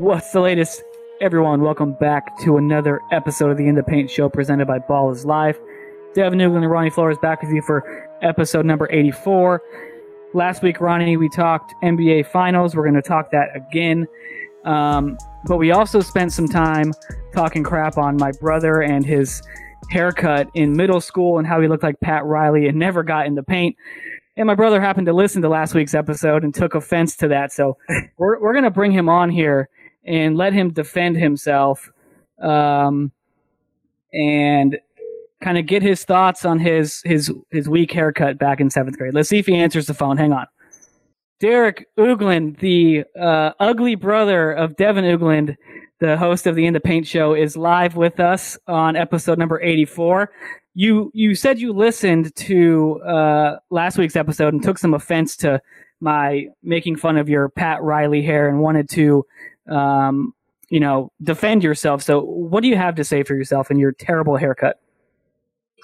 What's 0.00 0.32
the 0.32 0.40
latest, 0.40 0.82
everyone? 1.20 1.60
Welcome 1.60 1.92
back 1.92 2.38
to 2.38 2.56
another 2.56 3.02
episode 3.12 3.50
of 3.50 3.58
the 3.58 3.66
In 3.66 3.74
the 3.74 3.82
Paint 3.82 4.10
Show 4.10 4.30
presented 4.30 4.66
by 4.66 4.78
Ball 4.78 5.10
is 5.10 5.26
Live. 5.26 5.60
Devin 6.14 6.38
Ugland 6.38 6.62
and 6.62 6.70
Ronnie 6.70 6.88
Flores 6.88 7.18
back 7.18 7.42
with 7.42 7.50
you 7.50 7.60
for 7.60 8.08
episode 8.22 8.64
number 8.64 8.90
84. 8.90 9.60
Last 10.32 10.62
week, 10.62 10.80
Ronnie, 10.80 11.18
we 11.18 11.28
talked 11.28 11.74
NBA 11.82 12.28
Finals. 12.28 12.74
We're 12.74 12.84
going 12.84 12.94
to 12.94 13.02
talk 13.02 13.30
that 13.32 13.54
again. 13.54 14.08
Um, 14.64 15.18
but 15.44 15.58
we 15.58 15.70
also 15.70 16.00
spent 16.00 16.32
some 16.32 16.48
time 16.48 16.94
talking 17.34 17.62
crap 17.62 17.98
on 17.98 18.16
my 18.16 18.32
brother 18.40 18.80
and 18.80 19.04
his 19.04 19.42
haircut 19.90 20.48
in 20.54 20.74
middle 20.74 21.02
school 21.02 21.36
and 21.36 21.46
how 21.46 21.60
he 21.60 21.68
looked 21.68 21.82
like 21.82 22.00
Pat 22.00 22.24
Riley 22.24 22.68
and 22.68 22.78
never 22.78 23.02
got 23.02 23.26
in 23.26 23.34
the 23.34 23.42
paint. 23.42 23.76
And 24.38 24.46
my 24.46 24.54
brother 24.54 24.80
happened 24.80 25.08
to 25.08 25.12
listen 25.12 25.42
to 25.42 25.50
last 25.50 25.74
week's 25.74 25.92
episode 25.92 26.42
and 26.42 26.54
took 26.54 26.74
offense 26.74 27.16
to 27.16 27.28
that. 27.28 27.52
So 27.52 27.76
we're, 28.16 28.40
we're 28.40 28.54
going 28.54 28.64
to 28.64 28.70
bring 28.70 28.92
him 28.92 29.10
on 29.10 29.28
here 29.28 29.68
and 30.04 30.36
let 30.36 30.52
him 30.52 30.72
defend 30.72 31.16
himself 31.16 31.90
um, 32.40 33.12
and 34.12 34.78
kind 35.42 35.58
of 35.58 35.66
get 35.66 35.82
his 35.82 36.04
thoughts 36.04 36.44
on 36.44 36.58
his, 36.58 37.02
his, 37.04 37.32
his 37.50 37.68
weak 37.68 37.92
haircut 37.92 38.38
back 38.38 38.60
in 38.60 38.70
seventh 38.70 38.98
grade. 38.98 39.14
Let's 39.14 39.28
see 39.28 39.38
if 39.38 39.46
he 39.46 39.56
answers 39.56 39.86
the 39.86 39.94
phone. 39.94 40.16
Hang 40.16 40.32
on. 40.32 40.46
Derek 41.40 41.88
Ugland, 41.98 42.58
the 42.58 43.04
uh, 43.18 43.52
ugly 43.58 43.94
brother 43.94 44.52
of 44.52 44.76
Devin 44.76 45.04
Ugland, 45.04 45.56
the 45.98 46.18
host 46.18 46.46
of 46.46 46.54
the 46.54 46.66
In 46.66 46.74
the 46.74 46.80
Paint 46.80 47.06
Show, 47.06 47.34
is 47.34 47.56
live 47.56 47.96
with 47.96 48.20
us 48.20 48.58
on 48.66 48.94
episode 48.94 49.38
number 49.38 49.58
84. 49.60 50.30
You 50.74 51.10
you 51.14 51.34
said 51.34 51.58
you 51.58 51.72
listened 51.72 52.34
to 52.36 53.00
uh, 53.00 53.56
last 53.70 53.96
week's 53.96 54.16
episode 54.16 54.52
and 54.52 54.62
took 54.62 54.76
some 54.76 54.92
offense 54.92 55.34
to 55.38 55.62
my 56.00 56.46
making 56.62 56.96
fun 56.96 57.16
of 57.16 57.28
your 57.28 57.48
Pat 57.48 57.82
Riley 57.82 58.22
hair 58.22 58.48
and 58.48 58.60
wanted 58.60 58.88
to, 58.90 59.24
um, 59.68 60.34
you 60.68 60.80
know, 60.80 61.12
defend 61.22 61.64
yourself. 61.64 62.02
So, 62.02 62.20
what 62.20 62.62
do 62.62 62.68
you 62.68 62.76
have 62.76 62.94
to 62.96 63.04
say 63.04 63.22
for 63.22 63.34
yourself 63.34 63.70
and 63.70 63.78
your 63.78 63.92
terrible 63.92 64.36
haircut? 64.36 64.80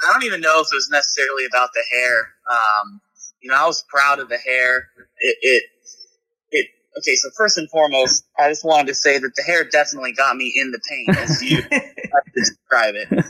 I 0.07 0.13
don't 0.13 0.25
even 0.25 0.41
know 0.41 0.61
if 0.61 0.69
it 0.73 0.75
was 0.77 0.89
necessarily 0.91 1.45
about 1.47 1.71
the 1.75 1.83
hair. 1.91 2.19
Um, 2.51 3.01
you 3.41 3.51
know, 3.51 3.57
I 3.57 3.67
was 3.67 3.85
proud 3.89 4.19
of 4.19 4.29
the 4.29 4.37
hair. 4.37 4.89
It, 5.19 5.37
it, 5.41 5.63
it, 6.51 6.67
okay. 6.99 7.15
So 7.17 7.31
first 7.37 7.59
and 7.59 7.69
foremost, 7.71 8.25
I 8.39 8.49
just 8.49 8.65
wanted 8.65 8.89
to 8.89 8.95
say 8.95 9.19
that 9.19 9.33
the 9.35 9.43
hair 9.43 9.65
definitely 9.65 10.13
got 10.13 10.37
me 10.37 10.53
in 10.55 10.71
the 10.71 10.81
paint, 10.89 11.19
as 11.19 11.43
you 11.43 11.63
describe 12.35 12.95
it. 12.95 13.25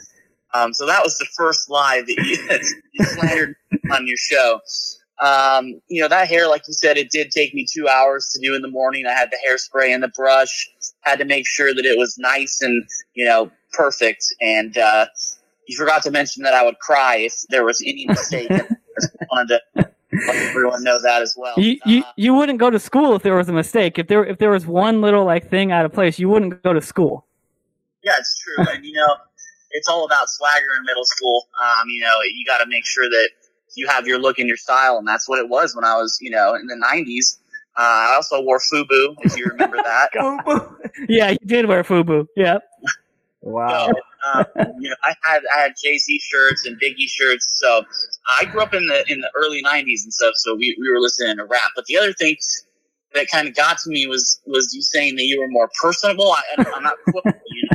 Um, 0.55 0.73
so 0.73 0.87
that 0.87 1.03
was 1.05 1.19
the 1.19 1.27
first 1.37 1.71
lie 1.71 2.03
that 2.07 2.09
you, 2.09 2.69
you 2.93 3.05
slandered 3.05 3.57
on 3.91 4.07
your 4.07 4.17
show. 4.17 4.61
Um, 5.19 5.81
you 5.89 6.03
know, 6.03 6.09
that 6.09 6.29
hair, 6.29 6.49
like 6.49 6.63
you 6.69 6.75
said, 6.75 6.97
it 6.99 7.11
did 7.11 7.31
take 7.31 7.55
me 7.55 7.67
two 7.73 7.89
hours 7.89 8.29
to 8.35 8.41
do 8.41 8.55
in 8.55 8.63
the 8.63 8.69
morning. 8.69 9.07
I 9.07 9.13
had 9.13 9.31
the 9.31 9.39
hairspray 9.49 9.95
and 9.95 10.03
the 10.03 10.09
brush, 10.09 10.69
had 11.01 11.19
to 11.19 11.25
make 11.25 11.47
sure 11.47 11.75
that 11.75 11.85
it 11.85 11.99
was 11.99 12.19
nice 12.19 12.61
and, 12.61 12.87
you 13.15 13.25
know, 13.25 13.51
perfect. 13.73 14.25
And, 14.41 14.77
uh, 14.77 15.07
you 15.67 15.77
forgot 15.77 16.03
to 16.05 16.11
mention 16.11 16.43
that 16.45 16.55
I 16.55 16.65
would 16.65 16.79
cry 16.79 17.17
if 17.17 17.35
there 17.49 17.65
was 17.65 17.83
any 17.85 18.07
mistake. 18.09 18.51
I 18.51 18.67
wanted 19.31 19.61
to 19.75 19.89
let 20.27 20.37
everyone 20.37 20.85
know 20.85 21.01
that 21.03 21.23
as 21.23 21.35
well. 21.37 21.55
You, 21.59 21.79
you 21.85 22.03
Uh, 22.03 22.13
you 22.17 22.35
wouldn't 22.35 22.59
go 22.59 22.71
to 22.71 22.79
school 22.79 23.15
if 23.17 23.23
there 23.23 23.35
was 23.35 23.49
a 23.49 23.53
mistake. 23.53 23.99
If 23.99 24.07
there 24.07 24.25
if 24.25 24.39
there 24.39 24.51
was 24.51 24.67
one 24.67 25.01
little 25.01 25.25
like 25.25 25.49
thing 25.51 25.73
out 25.73 25.85
of 25.85 25.93
place, 25.93 26.19
you 26.19 26.29
wouldn't 26.29 26.63
go 26.63 26.73
to 26.73 26.81
school. 26.81 27.27
yeah, 28.05 28.13
it's 28.19 28.41
true. 28.41 28.65
And, 28.73 28.85
you 28.85 28.93
know, 28.93 29.17
it's 29.73 29.89
all 29.89 30.07
about 30.07 30.29
swagger 30.29 30.73
in 30.79 30.85
middle 30.87 31.05
school. 31.05 31.49
Um, 31.63 31.89
you 31.89 32.01
know, 32.01 32.15
you 32.23 32.45
got 32.47 32.59
to 32.59 32.67
make 32.69 32.87
sure 32.87 33.09
that 33.09 33.31
you 33.77 33.87
have 33.89 34.07
your 34.07 34.19
look 34.19 34.39
and 34.39 34.49
your 34.49 34.57
style. 34.57 34.99
And 34.99 35.07
that's 35.07 35.29
what 35.29 35.39
it 35.39 35.49
was 35.49 35.75
when 35.75 35.85
I 35.85 35.97
was, 35.97 36.19
you 36.21 36.31
know, 36.31 36.55
in 36.55 36.67
the 36.67 36.75
90s. 36.77 37.39
Uh, 37.79 37.83
I 37.83 38.15
also 38.15 38.41
wore 38.41 38.59
FUBU, 38.59 39.17
if 39.23 39.37
you 39.37 39.47
remember 39.47 39.77
that. 39.77 40.11
Yeah, 41.11 41.31
you 41.31 41.39
did 41.45 41.67
wear 41.67 41.85
FUBU. 41.85 42.27
Yeah. 42.35 42.59
Wow. 43.43 43.89
um, 44.35 44.45
you 44.81 44.89
know, 44.89 44.97
I 45.05 45.15
had 45.23 45.43
I 45.55 45.61
had 45.61 45.75
Jay 45.81 45.99
Z 45.99 46.21
shirts 46.21 46.65
and 46.65 46.81
Biggie 46.81 47.07
shirts. 47.07 47.47
So 47.61 47.85
I 48.39 48.47
grew 48.47 48.63
up 48.63 48.73
in 48.73 48.87
the 48.87 49.05
in 49.09 49.21
the 49.21 49.31
early 49.37 49.63
'90s 49.63 50.05
and 50.05 50.13
stuff. 50.13 50.33
So 50.37 50.55
we, 50.55 50.75
we 50.81 50.91
were 50.91 51.01
listening 51.01 51.37
to 51.37 51.45
rap. 51.45 51.71
But 51.77 51.85
the 51.85 51.99
other 51.99 52.15
thing 52.15 52.37
that 53.15 53.29
kind 53.31 53.47
of 53.47 53.55
got 53.55 53.79
to 53.79 53.91
me 53.91 54.07
was 54.07 54.41
was 54.47 54.75
you 54.75 54.83
saying 54.83 55.17
that 55.17 55.25
you 55.25 55.39
were 55.39 55.49
more 55.49 55.69
personable. 55.81 56.33
I, 56.33 56.43
I'm 56.75 56.83
not 56.83 56.97
quoting 57.11 57.41
you. 57.51 57.69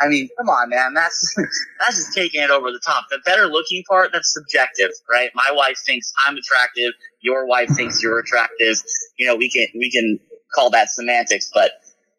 I 0.00 0.08
mean, 0.08 0.28
come 0.38 0.48
on, 0.48 0.70
man. 0.70 0.94
That's 0.94 1.34
that's 1.80 1.96
just 1.96 2.14
taking 2.14 2.42
it 2.42 2.50
over 2.50 2.70
the 2.70 2.80
top. 2.84 3.04
The 3.10 3.18
better 3.24 3.46
looking 3.46 3.82
part, 3.88 4.10
that's 4.12 4.32
subjective, 4.32 4.90
right? 5.10 5.30
My 5.34 5.50
wife 5.52 5.78
thinks 5.84 6.12
I'm 6.26 6.36
attractive. 6.36 6.92
Your 7.20 7.46
wife 7.46 7.70
thinks 7.70 8.02
you're 8.02 8.18
attractive. 8.18 8.82
You 9.18 9.26
know, 9.26 9.36
we 9.36 9.50
can 9.50 9.66
we 9.74 9.90
can 9.90 10.18
call 10.54 10.70
that 10.70 10.90
semantics, 10.90 11.50
but 11.52 11.72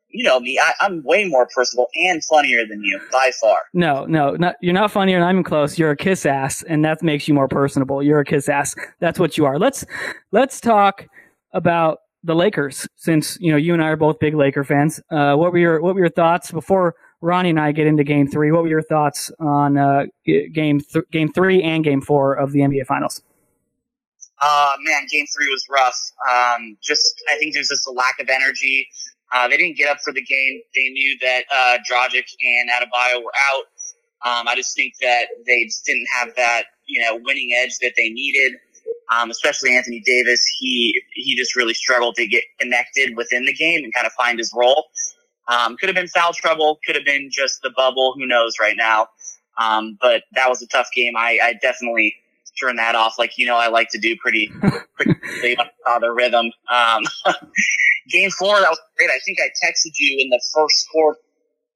you 0.10 0.24
know 0.24 0.40
me, 0.40 0.60
I, 0.60 0.74
I'm 0.82 1.04
way 1.04 1.26
more 1.26 1.48
personable 1.54 1.88
and 1.96 2.24
funnier 2.24 2.66
than 2.66 2.84
you 2.84 3.00
by 3.12 3.32
far. 3.40 3.60
No, 3.74 4.06
no, 4.06 4.32
not, 4.32 4.56
you're 4.62 4.74
not 4.74 4.92
funnier 4.92 5.18
and 5.18 5.26
I'm 5.26 5.44
close. 5.44 5.78
You're 5.78 5.92
a 5.92 5.98
kiss 5.98 6.26
ass, 6.26 6.64
and 6.64 6.84
that 6.84 7.04
makes 7.04 7.28
you 7.28 7.34
more 7.34 7.48
personable. 7.48 8.02
You're 8.02 8.20
a 8.20 8.26
kiss 8.26 8.50
ass. 8.50 8.76
That's 9.00 9.20
what 9.20 9.38
you 9.38 9.46
are. 9.46 9.60
Let's 9.60 9.86
let's 10.32 10.60
talk 10.60 11.06
about 11.54 12.00
the 12.24 12.36
Lakers, 12.36 12.88
since 12.96 13.38
you 13.40 13.52
know 13.52 13.58
you 13.58 13.74
and 13.74 13.84
I 13.84 13.90
are 13.90 13.96
both 13.96 14.20
big 14.20 14.36
Laker 14.36 14.64
fans. 14.64 15.00
Uh, 15.12 15.36
what 15.36 15.52
were 15.52 15.60
your 15.60 15.82
what 15.82 15.94
were 15.94 16.02
your 16.02 16.10
thoughts 16.10 16.52
before 16.52 16.96
Ronnie 17.22 17.50
and 17.50 17.60
I 17.60 17.72
get 17.72 17.88
into 17.88 18.04
Game 18.04 18.28
Three? 18.28 18.52
What 18.52 18.64
were 18.64 18.70
your 18.70 18.82
thoughts 18.82 19.32
on 19.40 19.78
uh, 19.78 20.06
Game 20.26 20.80
th- 20.80 21.06
Game 21.12 21.32
Three 21.32 21.62
and 21.62 21.84
Game 21.84 22.02
Four 22.02 22.34
of 22.34 22.52
the 22.52 22.60
NBA 22.60 22.86
Finals? 22.86 23.22
Uh, 24.42 24.76
man, 24.82 25.06
game 25.12 25.26
three 25.36 25.48
was 25.50 25.66
rough. 25.70 26.00
Um, 26.32 26.78
just, 26.82 27.22
I 27.30 27.38
think 27.38 27.54
there's 27.54 27.68
just 27.68 27.86
a 27.88 27.92
lack 27.92 28.20
of 28.20 28.30
energy. 28.30 28.88
Uh, 29.34 29.48
they 29.48 29.58
didn't 29.58 29.78
get 29.78 29.90
up 29.90 30.00
for 30.04 30.14
the 30.14 30.24
game. 30.24 30.62
They 30.74 30.90
knew 30.90 31.18
that, 31.22 31.44
uh, 31.52 31.78
Dragic 31.90 32.26
and 32.42 32.70
Adebayo 32.70 33.24
were 33.24 33.34
out. 33.52 33.66
Um, 34.26 34.48
I 34.48 34.56
just 34.56 34.76
think 34.76 34.94
that 35.02 35.28
they 35.46 35.66
just 35.66 35.86
didn't 35.86 36.08
have 36.18 36.36
that, 36.36 36.64
you 36.88 37.02
know, 37.02 37.20
winning 37.24 37.52
edge 37.62 37.78
that 37.82 37.94
they 37.98 38.10
needed. 38.10 38.54
Um, 39.12 39.30
especially 39.32 39.76
Anthony 39.76 40.02
Davis. 40.06 40.44
He, 40.60 41.02
he 41.14 41.36
just 41.36 41.56
really 41.56 41.74
struggled 41.74 42.16
to 42.16 42.28
get 42.28 42.44
connected 42.60 43.18
within 43.18 43.46
the 43.46 43.54
game 43.54 43.84
and 43.84 43.94
kind 43.94 44.06
of 44.06 44.14
find 44.14 44.38
his 44.38 44.54
role. 44.56 44.86
Um, 45.50 45.78
could 45.78 45.90
have 45.90 45.96
been 45.96 46.08
foul 46.08 46.34
trouble. 46.34 46.80
Could 46.86 46.96
have 46.96 47.06
been 47.06 47.30
just 47.32 47.62
the 47.64 47.72
bubble. 47.76 48.14
Who 48.18 48.28
knows 48.28 48.54
right 48.60 48.76
now? 48.78 49.08
Um, 49.58 49.98
but 50.00 50.24
that 50.34 50.48
was 50.48 50.62
a 50.62 50.68
tough 50.68 50.88
game. 50.96 51.14
I, 51.18 51.40
I 51.42 51.54
definitely 51.62 52.16
turn 52.62 52.76
that 52.76 52.96
off 52.96 53.18
like 53.18 53.38
you 53.38 53.46
know 53.46 53.56
I 53.56 53.68
like 53.70 53.88
to 53.92 54.00
do 54.00 54.16
pretty 54.18 54.52
pretty 54.96 55.14
quickly 55.14 55.58
I 55.58 55.70
saw 55.86 56.00
the 56.00 56.12
rhythm. 56.12 56.52
Um, 56.72 57.04
game 58.10 58.30
four, 58.32 58.60
that 58.60 58.70
was 58.70 58.80
great. 58.98 59.10
I 59.10 59.20
think 59.26 59.38
I 59.40 59.48
texted 59.66 59.94
you 59.98 60.18
in 60.20 60.30
the 60.30 60.42
first 60.54 60.88
quarter 60.92 61.20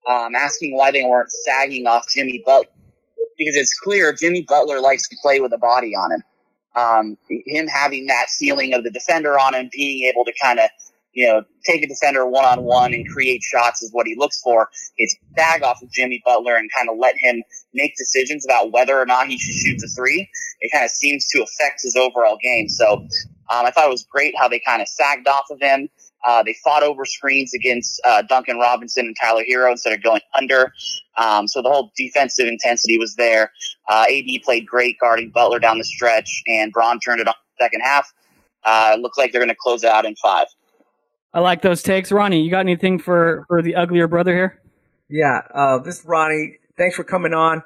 um, 0.09 0.35
asking 0.35 0.75
why 0.75 0.91
they 0.91 1.03
weren't 1.03 1.31
sagging 1.45 1.87
off 1.87 2.05
Jimmy 2.13 2.41
Butler 2.45 2.67
because 3.37 3.55
it's 3.55 3.77
clear 3.79 4.13
Jimmy 4.13 4.45
Butler 4.47 4.79
likes 4.79 5.07
to 5.09 5.15
play 5.21 5.39
with 5.39 5.53
a 5.53 5.57
body 5.57 5.95
on 5.95 6.11
him. 6.11 6.23
Um, 6.75 7.17
him 7.29 7.67
having 7.67 8.07
that 8.07 8.27
feeling 8.29 8.73
of 8.73 8.83
the 8.83 8.89
defender 8.89 9.37
on 9.39 9.53
him, 9.53 9.69
being 9.71 10.09
able 10.09 10.25
to 10.25 10.33
kind 10.41 10.59
of 10.59 10.69
you 11.13 11.27
know 11.27 11.43
take 11.65 11.83
a 11.83 11.87
defender 11.87 12.25
one 12.25 12.45
on 12.45 12.63
one 12.63 12.93
and 12.93 13.07
create 13.07 13.41
shots 13.41 13.81
is 13.81 13.91
what 13.91 14.07
he 14.07 14.15
looks 14.17 14.41
for. 14.41 14.69
It's 14.97 15.15
bag 15.35 15.63
off 15.63 15.81
of 15.81 15.91
Jimmy 15.91 16.21
Butler 16.25 16.55
and 16.55 16.69
kind 16.75 16.89
of 16.89 16.97
let 16.99 17.15
him 17.17 17.43
make 17.73 17.95
decisions 17.97 18.45
about 18.45 18.71
whether 18.71 18.99
or 18.99 19.05
not 19.05 19.27
he 19.27 19.37
should 19.37 19.55
shoot 19.55 19.77
the 19.79 19.87
three. 19.95 20.29
It 20.59 20.71
kind 20.71 20.85
of 20.85 20.91
seems 20.91 21.25
to 21.29 21.43
affect 21.43 21.81
his 21.83 21.95
overall 21.95 22.37
game. 22.41 22.67
So 22.69 23.07
um, 23.49 23.65
I 23.65 23.71
thought 23.71 23.85
it 23.85 23.91
was 23.91 24.05
great 24.09 24.33
how 24.37 24.47
they 24.47 24.59
kind 24.59 24.81
of 24.81 24.87
sagged 24.87 25.27
off 25.27 25.45
of 25.51 25.59
him. 25.61 25.89
Uh, 26.25 26.41
they 26.41 26.55
fought 26.63 26.83
over 26.83 27.03
screens 27.05 27.53
against 27.53 28.01
uh, 28.05 28.21
Duncan 28.21 28.57
Robinson 28.57 29.05
and 29.07 29.15
Tyler 29.19 29.43
Herro 29.49 29.71
instead 29.71 29.91
of 29.91 30.01
going 30.01 30.21
under. 30.33 30.73
Um, 31.17 31.47
so 31.47 31.61
the 31.61 31.69
whole 31.69 31.91
defensive 31.97 32.47
intensity 32.47 32.97
was 32.97 33.15
there. 33.15 33.51
Uh, 33.89 34.05
AD 34.09 34.41
played 34.43 34.65
great 34.65 34.97
guarding 35.01 35.31
Butler 35.31 35.59
down 35.59 35.77
the 35.77 35.83
stretch, 35.83 36.43
and 36.47 36.71
Bron 36.71 36.99
turned 36.99 37.19
it 37.19 37.27
on 37.27 37.33
second 37.59 37.81
half. 37.81 38.11
Uh, 38.63 38.93
it 38.95 39.01
looked 39.01 39.17
like 39.17 39.31
they're 39.31 39.41
going 39.41 39.49
to 39.49 39.55
close 39.59 39.83
it 39.83 39.89
out 39.89 40.05
in 40.05 40.15
five. 40.15 40.47
I 41.33 41.39
like 41.39 41.61
those 41.61 41.81
takes, 41.81 42.11
Ronnie. 42.11 42.41
You 42.41 42.51
got 42.51 42.59
anything 42.59 42.99
for 42.99 43.45
for 43.47 43.61
the 43.61 43.75
uglier 43.75 44.07
brother 44.07 44.33
here? 44.33 44.61
Yeah, 45.09 45.41
uh, 45.53 45.79
this 45.79 45.99
is 45.99 46.05
Ronnie. 46.05 46.57
Thanks 46.77 46.95
for 46.95 47.03
coming 47.03 47.33
on. 47.33 47.63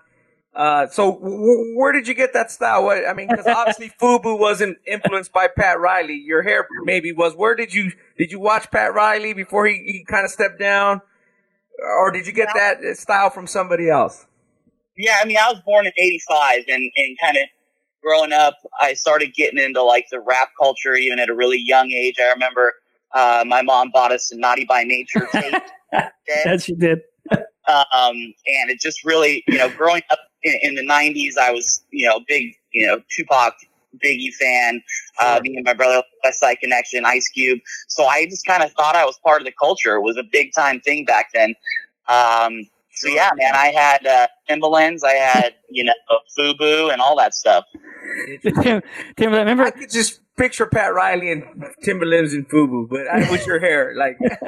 Uh, 0.55 0.87
so, 0.87 1.13
w- 1.13 1.37
w- 1.37 1.77
where 1.77 1.91
did 1.91 2.07
you 2.07 2.15
get 2.15 2.33
that 2.33 2.49
style? 2.49 2.83
What, 2.83 3.07
I 3.07 3.13
mean, 3.13 3.27
because 3.29 3.45
obviously 3.45 3.91
Fubu 4.01 4.39
wasn't 4.39 4.79
influenced 4.87 5.31
by 5.31 5.47
Pat 5.47 5.79
Riley. 5.79 6.15
Your 6.15 6.41
hair 6.41 6.67
maybe 6.83 7.11
was. 7.11 7.35
Where 7.35 7.55
did 7.55 7.73
you 7.73 7.91
did 8.17 8.31
you 8.31 8.39
watch 8.39 8.71
Pat 8.71 8.93
Riley 8.93 9.33
before 9.33 9.67
he, 9.67 9.75
he 9.85 10.05
kind 10.05 10.25
of 10.25 10.31
stepped 10.31 10.59
down, 10.59 11.01
or 11.79 12.11
did 12.11 12.25
you 12.25 12.33
get 12.33 12.49
that 12.55 12.79
style 12.97 13.29
from 13.29 13.45
somebody 13.47 13.89
else? 13.89 14.25
Yeah, 14.97 15.17
I 15.21 15.25
mean, 15.25 15.37
I 15.37 15.51
was 15.51 15.61
born 15.63 15.85
in 15.85 15.91
'85, 15.95 16.63
and 16.69 16.91
and 16.95 17.17
kind 17.21 17.37
of 17.37 17.43
growing 18.01 18.33
up, 18.33 18.55
I 18.81 18.93
started 18.93 19.33
getting 19.35 19.59
into 19.63 19.83
like 19.83 20.07
the 20.09 20.19
rap 20.19 20.49
culture 20.59 20.95
even 20.95 21.19
at 21.19 21.29
a 21.29 21.35
really 21.35 21.61
young 21.63 21.91
age. 21.91 22.15
I 22.19 22.31
remember 22.31 22.73
uh, 23.13 23.43
my 23.47 23.61
mom 23.61 23.91
bought 23.93 24.11
us 24.11 24.31
a 24.31 24.37
Naughty 24.37 24.65
by 24.65 24.83
Nature 24.83 25.27
tape, 25.31 25.53
That 25.91 26.61
she 26.61 26.73
did. 26.73 26.99
um, 27.31 27.43
and 28.13 28.69
it 28.69 28.79
just 28.79 29.03
really, 29.03 29.43
you 29.47 29.57
know, 29.57 29.69
growing 29.69 30.01
up 30.09 30.19
in, 30.43 30.57
in 30.63 30.75
the 30.75 30.85
'90s, 30.85 31.37
I 31.37 31.51
was, 31.51 31.83
you 31.91 32.07
know, 32.07 32.19
big, 32.27 32.53
you 32.73 32.87
know, 32.87 33.01
Tupac 33.15 33.53
Biggie 34.03 34.33
fan. 34.33 34.81
Uh, 35.19 35.39
me 35.41 35.55
and 35.55 35.65
my 35.65 35.73
brother, 35.73 36.03
West 36.23 36.39
Side 36.39 36.59
Connection, 36.61 37.05
Ice 37.05 37.27
Cube. 37.29 37.59
So 37.87 38.05
I 38.05 38.25
just 38.25 38.45
kind 38.45 38.63
of 38.63 38.71
thought 38.73 38.95
I 38.95 39.05
was 39.05 39.17
part 39.23 39.41
of 39.41 39.45
the 39.45 39.53
culture. 39.59 39.95
It 39.95 40.01
was 40.01 40.17
a 40.17 40.23
big 40.23 40.51
time 40.55 40.79
thing 40.81 41.05
back 41.05 41.29
then. 41.33 41.55
Um, 42.07 42.67
so 42.99 43.07
yeah, 43.07 43.29
man, 43.35 43.55
I 43.55 43.67
had 43.67 44.05
uh, 44.05 44.27
Timbalands, 44.49 45.03
I 45.03 45.13
had 45.13 45.55
you 45.69 45.83
know 45.83 45.93
FUBU 46.37 46.91
and 46.91 47.01
all 47.01 47.15
that 47.17 47.33
stuff. 47.33 47.65
Tim, 48.43 48.81
Tim, 49.15 49.31
remember? 49.31 49.63
I 49.63 49.71
could 49.71 49.91
just 49.91 50.21
picture 50.37 50.67
Pat 50.67 50.93
Riley 50.93 51.31
and 51.31 51.43
Timberlands 51.83 52.33
and 52.33 52.47
FUBU, 52.47 52.89
but 52.89 53.07
I, 53.07 53.29
with 53.29 53.45
your 53.45 53.59
hair, 53.59 53.93
like 53.97 54.17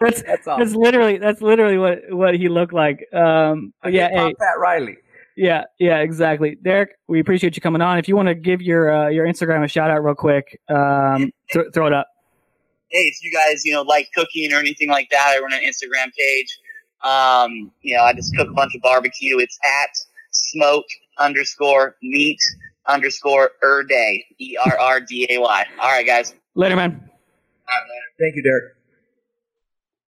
that's 0.00 0.22
that's, 0.22 0.44
that's 0.44 0.74
literally 0.74 1.18
that's 1.18 1.42
literally 1.42 1.78
what 1.78 1.98
what 2.10 2.34
he 2.34 2.48
looked 2.48 2.72
like. 2.72 3.06
Um, 3.12 3.72
yeah, 3.84 4.08
hey, 4.08 4.34
Pat 4.34 4.58
Riley. 4.58 4.96
Yeah, 5.36 5.64
yeah, 5.80 5.98
exactly. 5.98 6.56
Derek, 6.62 6.96
we 7.08 7.18
appreciate 7.18 7.56
you 7.56 7.62
coming 7.62 7.82
on. 7.82 7.98
If 7.98 8.06
you 8.06 8.14
want 8.14 8.28
to 8.28 8.36
give 8.36 8.62
your 8.62 8.90
uh, 8.90 9.08
your 9.08 9.26
Instagram 9.26 9.64
a 9.64 9.68
shout 9.68 9.90
out 9.90 10.04
real 10.04 10.14
quick, 10.14 10.60
um, 10.68 11.32
th- 11.50 11.66
throw 11.74 11.86
it 11.86 11.92
up. 11.92 12.06
Hey, 12.88 13.00
if 13.00 13.16
you 13.22 13.32
guys 13.32 13.64
you 13.64 13.72
know 13.72 13.82
like 13.82 14.08
cooking 14.14 14.52
or 14.52 14.58
anything 14.58 14.88
like 14.88 15.10
that, 15.10 15.34
I 15.36 15.40
run 15.40 15.52
an 15.52 15.60
Instagram 15.60 16.12
page. 16.16 16.58
Um, 17.04 17.70
you 17.82 17.96
know, 17.96 18.02
I 18.02 18.12
just 18.12 18.34
cook 18.36 18.48
a 18.48 18.52
bunch 18.52 18.74
of 18.74 18.82
barbecue. 18.82 19.38
It's 19.38 19.58
at 19.64 19.90
smoke 20.30 20.86
underscore 21.18 21.96
meat 22.02 22.38
underscore 22.86 23.50
er 23.62 23.84
day 23.84 24.24
e 24.38 24.56
r 24.64 24.78
r 24.78 25.00
d 25.00 25.26
a 25.30 25.38
y. 25.38 25.66
All 25.80 25.88
right, 25.88 26.06
guys. 26.06 26.34
Later, 26.54 26.76
man. 26.76 26.92
later 26.92 27.10
Thank 28.18 28.36
you, 28.36 28.42
Derek. 28.42 28.74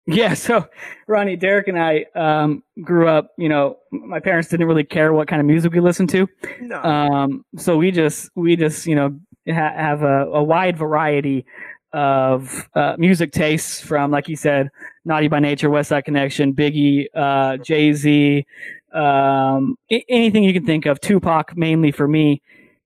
Yeah, 0.06 0.32
so 0.34 0.66
Ronnie, 1.06 1.36
Derek, 1.36 1.68
and 1.68 1.78
I 1.78 2.06
um, 2.14 2.62
grew 2.82 3.08
up. 3.08 3.32
You 3.36 3.50
know, 3.50 3.76
my 3.92 4.20
parents 4.20 4.48
didn't 4.48 4.66
really 4.66 4.84
care 4.84 5.12
what 5.12 5.28
kind 5.28 5.40
of 5.40 5.46
music 5.46 5.72
we 5.72 5.80
listened 5.80 6.08
to. 6.10 6.26
No. 6.62 6.82
Um, 6.82 7.44
so 7.56 7.76
we 7.76 7.90
just 7.90 8.30
we 8.34 8.56
just 8.56 8.86
you 8.86 8.94
know 8.94 9.18
ha- 9.46 9.74
have 9.76 10.02
a, 10.02 10.24
a, 10.32 10.42
wide 10.42 10.78
variety 10.78 11.44
of 11.92 12.68
uh, 12.74 12.94
music 12.98 13.32
tastes 13.32 13.80
from, 13.80 14.10
like 14.10 14.28
you 14.28 14.36
said, 14.36 14.68
Naughty 15.04 15.28
by 15.28 15.40
Nature, 15.40 15.70
West 15.70 15.88
Side 15.88 16.04
Connection, 16.04 16.54
Biggie, 16.54 17.06
uh, 17.14 17.56
Jay 17.58 17.92
Z, 17.92 18.46
um, 18.92 19.76
I- 19.90 20.04
anything 20.08 20.44
you 20.44 20.52
can 20.52 20.66
think 20.66 20.86
of. 20.86 21.00
Tupac 21.00 21.56
mainly 21.56 21.92
for 21.92 22.06
me. 22.06 22.42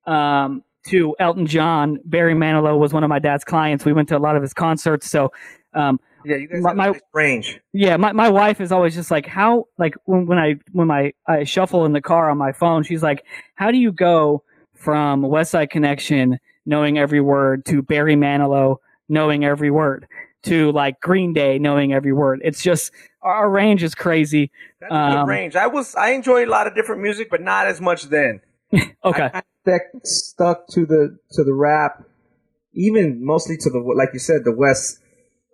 Um, 0.07 0.63
to 0.89 1.15
Elton 1.21 1.47
John, 1.47 1.99
Barry 2.05 2.35
Manilow 2.35 2.77
was 2.77 2.93
one 2.93 3.05
of 3.05 3.09
my 3.09 3.21
dad's 3.21 3.45
clients. 3.45 3.85
We 3.85 3.93
went 3.93 4.09
to 4.09 4.17
a 4.17 4.19
lot 4.19 4.35
of 4.35 4.43
his 4.43 4.53
concerts. 4.53 5.09
So, 5.09 5.31
um, 5.75 6.01
yeah, 6.25 6.37
you 6.37 6.49
guys 6.49 6.63
my, 6.63 6.75
my 6.75 7.01
range. 7.13 7.61
Yeah, 7.73 7.97
my, 7.97 8.13
my 8.13 8.29
wife 8.29 8.61
is 8.61 8.73
always 8.73 8.95
just 8.95 9.11
like, 9.11 9.27
how 9.27 9.67
like 9.79 9.95
when, 10.05 10.27
when 10.27 10.39
I 10.39 10.57
when 10.73 10.89
my 10.89 11.13
I 11.27 11.45
shuffle 11.45 11.85
in 11.85 11.93
the 11.93 12.01
car 12.01 12.31
on 12.31 12.39
my 12.39 12.53
phone, 12.53 12.83
she's 12.83 13.03
like, 13.03 13.25
how 13.55 13.71
do 13.71 13.79
you 13.79 13.93
go 13.93 14.43
from 14.75 15.23
West 15.23 15.53
Side 15.53 15.71
Connection 15.71 16.39
knowing 16.67 16.99
every 16.99 17.21
word 17.21 17.65
to 17.67 17.83
Barry 17.83 18.17
Manilow 18.17 18.77
knowing 19.09 19.45
every 19.45 19.71
word 19.71 20.07
to 20.45 20.73
like 20.73 21.01
Green 21.01 21.33
Day 21.33 21.59
knowing 21.59 21.93
every 21.93 22.13
word? 22.13 22.41
It's 22.45 22.63
just 22.63 22.93
our 23.23 23.49
range 23.49 23.83
is 23.83 23.95
crazy. 23.95 24.51
That's 24.81 24.93
um, 24.93 25.13
good 25.13 25.31
range. 25.31 25.57
I 25.57 25.67
was 25.67 25.95
I 25.95 26.11
enjoy 26.11 26.45
a 26.45 26.51
lot 26.51 26.67
of 26.67 26.75
different 26.75 27.03
music, 27.03 27.29
but 27.31 27.41
not 27.41 27.67
as 27.67 27.81
much 27.81 28.05
then. 28.05 28.41
okay. 29.05 29.31
I, 29.33 29.43
I 29.67 29.79
stuck 30.05 30.67
to 30.69 30.87
the 30.87 31.19
to 31.33 31.45
the 31.45 31.53
rap, 31.53 32.05
even 32.75 33.25
mostly 33.25 33.57
to 33.59 33.71
the 33.71 33.79
like 33.79 34.11
you 34.13 34.19
said 34.19 34.45
the 34.45 34.55
west 34.55 34.99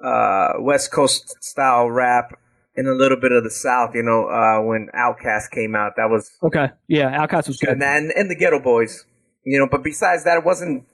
uh, 0.02 0.52
West 0.60 0.92
Coast 0.92 1.42
style 1.42 1.90
rap 1.90 2.38
and 2.76 2.86
a 2.86 2.94
little 2.94 3.18
bit 3.20 3.32
of 3.32 3.44
the 3.44 3.50
South. 3.50 3.94
You 3.94 4.02
know, 4.02 4.28
uh, 4.28 4.62
when 4.62 4.88
Outkast 4.94 5.50
came 5.50 5.74
out, 5.74 5.92
that 5.96 6.08
was 6.08 6.30
okay. 6.42 6.70
Yeah, 6.86 7.26
Outkast 7.26 7.48
was 7.48 7.58
good, 7.58 7.70
and, 7.70 7.82
and 7.82 8.12
and 8.12 8.30
the 8.30 8.36
Geto 8.36 8.62
Boys. 8.62 9.04
You 9.44 9.58
know, 9.58 9.68
but 9.70 9.82
besides 9.82 10.24
that, 10.24 10.38
it 10.38 10.44
wasn't 10.44 10.86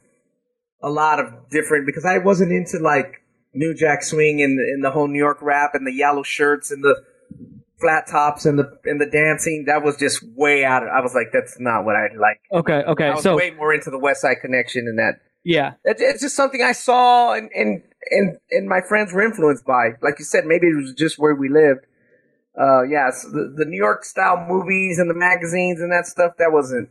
a 0.85 0.91
lot 0.91 1.19
of 1.19 1.49
different 1.51 1.87
because 1.87 2.05
I 2.05 2.19
wasn't 2.19 2.53
into 2.53 2.79
like 2.79 3.23
New 3.55 3.75
Jack 3.75 4.03
Swing 4.03 4.43
and 4.43 4.59
and 4.59 4.85
the 4.85 4.91
whole 4.91 5.09
New 5.09 5.19
York 5.19 5.39
rap 5.41 5.75
and 5.75 5.87
the 5.87 5.93
yellow 5.93 6.23
shirts 6.23 6.71
and 6.71 6.85
the 6.85 7.03
flat 7.81 8.07
tops 8.07 8.45
and 8.45 8.59
the 8.59 8.79
and 8.85 9.01
the 9.01 9.07
dancing. 9.07 9.65
That 9.67 9.83
was 9.83 9.97
just 9.97 10.23
way 10.37 10.65
out. 10.65 10.83
Of, 10.83 10.91
I 10.91 11.01
was 11.01 11.15
like, 11.15 11.29
that's 11.33 11.59
not 11.59 11.85
what 11.85 11.97
I 11.97 12.09
like. 12.19 12.41
Okay, 12.53 12.83
okay. 12.87 13.07
I 13.07 13.15
was 13.15 13.23
so 13.23 13.35
way 13.35 13.51
more 13.51 13.73
into 13.73 13.91
the 13.91 13.99
West 13.99 14.21
Side 14.21 14.37
Connection 14.43 14.87
and 14.87 14.99
that. 14.99 15.21
Yeah, 15.43 15.75
it's 15.85 16.23
just 16.23 16.37
something 16.37 16.63
I 16.63 16.73
saw 16.73 17.33
and 17.33 17.51
and 17.55 17.83
and 18.11 18.39
and 18.51 18.69
my 18.69 18.81
friends 18.81 19.13
were 19.13 19.23
influenced 19.23 19.65
by. 19.65 19.91
Like 20.03 20.19
you 20.19 20.25
said, 20.25 20.45
maybe 20.45 20.67
it 20.67 20.77
was 20.77 20.93
just 20.95 21.19
where 21.19 21.35
we 21.35 21.49
lived. 21.49 21.87
Uh, 22.59 22.83
yes, 22.83 23.23
the, 23.25 23.53
the 23.57 23.65
New 23.65 23.77
York 23.77 24.05
style 24.05 24.47
movies 24.49 24.99
and 24.99 25.11
the 25.11 25.15
magazines 25.15 25.81
and 25.81 25.91
that 25.91 26.07
stuff. 26.07 26.33
That 26.39 26.53
wasn't. 26.53 26.89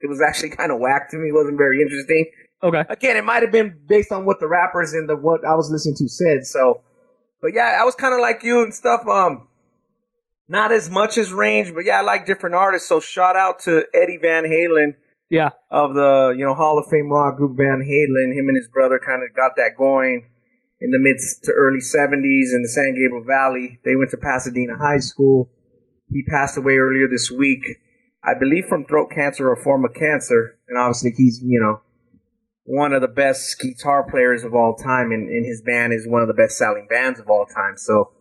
It 0.00 0.08
was 0.08 0.20
actually 0.22 0.50
kind 0.60 0.72
of 0.72 0.78
whack 0.78 1.10
to 1.10 1.16
me. 1.16 1.28
It 1.28 1.34
wasn't 1.34 1.58
very 1.58 1.80
interesting. 1.82 2.30
Okay. 2.62 2.84
Again, 2.88 3.16
it 3.16 3.24
might 3.24 3.42
have 3.42 3.52
been 3.52 3.78
based 3.86 4.12
on 4.12 4.24
what 4.24 4.40
the 4.40 4.48
rappers 4.48 4.92
and 4.92 5.08
the 5.08 5.16
what 5.16 5.44
I 5.44 5.54
was 5.54 5.70
listening 5.70 5.96
to 5.96 6.08
said. 6.08 6.46
So, 6.46 6.82
but 7.40 7.54
yeah, 7.54 7.78
I 7.80 7.84
was 7.84 7.94
kind 7.94 8.12
of 8.12 8.20
like 8.20 8.42
you 8.42 8.62
and 8.62 8.74
stuff. 8.74 9.06
Um, 9.06 9.48
not 10.48 10.72
as 10.72 10.90
much 10.90 11.16
as 11.16 11.32
Range, 11.32 11.72
but 11.74 11.84
yeah, 11.84 11.98
I 11.98 12.02
like 12.02 12.26
different 12.26 12.56
artists. 12.56 12.88
So 12.88 13.00
shout 13.00 13.36
out 13.36 13.60
to 13.60 13.86
Eddie 13.94 14.18
Van 14.20 14.44
Halen. 14.44 14.94
Yeah. 15.30 15.50
Of 15.70 15.94
the 15.94 16.34
you 16.36 16.44
know 16.44 16.54
Hall 16.54 16.78
of 16.78 16.86
Fame 16.90 17.08
rock 17.08 17.36
group 17.36 17.56
Van 17.56 17.80
Halen, 17.80 18.34
him 18.36 18.48
and 18.48 18.56
his 18.56 18.68
brother 18.68 18.98
kind 18.98 19.22
of 19.22 19.34
got 19.34 19.56
that 19.56 19.76
going 19.78 20.26
in 20.80 20.90
the 20.90 20.98
mid 20.98 21.16
to 21.44 21.52
early 21.52 21.78
70s 21.78 22.54
in 22.54 22.62
the 22.62 22.68
San 22.68 22.94
Gabriel 22.94 23.24
Valley. 23.24 23.78
They 23.84 23.96
went 23.96 24.10
to 24.10 24.16
Pasadena 24.16 24.76
High 24.76 24.98
School. 24.98 25.50
He 26.10 26.24
passed 26.24 26.56
away 26.56 26.76
earlier 26.76 27.06
this 27.08 27.30
week, 27.30 27.62
I 28.24 28.34
believe 28.38 28.64
from 28.66 28.84
throat 28.84 29.10
cancer 29.14 29.48
or 29.48 29.52
a 29.52 29.62
form 29.62 29.84
of 29.84 29.94
cancer. 29.94 30.58
And 30.68 30.78
obviously, 30.78 31.12
he's, 31.16 31.40
you 31.42 31.60
know, 31.60 31.80
one 32.70 32.92
of 32.92 33.00
the 33.00 33.08
best 33.08 33.58
guitar 33.58 34.08
players 34.08 34.44
of 34.44 34.54
all 34.54 34.74
time, 34.76 35.10
and, 35.10 35.28
and 35.28 35.44
his 35.44 35.60
band 35.60 35.92
is 35.92 36.06
one 36.06 36.22
of 36.22 36.28
the 36.28 36.34
best 36.34 36.56
selling 36.56 36.86
bands 36.88 37.18
of 37.18 37.28
all 37.28 37.44
time. 37.46 37.76
So, 37.76 38.12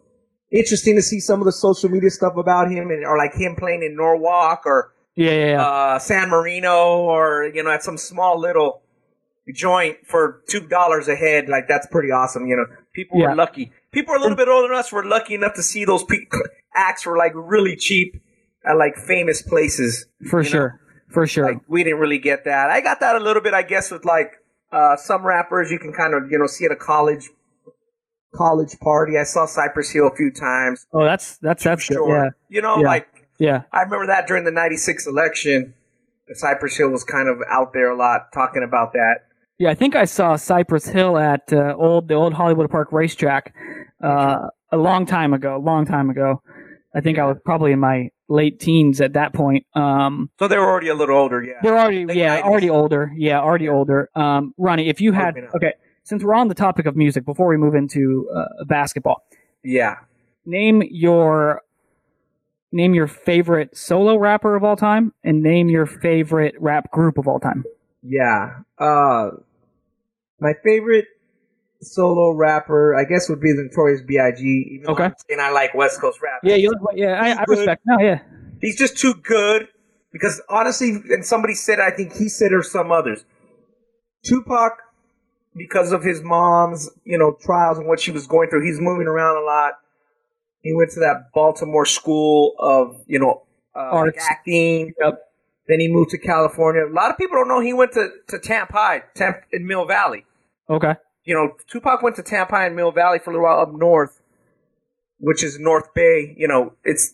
interesting 0.51 0.95
to 0.95 1.03
see 1.03 1.19
some 1.19 1.39
of 1.39 1.45
the 1.45 1.51
social 1.51 1.89
media 1.89 2.09
stuff 2.09 2.35
about 2.35 2.71
him, 2.71 2.89
and 2.89 3.05
or 3.05 3.17
like 3.17 3.33
him 3.35 3.55
playing 3.55 3.83
in 3.83 3.95
Norwalk 3.95 4.65
or 4.65 4.93
yeah, 5.15 5.31
yeah, 5.31 5.45
yeah. 5.45 5.61
Uh, 5.61 5.99
San 5.99 6.29
Marino, 6.29 6.97
or 6.97 7.51
you 7.53 7.61
know, 7.61 7.69
at 7.69 7.83
some 7.83 7.97
small 7.97 8.39
little 8.39 8.81
joint 9.53 9.97
for 10.05 10.41
two 10.49 10.61
dollars 10.61 11.07
a 11.07 11.15
head, 11.15 11.47
like 11.47 11.67
that's 11.67 11.85
pretty 11.87 12.09
awesome. 12.09 12.47
You 12.47 12.55
know, 12.55 12.65
people 12.93 13.19
were 13.19 13.35
lucky. 13.35 13.71
People 13.91 14.13
are 14.13 14.17
a 14.17 14.21
little 14.21 14.37
bit 14.37 14.47
older 14.47 14.67
than 14.67 14.77
us 14.77 14.91
were 14.91 15.05
lucky 15.05 15.35
enough 15.35 15.53
to 15.55 15.63
see 15.63 15.85
those 15.85 16.03
pe- 16.03 16.25
acts 16.75 17.05
were 17.05 17.17
like 17.17 17.33
really 17.35 17.75
cheap 17.75 18.21
at 18.65 18.77
like 18.77 18.95
famous 18.95 19.41
places. 19.41 20.07
For 20.29 20.43
sure, 20.43 20.69
know? 20.69 21.13
for 21.13 21.27
sure. 21.27 21.45
Like, 21.45 21.61
we 21.67 21.83
didn't 21.83 21.99
really 21.99 22.19
get 22.19 22.45
that. 22.45 22.69
I 22.69 22.81
got 22.81 22.99
that 23.01 23.15
a 23.15 23.19
little 23.19 23.41
bit, 23.41 23.53
I 23.53 23.61
guess, 23.61 23.91
with 23.91 24.05
like 24.05 24.38
uh, 24.71 24.95
some 24.95 25.25
rappers 25.25 25.71
you 25.71 25.79
can 25.79 25.93
kind 25.93 26.13
of 26.13 26.31
you 26.31 26.37
know 26.37 26.47
see 26.47 26.65
at 26.65 26.71
a 26.71 26.75
college 26.75 27.29
college 28.35 28.79
party. 28.79 29.17
I 29.17 29.23
saw 29.23 29.45
Cypress 29.45 29.91
Hill 29.91 30.07
a 30.07 30.15
few 30.15 30.31
times. 30.31 30.85
Oh, 30.93 31.03
that's 31.03 31.37
that's 31.37 31.63
that's 31.63 31.83
sure. 31.83 32.25
Yeah, 32.25 32.29
you 32.49 32.61
know, 32.61 32.77
yeah. 32.77 32.87
like 32.87 33.07
yeah, 33.39 33.63
I 33.71 33.81
remember 33.81 34.07
that 34.07 34.27
during 34.27 34.43
the 34.43 34.51
'96 34.51 35.07
election. 35.07 35.73
Cypress 36.31 36.77
Hill 36.77 36.89
was 36.89 37.03
kind 37.03 37.27
of 37.27 37.37
out 37.49 37.73
there 37.73 37.89
a 37.89 37.97
lot 37.97 38.31
talking 38.33 38.63
about 38.63 38.93
that. 38.93 39.21
Yeah, 39.57 39.71
I 39.71 39.75
think 39.75 39.95
I 39.95 40.05
saw 40.05 40.35
Cypress 40.35 40.87
Hill 40.87 41.17
at 41.17 41.51
uh, 41.51 41.75
old 41.77 42.07
the 42.07 42.13
old 42.13 42.33
Hollywood 42.33 42.69
Park 42.69 42.91
racetrack 42.91 43.53
uh, 44.03 44.47
a 44.71 44.77
long 44.77 45.05
time 45.05 45.33
ago. 45.33 45.57
A 45.57 45.59
long 45.59 45.85
time 45.85 46.09
ago. 46.09 46.41
I 46.95 47.01
think 47.01 47.19
I 47.19 47.25
was 47.25 47.37
probably 47.43 47.71
in 47.71 47.79
my 47.79 48.09
late 48.29 48.59
teens 48.59 49.01
at 49.01 49.13
that 49.13 49.33
point. 49.33 49.65
Um, 49.73 50.29
so 50.39 50.47
they 50.47 50.57
were 50.57 50.65
already 50.69 50.87
a 50.87 50.95
little 50.95 51.17
older, 51.17 51.43
yeah. 51.43 51.53
They're 51.61 51.77
already, 51.77 52.05
late 52.05 52.17
yeah, 52.17 52.41
90s. 52.41 52.43
already 52.43 52.69
older. 52.69 53.11
Yeah, 53.15 53.41
already 53.41 53.65
yeah. 53.65 53.71
older. 53.71 54.09
Um, 54.15 54.53
Ronnie, 54.57 54.87
if 54.87 55.01
you 55.01 55.11
had, 55.11 55.35
okay, 55.55 55.73
since 56.03 56.23
we're 56.23 56.35
on 56.35 56.47
the 56.47 56.55
topic 56.55 56.85
of 56.85 56.95
music, 56.95 57.25
before 57.25 57.47
we 57.47 57.57
move 57.57 57.75
into 57.75 58.29
uh, 58.33 58.63
basketball, 58.65 59.23
yeah, 59.63 59.95
name 60.45 60.83
your 60.89 61.61
name 62.71 62.93
your 62.93 63.07
favorite 63.07 63.75
solo 63.75 64.15
rapper 64.17 64.55
of 64.55 64.63
all 64.63 64.75
time, 64.75 65.13
and 65.23 65.41
name 65.41 65.69
your 65.69 65.85
favorite 65.85 66.55
rap 66.59 66.91
group 66.91 67.17
of 67.17 67.27
all 67.27 67.39
time. 67.39 67.63
Yeah. 68.03 68.59
Uh, 68.77 69.31
my 70.39 70.53
favorite 70.63 71.05
solo 71.81 72.31
rapper, 72.31 72.95
I 72.95 73.03
guess, 73.05 73.29
would 73.29 73.41
be 73.41 73.51
the 73.51 73.63
Notorious 73.63 74.01
B.I.G. 74.01 74.83
okay. 74.87 75.11
And 75.29 75.41
I 75.41 75.51
like 75.51 75.73
West 75.73 76.01
Coast 76.01 76.19
rap. 76.21 76.41
Yeah, 76.43 76.55
you 76.55 76.69
look, 76.69 76.81
yeah, 76.95 77.19
I, 77.21 77.31
I 77.31 77.43
respect. 77.47 77.81
No, 77.85 77.99
yeah. 77.99 78.21
He's 78.61 78.77
just 78.77 78.97
too 78.97 79.13
good 79.13 79.67
because 80.11 80.41
honestly, 80.49 81.01
and 81.09 81.25
somebody 81.25 81.53
said, 81.53 81.79
I 81.79 81.91
think 81.91 82.13
he 82.13 82.29
said 82.29 82.51
or 82.51 82.63
some 82.63 82.91
others, 82.91 83.23
Tupac, 84.25 84.73
because 85.55 85.91
of 85.91 86.03
his 86.03 86.21
mom's, 86.21 86.89
you 87.05 87.17
know, 87.17 87.37
trials 87.41 87.77
and 87.77 87.87
what 87.87 87.99
she 87.99 88.11
was 88.11 88.27
going 88.27 88.49
through, 88.49 88.65
he's 88.65 88.79
moving 88.79 89.07
around 89.07 89.37
a 89.37 89.45
lot. 89.45 89.73
He 90.61 90.73
went 90.73 90.91
to 90.91 90.99
that 90.99 91.31
Baltimore 91.33 91.85
school 91.85 92.53
of, 92.59 93.01
you 93.07 93.19
know, 93.19 93.43
uh, 93.75 94.03
like 94.05 94.17
acting. 94.29 94.93
Yep. 94.99 95.19
Then 95.67 95.79
he 95.79 95.87
moved 95.87 96.09
to 96.09 96.17
California. 96.17 96.85
A 96.85 96.91
lot 96.91 97.11
of 97.11 97.17
people 97.17 97.37
don't 97.37 97.47
know 97.47 97.61
he 97.61 97.73
went 97.73 97.93
to, 97.93 98.09
to 98.27 98.39
Tampa 98.39 98.73
High, 98.73 99.03
Tam 99.15 99.35
in 99.51 99.67
Mill 99.67 99.85
Valley. 99.85 100.25
Okay. 100.69 100.95
You 101.23 101.35
know, 101.35 101.51
Tupac 101.67 102.01
went 102.01 102.15
to 102.15 102.23
Tampa 102.23 102.65
in 102.65 102.75
Mill 102.75 102.91
Valley 102.91 103.19
for 103.19 103.31
a 103.31 103.33
little 103.33 103.45
while 103.45 103.59
up 103.59 103.73
north, 103.73 104.21
which 105.19 105.43
is 105.43 105.59
North 105.59 105.93
Bay. 105.93 106.33
You 106.37 106.47
know, 106.47 106.73
it's 106.83 107.13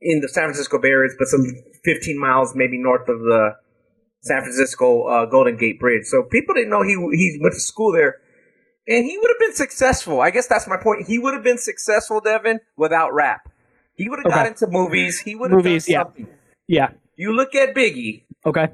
in 0.00 0.20
the 0.20 0.28
San 0.28 0.44
Francisco 0.44 0.78
Bay 0.78 0.88
Area, 0.88 1.10
but 1.18 1.28
some 1.28 1.44
15 1.84 2.18
miles 2.18 2.54
maybe 2.54 2.78
north 2.78 3.08
of 3.08 3.20
the 3.20 3.56
San 4.20 4.42
Francisco 4.42 5.04
uh, 5.04 5.26
Golden 5.26 5.56
Gate 5.56 5.78
Bridge. 5.78 6.04
So 6.04 6.22
people 6.24 6.54
didn't 6.54 6.70
know 6.70 6.82
he 6.82 6.94
he 7.16 7.38
went 7.40 7.54
to 7.54 7.60
school 7.60 7.92
there, 7.92 8.16
and 8.86 9.04
he 9.04 9.16
would 9.18 9.28
have 9.28 9.38
been 9.38 9.54
successful. 9.54 10.20
I 10.20 10.30
guess 10.30 10.46
that's 10.46 10.66
my 10.68 10.76
point. 10.76 11.06
He 11.06 11.18
would 11.18 11.34
have 11.34 11.44
been 11.44 11.58
successful, 11.58 12.20
Devin, 12.20 12.60
without 12.76 13.14
rap. 13.14 13.48
He 13.94 14.08
would 14.08 14.20
have 14.24 14.32
got 14.32 14.46
into 14.46 14.68
movies. 14.68 15.18
He 15.18 15.34
would 15.34 15.50
have 15.50 15.58
done 15.58 15.72
Movies, 15.72 15.88
yeah. 15.88 16.04
Yeah. 16.68 16.90
You 17.16 17.32
look 17.34 17.54
at 17.56 17.74
Biggie. 17.74 18.22
Okay. 18.46 18.68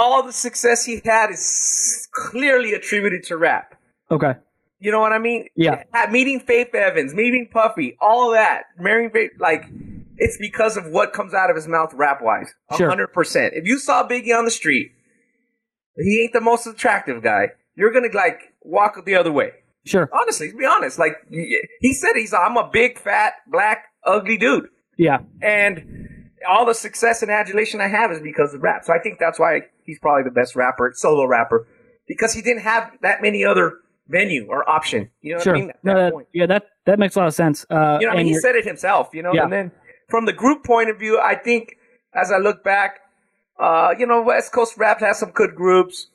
All 0.00 0.22
the 0.22 0.32
success 0.32 0.84
he 0.84 1.00
had 1.04 1.30
is 1.30 2.08
clearly 2.12 2.72
attributed 2.72 3.24
to 3.24 3.36
rap. 3.36 3.74
Okay. 4.12 4.34
You 4.78 4.92
know 4.92 5.00
what 5.00 5.12
I 5.12 5.18
mean? 5.18 5.48
Yeah. 5.56 5.82
Meeting 6.10 6.38
Faith 6.38 6.72
Evans, 6.72 7.14
meeting 7.14 7.48
Puffy, 7.52 7.96
all 8.00 8.30
that, 8.30 8.64
marrying 8.78 9.10
Faith, 9.10 9.32
like 9.40 9.64
it's 10.18 10.36
because 10.38 10.76
of 10.76 10.86
what 10.86 11.12
comes 11.12 11.34
out 11.34 11.50
of 11.50 11.56
his 11.56 11.66
mouth 11.66 11.92
rap 11.94 12.20
wise. 12.22 12.54
Sure. 12.76 12.88
hundred 12.88 13.08
percent. 13.08 13.54
If 13.56 13.66
you 13.66 13.78
saw 13.78 14.06
Biggie 14.06 14.36
on 14.36 14.44
the 14.44 14.52
street, 14.52 14.92
he 15.96 16.22
ain't 16.22 16.32
the 16.32 16.40
most 16.40 16.66
attractive 16.66 17.22
guy. 17.22 17.48
You're 17.74 17.92
gonna 17.92 18.14
like 18.14 18.54
walk 18.62 19.04
the 19.04 19.16
other 19.16 19.32
way. 19.32 19.50
Sure. 19.84 20.08
Honestly, 20.12 20.50
to 20.52 20.56
be 20.56 20.64
honest, 20.64 20.98
like 20.98 21.14
he 21.80 21.92
said, 21.92 22.10
he's 22.14 22.32
I'm 22.32 22.56
a 22.56 22.68
big, 22.72 22.98
fat, 22.98 23.32
black, 23.48 23.86
ugly 24.06 24.36
dude, 24.36 24.68
Yeah. 24.96 25.18
and 25.42 26.28
all 26.48 26.66
the 26.66 26.74
success 26.74 27.22
and 27.22 27.30
adulation 27.32 27.80
I 27.80 27.88
have 27.88 28.12
is 28.12 28.20
because 28.20 28.54
of 28.54 28.62
rap. 28.62 28.84
So 28.84 28.92
I 28.92 28.98
think 29.00 29.18
that's 29.18 29.40
why 29.40 29.62
he's 29.88 29.98
probably 29.98 30.22
the 30.22 30.30
best 30.30 30.54
rapper, 30.54 30.92
solo 30.94 31.24
rapper, 31.24 31.66
because 32.06 32.34
he 32.34 32.42
didn't 32.42 32.62
have 32.62 32.92
that 33.02 33.22
many 33.22 33.44
other 33.44 33.78
venue 34.06 34.46
or 34.48 34.68
option. 34.68 35.10
You 35.22 35.34
know 35.36 35.40
Sure. 35.40 35.54
what 35.54 35.58
I 35.58 35.60
mean? 35.60 35.70
At 35.70 35.84
no, 35.84 35.94
that 35.94 36.00
that, 36.00 36.12
point. 36.12 36.28
yeah, 36.32 36.46
that 36.46 36.64
that 36.84 36.98
makes 36.98 37.16
a 37.16 37.18
lot 37.20 37.28
of 37.28 37.34
sense. 37.34 37.66
Uh, 37.70 37.98
You 38.00 38.06
know, 38.06 38.12
I 38.12 38.16
mean, 38.18 38.26
he 38.26 38.34
said 38.34 38.54
it 38.54 38.64
himself, 38.64 39.08
you 39.12 39.22
know. 39.22 39.32
Yeah. 39.32 39.44
And 39.44 39.52
then 39.52 39.72
from 40.08 40.26
the 40.26 40.32
group 40.32 40.64
point 40.64 40.90
of 40.90 40.98
view, 40.98 41.18
I 41.18 41.34
think 41.34 41.76
as 42.14 42.30
I 42.30 42.36
look 42.38 42.62
back, 42.62 43.00
uh, 43.58 43.94
you 43.98 44.06
know, 44.06 44.22
West 44.22 44.52
Coast 44.52 44.76
rap 44.76 45.00
has 45.00 45.18
some 45.18 45.30
good 45.30 45.54
groups. 45.54 46.08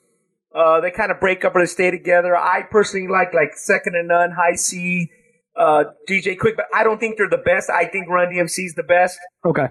Uh, 0.56 0.80
they 0.82 0.92
kind 0.92 1.12
of 1.12 1.20
break 1.20 1.44
up 1.44 1.56
or 1.56 1.62
they 1.62 1.66
stay 1.66 1.90
together. 1.90 2.38
I 2.38 2.62
personally 2.70 3.08
like 3.08 3.34
like 3.34 3.56
Second 3.56 3.96
and 3.96 4.08
None, 4.08 4.32
Hi-C, 4.32 5.10
uh, 5.56 5.86
DJ 6.08 6.38
Quik, 6.38 6.56
but 6.56 6.66
I 6.74 6.84
don't 6.84 7.00
think 7.00 7.18
they're 7.18 7.30
the 7.30 7.38
best. 7.44 7.70
I 7.72 7.86
think 7.86 8.08
Run 8.08 8.28
DMC 8.32 8.66
is 8.66 8.76
the 8.76 8.84
best 8.84 9.18
okay. 9.44 9.68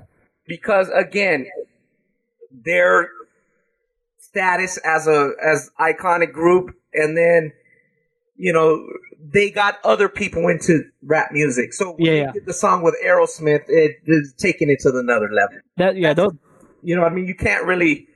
because 0.46 0.88
again, 0.94 1.46
their 2.50 3.08
status 4.32 4.78
as 4.78 5.06
a 5.06 5.32
as 5.42 5.70
iconic 5.78 6.32
group, 6.32 6.74
and 6.94 7.16
then 7.16 7.52
you 8.36 8.52
know 8.52 8.84
they 9.32 9.50
got 9.50 9.78
other 9.84 10.08
people 10.08 10.48
into 10.48 10.82
rap 11.02 11.30
music. 11.32 11.72
So 11.72 11.92
when 11.92 12.06
Yeah, 12.06 12.12
yeah. 12.12 12.32
did 12.32 12.46
the 12.46 12.54
song 12.54 12.82
with 12.82 12.96
Aerosmith, 13.04 13.64
it 13.68 13.98
is 14.06 14.34
taking 14.36 14.68
it 14.68 14.80
to 14.80 14.88
another 14.90 15.28
level. 15.30 15.58
That 15.76 15.96
yeah, 15.96 16.12
those, 16.14 16.32
You 16.82 16.96
know, 16.96 17.04
I 17.04 17.10
mean, 17.10 17.26
you 17.26 17.34
can't 17.34 17.64
really. 17.64 18.08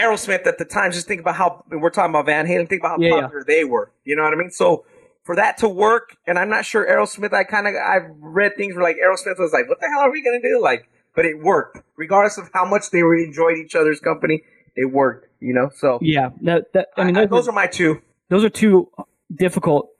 Aerosmith 0.00 0.46
at 0.46 0.58
the 0.58 0.64
time, 0.64 0.92
just 0.92 1.08
think 1.08 1.20
about 1.20 1.34
how 1.34 1.64
we're 1.70 1.90
talking 1.90 2.10
about 2.10 2.26
Van 2.26 2.46
Halen. 2.46 2.68
Think 2.68 2.82
about 2.82 2.98
how 2.98 2.98
Yeah, 3.00 3.14
yeah. 3.14 3.20
popular 3.22 3.44
they 3.46 3.64
were. 3.64 3.92
You 4.04 4.16
know 4.16 4.22
what 4.22 4.32
I 4.32 4.36
mean? 4.36 4.50
So 4.50 4.84
for 5.24 5.36
that 5.36 5.58
to 5.58 5.68
work, 5.68 6.16
and 6.26 6.38
I'm 6.38 6.48
not 6.48 6.64
sure 6.64 6.86
Aerosmith. 6.86 7.32
I 7.32 7.44
kind 7.44 7.66
of 7.66 7.74
I've 7.74 8.10
read 8.20 8.56
things 8.56 8.74
where 8.74 8.84
like 8.84 8.96
Aerosmith 8.96 9.38
was 9.38 9.52
like, 9.52 9.68
"What 9.68 9.80
the 9.80 9.88
hell 9.88 10.00
are 10.00 10.10
we 10.10 10.22
gonna 10.22 10.40
do?" 10.40 10.60
Like, 10.60 10.88
but 11.14 11.24
it 11.24 11.38
worked, 11.38 11.78
regardless 11.96 12.38
of 12.38 12.48
how 12.54 12.64
much 12.64 12.90
they 12.90 13.02
were 13.02 13.16
enjoyed 13.16 13.58
each 13.58 13.74
other's 13.74 14.00
company. 14.00 14.42
It 14.80 14.92
worked, 14.92 15.28
you 15.40 15.52
know. 15.54 15.70
So 15.74 15.98
yeah. 16.02 16.30
That, 16.42 16.72
that 16.74 16.88
I 16.96 17.04
mean, 17.04 17.16
I- 17.16 17.22
I- 17.22 17.26
those, 17.26 17.40
those 17.40 17.48
are 17.48 17.52
my 17.52 17.66
two. 17.66 18.00
those 18.28 18.44
are 18.44 18.48
two 18.50 18.90
difficult 19.34 19.90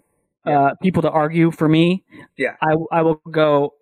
uh, 0.46 0.74
people 0.82 1.02
to 1.02 1.10
argue 1.10 1.50
for 1.50 1.68
me. 1.68 2.04
Yeah. 2.36 2.54
I 2.62 2.74
I 2.92 3.02
will 3.02 3.20
go. 3.30 3.74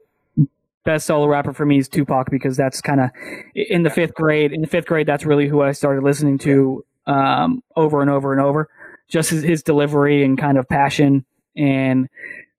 Best 0.84 1.06
solo 1.06 1.26
rapper 1.26 1.52
for 1.52 1.66
me 1.66 1.78
is 1.78 1.88
Tupac 1.88 2.30
because 2.30 2.56
that's 2.56 2.80
kind 2.80 3.00
of 3.00 3.10
in 3.56 3.82
the 3.82 3.90
fifth 3.90 4.14
grade. 4.14 4.52
In 4.52 4.60
the 4.60 4.68
fifth 4.68 4.86
grade, 4.86 5.06
that's 5.08 5.24
really 5.26 5.48
who 5.48 5.60
I 5.60 5.72
started 5.72 6.04
listening 6.04 6.38
to 6.38 6.84
um, 7.08 7.60
over 7.74 8.00
and 8.02 8.08
over 8.10 8.32
and 8.32 8.40
over. 8.40 8.68
Just 9.08 9.30
his, 9.30 9.42
his 9.42 9.62
delivery 9.64 10.22
and 10.24 10.38
kind 10.38 10.56
of 10.58 10.68
passion 10.68 11.24
and 11.56 12.08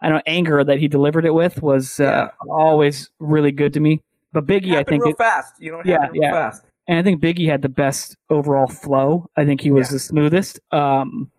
I 0.01 0.09
know 0.09 0.21
anger 0.27 0.61
that 0.63 0.77
he 0.77 0.89
delivered 0.89 1.23
it 1.25 1.33
with 1.33 1.61
was 1.63 2.01
uh, 2.01 2.03
Yeah. 2.03 2.27
always 2.49 3.09
really 3.19 3.51
good 3.53 3.73
to 3.75 3.79
me. 3.79 4.01
But 4.33 4.45
Biggie, 4.45 4.75
I 4.75 4.83
think, 4.83 5.03
real 5.05 5.13
it, 5.13 5.17
fast. 5.17 5.53
You 5.59 5.71
know, 5.71 5.81
Yeah, 5.85 6.07
yeah. 6.13 6.31
fast. 6.31 6.63
And 6.87 6.97
I 6.99 7.03
think 7.03 7.21
Biggie 7.21 7.49
had 7.49 7.61
the 7.61 7.69
best 7.69 8.15
overall 8.29 8.67
flow. 8.67 9.29
I 9.35 9.45
think 9.45 9.61
he 9.61 9.71
was 9.71 9.89
Yeah. 9.89 9.93
the 9.93 9.99
smoothest. 9.99 10.59
Um, 10.71 11.29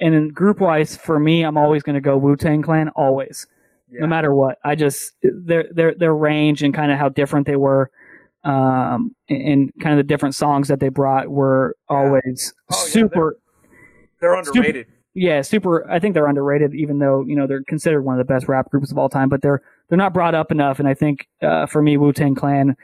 and 0.00 0.14
in 0.14 0.28
group 0.30 0.60
wise, 0.60 0.96
for 0.96 1.18
me, 1.18 1.42
I'm 1.42 1.56
always 1.56 1.82
going 1.82 1.94
to 1.94 2.00
go 2.00 2.16
Wu 2.16 2.36
Tang 2.36 2.60
Clan, 2.62 2.88
always, 2.90 3.46
Yeah. 3.90 4.00
no 4.00 4.06
matter 4.06 4.34
what. 4.34 4.58
I 4.64 4.74
just 4.74 5.12
their 5.22 5.64
their 5.72 5.94
their 5.94 6.14
range 6.14 6.62
and 6.62 6.74
kind 6.74 6.92
of 6.92 6.98
how 6.98 7.08
different 7.08 7.46
they 7.46 7.56
were, 7.56 7.90
um, 8.44 9.14
and, 9.28 9.42
and 9.42 9.72
kind 9.80 9.92
of 9.92 9.96
the 9.98 10.08
different 10.08 10.34
songs 10.34 10.68
that 10.68 10.80
they 10.80 10.88
brought 10.88 11.28
were 11.28 11.76
always 11.88 12.52
Oh, 12.70 12.76
yeah, 12.76 12.88
super. 12.90 13.38
They're 14.20 14.34
underrated. 14.34 14.86
Yeah, 15.14 15.40
super. 15.42 15.90
I 15.90 15.98
think 15.98 16.12
they're 16.12 16.26
underrated, 16.26 16.74
even 16.74 16.98
though 16.98 17.24
you 17.26 17.34
know 17.36 17.46
they're 17.46 17.62
considered 17.62 18.02
one 18.02 18.18
of 18.18 18.26
the 18.26 18.30
best 18.32 18.48
rap 18.48 18.70
groups 18.70 18.90
of 18.90 18.98
all 18.98 19.08
time. 19.08 19.30
But 19.30 19.40
they're 19.40 19.62
they're 19.88 19.96
not 19.96 20.12
brought 20.12 20.34
up 20.34 20.52
enough, 20.52 20.78
and 20.78 20.86
I 20.86 20.92
think 20.94 21.26
uh, 21.40 21.64
for 21.64 21.80
me, 21.80 21.96
Wu 21.96 22.12
Tang 22.12 22.34
Clan 22.34 22.76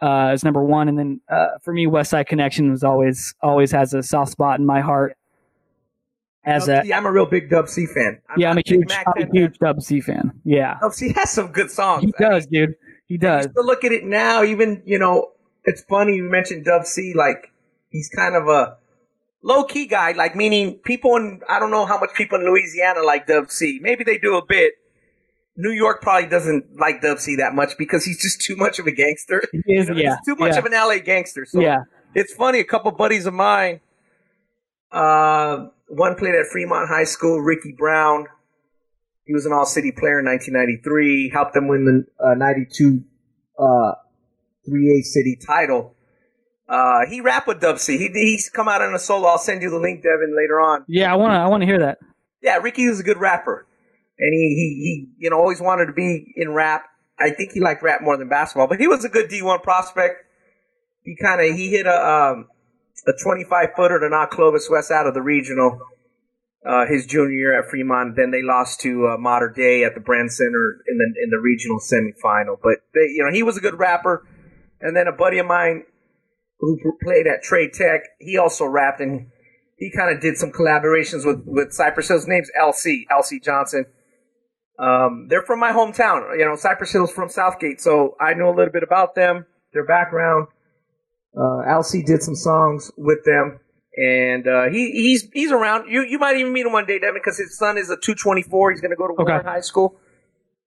uh, 0.00 0.32
is 0.34 0.44
number 0.44 0.62
one, 0.62 0.88
and 0.88 0.98
then 0.98 1.20
uh, 1.28 1.58
for 1.62 1.72
me, 1.72 1.86
West 1.86 2.10
Side 2.10 2.26
Connection 2.26 2.70
was 2.70 2.84
always 2.84 3.34
always 3.42 3.70
has 3.72 3.94
a 3.94 4.02
soft 4.02 4.32
spot 4.32 4.58
in 4.58 4.66
my 4.66 4.80
heart. 4.80 5.16
As 6.44 6.66
Dub 6.66 6.82
a 6.82 6.86
C, 6.86 6.92
I'm 6.92 7.06
a 7.06 7.12
real 7.12 7.26
big 7.26 7.50
Dub 7.50 7.68
C 7.68 7.86
fan. 7.86 8.20
yeah, 8.36 8.50
I'm 8.50 8.58
a 8.58 8.62
huge 8.64 8.88
Mac 8.88 9.06
I'm 9.16 9.22
a 9.22 9.32
huge 9.32 9.58
Dub 9.58 9.82
C 9.82 10.00
fan. 10.00 10.32
Yeah, 10.44 10.78
Dub 10.80 10.92
C 10.92 11.12
has 11.14 11.30
some 11.30 11.52
good 11.52 11.70
songs. 11.70 12.04
he 12.04 12.12
does, 12.18 12.46
dude. 12.46 12.74
He 13.08 13.16
does. 13.16 13.46
Still 13.46 13.64
look 13.64 13.84
at 13.84 13.92
it 13.92 14.04
now, 14.04 14.44
even 14.44 14.82
you 14.84 14.98
know, 14.98 15.32
it's 15.64 15.82
funny 15.82 16.16
you 16.16 16.24
mentioned 16.24 16.64
Dub 16.64 16.84
C. 16.84 17.14
Like 17.14 17.52
he's 17.90 18.08
kind 18.08 18.36
of 18.36 18.48
a 18.48 18.76
low 19.42 19.64
key 19.64 19.86
guy. 19.86 20.12
Like 20.12 20.36
meaning 20.36 20.74
people 20.84 21.16
in 21.16 21.40
I 21.48 21.58
don't 21.58 21.70
know 21.70 21.86
how 21.86 21.98
much 21.98 22.10
people 22.14 22.38
in 22.38 22.44
Louisiana 22.44 23.02
like 23.02 23.26
Dub 23.26 23.50
C. 23.50 23.78
Maybe 23.82 24.04
they 24.04 24.18
do 24.18 24.36
a 24.36 24.44
bit. 24.44 24.74
New 25.56 25.70
York 25.70 26.02
probably 26.02 26.28
doesn't 26.28 26.78
like 26.78 27.00
Dub 27.00 27.18
C 27.18 27.36
that 27.36 27.54
much 27.54 27.78
because 27.78 28.04
he's 28.04 28.20
just 28.20 28.40
too 28.40 28.56
much 28.56 28.78
of 28.78 28.86
a 28.86 28.92
gangster. 28.92 29.42
He 29.52 29.74
is, 29.74 29.88
yeah, 29.88 30.16
he's 30.16 30.26
too 30.26 30.36
much 30.38 30.52
yeah. 30.52 30.58
of 30.58 30.64
an 30.66 30.72
LA 30.72 30.98
gangster. 30.98 31.46
So 31.46 31.60
yeah, 31.60 31.84
it's 32.14 32.34
funny. 32.34 32.60
A 32.60 32.64
couple 32.64 32.90
buddies 32.92 33.26
of 33.26 33.34
mine, 33.34 33.80
uh, 34.92 35.66
one 35.88 36.14
played 36.16 36.34
at 36.34 36.46
Fremont 36.46 36.88
High 36.88 37.04
School. 37.04 37.40
Ricky 37.40 37.74
Brown, 37.76 38.26
he 39.24 39.32
was 39.32 39.46
an 39.46 39.52
All 39.52 39.66
City 39.66 39.92
player 39.92 40.20
in 40.20 40.26
1993. 40.26 41.30
Helped 41.30 41.54
them 41.54 41.68
win 41.68 42.06
the 42.18 42.24
uh, 42.24 42.34
92 42.34 43.02
uh, 43.58 43.92
3A 44.68 45.02
city 45.02 45.38
title. 45.44 45.94
Uh, 46.68 47.06
he 47.08 47.20
rapped 47.20 47.46
with 47.46 47.60
Dub 47.60 47.78
C. 47.78 47.96
He, 47.96 48.08
he's 48.12 48.50
come 48.50 48.68
out 48.68 48.82
on 48.82 48.92
a 48.94 48.98
solo. 48.98 49.28
I'll 49.28 49.38
send 49.38 49.62
you 49.62 49.70
the 49.70 49.78
link, 49.78 50.02
Devin, 50.02 50.34
later 50.36 50.60
on. 50.60 50.84
yeah. 50.88 51.12
I 51.12 51.16
want 51.16 51.32
to 51.32 51.36
I 51.36 51.46
want 51.46 51.62
to 51.62 51.66
hear 51.66 51.78
that. 51.78 51.98
Yeah, 52.42 52.58
Ricky 52.58 52.88
was 52.88 53.00
a 53.00 53.02
good 53.02 53.18
rapper, 53.18 53.65
and 54.18 54.32
he, 54.32 54.38
he 54.38 55.08
he 55.16 55.24
you 55.24 55.30
know 55.30 55.36
always 55.36 55.60
wanted 55.60 55.86
to 55.86 55.92
be 55.92 56.32
in 56.36 56.52
rap. 56.52 56.84
I 57.18 57.30
think 57.30 57.52
he 57.52 57.60
liked 57.60 57.82
rap 57.82 58.02
more 58.02 58.16
than 58.16 58.28
basketball, 58.28 58.66
but 58.66 58.78
he 58.78 58.88
was 58.88 59.04
a 59.04 59.08
good 59.08 59.30
D1 59.30 59.62
prospect. 59.62 60.24
He 61.02 61.16
kind 61.16 61.40
of 61.40 61.56
he 61.56 61.70
hit 61.70 61.86
a 61.86 62.06
um, 62.06 62.48
a 63.06 63.12
25 63.22 63.68
footer 63.76 64.00
to 64.00 64.08
knock 64.08 64.30
Clovis 64.30 64.68
West 64.70 64.90
out 64.90 65.06
of 65.06 65.14
the 65.14 65.22
regional 65.22 65.80
uh, 66.66 66.86
his 66.86 67.06
junior 67.06 67.30
year 67.30 67.58
at 67.58 67.70
Fremont. 67.70 68.16
Then 68.16 68.30
they 68.30 68.42
lost 68.42 68.80
to 68.80 69.06
uh, 69.06 69.16
Mater 69.18 69.52
Dei 69.54 69.84
at 69.84 69.94
the 69.94 70.00
Bren 70.00 70.30
Center 70.30 70.82
in 70.88 70.98
the 70.98 71.22
in 71.22 71.30
the 71.30 71.38
regional 71.38 71.78
semifinal. 71.78 72.56
But 72.62 72.78
they, 72.94 73.12
you 73.12 73.24
know 73.24 73.32
he 73.32 73.42
was 73.42 73.56
a 73.56 73.60
good 73.60 73.78
rapper. 73.78 74.26
And 74.80 74.94
then 74.94 75.06
a 75.06 75.12
buddy 75.12 75.38
of 75.38 75.46
mine 75.46 75.84
who 76.58 76.78
played 77.02 77.26
at 77.26 77.42
Trade 77.42 77.72
Tech, 77.72 78.00
he 78.18 78.36
also 78.36 78.66
rapped 78.66 79.00
and 79.00 79.28
he 79.78 79.90
kind 79.90 80.14
of 80.14 80.20
did 80.20 80.36
some 80.36 80.50
collaborations 80.50 81.24
with 81.24 81.42
with 81.46 81.72
Cypress 81.72 82.08
Hill. 82.08 82.18
His 82.18 82.28
name's 82.28 82.50
LC 82.60 83.02
LC 83.10 83.42
Johnson. 83.42 83.86
Um, 84.78 85.26
they're 85.28 85.42
from 85.42 85.58
my 85.60 85.72
hometown. 85.72 86.38
You 86.38 86.44
know, 86.44 86.56
Cypress 86.56 86.92
Hill's 86.92 87.12
from 87.12 87.28
Southgate, 87.28 87.80
so 87.80 88.16
I 88.20 88.34
know 88.34 88.48
a 88.50 88.54
little 88.54 88.72
bit 88.72 88.82
about 88.82 89.14
them, 89.14 89.46
their 89.72 89.84
background. 89.86 90.48
Uh, 91.36 91.64
LC 91.68 92.04
did 92.04 92.22
some 92.22 92.34
songs 92.34 92.90
with 92.96 93.24
them, 93.24 93.58
and 93.96 94.46
uh, 94.46 94.64
he 94.70 94.90
he's 94.92 95.28
he's 95.32 95.52
around. 95.52 95.90
You 95.90 96.02
you 96.02 96.18
might 96.18 96.36
even 96.36 96.52
meet 96.52 96.66
him 96.66 96.72
one 96.72 96.86
day, 96.86 96.98
Devin, 96.98 97.14
because 97.14 97.38
his 97.38 97.56
son 97.58 97.78
is 97.78 97.90
a 97.90 97.96
two 97.96 98.14
twenty 98.14 98.42
four. 98.42 98.70
He's 98.70 98.80
going 98.80 98.90
to 98.90 98.96
go 98.96 99.06
to 99.06 99.14
Okay. 99.14 99.24
Warren 99.32 99.46
High 99.46 99.60
School. 99.60 99.96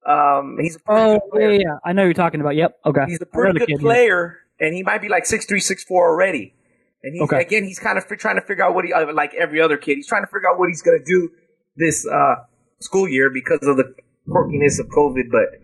Um, 0.05 0.57
he's 0.59 0.75
a 0.75 0.79
Oh 0.87 0.95
good 0.95 1.13
yeah, 1.13 1.19
player. 1.31 1.51
yeah, 1.51 1.57
yeah. 1.59 1.77
I 1.85 1.93
know 1.93 2.03
you're 2.03 2.13
talking 2.13 2.41
about. 2.41 2.55
Yep. 2.55 2.79
Okay. 2.85 3.05
He's 3.07 3.21
a 3.21 3.25
pretty 3.25 3.59
good 3.59 3.67
kid, 3.67 3.75
yeah. 3.79 3.81
player, 3.81 4.39
and 4.59 4.73
he 4.73 4.81
might 4.83 5.01
be 5.01 5.09
like 5.09 5.25
six 5.25 5.45
three, 5.45 5.59
six 5.59 5.83
four 5.83 6.07
already. 6.09 6.53
And 7.03 7.13
he's 7.13 7.21
Okay. 7.23 7.41
again, 7.41 7.63
he's 7.63 7.79
kind 7.79 7.97
of 7.97 8.05
trying 8.17 8.35
to 8.35 8.41
figure 8.41 8.63
out 8.63 8.73
what 8.75 8.85
he 8.85 8.93
uh, 8.93 9.13
like 9.13 9.33
every 9.35 9.61
other 9.61 9.77
kid. 9.77 9.95
He's 9.95 10.07
trying 10.07 10.23
to 10.23 10.27
figure 10.27 10.49
out 10.49 10.57
what 10.59 10.69
he's 10.69 10.81
going 10.81 10.99
to 10.99 11.05
do 11.05 11.31
this 11.75 12.05
uh, 12.07 12.35
school 12.81 13.07
year 13.07 13.29
because 13.33 13.59
of 13.63 13.77
the 13.77 13.93
quirkiness 14.27 14.79
of 14.79 14.87
COVID. 14.87 15.29
But 15.31 15.61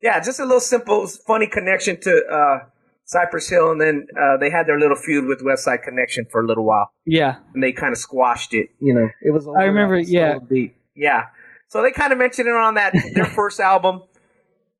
yeah, 0.00 0.20
just 0.20 0.40
a 0.40 0.44
little 0.44 0.60
simple, 0.60 1.06
funny 1.26 1.46
connection 1.46 2.00
to 2.00 2.22
uh, 2.26 2.58
Cypress 3.04 3.48
Hill, 3.48 3.70
and 3.72 3.80
then 3.80 4.06
uh, 4.20 4.36
they 4.38 4.50
had 4.50 4.66
their 4.66 4.78
little 4.78 4.96
feud 4.96 5.26
with 5.26 5.42
West 5.42 5.64
Side 5.64 5.82
Connection 5.82 6.26
for 6.30 6.42
a 6.42 6.46
little 6.46 6.64
while, 6.64 6.90
Yeah. 7.06 7.36
and 7.54 7.62
they 7.62 7.72
kind 7.72 7.92
of 7.92 7.98
squashed 7.98 8.54
it. 8.54 8.68
You 8.80 8.94
know, 8.94 9.08
it 9.22 9.30
was. 9.32 9.46
I 9.48 9.64
remember, 9.64 9.94
over 9.94 10.02
yeah. 10.02 10.38
beat. 10.38 10.74
yeah. 10.94 11.26
So 11.68 11.82
they 11.82 11.90
kind 11.90 12.12
of 12.12 12.18
mentioned 12.18 12.48
it 12.48 12.54
on 12.54 12.74
that 12.74 12.94
their 13.14 13.24
first 13.36 13.58
album. 13.60 14.02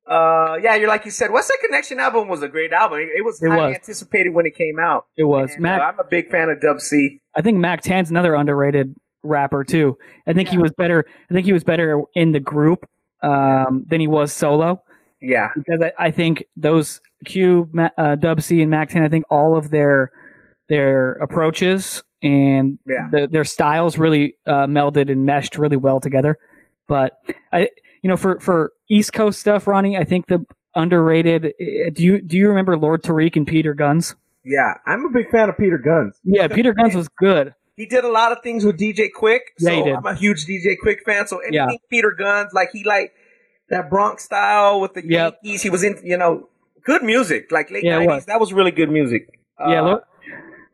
uh, 0.07 0.57
yeah, 0.61 0.75
you're 0.75 0.87
like 0.89 1.05
you 1.05 1.11
said, 1.11 1.31
West 1.31 1.47
Side 1.47 1.57
Connection 1.65 1.99
album 1.99 2.27
was 2.27 2.43
a 2.43 2.47
great 2.49 2.71
album. 2.73 2.99
It, 2.99 3.09
it 3.17 3.23
was 3.25 3.41
It 3.41 3.47
was. 3.49 3.73
anticipated 3.75 4.29
when 4.33 4.45
it 4.45 4.55
came 4.55 4.77
out. 4.79 5.05
It 5.17 5.23
was 5.23 5.51
And, 5.53 5.61
Mac. 5.61 5.79
uh, 5.79 5.83
I'm 5.85 5.99
a 5.99 6.03
big 6.03 6.29
fan 6.29 6.49
of 6.49 6.59
Dub 6.61 6.81
C. 6.81 7.19
I 7.35 7.41
think 7.41 7.57
Mack 7.57 7.81
10's 7.83 8.09
another 8.11 8.35
underrated 8.35 8.95
rapper 9.23 9.63
too. 9.63 9.97
I 10.27 10.33
think 10.33 10.49
he 10.49 10.57
was 10.57 10.71
better. 10.73 11.05
I 11.29 11.33
think 11.33 11.45
he 11.45 11.53
was 11.53 11.63
better 11.63 12.01
in 12.15 12.31
the 12.33 12.39
group 12.39 12.87
um, 13.21 13.85
than 13.87 13.99
he 14.01 14.07
was 14.07 14.33
solo 14.33 14.83
Yeah, 15.21 15.49
because 15.55 15.81
I, 15.81 16.07
I 16.07 16.11
think 16.11 16.43
those 16.57 16.99
Q, 17.25 17.69
uh, 17.97 18.15
Dub 18.15 18.41
C, 18.41 18.61
and 18.61 18.71
10. 18.71 19.01
I 19.03 19.07
think 19.09 19.25
all 19.29 19.55
of 19.55 19.69
their 19.69 20.11
their 20.69 21.13
approaches 21.13 22.03
and 22.21 22.77
Yeah. 22.85 23.09
the, 23.11 23.27
their 23.27 23.43
styles 23.43 23.97
really 23.97 24.35
uh, 24.45 24.65
melded 24.67 25.11
and 25.11 25.25
meshed 25.25 25.57
really 25.57 25.77
well 25.77 25.99
together. 25.99 26.37
But 26.87 27.17
I, 27.51 27.69
you 28.01 28.09
know, 28.09 28.17
for 28.17 28.39
for 28.39 28.71
East 28.89 29.13
Coast 29.13 29.39
stuff, 29.39 29.67
Ronnie, 29.67 29.97
I 29.97 30.03
think 30.03 30.27
the 30.27 30.45
underrated. 30.75 31.45
uh, 31.45 31.89
Do 31.93 32.03
you 32.03 32.21
do 32.21 32.35
you 32.37 32.49
remember 32.49 32.77
Lord 32.77 33.03
Tariq 33.03 33.35
and 33.37 33.47
Peter 33.47 33.73
Gunz? 33.73 34.15
yeah. 34.43 34.73
I'm 34.85 35.05
a 35.05 35.09
big 35.09 35.29
fan 35.31 35.47
of 35.47 35.57
Peter 35.57 35.77
Gunz. 35.77 36.11
Yeah, 36.25 36.47
Peter 36.49 36.73
Gunz 36.73 36.93
was 36.95 37.07
good. 37.07 37.53
He 37.75 37.85
did 37.85 38.03
a 38.03 38.09
lot 38.09 38.31
of 38.31 38.39
things 38.43 38.63
with 38.65 38.77
DJ 38.79 39.09
Quik. 39.15 39.39
So 39.57 39.71
Yeah. 39.71 39.97
I'm 39.97 40.05
a 40.05 40.13
huge 40.15 40.45
DJ 40.45 40.75
Quik 40.83 41.01
fan. 41.05 41.27
So 41.27 41.39
anything 41.39 41.53
Yeah. 41.53 41.87
Peter 41.89 42.15
Gunz, 42.19 42.53
like 42.53 42.69
he 42.71 42.83
like 42.83 43.13
that 43.69 43.89
Bronx 43.89 44.23
style 44.25 44.79
with 44.79 44.93
the 44.93 45.01
Yep. 45.05 45.39
Yankees. 45.43 45.61
He 45.63 45.69
was 45.69 45.83
in, 45.83 45.99
you 46.03 46.17
know, 46.17 46.49
good 46.85 47.03
music. 47.03 47.51
Like 47.51 47.71
late 47.71 47.83
Yeah, 47.83 47.99
90s. 47.99 48.07
was. 48.07 48.25
That 48.25 48.39
was 48.39 48.53
really 48.53 48.71
good 48.71 48.91
music. 48.91 49.27
yeah, 49.59 49.81
Uh, 49.81 49.85
Lord, 49.85 50.03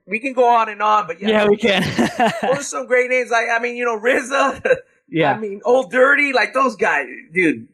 we 0.08 0.20
can 0.20 0.34
go 0.34 0.48
on 0.48 0.68
and 0.70 0.82
on, 0.82 1.08
but 1.08 1.22
yeah, 1.22 1.30
yeah, 1.30 1.48
we 1.48 1.56
can. 1.58 1.82
Those 2.42 2.60
are 2.60 2.64
some 2.64 2.88
great 2.88 3.10
names. 3.10 3.30
Like 3.30 3.48
I 3.52 3.60
mean, 3.60 3.76
you 3.78 3.86
know, 3.86 4.00
RZA. 4.00 4.78
yeah, 5.10 5.34
I 5.34 5.38
mean, 5.40 5.62
Old 5.66 5.92
Dirty, 5.92 6.34
like 6.34 6.54
those 6.54 6.76
guys, 6.76 7.06
dude. 7.34 7.68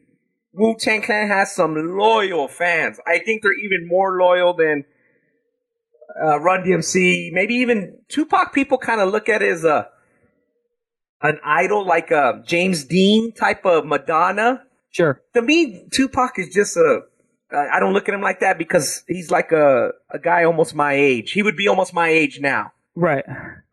Wu 0.52 0.74
Tang 0.78 1.02
Clan 1.02 1.28
has 1.28 1.54
some 1.54 1.74
loyal 1.98 2.48
fans. 2.48 2.98
I 3.06 3.18
think 3.18 3.42
they're 3.42 3.52
even 3.52 3.86
more 3.86 4.18
loyal 4.18 4.54
than 4.54 4.84
uh, 6.22 6.40
Run 6.40 6.64
DMC. 6.64 7.32
Maybe 7.32 7.54
even 7.54 7.98
Tupac. 8.08 8.52
People 8.52 8.78
kind 8.78 9.00
of 9.00 9.10
look 9.10 9.28
at 9.28 9.42
it 9.42 9.50
as 9.50 9.64
a 9.64 9.88
an 11.22 11.38
idol, 11.44 11.86
like 11.86 12.10
a 12.10 12.42
James 12.46 12.84
Dean 12.84 13.32
type 13.32 13.64
of 13.64 13.86
Madonna. 13.86 14.62
sure. 14.90 15.22
To 15.34 15.42
me, 15.42 15.86
Tupac 15.90 16.38
is 16.38 16.52
just 16.52 16.76
a. 16.76 17.00
I 17.52 17.78
don't 17.78 17.92
look 17.92 18.08
at 18.08 18.14
him 18.14 18.22
like 18.22 18.40
that 18.40 18.58
because 18.58 19.04
he's 19.06 19.30
like 19.30 19.52
a 19.52 19.92
a 20.10 20.18
guy 20.18 20.44
almost 20.44 20.74
my 20.74 20.94
age. 20.94 21.32
He 21.32 21.42
would 21.42 21.56
be 21.56 21.68
almost 21.68 21.94
my 21.94 22.08
age 22.08 22.40
now. 22.40 22.72
Right. 22.96 23.24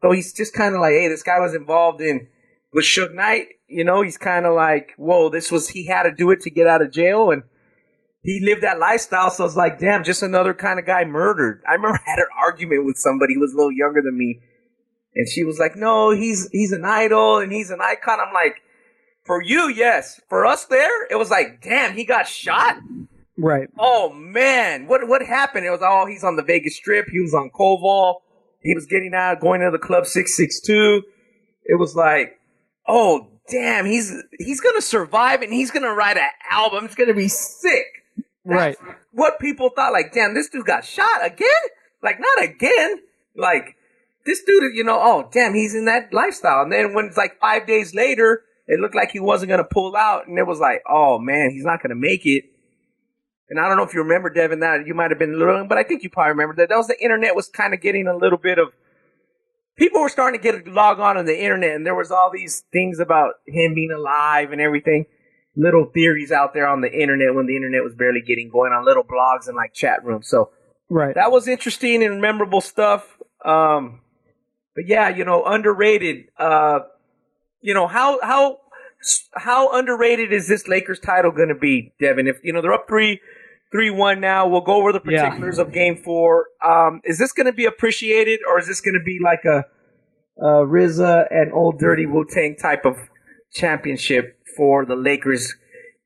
So 0.01 0.11
he's 0.11 0.33
just 0.33 0.53
kind 0.53 0.75
of 0.75 0.81
like, 0.81 0.91
hey, 0.91 1.07
this 1.07 1.23
guy 1.23 1.39
was 1.39 1.55
involved 1.55 2.01
in 2.01 2.27
with 2.71 2.85
Suge 2.85 3.13
Knight. 3.13 3.47
You 3.67 3.83
know, 3.83 4.01
he's 4.01 4.17
kind 4.17 4.45
of 4.45 4.53
like, 4.53 4.93
whoa, 4.97 5.29
this 5.29 5.51
was 5.51 5.69
he 5.69 5.87
had 5.87 6.03
to 6.03 6.11
do 6.11 6.29
it 6.31 6.41
to 6.41 6.49
get 6.51 6.67
out 6.67 6.81
of 6.81 6.91
jail, 6.91 7.31
and 7.31 7.43
he 8.23 8.39
lived 8.41 8.63
that 8.63 8.79
lifestyle. 8.79 9.29
So 9.29 9.45
it's 9.45 9.55
like, 9.55 9.79
damn, 9.79 10.03
just 10.03 10.23
another 10.23 10.53
kind 10.53 10.79
of 10.79 10.85
guy 10.85 11.03
murdered. 11.03 11.61
I 11.67 11.73
remember 11.73 11.99
I 12.05 12.09
had 12.09 12.19
an 12.19 12.27
argument 12.41 12.85
with 12.85 12.97
somebody 12.97 13.35
who 13.35 13.41
was 13.41 13.53
a 13.53 13.57
little 13.57 13.71
younger 13.71 14.01
than 14.01 14.17
me, 14.17 14.41
and 15.13 15.27
she 15.29 15.43
was 15.43 15.59
like, 15.59 15.75
no, 15.75 16.11
he's 16.11 16.49
he's 16.51 16.71
an 16.71 16.85
idol 16.85 17.37
and 17.37 17.51
he's 17.51 17.69
an 17.69 17.79
icon. 17.81 18.19
I'm 18.25 18.33
like, 18.33 18.61
for 19.25 19.41
you, 19.43 19.69
yes. 19.69 20.21
For 20.29 20.45
us, 20.45 20.65
there, 20.65 21.05
it 21.07 21.15
was 21.15 21.29
like, 21.29 21.61
damn, 21.61 21.93
he 21.93 22.05
got 22.05 22.27
shot. 22.27 22.77
Right. 23.37 23.67
Oh 23.77 24.13
man, 24.13 24.87
what 24.87 25.07
what 25.07 25.21
happened? 25.21 25.65
It 25.65 25.71
was 25.71 25.81
oh 25.83 26.05
he's 26.05 26.23
on 26.23 26.35
the 26.35 26.43
Vegas 26.43 26.77
Strip. 26.77 27.07
He 27.11 27.19
was 27.19 27.33
on 27.33 27.49
Koval. 27.49 28.21
He 28.61 28.73
was 28.73 28.85
getting 28.85 29.13
out, 29.13 29.41
going 29.41 29.59
to 29.59 29.69
the 29.71 29.79
club 29.79 30.05
six 30.05 30.37
six 30.37 30.61
two. 30.61 31.03
It 31.65 31.79
was 31.79 31.95
like, 31.95 32.39
oh 32.87 33.27
damn, 33.49 33.85
he's 33.85 34.13
he's 34.39 34.61
gonna 34.61 34.81
survive 34.81 35.41
and 35.41 35.51
he's 35.51 35.71
gonna 35.71 35.93
write 35.93 36.17
an 36.17 36.29
album. 36.49 36.85
It's 36.85 36.95
gonna 36.95 37.13
be 37.13 37.27
sick. 37.27 38.02
Right. 38.45 38.77
What 39.11 39.39
people 39.39 39.69
thought, 39.69 39.93
like, 39.93 40.13
damn, 40.13 40.33
this 40.33 40.49
dude 40.49 40.65
got 40.65 40.85
shot 40.85 41.25
again. 41.25 41.49
Like, 42.01 42.19
not 42.19 42.43
again. 42.43 42.99
Like, 43.35 43.77
this 44.25 44.43
dude, 44.43 44.75
you 44.75 44.83
know, 44.83 44.99
oh 45.01 45.29
damn, 45.31 45.53
he's 45.53 45.75
in 45.75 45.85
that 45.85 46.13
lifestyle. 46.13 46.63
And 46.63 46.71
then 46.71 46.93
when 46.93 47.05
it's 47.05 47.17
like 47.17 47.39
five 47.39 47.67
days 47.67 47.93
later, 47.93 48.43
it 48.67 48.79
looked 48.79 48.95
like 48.95 49.11
he 49.11 49.19
wasn't 49.19 49.49
gonna 49.49 49.63
pull 49.63 49.95
out, 49.95 50.27
and 50.27 50.37
it 50.37 50.47
was 50.47 50.59
like, 50.59 50.81
oh 50.89 51.19
man, 51.19 51.51
he's 51.51 51.65
not 51.65 51.81
gonna 51.81 51.95
make 51.95 52.25
it. 52.25 52.45
And 53.49 53.59
I 53.59 53.67
don't 53.67 53.77
know 53.77 53.83
if 53.83 53.93
you 53.93 54.01
remember, 54.01 54.29
Devin, 54.29 54.61
that 54.61 54.87
you 54.87 54.93
might 54.93 55.11
have 55.11 55.19
been 55.19 55.33
a 55.33 55.37
little, 55.37 55.65
but 55.67 55.77
I 55.77 55.83
think 55.83 56.03
you 56.03 56.09
probably 56.09 56.31
remember 56.31 56.55
that. 56.55 56.69
That 56.69 56.77
was 56.77 56.87
the 56.87 57.01
internet 57.01 57.35
was 57.35 57.49
kind 57.49 57.73
of 57.73 57.81
getting 57.81 58.07
a 58.07 58.15
little 58.15 58.37
bit 58.37 58.57
of. 58.57 58.69
People 59.75 60.01
were 60.01 60.09
starting 60.09 60.39
to 60.39 60.43
get 60.43 60.67
a 60.67 60.71
log 60.71 60.99
on 60.99 61.17
on 61.17 61.25
the 61.25 61.37
internet, 61.37 61.75
and 61.75 61.85
there 61.85 61.95
was 61.95 62.11
all 62.11 62.31
these 62.31 62.63
things 62.71 62.99
about 62.99 63.33
him 63.47 63.73
being 63.73 63.91
alive 63.91 64.51
and 64.51 64.61
everything. 64.61 65.07
Little 65.55 65.85
theories 65.85 66.31
out 66.31 66.53
there 66.53 66.67
on 66.67 66.81
the 66.81 66.91
internet 66.91 67.35
when 67.35 67.45
the 67.45 67.55
internet 67.55 67.83
was 67.83 67.93
barely 67.93 68.21
getting 68.21 68.49
going 68.49 68.71
on 68.73 68.85
little 68.85 69.03
blogs 69.03 69.47
and 69.47 69.55
like 69.55 69.73
chat 69.73 70.03
rooms. 70.03 70.27
So 70.27 70.49
Right. 70.89 71.13
that 71.15 71.31
was 71.31 71.47
interesting 71.47 72.03
and 72.03 72.19
memorable 72.21 72.61
stuff. 72.61 73.17
Um, 73.45 74.01
but 74.75 74.87
yeah, 74.87 75.09
you 75.09 75.25
know, 75.25 75.43
underrated. 75.45 76.25
Uh, 76.37 76.79
you 77.61 77.73
know 77.73 77.87
how 77.87 78.19
how 78.21 78.57
how 79.35 79.77
underrated 79.77 80.33
is 80.33 80.47
this 80.47 80.67
Lakers 80.67 80.99
title 80.99 81.31
going 81.31 81.49
to 81.49 81.55
be, 81.55 81.93
Devin? 81.99 82.27
If 82.27 82.37
you 82.43 82.51
know 82.53 82.61
they're 82.61 82.73
up 82.73 82.87
three 82.87 83.19
three 83.71 83.89
one 83.91 84.19
now, 84.19 84.47
we'll 84.47 84.61
go 84.61 84.75
over 84.75 84.91
the 84.91 85.01
Yeah. 85.05 85.23
particulars 85.29 85.59
of 85.59 85.71
Game 85.71 85.97
Four. 85.97 86.47
Um, 86.65 87.01
is 87.03 87.19
this 87.19 87.31
going 87.31 87.45
to 87.47 87.53
be 87.53 87.65
appreciated, 87.65 88.39
or 88.47 88.59
is 88.59 88.67
this 88.67 88.81
going 88.81 88.95
to 88.95 89.03
be 89.03 89.19
like 89.23 89.45
a, 89.45 89.65
a 90.39 90.65
RZA 90.65 91.27
and 91.29 91.53
Old 91.53 91.79
Dirty 91.79 92.05
Wu 92.05 92.25
Tang 92.25 92.55
type 92.55 92.85
of 92.85 92.97
championship 93.51 94.39
for 94.55 94.85
the 94.85 94.95
Lakers? 94.95 95.55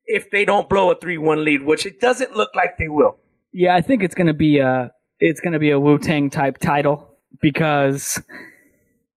If 0.05 0.31
they 0.31 0.45
don't 0.45 0.69
blow 0.69 0.91
a 0.91 0.95
three 0.95 1.17
one 1.17 1.43
lead, 1.43 1.63
which 1.63 1.85
it 1.85 1.99
doesn't 1.99 2.35
look 2.35 2.51
like 2.55 2.77
they 2.77 2.87
will. 2.87 3.17
Yeah, 3.51 3.75
I 3.75 3.81
think 3.81 4.03
it's 4.03 4.15
gonna 4.15 4.33
be 4.33 4.59
a 4.59 4.91
it's 5.19 5.41
gonna 5.41 5.59
be 5.59 5.71
a 5.71 5.79
Wu 5.79 5.97
Tang 5.97 6.29
type 6.29 6.57
title 6.59 7.17
because, 7.41 8.21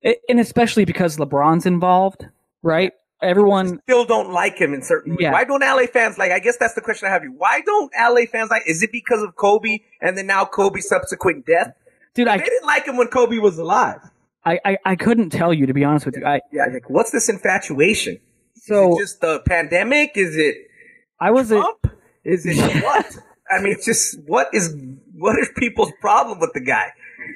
and 0.02 0.40
especially 0.40 0.84
because 0.84 1.16
LeBron's 1.16 1.66
involved, 1.66 2.26
right? 2.62 2.92
Everyone, 3.22 3.80
still 3.82 4.06
don't 4.06 4.32
like 4.32 4.56
him 4.56 4.72
in 4.72 4.82
certain 4.82 5.12
ways. 5.12 5.18
Yeah. 5.20 5.32
Why 5.32 5.44
don't 5.44 5.60
LA 5.60 5.86
fans 5.86 6.16
like? 6.16 6.32
I 6.32 6.38
guess 6.38 6.56
that's 6.56 6.74
the 6.74 6.80
question 6.80 7.06
I 7.06 7.12
have 7.12 7.22
you. 7.22 7.34
Why 7.36 7.60
don't 7.60 7.92
LA 7.94 8.22
fans 8.24 8.48
like? 8.50 8.62
Is 8.66 8.82
it 8.82 8.90
because 8.92 9.22
of 9.22 9.36
Kobe 9.36 9.80
and 10.00 10.16
then 10.16 10.26
now 10.26 10.46
Kobe's 10.46 10.88
subsequent 10.88 11.44
death? 11.44 11.74
dude, 12.14 12.26
They 12.26 12.32
I, 12.32 12.38
didn't 12.38 12.64
like 12.64 12.86
him 12.86 12.96
when 12.96 13.08
Kobe 13.08 13.38
was 13.38 13.58
alive. 13.58 14.00
I, 14.44 14.58
I, 14.64 14.78
I 14.84 14.96
couldn't 14.96 15.30
tell 15.30 15.52
you 15.52 15.66
to 15.66 15.74
be 15.74 15.84
honest 15.84 16.06
with 16.06 16.16
you. 16.16 16.24
I 16.24 16.40
Yeah, 16.50 16.66
like 16.72 16.88
what's 16.88 17.10
this 17.10 17.28
infatuation? 17.28 18.20
So 18.60 18.96
just 18.98 19.20
the 19.20 19.40
pandemic? 19.40 20.12
Is 20.16 20.36
it 20.36 20.56
I 21.18 21.30
was 21.30 21.52
a, 21.52 21.62
Is 22.24 22.46
it 22.46 22.56
what? 22.84 23.18
I 23.50 23.60
mean, 23.60 23.76
just 23.84 24.18
what 24.26 24.48
is 24.52 24.74
what 25.14 25.38
is 25.38 25.50
people's 25.56 25.92
problem 26.00 26.40
with 26.40 26.52
the 26.54 26.60
guy? 26.60 26.92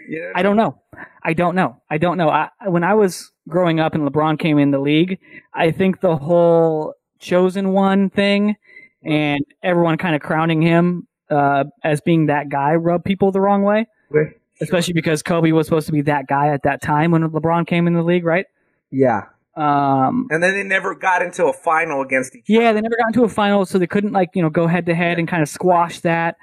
You 0.08 0.20
know? 0.20 0.32
I 0.34 0.42
don't 0.42 0.56
know. 0.56 0.80
I 1.22 1.34
don't 1.34 1.54
know. 1.54 1.82
I 1.90 1.98
don't 1.98 2.16
know. 2.16 2.30
I, 2.30 2.48
when 2.66 2.84
I 2.84 2.94
was 2.94 3.32
growing 3.48 3.80
up 3.80 3.94
and 3.94 4.08
LeBron 4.08 4.38
came 4.38 4.58
in 4.58 4.70
the 4.70 4.78
league, 4.78 5.18
I 5.52 5.70
think 5.70 6.00
the 6.00 6.16
whole 6.16 6.94
chosen 7.18 7.72
one 7.72 8.10
thing 8.10 8.56
and 9.02 9.44
everyone 9.62 9.98
kind 9.98 10.14
of 10.14 10.22
crowning 10.22 10.62
him 10.62 11.06
uh, 11.30 11.64
as 11.82 12.00
being 12.00 12.26
that 12.26 12.48
guy 12.48 12.74
rubbed 12.74 13.04
people 13.04 13.32
the 13.32 13.40
wrong 13.40 13.62
way, 13.62 13.86
Wait. 14.10 14.28
especially 14.60 14.94
because 14.94 15.22
Kobe 15.22 15.52
was 15.52 15.66
supposed 15.66 15.86
to 15.86 15.92
be 15.92 16.02
that 16.02 16.26
guy 16.26 16.48
at 16.48 16.62
that 16.62 16.80
time 16.80 17.10
when 17.10 17.22
LeBron 17.22 17.66
came 17.66 17.86
in 17.86 17.94
the 17.94 18.02
league, 18.02 18.24
right? 18.24 18.46
Yeah. 18.90 19.24
Um, 19.56 20.26
And 20.30 20.42
then 20.42 20.54
they 20.54 20.64
never 20.64 20.94
got 20.94 21.22
into 21.22 21.46
a 21.46 21.52
final 21.52 22.02
against 22.02 22.34
each 22.34 22.44
yeah, 22.48 22.72
they 22.72 22.80
never 22.80 22.96
got 22.96 23.08
into 23.08 23.22
a 23.22 23.28
final, 23.28 23.64
so 23.64 23.78
they 23.78 23.86
couldn't 23.86 24.12
like 24.12 24.30
you 24.34 24.42
know 24.42 24.50
go 24.50 24.66
head 24.66 24.86
to 24.86 24.94
head 24.94 25.18
and 25.18 25.28
kind 25.28 25.42
of 25.42 25.48
squash 25.48 26.00
that. 26.00 26.36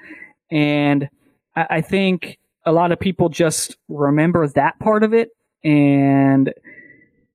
And 0.50 1.08
I, 1.54 1.66
I 1.70 1.80
think 1.82 2.38
a 2.64 2.72
lot 2.72 2.92
of 2.92 2.98
people 2.98 3.28
just 3.28 3.76
remember 3.88 4.46
that 4.48 4.78
part 4.78 5.02
of 5.02 5.12
it 5.12 5.30
and 5.64 6.52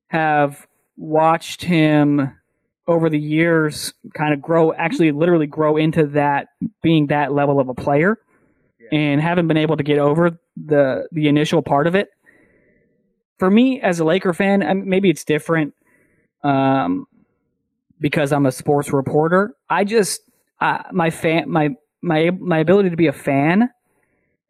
have 0.08 0.66
watched 0.96 1.64
him 1.64 2.34
over 2.88 3.10
the 3.10 3.20
years 3.20 3.94
kind 4.14 4.34
of 4.34 4.42
grow, 4.42 4.74
actually, 4.74 5.12
literally 5.12 5.48
grow 5.48 5.76
into 5.78 6.08
that 6.08 6.48
being 6.82 7.08
that 7.08 7.34
level 7.34 7.60
of 7.60 7.68
a 7.70 7.74
player, 7.74 8.18
and 8.92 9.22
haven't 9.22 9.48
been 9.48 9.58
able 9.58 9.78
to 9.78 9.84
get 9.84 10.00
over 10.00 10.40
the 10.56 11.08
the 11.12 11.28
initial 11.28 11.62
part 11.62 11.88
of 11.88 11.96
it. 11.96 12.10
For 13.38 13.50
me, 13.52 13.80
as 13.82 14.00
a 14.00 14.06
Laker 14.06 14.34
fan, 14.34 14.64
I 14.64 14.74
mean, 14.74 14.90
maybe 14.90 15.10
it's 15.10 15.24
different. 15.24 15.74
Um, 16.44 17.08
because 18.00 18.32
I'm 18.32 18.46
a 18.46 18.52
sports 18.52 18.94
reporter. 18.94 19.56
I 19.70 19.84
just 19.84 20.22
uh, 20.62 20.84
my 20.92 21.10
fan 21.10 21.50
my 21.50 21.70
my 22.02 22.30
my 22.40 22.60
ability 22.60 22.90
to 22.92 22.96
be 22.96 23.08
a 23.08 23.14
fan 23.14 23.70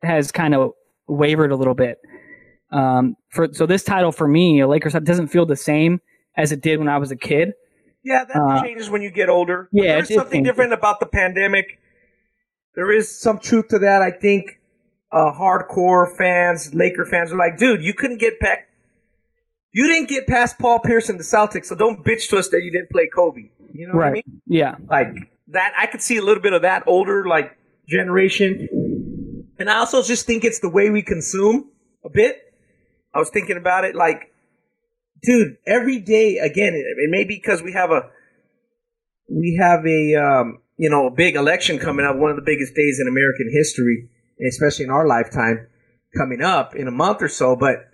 has 0.04 0.32
kind 0.32 0.54
of 0.54 0.74
wavered 1.08 1.52
a 1.52 1.56
little 1.56 1.74
bit. 1.74 2.00
Um, 2.72 3.16
for 3.30 3.48
so 3.54 3.66
this 3.66 3.84
title 3.84 4.12
for 4.12 4.28
me, 4.28 4.60
a 4.60 4.68
Lakers 4.68 4.94
doesn't 4.94 5.28
feel 5.28 5.46
the 5.46 5.56
same 5.56 6.02
as 6.36 6.52
it 6.52 6.62
did 6.62 6.80
when 6.80 6.90
I 6.90 6.98
was 6.98 7.12
a 7.12 7.16
kid. 7.16 7.54
Yeah, 8.04 8.26
that 8.26 8.36
Uh, 8.36 8.62
changes 8.62 8.90
when 8.90 9.02
you 9.02 9.10
get 9.12 9.30
older. 9.30 9.70
yeah, 9.72 9.96
there's 9.96 10.14
something 10.14 10.44
different 10.44 10.74
about 10.74 11.00
the 11.00 11.06
pandemic. 11.06 11.80
There 12.76 12.92
is 12.92 13.10
some 13.10 13.40
truth 13.40 13.70
to 13.70 13.80
that. 13.80 14.02
I 14.02 14.12
think 14.12 14.60
uh, 15.12 15.32
hardcore 15.32 16.16
fans, 16.16 16.74
Laker 16.76 17.06
fans, 17.06 17.32
are 17.32 17.38
like, 17.38 17.58
dude, 17.58 17.82
you 17.82 17.94
couldn't 17.94 18.20
get 18.20 18.40
back. 18.40 18.68
You 19.78 19.86
didn't 19.86 20.10
get 20.10 20.26
past 20.26 20.58
Paul 20.58 20.80
Pierce 20.80 21.08
and 21.08 21.20
the 21.20 21.24
Celtics, 21.24 21.66
so 21.66 21.76
don't 21.76 22.04
bitch 22.04 22.30
to 22.30 22.38
us 22.38 22.50
that 22.50 22.64
you 22.64 22.72
didn't 22.72 22.90
play 22.90 23.08
Kobe. 23.16 23.52
You 23.72 23.86
know 23.86 23.94
what 23.94 24.06
I 24.06 24.10
right? 24.10 24.26
mean? 24.28 24.42
Yeah. 24.48 24.76
Like, 24.90 25.14
that 25.50 25.72
I 25.78 25.86
could 25.86 26.02
see 26.02 26.18
a 26.18 26.24
little 26.24 26.42
bit 26.42 26.54
of 26.54 26.64
that 26.64 26.82
older 26.88 27.28
like 27.28 27.56
generation, 27.88 29.46
and 29.60 29.70
I 29.70 29.78
also 29.78 30.02
just 30.02 30.26
think 30.26 30.44
it's 30.44 30.62
the 30.62 30.70
way 30.70 30.90
we 30.90 31.04
consume 31.04 31.70
a 32.04 32.10
bit. 32.10 32.42
I 33.14 33.20
was 33.20 33.30
thinking 33.30 33.56
about 33.56 33.86
it, 33.86 33.94
like, 33.94 34.34
dude, 35.22 35.58
every 35.68 36.00
day 36.00 36.40
again. 36.40 36.74
It, 36.74 36.98
it 36.98 37.12
may 37.12 37.24
be 37.24 37.36
because 37.36 37.62
we 37.62 37.74
have 37.74 37.92
a 37.92 38.10
we 39.30 39.60
have 39.62 39.86
a 39.86 40.16
um, 40.16 40.58
you 40.78 40.90
know 40.90 41.06
a 41.06 41.12
big 41.12 41.36
election 41.36 41.78
coming 41.78 42.04
up, 42.04 42.16
one 42.16 42.32
of 42.32 42.36
the 42.36 42.42
biggest 42.44 42.74
days 42.74 43.00
in 43.00 43.08
American 43.08 43.52
history, 43.54 44.10
especially 44.50 44.86
in 44.86 44.90
our 44.90 45.06
lifetime, 45.06 45.68
coming 46.18 46.42
up 46.42 46.74
in 46.74 46.88
a 46.88 46.92
month 46.92 47.22
or 47.22 47.30
so. 47.30 47.56
But 47.56 47.87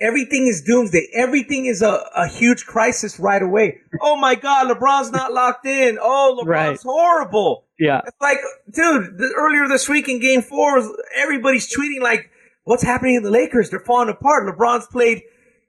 everything 0.00 0.46
is 0.46 0.62
doomsday. 0.62 1.08
Everything 1.14 1.66
is 1.66 1.82
a, 1.82 2.04
a 2.16 2.26
huge 2.28 2.66
crisis 2.66 3.18
right 3.20 3.42
away. 3.42 3.78
Oh 4.00 4.16
my 4.16 4.34
God, 4.34 4.68
LeBron's 4.68 5.10
not 5.12 5.32
locked 5.32 5.66
in. 5.66 5.98
Oh, 6.00 6.38
LeBron's 6.40 6.46
Right. 6.48 6.78
horrible. 6.82 7.64
Yeah. 7.78 8.00
It's 8.06 8.16
like, 8.20 8.38
dude, 8.72 9.18
the, 9.18 9.32
earlier 9.36 9.68
this 9.68 9.88
week 9.88 10.08
in 10.08 10.20
Game 10.20 10.42
Four, 10.42 10.82
everybody's 11.16 11.74
tweeting 11.74 12.00
like, 12.02 12.30
"What's 12.64 12.82
happening 12.82 13.16
in 13.16 13.22
the 13.22 13.30
Lakers? 13.30 13.70
They're 13.70 13.80
falling 13.80 14.08
apart." 14.08 14.46
LeBron's 14.46 14.86
played 14.86 15.22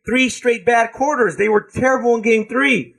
three 0.05 0.29
straight 0.29 0.65
bad 0.65 0.91
quarters. 0.93 1.37
They 1.37 1.47
were 1.49 1.61
terrible 1.73 2.15
in 2.15 2.21
Game 2.21 2.47
Three. 2.47 2.95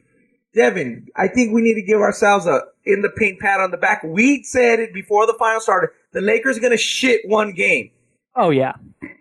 Devin, 0.55 1.09
I 1.17 1.29
think 1.29 1.53
we 1.55 1.63
need 1.63 1.75
to 1.75 1.83
give 1.83 2.01
ourselves 2.01 2.47
a 2.47 2.61
in 2.85 3.01
the 3.01 3.09
paint 3.11 3.39
pat 3.41 3.61
on 3.61 3.71
the 3.71 3.77
back. 3.77 4.03
We 4.03 4.43
said 4.43 4.81
it 4.81 4.93
before 4.93 5.27
the 5.27 5.35
final 5.39 5.61
started. 5.61 5.91
The 6.13 6.21
Lakers 6.21 6.59
are 6.59 6.61
going 6.61 6.73
to 6.73 6.77
shit 6.77 7.21
one 7.27 7.53
game. 7.53 7.91
Oh 8.37 8.51
yeah. 8.51 8.73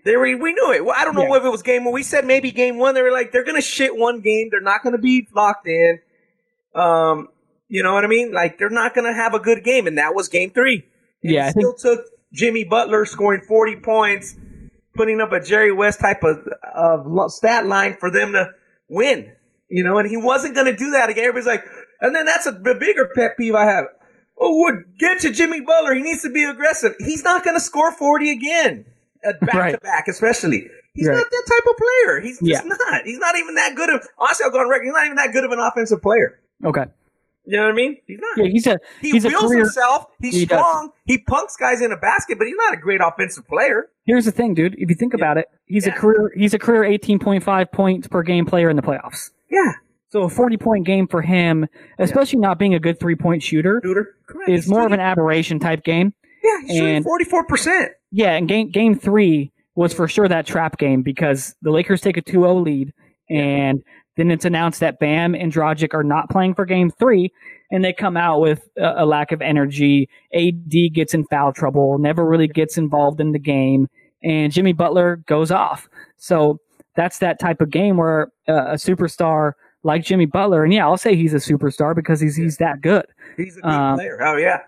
They 0.05 0.15
were, 0.15 0.23
we 0.37 0.53
knew 0.53 0.71
it. 0.73 0.85
Well, 0.85 0.95
I 0.97 1.05
don't 1.05 1.15
know 1.15 1.27
Yeah. 1.27 1.37
if 1.37 1.43
it 1.43 1.49
was 1.49 1.61
game 1.63 1.83
one. 1.85 1.93
We 1.93 2.03
said 2.03 2.25
maybe 2.25 2.51
game 2.51 2.77
one. 2.77 2.93
They 2.95 3.01
were 3.01 3.11
like, 3.11 3.31
they're 3.31 3.43
gonna 3.43 3.61
shit 3.61 3.95
one 3.95 4.21
game. 4.21 4.47
They're 4.51 4.61
not 4.61 4.83
gonna 4.83 4.97
be 4.97 5.27
locked 5.35 5.67
in. 5.67 5.99
Um, 6.75 7.27
you 7.67 7.83
know 7.83 7.93
what 7.93 8.03
I 8.03 8.07
mean? 8.07 8.31
Like 8.31 8.57
they're 8.57 8.69
not 8.69 8.93
gonna 8.95 9.13
have 9.13 9.33
a 9.33 9.39
good 9.39 9.63
game, 9.63 9.87
and 9.87 9.97
that 9.97 10.15
was 10.15 10.27
game 10.27 10.51
three. 10.51 10.85
And 11.23 11.31
Yeah, 11.33 11.47
it 11.49 11.51
still 11.51 11.73
took 11.73 12.01
Jimmy 12.33 12.63
Butler 12.63 13.05
scoring 13.05 13.41
forty 13.47 13.75
points, 13.75 14.35
putting 14.95 15.19
up 15.21 15.31
a 15.31 15.41
Jerry 15.41 15.71
West 15.71 15.99
type 15.99 16.23
of 16.23 16.47
of 16.73 17.31
stat 17.31 17.65
line 17.65 17.97
for 17.99 18.09
them 18.11 18.33
to 18.33 18.49
win. 18.87 19.31
You 19.69 19.83
know, 19.83 19.97
and 19.97 20.09
he 20.09 20.17
wasn't 20.17 20.55
gonna 20.55 20.75
do 20.75 20.91
that 20.91 21.09
again. 21.09 21.25
Everybody's 21.25 21.47
like, 21.47 21.63
and 22.01 22.13
then 22.15 22.25
that's 22.25 22.45
a 22.45 22.51
b- 22.53 22.73
bigger 22.79 23.09
pet 23.15 23.37
peeve 23.37 23.55
I 23.55 23.65
have. 23.65 23.85
Oh, 24.43 24.57
would 24.63 24.97
get 24.97 25.19
to 25.19 25.31
Jimmy 25.31 25.61
Butler. 25.61 25.93
He 25.93 26.01
needs 26.01 26.23
to 26.23 26.29
be 26.29 26.43
aggressive. 26.43 26.95
He's 26.99 27.23
not 27.23 27.43
going 27.43 27.55
to 27.55 27.61
score 27.61 27.91
40 27.91 28.31
again. 28.31 28.85
Back 29.23 29.39
to 29.39 29.57
Right. 29.57 29.81
back, 29.81 30.07
especially. 30.07 30.67
He's 30.93 31.07
Right. 31.07 31.15
not 31.15 31.25
that 31.29 31.43
type 31.47 31.71
of 31.71 31.77
player. 31.77 32.19
He's 32.21 32.39
just 32.39 32.65
Yeah. 32.65 32.73
not. 32.89 33.01
He's 33.05 33.19
not 33.19 33.35
even 33.37 33.55
that 33.55 33.75
good 33.75 33.89
of. 33.89 34.05
Honestly, 34.17 34.43
I'll 34.45 34.51
go 34.51 34.59
on 34.59 34.69
record. 34.69 34.85
He's 34.85 34.93
not 34.93 35.05
even 35.05 35.15
that 35.17 35.31
good 35.31 35.43
of 35.45 35.51
an 35.51 35.59
offensive 35.59 36.01
player. 36.01 36.39
Okay. 36.65 36.85
You 37.45 37.57
know 37.57 37.63
what 37.63 37.71
I 37.71 37.75
mean? 37.75 37.97
He's 38.05 38.19
not. 38.19 38.37
Yeah, 38.37 38.51
he's 38.51 38.67
a 38.67 38.77
he 39.01 39.11
he's 39.11 39.25
a 39.25 39.31
career. 39.31 39.59
himself. 39.61 40.05
He's 40.19 40.35
He 40.35 40.45
does. 40.45 40.59
strong. 40.59 40.91
He 41.05 41.17
punks 41.17 41.55
guys 41.57 41.81
in 41.81 41.91
a 41.91 41.97
basket, 41.97 42.37
but 42.37 42.45
he's 42.45 42.55
not 42.57 42.73
a 42.73 42.77
great 42.77 43.01
offensive 43.03 43.47
player. 43.47 43.89
Here's 44.05 44.25
the 44.25 44.31
thing, 44.31 44.53
dude. 44.53 44.75
If 44.77 44.89
you 44.89 44.95
think 44.95 45.13
about 45.15 45.37
it, 45.37 45.47
he's 45.65 45.87
a 45.87 45.91
career 45.91 46.31
he's 46.35 46.53
a 46.53 46.59
career 46.59 46.83
18.5 46.83 47.71
points 47.71 48.07
per 48.07 48.21
game 48.21 48.45
player 48.45 48.69
in 48.69 48.75
the 48.75 48.81
playoffs. 48.83 49.31
Yeah, 49.49 49.73
So 50.09 50.21
a 50.23 50.29
40 50.29 50.57
point 50.57 50.85
game 50.85 51.07
for 51.07 51.21
him, 51.21 51.67
especially 51.97 52.39
not 52.39 52.59
being 52.59 52.75
a 52.75 52.79
good 52.79 52.99
three 52.99 53.15
point 53.15 53.41
shooter, 53.43 53.81
shooter. 53.83 54.15
Correct. 54.27 54.49
is 54.49 54.63
He's 54.65 54.69
more 54.71 54.85
of 54.85 54.91
an 54.91 54.99
aberration 54.99 55.59
type 55.59 55.83
game. 55.83 56.13
Yeah, 56.43 56.61
he's 56.65 56.77
shooting 56.77 56.95
and- 56.97 57.05
forty-four 57.05 57.45
percent. 57.45 57.91
Yeah, 58.11 58.31
and 58.35 58.47
game 58.47 58.69
game 58.71 58.97
three 58.97 59.51
was 59.75 59.93
for 59.93 60.07
sure 60.07 60.27
that 60.27 60.45
trap 60.45 60.77
game 60.77 61.01
because 61.01 61.55
the 61.61 61.71
Lakers 61.71 62.01
take 62.01 62.17
a 62.17 62.21
2-0 62.21 62.61
lead, 62.63 62.93
and 63.29 63.81
then 64.17 64.29
it's 64.29 64.43
announced 64.43 64.81
that 64.81 64.99
Bam 64.99 65.33
and 65.33 65.51
Dragic 65.51 65.93
are 65.93 66.03
not 66.03 66.29
playing 66.29 66.55
for 66.55 66.65
game 66.65 66.91
three, 66.91 67.31
and 67.71 67.83
they 67.85 67.93
come 67.93 68.17
out 68.17 68.41
with 68.41 68.67
a, 68.77 69.03
a 69.03 69.05
lack 69.05 69.31
of 69.31 69.41
energy. 69.41 70.09
AD 70.33 70.93
gets 70.93 71.13
in 71.13 71.23
foul 71.25 71.53
trouble, 71.53 71.97
never 71.99 72.25
really 72.25 72.47
gets 72.47 72.77
involved 72.77 73.21
in 73.21 73.31
the 73.31 73.39
game, 73.39 73.87
and 74.21 74.51
Jimmy 74.51 74.73
Butler 74.73 75.17
goes 75.25 75.51
off. 75.51 75.87
So 76.17 76.59
that's 76.97 77.19
that 77.19 77.39
type 77.39 77.61
of 77.61 77.69
game 77.69 77.95
where 77.95 78.27
uh, 78.49 78.71
a 78.71 78.73
superstar 78.73 79.53
like 79.83 80.03
Jimmy 80.03 80.25
Butler, 80.25 80.65
and 80.65 80.73
yeah, 80.73 80.85
I'll 80.85 80.97
say 80.97 81.15
he's 81.15 81.33
a 81.33 81.37
superstar 81.37 81.95
because 81.95 82.19
he's 82.19 82.35
he's 82.35 82.57
that 82.57 82.81
good. 82.81 83.05
He's 83.37 83.55
a 83.57 83.61
good 83.61 83.69
Um, 83.71 83.95
player. 83.95 84.19
Oh 84.21 84.35
yeah, 84.35 84.59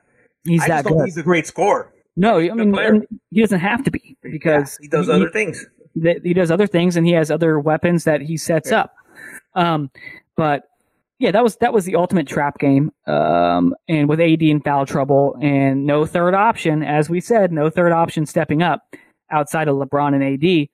He's 0.45 0.65
that 0.67 0.85
good. 0.85 1.05
he's 1.05 1.17
a 1.17 1.23
great 1.23 1.47
scorer. 1.47 1.91
No, 2.15 2.37
I 2.39 2.51
mean 2.53 3.07
he 3.31 3.41
doesn't 3.41 3.59
have 3.59 3.83
to 3.85 3.91
be 3.91 4.17
because 4.21 4.77
Yeah, 4.79 4.83
he 4.83 4.87
does 4.87 5.09
other 5.09 5.29
things. 5.29 5.65
that 5.95 6.17
he 6.23 6.33
does 6.33 6.51
other 6.51 6.67
things 6.67 6.95
and 6.95 7.05
he 7.07 7.13
has 7.13 7.31
other 7.31 7.59
weapons 7.59 8.03
that 8.03 8.21
he 8.21 8.37
sets 8.37 8.69
Yeah. 8.71 8.81
up. 8.81 8.95
Um, 9.55 9.89
but 10.35 10.63
yeah, 11.19 11.31
that 11.31 11.43
was 11.43 11.55
that 11.57 11.73
was 11.73 11.85
the 11.85 11.95
ultimate 11.95 12.27
trap 12.27 12.59
game. 12.59 12.91
Um, 13.07 13.73
and 13.87 14.09
with 14.09 14.19
AD 14.19 14.41
in 14.41 14.61
foul 14.61 14.85
trouble 14.85 15.37
and 15.41 15.85
no 15.85 16.05
third 16.05 16.33
option, 16.33 16.83
as 16.83 17.09
we 17.09 17.19
said, 17.21 17.51
no 17.51 17.69
third 17.69 17.91
option 17.91 18.25
stepping 18.25 18.61
up 18.61 18.83
outside 19.31 19.67
of 19.67 19.75
LeBron 19.77 20.13
and 20.13 20.23
AD. 20.23 20.69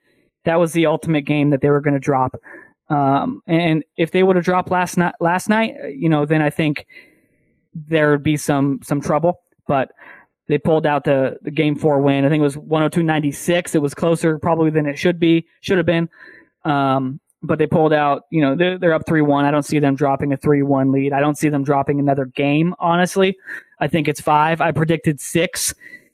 That 0.45 0.55
was 0.59 0.73
the 0.73 0.85
ultimate 0.87 1.21
game 1.25 1.51
that 1.51 1.61
they 1.61 1.69
were 1.69 1.81
going 1.81 1.93
to 1.93 1.99
drop. 1.99 2.35
Um, 2.89 3.43
and 3.45 3.83
if 3.97 4.11
they 4.11 4.23
would 4.23 4.35
have 4.35 4.45
dropped 4.45 4.71
last 4.71 4.97
night, 4.97 5.13
last 5.19 5.47
night, 5.47 5.75
you 5.95 6.09
know, 6.09 6.25
then 6.25 6.41
I 6.41 6.49
think 6.49 6.87
there 7.75 8.09
would 8.11 8.23
be 8.23 8.35
some 8.37 8.79
some 8.83 8.99
trouble. 9.01 9.41
But 9.69 9.91
they 10.47 10.57
pulled 10.57 10.87
out 10.87 11.03
the, 11.03 11.37
the 11.43 11.51
game 11.51 11.75
four 11.75 12.01
win. 12.01 12.25
I 12.25 12.29
think 12.29 12.41
it 12.41 12.43
was 12.43 12.55
102.96. 12.57 13.75
It 13.75 13.79
was 13.79 13.93
closer 13.93 14.39
probably 14.39 14.71
than 14.71 14.87
it 14.87 14.97
should 14.97 15.19
be, 15.19 15.45
should 15.61 15.77
have 15.77 15.85
been. 15.85 16.09
Um, 16.65 17.19
but 17.43 17.59
they 17.59 17.67
pulled 17.67 17.93
out, 17.93 18.23
you 18.31 18.41
know, 18.41 18.55
they're, 18.55 18.79
they're 18.79 18.93
up 18.93 19.05
3 19.07 19.21
1. 19.21 19.45
I 19.45 19.51
don't 19.51 19.63
see 19.63 19.77
them 19.77 19.95
dropping 19.95 20.33
a 20.33 20.37
3 20.37 20.63
1 20.63 20.91
lead. 20.91 21.13
I 21.13 21.19
don't 21.19 21.37
see 21.37 21.49
them 21.49 21.63
dropping 21.63 21.99
another 21.99 22.25
game, 22.25 22.73
honestly. 22.79 23.37
I 23.79 23.87
think 23.87 24.07
it's 24.07 24.19
five. 24.19 24.59
I 24.59 24.71
predicted 24.71 25.21
six 25.21 25.73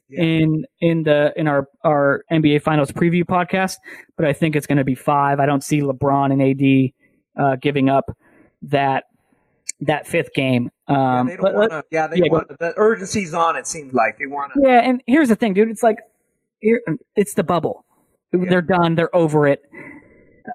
Yeah. 0.10 0.22
in 0.22 0.66
in 0.82 1.04
the 1.04 1.34
in 1.36 1.48
our 1.48 1.68
our 1.84 2.24
NBA 2.30 2.62
Finals 2.62 2.92
preview 2.92 3.24
podcast, 3.24 3.78
but 4.18 4.26
I 4.28 4.34
think 4.34 4.56
it's 4.56 4.68
going 4.68 4.78
to 4.78 4.84
be 4.84 4.94
five. 4.96 5.40
I 5.40 5.46
don't 5.48 5.64
see 5.64 5.80
LeBron 5.82 6.32
and 6.34 6.42
AD 6.44 7.44
uh, 7.44 7.56
giving 7.56 7.90
up 7.90 8.06
that 8.64 9.06
that 9.82 10.08
fifth 10.08 10.34
game. 10.34 10.70
Yeah, 10.90 11.20
Um, 11.20 11.28
they 11.28 11.34
don't 11.36 11.42
but- 11.42 11.54
want 11.56 11.72
to. 11.72 11.84
Yeah, 11.92 12.08
they 12.08 12.18
yeah, 12.18 12.32
want 12.32 12.48
the 12.60 12.74
urgency's 12.78 13.34
on. 13.34 13.56
It 13.56 13.68
seems 13.68 13.94
like 13.94 14.18
they 14.20 14.26
want 14.28 14.54
to. 14.54 14.62
Yeah, 14.64 14.80
and 14.80 15.02
here's 15.08 15.30
the 15.30 15.36
thing, 15.36 15.54
dude. 15.54 15.70
It's 15.70 15.84
like 15.84 15.98
it's 17.16 17.34
the 17.36 17.44
bubble. 17.44 17.86
They're 18.32 18.62
done. 18.62 18.96
They're 18.96 19.16
over 19.16 19.48
it. 19.48 19.62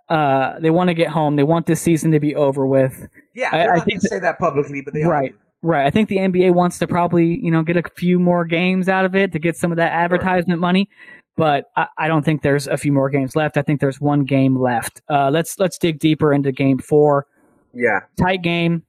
Uh, 0.08 0.58
they 0.60 0.70
want 0.70 0.88
to 0.88 0.94
get 0.94 1.08
home. 1.08 1.36
They 1.36 1.42
want 1.42 1.66
this 1.66 1.80
season 1.80 2.10
to 2.12 2.20
be 2.20 2.34
over 2.34 2.66
with. 2.66 3.08
Yeah, 3.34 3.48
I- 3.52 3.76
I 3.76 3.80
think 3.80 4.00
say 4.02 4.18
that 4.20 4.38
publicly, 4.38 4.82
but 4.82 4.94
they 4.94 5.02
are. 5.02 5.10
Right. 5.10 5.34
Right. 5.62 5.84
I 5.86 5.90
think 5.90 6.08
the 6.08 6.16
NBA 6.18 6.52
wants 6.54 6.78
to 6.78 6.86
probably, 6.86 7.38
you 7.42 7.50
know, 7.50 7.62
get 7.62 7.76
a 7.76 7.82
few 7.96 8.18
more 8.18 8.44
games 8.46 8.88
out 8.88 9.04
of 9.04 9.14
it 9.14 9.32
to 9.32 9.38
get 9.38 9.56
some 9.56 9.70
of 9.70 9.76
that 9.76 9.92
advertisement 9.92 10.58
money. 10.58 10.88
But 11.36 11.66
I, 11.76 11.86
I 11.98 12.08
don't 12.08 12.24
think 12.24 12.40
there's 12.42 12.66
a 12.66 12.76
few 12.78 12.92
more 12.92 13.10
games 13.10 13.36
left. 13.36 13.56
I 13.58 13.62
think 13.62 13.80
there's 13.80 14.00
one 14.00 14.24
game 14.24 14.56
left. 14.58 15.02
Uh, 15.10 15.28
let's 15.30 15.58
let's 15.58 15.76
dig 15.76 15.98
deeper 15.98 16.32
into 16.32 16.50
game 16.50 16.78
four. 16.78 17.26
Yeah. 17.74 18.00
Tight 18.18 18.42
game. 18.42 18.84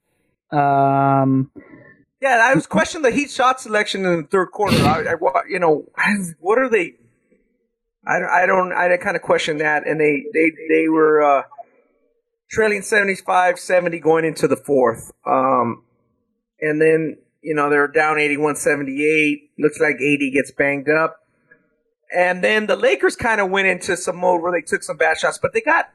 Um, 0.52 1.52
Yeah, 2.22 2.40
I 2.44 2.54
was 2.54 2.68
questioning 2.68 3.04
the 3.04 3.16
Heat 3.16 3.32
shot 3.32 3.60
selection 3.62 4.06
in 4.06 4.22
the 4.22 4.28
third 4.28 4.52
quarter. 4.52 4.76
I, 4.86 5.14
I 5.14 5.42
you 5.50 5.60
know, 5.60 5.86
what 6.40 6.60
are 6.60 6.70
they? 6.70 6.94
I, 8.06 8.20
don't- 8.20 8.30
I 8.30 8.46
don't. 8.46 8.74
I 8.74 8.98
kind 8.98 9.16
of 9.16 9.22
question 9.22 9.58
that, 9.58 9.86
and 9.88 10.00
they 10.00 10.24
they 10.34 10.52
they 10.70 10.88
were 10.88 11.22
uh, 11.22 11.44
trailing 12.50 12.82
75-70 12.82 14.02
going 14.02 14.26
into 14.26 14.48
the 14.48 14.56
fourth, 14.58 15.12
um, 15.26 15.84
and 16.60 16.82
then 16.82 17.18
you 17.42 17.54
know 17.56 17.70
they're 17.70 17.88
down 17.88 18.18
81-78. 18.18 19.50
Looks 19.60 19.80
like 19.80 19.96
AD 19.96 20.34
gets 20.34 20.52
banged 20.52 20.90
up, 20.90 21.18
and 22.16 22.44
then 22.44 22.66
the 22.68 22.76
Lakers 22.76 23.16
kind 23.16 23.40
of 23.40 23.50
went 23.50 23.68
into 23.68 23.96
some 23.96 24.18
mode 24.18 24.42
where 24.42 24.52
they 24.52 24.62
took 24.66 24.84
some 24.84 24.98
bad 24.98 25.18
shots, 25.18 25.40
but 25.42 25.54
they 25.54 25.62
got. 25.62 25.90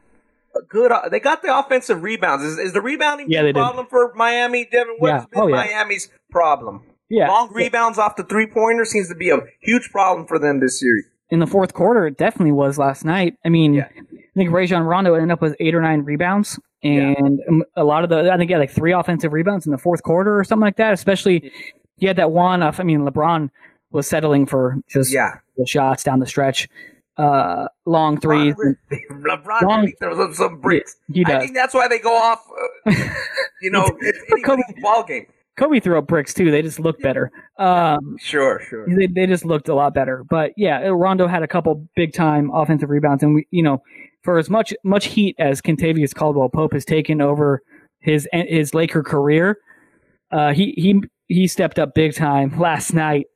Good, 0.68 0.92
uh, 0.92 1.08
they 1.10 1.20
got 1.20 1.42
the 1.42 1.56
offensive 1.58 2.02
rebounds. 2.02 2.44
Is, 2.44 2.58
is 2.58 2.72
the 2.72 2.80
rebounding 2.80 3.26
Yeah, 3.30 3.42
they 3.42 3.48
did. 3.48 3.56
problem 3.56 3.86
for 3.86 4.12
Miami? 4.14 4.66
Devin, 4.70 4.96
what's 4.98 5.10
Yeah. 5.12 5.26
been 5.32 5.42
Oh, 5.42 5.46
yeah. 5.48 5.56
Miami's 5.56 6.08
problem? 6.30 6.82
yeah. 7.08 7.28
Long 7.28 7.52
rebounds 7.52 7.98
off 7.98 8.16
the 8.16 8.24
three 8.24 8.46
pointer 8.46 8.84
seems 8.84 9.08
to 9.08 9.14
be 9.14 9.30
a 9.30 9.38
huge 9.60 9.90
problem 9.90 10.26
for 10.26 10.38
them 10.38 10.60
this 10.60 10.80
series. 10.80 11.04
in 11.30 11.40
the 11.40 11.46
fourth 11.46 11.74
quarter, 11.74 12.06
it 12.06 12.16
definitely 12.16 12.52
was 12.52 12.78
last 12.78 13.04
night. 13.04 13.36
I 13.44 13.48
mean, 13.48 13.74
Yeah. 13.74 13.88
I 13.92 14.38
think 14.38 14.52
Rajon 14.52 14.82
Rondo 14.82 15.14
ended 15.14 15.30
up 15.32 15.40
with 15.42 15.56
eight 15.60 15.74
or 15.74 15.80
nine 15.80 16.02
rebounds, 16.02 16.60
and 16.84 17.40
a 17.74 17.82
lot 17.84 18.04
of 18.04 18.10
the 18.10 18.30
I 18.32 18.36
think 18.36 18.48
he 18.50 18.52
had 18.52 18.60
like 18.60 18.70
three 18.70 18.92
offensive 18.92 19.32
rebounds 19.32 19.64
in 19.66 19.72
the 19.72 19.78
fourth 19.78 20.02
quarter 20.02 20.38
or 20.38 20.44
something 20.44 20.64
like 20.64 20.76
that. 20.76 20.92
Especially 20.92 21.50
he 21.96 22.06
had 22.06 22.16
that 22.16 22.30
one 22.30 22.62
off. 22.62 22.78
I 22.78 22.82
mean, 22.84 23.00
LeBron 23.00 23.50
was 23.90 24.06
settling 24.06 24.44
for 24.46 24.76
just 24.88 25.12
Yeah. 25.12 25.36
the 25.56 25.66
shots 25.66 26.04
down 26.04 26.20
the 26.20 26.26
stretch, 26.26 26.68
uh, 27.18 27.68
long 27.86 28.18
threes. 28.20 28.54
LeBron 29.10 29.62
Long- 29.62 29.80
really 29.80 29.94
throws 30.00 30.18
up 30.18 30.34
some 30.34 30.60
bricks. 30.60 30.96
He 31.12 31.24
I 31.24 31.30
does. 31.30 31.42
think 31.44 31.54
that's 31.54 31.74
why 31.74 31.88
they 31.88 31.98
go 31.98 32.14
off. 32.14 32.42
Uh, 32.86 32.92
you 33.62 33.70
know, 33.70 33.84
it's 34.00 34.44
Kobe- 34.44 34.62
ball 34.82 35.02
game. 35.04 35.26
Kobe 35.56 35.80
threw 35.80 35.96
up 35.96 36.06
bricks 36.06 36.34
too. 36.34 36.50
They 36.50 36.60
just 36.60 36.78
looked 36.78 37.00
better. 37.02 37.30
Um, 37.58 38.16
Sure, 38.18 38.60
sure. 38.68 38.86
they, 38.94 39.06
they 39.06 39.26
just 39.26 39.46
looked 39.46 39.68
a 39.70 39.74
lot 39.74 39.94
better. 39.94 40.22
But 40.28 40.52
yeah, 40.58 40.80
Rondo 40.88 41.26
had 41.26 41.42
a 41.42 41.48
couple 41.48 41.88
big 41.96 42.12
time 42.12 42.50
offensive 42.52 42.90
rebounds, 42.90 43.22
and 43.22 43.34
we, 43.36 43.46
you 43.50 43.62
know, 43.62 43.82
for 44.22 44.36
as 44.38 44.50
much 44.50 44.74
much 44.84 45.06
heat 45.06 45.34
as 45.38 45.62
Kentavious 45.62 46.14
Caldwell 46.14 46.50
Pope 46.50 46.74
has 46.74 46.84
taken 46.84 47.22
over 47.22 47.62
his 48.00 48.28
his 48.32 48.74
Laker 48.74 49.02
career, 49.02 49.56
uh, 50.30 50.52
he 50.52 50.74
he 50.76 51.00
he 51.28 51.48
stepped 51.48 51.78
up 51.78 51.94
big 51.94 52.14
time 52.14 52.56
last 52.58 52.92
night 52.92 53.26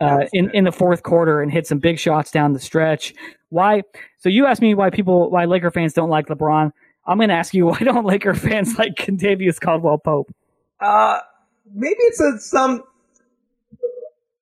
uh, 0.00 0.26
in 0.32 0.50
in 0.50 0.64
the 0.64 0.72
fourth 0.72 1.02
quarter 1.02 1.40
and 1.40 1.52
hit 1.52 1.66
some 1.66 1.78
big 1.78 1.98
shots 1.98 2.30
down 2.30 2.52
the 2.52 2.60
stretch. 2.60 3.14
Why? 3.50 3.82
So 4.18 4.28
you 4.28 4.46
asked 4.46 4.62
me 4.62 4.74
why 4.74 4.90
people 4.90 5.30
why 5.30 5.44
Laker 5.44 5.70
fans 5.70 5.92
don't 5.92 6.10
like 6.10 6.26
LeBron. 6.26 6.72
I'm 7.06 7.16
going 7.16 7.30
to 7.30 7.34
ask 7.34 7.54
you 7.54 7.66
why 7.70 7.78
don't 7.78 8.04
Laker 8.04 8.34
fans 8.34 8.78
like 8.78 8.94
Kentavious 8.94 9.60
Caldwell 9.60 9.98
Pope? 9.98 10.30
Uh, 10.80 11.20
maybe 11.72 11.96
it's 12.00 12.20
a, 12.20 12.38
some 12.38 12.84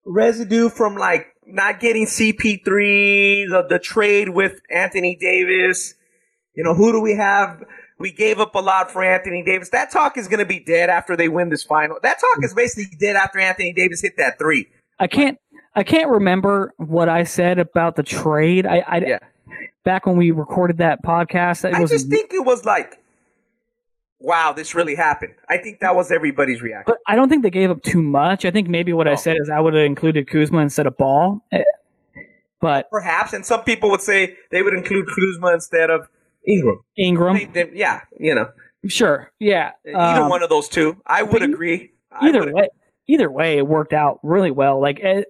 residue 0.05 0.69
from 0.69 0.97
like 0.97 1.27
not 1.47 1.81
getting 1.81 2.07
CP3, 2.07 2.65
the, 2.65 3.67
the 3.69 3.79
trade 3.79 4.31
with 4.31 4.61
Anthony 4.71 5.17
Davis. 5.17 5.95
You 6.55 6.65
know, 6.65 6.75
who 6.75 6.93
do 6.93 7.01
we 7.01 7.15
have? 7.15 7.63
We 7.99 8.13
gave 8.13 8.41
up 8.41 8.55
a 8.55 8.59
lot 8.59 8.91
for 8.91 9.03
Anthony 9.03 9.43
Davis. 9.43 9.71
That 9.71 9.91
talk 9.91 10.19
is 10.19 10.29
going 10.29 10.41
to 10.41 10.47
be 10.47 10.61
dead 10.61 10.91
after 10.91 11.17
they 11.17 11.29
win 11.29 11.49
this 11.49 11.63
final. 11.63 11.99
That 12.03 12.19
talk 12.21 12.45
is 12.45 12.53
basically 12.53 12.97
dead 12.99 13.17
after 13.17 13.39
Anthony 13.39 13.73
Davis 13.73 14.03
hit 14.03 14.17
that 14.19 14.39
three. 14.39 14.69
I 14.99 15.07
can't 15.07 15.39
I 15.75 15.83
can't 15.83 16.09
remember 16.11 16.73
what 16.79 17.09
I 17.09 17.25
said 17.25 17.59
about 17.59 17.97
the 17.97 18.03
trade. 18.03 18.67
I, 18.67 18.79
I 18.87 18.97
Yeah. 18.99 19.19
back 19.85 20.07
when 20.07 20.17
we 20.17 20.31
recorded 20.31 20.79
that 20.79 21.03
podcast. 21.05 21.65
It 21.69 21.75
I 21.75 21.81
was 21.81 21.91
just 21.91 22.09
think 22.09 22.33
it 22.33 22.45
was 22.45 22.65
like, 22.65 22.99
wow, 24.19 24.53
this 24.53 24.75
really 24.75 24.95
happened. 24.95 25.35
I 25.49 25.59
think 25.59 25.81
that 25.81 25.95
was 25.95 26.11
everybody's 26.11 26.63
reaction. 26.63 26.85
but 26.87 26.99
I 27.07 27.15
don't 27.17 27.29
think 27.29 27.43
they 27.43 27.51
gave 27.51 27.71
up 27.71 27.83
too 27.83 28.03
much. 28.03 28.45
I 28.45 28.51
think 28.51 28.69
maybe 28.69 28.93
what 28.93 29.07
I 29.07 29.13
Oh. 29.13 29.17
said 29.17 29.37
is 29.41 29.51
I 29.51 29.61
would 29.61 29.75
have 29.75 29.85
included 29.85 30.29
Kuzma 30.31 30.59
instead 30.61 30.87
of 30.87 30.97
Ball. 30.97 31.43
Eh, 31.53 31.63
But 32.61 32.91
Perhaps, 32.91 33.35
and 33.35 33.45
some 33.45 33.63
people 33.65 33.91
would 33.91 34.01
say 34.01 34.37
they 34.51 34.63
would 34.63 34.73
include 34.75 35.07
Kuzma 35.15 35.53
instead 35.53 35.91
of 35.91 36.09
Ingram. 36.49 36.81
Ingram, 36.97 37.35
They- 37.37 37.45
they- 37.65 37.71
yeah, 37.75 38.01
you 38.19 38.35
know. 38.35 38.49
sure, 38.89 39.31
yeah. 39.39 39.73
Either 39.87 40.23
Um, 40.23 40.31
one 40.31 40.43
of 40.43 40.49
those 40.49 40.69
two, 40.69 40.97
I 41.07 41.23
would 41.23 41.43
agree. 41.43 41.93
Either 42.19 42.51
way, 42.51 42.69
either 43.09 43.31
way, 43.31 43.59
it 43.59 43.67
worked 43.67 43.93
out 43.93 44.21
really 44.23 44.51
well. 44.51 44.81
Like 44.81 45.01
eh, 45.03 45.23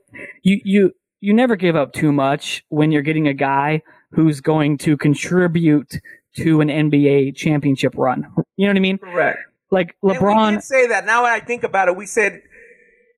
you, 0.43 0.61
you, 0.65 0.93
you 1.21 1.35
never 1.35 1.57
give 1.57 1.77
up 1.77 1.93
too 1.93 2.13
much 2.13 2.65
when 2.69 2.91
you're 2.93 3.03
getting 3.03 3.29
a 3.29 3.35
guy 3.35 3.83
who's 4.13 4.41
going 4.41 4.79
to 4.79 4.97
contribute 4.97 6.01
to 6.37 6.61
an 6.61 6.69
NBA 6.69 7.35
championship 7.37 7.95
run. 7.97 8.27
You 8.57 8.67
know 8.67 8.71
what 8.71 8.77
I 8.77 8.81
mean? 8.81 8.99
Correct. 8.99 9.39
Like 9.71 9.97
And 10.03 10.13
we 10.13 10.19
LeBron. 10.19 10.63
say 10.63 10.87
that. 10.87 11.07
Now 11.07 11.25
I 11.25 11.41
think 11.41 11.65
about 11.65 11.89
it, 11.89 11.97
we 11.97 12.07
said 12.07 12.43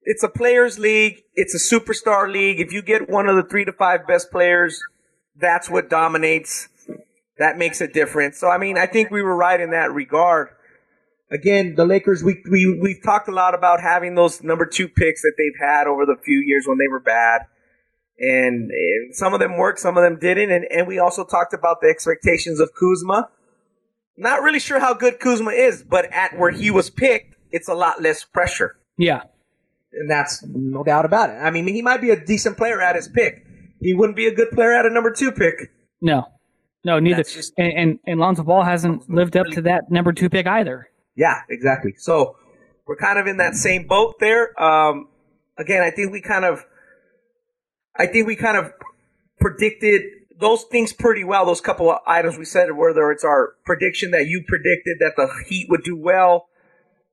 it's 0.05 0.23
a 0.23 0.29
players' 0.29 0.79
league. 0.79 1.23
It's 1.35 1.55
a 1.55 1.75
superstar 1.75 2.33
league. 2.33 2.61
If 2.61 2.73
you 2.73 2.81
get 2.81 3.11
one 3.11 3.29
of 3.29 3.37
the 3.37 3.43
three 3.43 3.65
to 3.65 3.73
five 3.73 4.07
best 4.07 4.31
players, 4.31 4.81
that's 5.37 5.69
what 5.69 5.91
dominates. 5.91 6.69
That 7.39 7.59
makes 7.59 7.81
a 7.81 7.87
difference. 7.87 8.39
So 8.39 8.49
I 8.49 8.59
mean, 8.59 8.79
I 8.79 8.87
think 8.87 9.11
we 9.11 9.23
were 9.23 9.37
right 9.37 9.61
in 9.61 9.71
that 9.71 9.93
regard. 9.93 10.49
Again, 11.31 11.75
the 11.77 11.85
Lakers. 11.85 12.23
We 12.25 12.43
we 12.51 12.79
we've 12.81 13.03
talked 13.03 13.29
a 13.29 13.33
lot 13.33 13.55
about 13.55 13.81
having 13.83 14.15
those 14.15 14.43
number 14.43 14.65
two 14.65 14.89
picks 14.89 15.23
that 15.23 15.35
they've 15.37 15.61
had 15.61 15.87
over 15.87 16.07
the 16.07 16.17
few 16.25 16.39
years 16.39 16.65
when 16.67 16.79
they 16.79 16.89
were 16.89 17.01
bad, 17.01 17.43
and, 18.19 18.71
and 18.71 19.15
some 19.15 19.35
of 19.35 19.41
them 19.41 19.59
worked, 19.59 19.79
some 19.79 19.97
of 19.99 20.03
them 20.03 20.19
didn't, 20.19 20.51
and 20.51 20.65
and 20.71 20.87
we 20.89 20.99
also 20.99 21.25
talked 21.25 21.53
about 21.53 21.83
the 21.83 21.89
expectations 21.89 22.61
of 22.61 22.71
Kuzma. 22.79 23.29
Not 24.17 24.43
really 24.43 24.59
sure 24.59 24.81
how 24.81 24.95
good 24.95 25.21
Kuzma 25.21 25.51
is, 25.51 25.83
but 25.83 26.07
at 26.13 26.37
where 26.39 26.51
he 26.51 26.71
was 26.71 26.89
picked, 26.91 27.37
it's 27.51 27.69
a 27.69 27.75
lot 27.75 28.01
less 28.03 28.25
pressure. 28.25 28.77
yeah, 28.97 29.23
And 29.93 30.11
that's 30.11 30.43
no 30.45 30.83
doubt 30.83 31.05
about 31.05 31.31
it. 31.31 31.35
I 31.35 31.51
mean, 31.53 31.69
he 31.69 31.83
might 31.83 32.01
be 32.01 32.11
a 32.11 32.19
decent 32.19 32.57
player 32.57 32.81
at 32.81 32.97
his 32.97 33.07
pick. 33.07 33.45
He 33.81 33.95
wouldn't 33.95 34.17
be 34.17 34.27
a 34.27 34.35
good 34.35 34.51
player 34.51 34.73
at 34.73 34.87
a 34.87 34.91
number 34.91 35.13
two 35.13 35.31
pick. 35.31 35.71
no, 36.01 36.25
no, 36.85 36.99
neither. 36.99 37.23
Just- 37.23 37.53
and, 37.59 37.73
and 37.77 37.99
and 38.07 38.19
Lonzo 38.19 38.43
Ball 38.45 38.63
hasn't 38.65 39.11
lived 39.11 39.37
up 39.37 39.47
to 39.49 39.61
that 39.63 39.91
number 39.91 40.13
two 40.15 40.31
pick 40.31 40.47
either. 40.47 40.89
Yeah, 41.19 41.41
exactly. 41.51 41.95
So 41.99 42.37
we're 42.87 42.97
kind 42.97 43.19
of 43.19 43.27
in 43.27 43.39
that 43.39 43.57
same 43.57 43.89
boat 43.89 44.15
there. 44.21 44.59
Um, 44.63 45.09
again, 45.59 45.83
I 45.83 45.91
think 45.91 46.13
we 46.13 46.23
kind 46.23 46.45
of, 46.45 46.65
I 47.97 48.07
think 48.07 48.29
we 48.29 48.37
kind 48.37 48.57
of 48.57 48.73
predicted 49.41 50.03
those 50.39 50.63
things 50.71 50.93
pretty 50.93 51.25
well. 51.25 51.45
Those 51.45 51.61
couple 51.61 51.91
of 51.91 51.99
items 52.07 52.39
we 52.39 52.45
said, 52.45 52.71
whether 52.71 53.11
it's 53.11 53.25
our 53.25 53.55
prediction 53.67 54.13
that 54.13 54.29
you 54.29 54.45
predicted 54.47 54.99
that 55.01 55.15
the 55.17 55.29
Heat 55.49 55.67
would 55.69 55.83
do 55.83 55.97
well, 55.97 56.47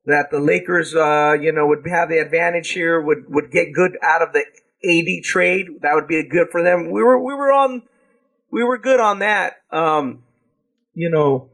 that 0.04 0.30
the 0.30 0.38
Lakers, 0.38 0.94
uh, 0.94 1.34
you 1.40 1.50
know, 1.50 1.66
would 1.66 1.84
have 1.88 2.08
the 2.08 2.18
advantage 2.18 2.70
here, 2.70 3.00
would 3.00 3.24
would 3.28 3.50
get 3.50 3.72
good 3.72 3.98
out 4.04 4.22
of 4.22 4.32
the 4.32 4.44
AD 4.84 5.24
trade. 5.24 5.66
That 5.82 5.94
would 5.94 6.06
be 6.06 6.22
good 6.22 6.50
for 6.52 6.62
them. 6.62 6.92
We 6.92 7.02
were 7.02 7.18
we 7.18 7.34
were 7.34 7.50
on, 7.50 7.82
we 8.52 8.62
were 8.62 8.78
good 8.78 9.00
on 9.00 9.18
that. 9.18 9.54
Um, 9.72 10.22
you 10.94 11.10
know, 11.10 11.50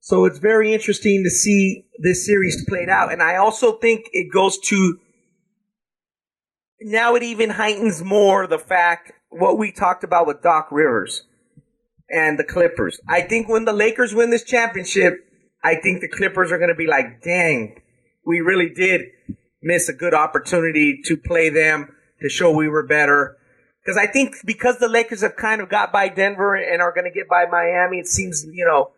so 0.00 0.24
it's 0.24 0.38
very 0.38 0.72
interesting 0.72 1.22
to 1.24 1.30
see 1.30 1.86
this 1.98 2.24
series 2.26 2.64
played 2.66 2.88
out. 2.88 3.12
And 3.12 3.22
I 3.22 3.36
also 3.36 3.72
think 3.72 4.06
it 4.12 4.32
goes 4.32 4.58
to 4.58 4.98
now 6.80 7.14
it 7.14 7.22
even 7.22 7.50
heightens 7.50 8.02
more 8.02 8.46
the 8.46 8.58
fact 8.58 9.12
what 9.28 9.58
we 9.58 9.70
talked 9.70 10.02
about 10.02 10.26
with 10.26 10.42
Doc 10.42 10.68
Rivers 10.70 11.26
and 12.08 12.38
the 12.38 12.44
Clippers. 12.44 12.98
I 13.06 13.20
think 13.20 13.48
when 13.48 13.66
the 13.66 13.72
Lakers 13.72 14.14
win 14.14 14.30
this 14.30 14.42
championship, 14.42 15.18
I 15.62 15.74
think 15.76 16.00
the 16.00 16.08
Clippers 16.08 16.50
are 16.50 16.58
going 16.58 16.70
to 16.70 16.74
be 16.74 16.86
like, 16.86 17.22
dang, 17.22 17.80
we 18.26 18.40
really 18.40 18.70
did 18.70 19.02
miss 19.62 19.90
a 19.90 19.92
good 19.92 20.14
opportunity 20.14 21.00
to 21.04 21.16
play 21.18 21.50
them 21.50 21.94
to 22.22 22.28
show 22.30 22.50
we 22.50 22.68
were 22.68 22.86
better. 22.86 23.36
Because 23.84 23.98
I 23.98 24.06
think 24.06 24.34
because 24.44 24.78
the 24.78 24.88
Lakers 24.88 25.20
have 25.20 25.36
kind 25.36 25.60
of 25.60 25.68
got 25.68 25.92
by 25.92 26.08
Denver 26.08 26.54
and 26.54 26.80
are 26.80 26.92
going 26.92 27.04
to 27.04 27.10
get 27.10 27.28
by 27.28 27.44
Miami, 27.46 27.98
it 27.98 28.06
seems, 28.06 28.44
you 28.50 28.64
know, 28.64 28.92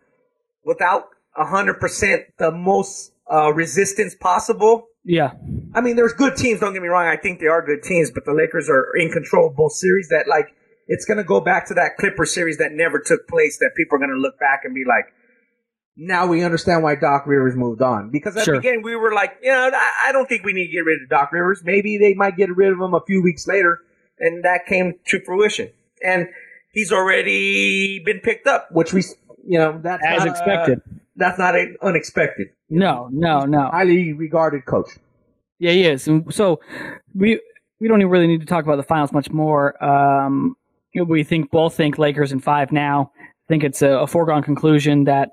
without 0.65 1.05
100% 1.37 2.25
the 2.37 2.51
most 2.51 3.11
uh, 3.31 3.53
resistance 3.53 4.15
possible. 4.15 4.87
Yeah, 5.05 5.31
I 5.73 5.81
mean, 5.81 5.95
there's 5.97 6.13
good 6.13 6.37
teams. 6.37 6.61
Don't 6.61 6.71
get 6.73 6.81
me 6.81 6.87
wrong. 6.87 7.05
I 7.07 7.17
think 7.17 7.39
they 7.41 7.47
are 7.47 7.61
good 7.65 7.83
teams, 7.83 8.09
but 8.11 8.23
the 8.25 8.33
Lakers 8.33 8.69
are 8.69 8.87
in 8.95 9.11
control 9.11 9.47
of 9.49 9.55
both 9.55 9.73
series. 9.73 10.07
That 10.09 10.25
like, 10.29 10.55
it's 10.87 11.03
going 11.05 11.17
to 11.17 11.25
go 11.25 11.41
back 11.41 11.67
to 11.67 11.73
that 11.73 11.97
Clipper 11.99 12.25
series 12.25 12.57
that 12.59 12.71
never 12.71 12.99
took 12.99 13.27
place. 13.27 13.57
That 13.59 13.71
people 13.75 13.97
are 13.97 13.99
going 13.99 14.11
to 14.11 14.17
look 14.17 14.39
back 14.39 14.61
and 14.63 14.73
be 14.73 14.85
like, 14.87 15.13
now 15.97 16.25
we 16.25 16.41
understand 16.43 16.83
why 16.83 16.95
Doc 16.95 17.27
Rivers 17.27 17.55
moved 17.55 17.81
on. 17.81 18.11
Because 18.11 18.37
at 18.37 18.45
Sure. 18.45 18.55
the 18.55 18.61
beginning 18.61 18.81
we 18.83 18.95
were 18.95 19.13
like, 19.13 19.33
you 19.41 19.51
know, 19.51 19.71
I, 19.73 20.07
I 20.07 20.11
don't 20.13 20.27
think 20.29 20.45
we 20.45 20.53
need 20.53 20.67
to 20.67 20.71
get 20.71 20.85
rid 20.85 21.01
of 21.03 21.09
Doc 21.09 21.33
Rivers. 21.33 21.61
Maybe 21.65 21.97
they 21.97 22.13
might 22.13 22.37
get 22.37 22.55
rid 22.55 22.71
of 22.71 22.79
him 22.79 22.93
a 22.93 23.01
few 23.05 23.21
weeks 23.21 23.45
later, 23.45 23.79
and 24.19 24.43
that 24.45 24.65
came 24.67 24.93
to 25.07 25.19
fruition. 25.19 25.69
And 26.01 26.29
he's 26.71 26.93
already 26.93 27.99
been 27.99 28.19
picked 28.21 28.47
up, 28.47 28.69
which 28.71 28.93
we, 28.93 29.03
you 29.45 29.57
know, 29.59 29.79
that's 29.81 30.03
as 30.05 30.19
not, 30.19 30.27
uh, 30.27 30.31
expected. 30.31 30.81
that's 31.15 31.37
not 31.39 31.55
unexpected. 31.81 32.47
No, 32.69 33.09
no, 33.11 33.41
no. 33.45 33.69
Highly 33.69 34.13
regarded 34.13 34.65
coach. 34.65 34.89
Yeah, 35.59 35.71
he 35.71 35.85
is. 35.85 36.07
And 36.07 36.33
so 36.33 36.59
we 37.13 37.39
we 37.79 37.87
don't 37.87 38.01
even 38.01 38.11
really 38.11 38.27
need 38.27 38.41
to 38.41 38.45
talk 38.47 38.63
about 38.63 38.77
the 38.77 38.83
finals 38.83 39.11
much 39.11 39.29
more. 39.31 39.81
Um, 39.83 40.55
we 41.07 41.23
think 41.23 41.51
both 41.51 41.75
think 41.75 41.97
Lakers 41.97 42.31
in 42.31 42.39
five 42.39 42.71
now. 42.71 43.11
I 43.19 43.25
think 43.49 43.63
it's 43.63 43.81
a, 43.81 43.89
a 43.99 44.07
foregone 44.07 44.43
conclusion 44.43 45.03
that 45.05 45.31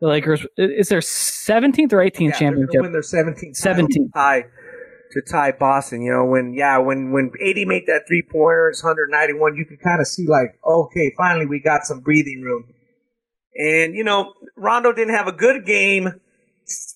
the 0.00 0.06
Lakers 0.08 0.46
is 0.56 0.88
their 0.88 1.00
seventeenth 1.02 1.92
or 1.92 1.98
18th 1.98 2.20
Yeah, 2.20 2.30
championship. 2.32 2.80
When 2.80 2.92
they're 2.92 3.02
gonna 3.02 3.02
championship. 3.02 3.56
win 3.64 3.82
their 3.92 3.92
17th. 3.92 4.08
17th. 4.08 4.14
tie 4.14 4.44
to 5.12 5.22
tie 5.22 5.52
Boston. 5.52 6.02
You 6.02 6.12
know, 6.12 6.24
when 6.24 6.54
yeah, 6.54 6.78
when 6.78 7.12
when 7.12 7.32
AD 7.46 7.66
made 7.66 7.86
that 7.86 8.02
three 8.06 8.22
pointer, 8.22 8.70
it's 8.70 8.82
191. 8.82 9.56
You 9.56 9.64
can 9.66 9.76
kind 9.78 10.00
of 10.00 10.06
see 10.06 10.26
like, 10.26 10.58
okay, 10.64 11.12
finally 11.16 11.46
we 11.46 11.60
got 11.60 11.84
some 11.84 12.00
breathing 12.00 12.42
room. 12.42 12.64
And 13.60 13.94
you 13.94 14.04
know, 14.04 14.32
Rondo 14.56 14.90
didn't 14.94 15.14
have 15.14 15.26
a 15.26 15.32
good 15.32 15.66
game 15.66 16.18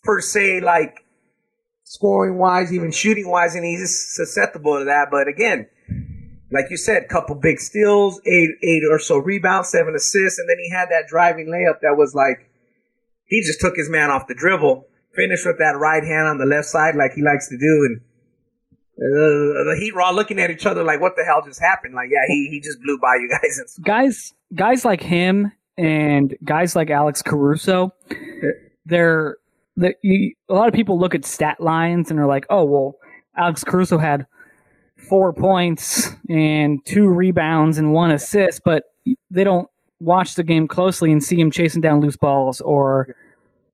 per 0.03 0.21
se, 0.23 0.61
like 0.61 1.05
scoring 1.83 2.39
wise, 2.39 2.73
even 2.73 2.91
shooting 2.91 3.29
wise, 3.29 3.55
and 3.55 3.67
he's 3.67 4.15
susceptible 4.15 4.79
to 4.79 4.87
that. 4.87 5.09
But 5.11 5.29
again, 5.29 5.69
like 6.51 6.71
you 6.71 6.79
said, 6.79 7.11
couple 7.11 7.35
big 7.35 7.61
steals, 7.61 8.19
eight 8.25 8.49
eight 8.63 8.83
or 8.91 8.99
so 8.99 9.19
rebounds, 9.19 9.69
seven 9.69 9.95
assists, 9.95 10.39
and 10.39 10.49
then 10.49 10.57
he 10.59 10.71
had 10.71 10.89
that 10.89 11.07
driving 11.07 11.49
layup 11.49 11.81
that 11.83 11.99
was 11.99 12.15
like 12.15 12.51
he 13.27 13.43
just 13.43 13.61
took 13.61 13.77
his 13.77 13.91
man 13.91 14.11
off 14.11 14.27
the 14.27 14.35
dribble, 14.35 14.87
finished 15.15 15.45
with 15.45 15.59
that 15.59 15.77
right 15.77 16.03
hand 16.03 16.29
on 16.29 16.39
the 16.39 16.47
left 16.47 16.69
side 16.69 16.97
like 16.97 17.13
he 17.13 17.21
likes 17.21 17.47
to 17.49 17.59
do, 17.59 17.89
and 17.91 18.01
uh, 18.97 19.69
the 19.69 19.77
Heat 19.79 19.95
were 19.95 20.01
all 20.01 20.15
looking 20.15 20.39
at 20.39 20.51
each 20.51 20.65
other 20.65 20.83
like, 20.83 21.03
"What 21.03 21.15
the 21.15 21.25
hell 21.25 21.43
just 21.45 21.61
happened?" 21.61 21.95
Like, 21.95 22.09
yeah, 22.11 22.25
he 22.27 22.49
he 22.51 22.61
just 22.61 22.81
blew 22.81 22.99
by 22.99 23.17
you 23.17 23.29
guys. 23.29 23.79
Guys 23.85 24.33
guys 24.55 24.83
like 24.87 25.03
him 25.03 25.53
and 25.77 26.37
guys 26.45 26.77
like 26.77 26.91
Alex 26.91 27.23
Caruso, 27.23 27.93
they're 28.87 29.37
the 29.77 29.95
you, 30.03 30.35
a 30.49 30.55
lot 30.55 30.69
of 30.69 30.75
people 30.75 30.99
look 30.99 31.15
at 31.15 31.25
stat 31.25 31.61
lines 31.61 32.11
and 32.11 32.21
are 32.21 32.27
like, 32.27 32.47
oh 32.51 32.65
well, 32.65 32.97
Alex 33.37 33.65
Caruso 33.65 33.99
had 33.99 34.27
four 35.09 35.33
points 35.33 36.11
and 36.29 36.85
two 36.85 37.09
rebounds 37.09 37.79
and 37.79 37.93
one 37.93 38.11
assist, 38.11 38.63
but 38.65 38.85
they 39.31 39.45
don't 39.45 39.69
watch 40.01 40.35
the 40.35 40.45
game 40.45 40.69
closely 40.69 41.11
and 41.11 41.23
see 41.23 41.39
him 41.41 41.51
chasing 41.51 41.81
down 41.81 42.01
loose 42.01 42.17
balls 42.17 42.61
or 42.61 43.15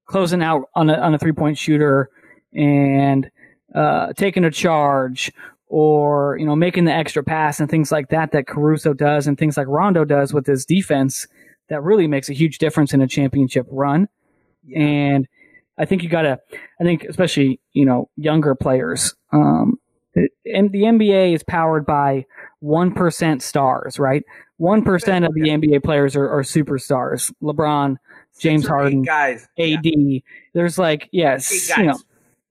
closing 0.06 0.42
out 0.42 0.68
on 0.74 0.90
a 0.90 0.94
on 0.94 1.14
a 1.14 1.18
three 1.18 1.32
point 1.32 1.58
shooter 1.58 2.10
and 2.54 3.30
uh, 3.74 4.12
taking 4.14 4.44
a 4.44 4.50
charge 4.50 5.32
or 5.68 6.36
you 6.38 6.46
know 6.46 6.56
making 6.56 6.84
the 6.84 6.92
extra 6.92 7.22
pass 7.22 7.60
and 7.60 7.70
things 7.70 7.92
like 7.92 8.08
that 8.08 8.32
that 8.32 8.46
Caruso 8.46 8.92
does 8.92 9.26
and 9.26 9.38
things 9.38 9.56
like 9.56 9.68
Rondo 9.68 10.04
does 10.04 10.32
with 10.32 10.46
his 10.46 10.64
defense 10.64 11.26
that 11.70 11.82
really 11.82 12.06
makes 12.06 12.28
a 12.28 12.34
huge 12.34 12.58
difference 12.58 12.92
in 12.92 13.00
a 13.00 13.06
championship 13.06 13.66
run. 13.70 14.08
And 14.76 15.26
I 15.78 15.86
think 15.86 16.02
you 16.02 16.10
gotta. 16.10 16.38
I 16.80 16.84
think 16.84 17.04
especially 17.04 17.60
you 17.72 17.86
know 17.86 18.10
younger 18.16 18.54
players. 18.54 19.14
Um, 19.32 19.78
and 20.14 20.72
the 20.72 20.82
NBA 20.82 21.34
is 21.34 21.42
powered 21.42 21.86
by 21.86 22.26
one 22.58 22.92
percent 22.92 23.42
stars, 23.42 23.98
right? 23.98 24.22
One 24.58 24.84
percent 24.84 25.24
of 25.24 25.32
the 25.32 25.42
NBA 25.42 25.82
players 25.82 26.14
are, 26.16 26.28
are 26.28 26.42
superstars. 26.42 27.32
LeBron, 27.42 27.96
James 28.38 28.66
Harden, 28.66 29.02
guys. 29.02 29.48
AD. 29.58 29.86
There's 30.52 30.78
like 30.78 31.08
yes, 31.12 31.70
Eight 31.70 31.78
you 31.78 31.84
know, 31.84 31.98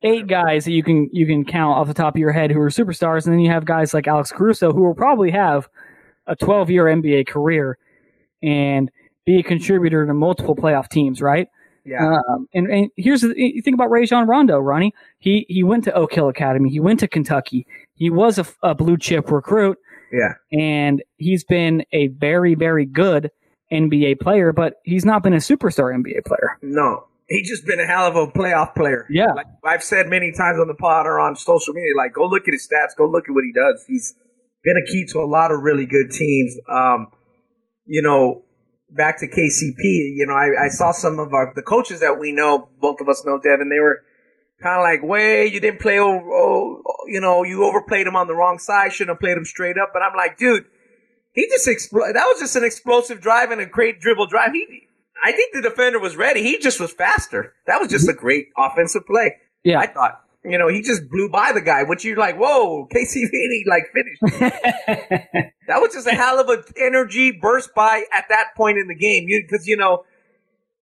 eight 0.02 0.26
guys 0.26 0.66
that 0.66 0.72
you 0.72 0.82
can 0.82 1.10
you 1.12 1.28
can 1.28 1.46
count 1.46 1.78
off 1.78 1.88
the 1.88 1.94
top 1.94 2.16
of 2.16 2.20
your 2.20 2.32
head 2.32 2.52
who 2.52 2.60
are 2.60 2.70
superstars, 2.70 3.26
and 3.26 3.34
then 3.34 3.42
you 3.42 3.52
have 3.52 3.66
guys 3.66 3.94
like 3.94 4.08
Alex 4.08 4.32
Caruso 4.32 4.72
who 4.74 4.82
will 4.82 4.96
probably 4.96 5.30
have 5.30 5.70
a 6.26 6.36
12 6.36 6.70
year 6.72 6.86
NBA 6.86 7.28
career 7.28 7.78
and 8.42 8.90
be 9.26 9.40
a 9.40 9.44
contributor 9.44 10.06
to 10.06 10.14
multiple 10.14 10.56
playoff 10.56 10.90
teams, 10.90 11.22
right? 11.22 11.48
Yeah. 11.86 12.18
Um, 12.30 12.48
and, 12.54 12.68
and 12.70 12.90
here's 12.98 13.22
the 13.22 13.34
you 13.36 13.62
think 13.62 13.74
about 13.74 13.90
Rajon 13.90 14.28
Rondo, 14.28 14.60
Ronnie. 14.60 14.94
He 15.18 15.46
he 15.50 15.64
went 15.64 15.84
to 15.86 15.94
Oak 15.94 16.14
Hill 16.14 16.30
Academy. 16.30 16.70
He 16.70 16.80
went 16.80 17.00
to 17.00 17.08
Kentucky. 17.08 17.66
He 17.96 18.10
was 18.10 18.38
a, 18.38 18.46
a 18.62 18.76
blue 18.76 18.98
chip 18.98 19.32
recruit, 19.32 19.78
yeah. 20.12 20.34
and 20.52 21.02
he's 21.18 21.44
been 21.44 21.84
a 21.92 22.08
very 22.08 22.56
very 22.56 22.86
good 22.86 23.32
NBA 23.72 24.20
player, 24.20 24.52
but 24.52 24.76
he's 24.84 25.06
not 25.06 25.24
been 25.24 25.34
a 25.34 25.38
superstar 25.38 25.96
NBA 25.96 26.26
player. 26.26 26.58
No. 26.62 27.06
He's 27.28 27.48
just 27.48 27.66
been 27.66 27.80
a 27.80 27.86
hell 27.86 28.08
of 28.08 28.16
a 28.16 28.26
playoff 28.28 28.74
player. 28.74 29.06
Yeah. 29.10 29.34
Like 29.34 29.46
I've 29.64 29.84
said 29.84 30.08
many 30.08 30.32
times 30.32 30.60
on 30.60 30.68
the 30.68 30.74
pod 30.74 31.06
or 31.06 31.20
on 31.20 31.36
social 31.36 31.76
media, 31.76 31.96
like 31.96 32.14
go 32.14 32.26
look 32.26 32.48
at 32.48 32.54
his 32.54 32.68
stats, 32.68 32.98
go 32.98 33.06
look 33.06 33.26
at 33.30 33.34
what 33.34 33.44
he 33.44 33.54
does. 33.54 33.86
He's 33.88 34.16
been 34.64 34.76
a 34.78 34.92
key 34.92 35.06
to 35.14 35.20
a 35.20 35.28
lot 35.30 35.52
of 35.52 35.62
really 35.62 35.86
good 35.86 36.10
teams. 36.10 36.56
Um, 36.68 37.08
you 37.86 38.02
know, 38.02 38.44
back 38.92 39.20
to 39.20 39.28
KCP, 39.28 39.84
you 40.16 40.26
know, 40.28 40.34
I, 40.34 40.66
I 40.66 40.68
saw 40.70 40.92
some 40.92 41.20
of 41.20 41.34
our 41.34 41.54
the 41.56 41.62
coaches 41.62 42.00
that 42.00 42.20
we 42.20 42.32
know, 42.32 42.70
both 42.80 43.02
of 43.02 43.10
us 43.10 43.24
know 43.26 43.40
Devin, 43.40 43.70
they 43.70 43.80
were 43.80 44.02
kind 44.62 44.78
of 44.78 44.84
like, 44.84 45.08
way 45.08 45.48
you 45.48 45.60
didn't 45.60 45.80
play 45.80 46.00
over, 46.00 46.26
oh, 46.32 46.82
you 47.08 47.22
know, 47.22 47.44
you 47.44 47.64
overplayed 47.64 48.08
him 48.08 48.16
on 48.16 48.28
the 48.28 48.36
wrong 48.36 48.60
side, 48.60 48.94
shouldn't 48.94 49.16
have 49.16 49.20
played 49.20 49.38
him 49.38 49.46
straight 49.46 49.78
up. 49.78 49.90
But 49.94 50.02
I'm 50.02 50.16
like, 50.16 50.38
dude, 50.38 50.66
he 51.34 51.48
just 51.48 51.68
expl- 51.68 52.14
that 52.14 52.26
was 52.26 52.40
just 52.40 52.56
an 52.56 52.64
explosive 52.64 53.22
drive 53.22 53.52
and 53.52 53.62
a 53.62 53.66
great 53.66 54.00
dribble 54.00 54.28
drive. 54.28 54.52
He, 54.52 54.88
I 55.24 55.32
think 55.32 55.54
the 55.54 55.62
defender 55.62 56.00
was 56.00 56.16
ready. 56.16 56.44
He 56.44 56.58
just 56.58 56.80
was 56.80 56.92
faster. 56.92 57.54
That 57.68 57.80
was 57.80 57.90
just 57.90 58.08
a 58.08 58.12
mm-hmm. 58.12 58.22
great 58.22 58.48
offensive 58.58 59.06
play. 59.06 59.36
Yeah. 59.64 59.80
I 59.80 59.88
thought. 59.88 60.24
You 60.44 60.58
know, 60.58 60.70
he 60.70 60.82
just 60.82 61.10
blew 61.10 61.30
by 61.30 61.52
the 61.52 61.60
guy, 61.62 61.84
which 61.84 62.06
you're 62.06 62.16
like, 62.18 62.38
whoa, 62.38 62.88
he 62.92 63.66
like 63.68 63.84
finished. 63.94 64.40
that 65.68 65.82
was 65.82 65.94
just 65.94 66.08
a 66.08 66.12
hell 66.12 66.40
of 66.40 66.50
a 66.50 66.64
energy 66.78 67.32
burst 67.32 67.76
by 67.76 68.04
at 68.14 68.26
that 68.30 68.56
point 68.56 68.78
in 68.78 68.88
the 68.88 68.96
game. 68.96 69.26
You 69.28 69.44
because 69.46 69.68
you 69.68 69.76
know, 69.76 70.06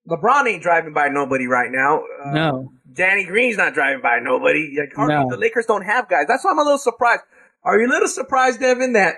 LeBron 0.07 0.47
ain't 0.47 0.61
driving 0.61 0.93
by 0.93 1.09
nobody 1.09 1.47
right 1.47 1.71
now. 1.71 2.03
Uh, 2.23 2.31
no, 2.33 2.71
Danny 2.93 3.25
Green's 3.25 3.57
not 3.57 3.73
driving 3.73 4.01
by 4.01 4.19
nobody. 4.19 4.75
Like 4.79 4.93
hardly 4.95 5.15
No. 5.15 5.29
the 5.29 5.37
Lakers 5.37 5.65
don't 5.65 5.85
have 5.85 6.07
guys. 6.07 6.25
That's 6.27 6.45
why 6.45 6.51
I'm 6.51 6.59
a 6.59 6.63
little 6.63 6.77
surprised. 6.77 7.21
Are 7.63 7.79
you 7.79 7.87
a 7.87 7.89
little 7.89 8.07
surprised, 8.07 8.59
Devin, 8.59 8.93
that 8.93 9.15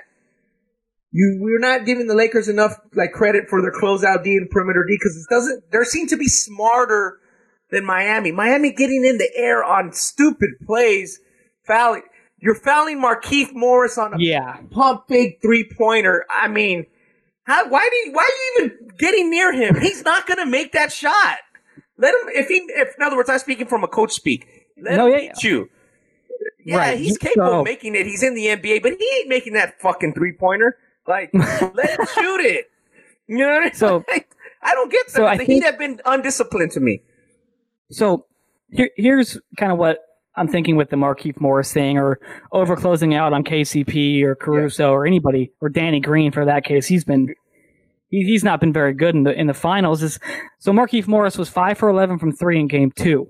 you 1.11 1.37
we're 1.41 1.59
not 1.59 1.85
giving 1.85 2.07
the 2.07 2.15
Lakers 2.15 2.47
enough 2.47 2.79
like 2.93 3.11
credit 3.11 3.49
for 3.49 3.61
their 3.61 3.73
closeout 3.73 4.23
D 4.23 4.37
and 4.37 4.49
perimeter 4.49 4.85
D 4.87 4.95
because 4.97 5.17
it 5.17 5.33
doesn't. 5.33 5.71
They 5.71 5.83
seem 5.83 6.07
to 6.07 6.17
be 6.17 6.27
smarter 6.27 7.19
than 7.71 7.85
Miami. 7.85 8.31
Miami 8.31 8.71
getting 8.71 9.05
in 9.05 9.17
the 9.17 9.29
air 9.35 9.63
on 9.63 9.91
stupid 9.93 10.49
plays, 10.65 11.19
fouling. 11.65 12.03
You're 12.41 12.55
fouling 12.55 13.01
Markieff 13.01 13.53
Morris 13.53 13.97
on 13.97 14.13
a 14.13 14.17
yeah, 14.17 14.57
pump 14.71 15.03
fake 15.09 15.39
three 15.41 15.69
pointer. 15.77 16.25
I 16.29 16.47
mean, 16.47 16.85
how, 17.43 17.67
why 17.67 17.87
do 17.89 17.95
you, 18.09 18.13
why 18.15 18.23
are 18.23 18.61
you 18.61 18.65
even 18.65 18.87
getting 18.97 19.29
near 19.29 19.51
him? 19.51 19.75
He's 19.79 20.03
not 20.05 20.25
going 20.25 20.37
to 20.37 20.45
make 20.45 20.71
that 20.71 20.91
shot. 20.91 21.37
Let 21.97 22.13
him. 22.13 22.29
If 22.29 22.47
he, 22.47 22.55
if 22.69 22.95
in 22.97 23.03
other 23.03 23.17
words, 23.17 23.29
I'm 23.29 23.39
speaking 23.39 23.67
from 23.67 23.83
a 23.83 23.87
coach 23.89 24.13
speak. 24.13 24.47
Let 24.81 24.95
No, 24.95 25.07
him 25.07 25.19
yeah, 25.21 25.33
you. 25.43 25.69
Yeah, 26.63 26.77
Right. 26.77 26.97
he's 26.97 27.17
capable 27.17 27.47
so- 27.47 27.59
of 27.59 27.65
making 27.65 27.95
it. 27.95 28.05
He's 28.05 28.23
in 28.23 28.35
the 28.35 28.45
NBA, 28.45 28.81
but 28.81 28.93
he 28.97 29.09
ain't 29.17 29.27
making 29.27 29.53
that 29.53 29.81
fucking 29.81 30.13
three 30.13 30.31
pointer. 30.31 30.77
Like, 31.07 31.31
let 31.33 31.89
him 31.99 32.05
shoot 32.15 32.39
it. 32.41 32.69
You 33.27 33.39
know 33.39 33.49
what 33.49 33.61
I 33.61 33.65
mean? 33.65 33.73
So- 33.73 34.05
I 34.61 34.73
don't 34.73 34.91
get 34.91 35.07
that. 35.07 35.13
so 35.13 35.25
I 35.25 35.35
the 35.35 35.45
think- 35.45 35.49
Heat 35.49 35.63
have 35.65 35.77
been 35.77 35.99
undisciplined 36.05 36.71
to 36.71 36.79
me. 36.79 37.01
So 37.91 38.25
here, 38.71 38.89
here's 38.97 39.39
kind 39.57 39.71
of 39.71 39.77
what 39.77 39.99
I'm 40.35 40.47
thinking 40.47 40.75
with 40.75 40.89
the 40.89 40.95
Markieff 40.95 41.39
Morris 41.41 41.73
thing, 41.73 41.97
or 41.97 42.19
over 42.51 42.75
closing 42.75 43.13
out 43.13 43.33
on 43.33 43.43
KCP 43.43 44.23
or 44.23 44.35
Caruso 44.35 44.91
or 44.91 45.05
anybody 45.05 45.51
or 45.59 45.69
Danny 45.69 45.99
Green 45.99 46.31
for 46.31 46.45
that 46.45 46.63
case. 46.63 46.87
He's 46.87 47.03
been 47.03 47.33
he, 48.09 48.23
he's 48.23 48.43
not 48.43 48.59
been 48.59 48.71
very 48.73 48.93
good 48.93 49.15
in 49.15 49.23
the 49.23 49.33
in 49.37 49.47
the 49.47 49.53
finals. 49.53 50.03
Is 50.03 50.19
so 50.59 50.71
Markieff 50.71 51.07
Morris 51.07 51.37
was 51.37 51.49
five 51.49 51.77
for 51.77 51.89
eleven 51.89 52.19
from 52.19 52.31
three 52.31 52.59
in 52.59 52.67
game 52.67 52.91
two. 52.91 53.29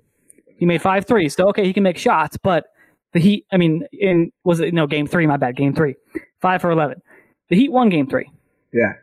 He 0.57 0.65
made 0.65 0.81
five 0.81 1.05
threes. 1.05 1.35
So 1.35 1.47
okay, 1.49 1.65
he 1.65 1.73
can 1.73 1.83
make 1.83 1.97
shots, 1.97 2.37
but 2.37 2.65
the 3.13 3.19
Heat. 3.19 3.45
I 3.51 3.57
mean, 3.57 3.87
in 3.93 4.31
was 4.43 4.59
it 4.59 4.73
no 4.73 4.87
game 4.87 5.07
three? 5.07 5.25
My 5.25 5.37
bad, 5.37 5.55
game 5.55 5.73
three. 5.73 5.95
Five 6.41 6.61
for 6.61 6.69
eleven. 6.69 7.01
The 7.49 7.55
Heat 7.55 7.71
won 7.71 7.89
game 7.89 8.07
three. 8.07 8.29
Yeah. 8.73 8.93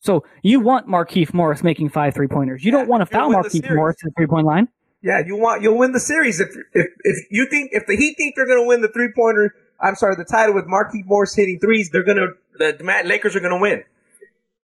So 0.00 0.24
you 0.42 0.60
want 0.60 0.86
Markieff 0.86 1.32
Morris 1.32 1.62
making 1.62 1.88
five 1.88 2.14
three 2.14 2.28
pointers. 2.28 2.64
You 2.64 2.72
Yeah, 2.72 2.78
don't 2.78 2.88
want 2.88 3.00
to 3.00 3.06
foul 3.06 3.32
Markieff. 3.32 3.74
Morris 3.74 3.96
to 4.00 4.06
the 4.06 4.12
three 4.16 4.26
point 4.26 4.46
line. 4.46 4.68
Yeah, 5.02 5.22
you 5.24 5.36
want 5.36 5.62
you'll 5.62 5.78
win 5.78 5.92
the 5.92 6.00
series 6.00 6.40
if 6.40 6.48
if 6.74 6.86
if 7.04 7.26
you 7.30 7.46
think 7.48 7.70
if 7.72 7.86
the 7.86 7.96
Heat 7.96 8.16
think 8.16 8.34
they're 8.34 8.46
going 8.46 8.62
to 8.62 8.66
win 8.66 8.80
the 8.80 8.88
three 8.88 9.12
pointer. 9.14 9.54
I'm 9.80 9.94
sorry, 9.94 10.16
the 10.16 10.24
title 10.24 10.56
with 10.56 10.64
Markieff 10.64 11.06
Morris 11.06 11.36
hitting 11.36 11.60
threes, 11.60 11.90
they're 11.90 12.02
gonna 12.02 12.28
the, 12.58 12.76
the 12.76 13.02
Lakers 13.06 13.36
are 13.36 13.40
gonna 13.40 13.60
win. 13.60 13.84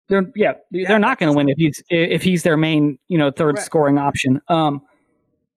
They're 0.08 0.30
yeah, 0.34 0.54
they're 0.70 0.98
not 0.98 1.18
going 1.18 1.32
to 1.32 1.36
win 1.36 1.48
if 1.48 1.56
he's 1.56 1.82
if 1.88 2.22
he's 2.22 2.42
their 2.42 2.56
main 2.56 2.98
you 3.08 3.16
know 3.16 3.30
third 3.30 3.58
scoring 3.58 3.96
option. 3.96 4.40
Um, 4.48 4.82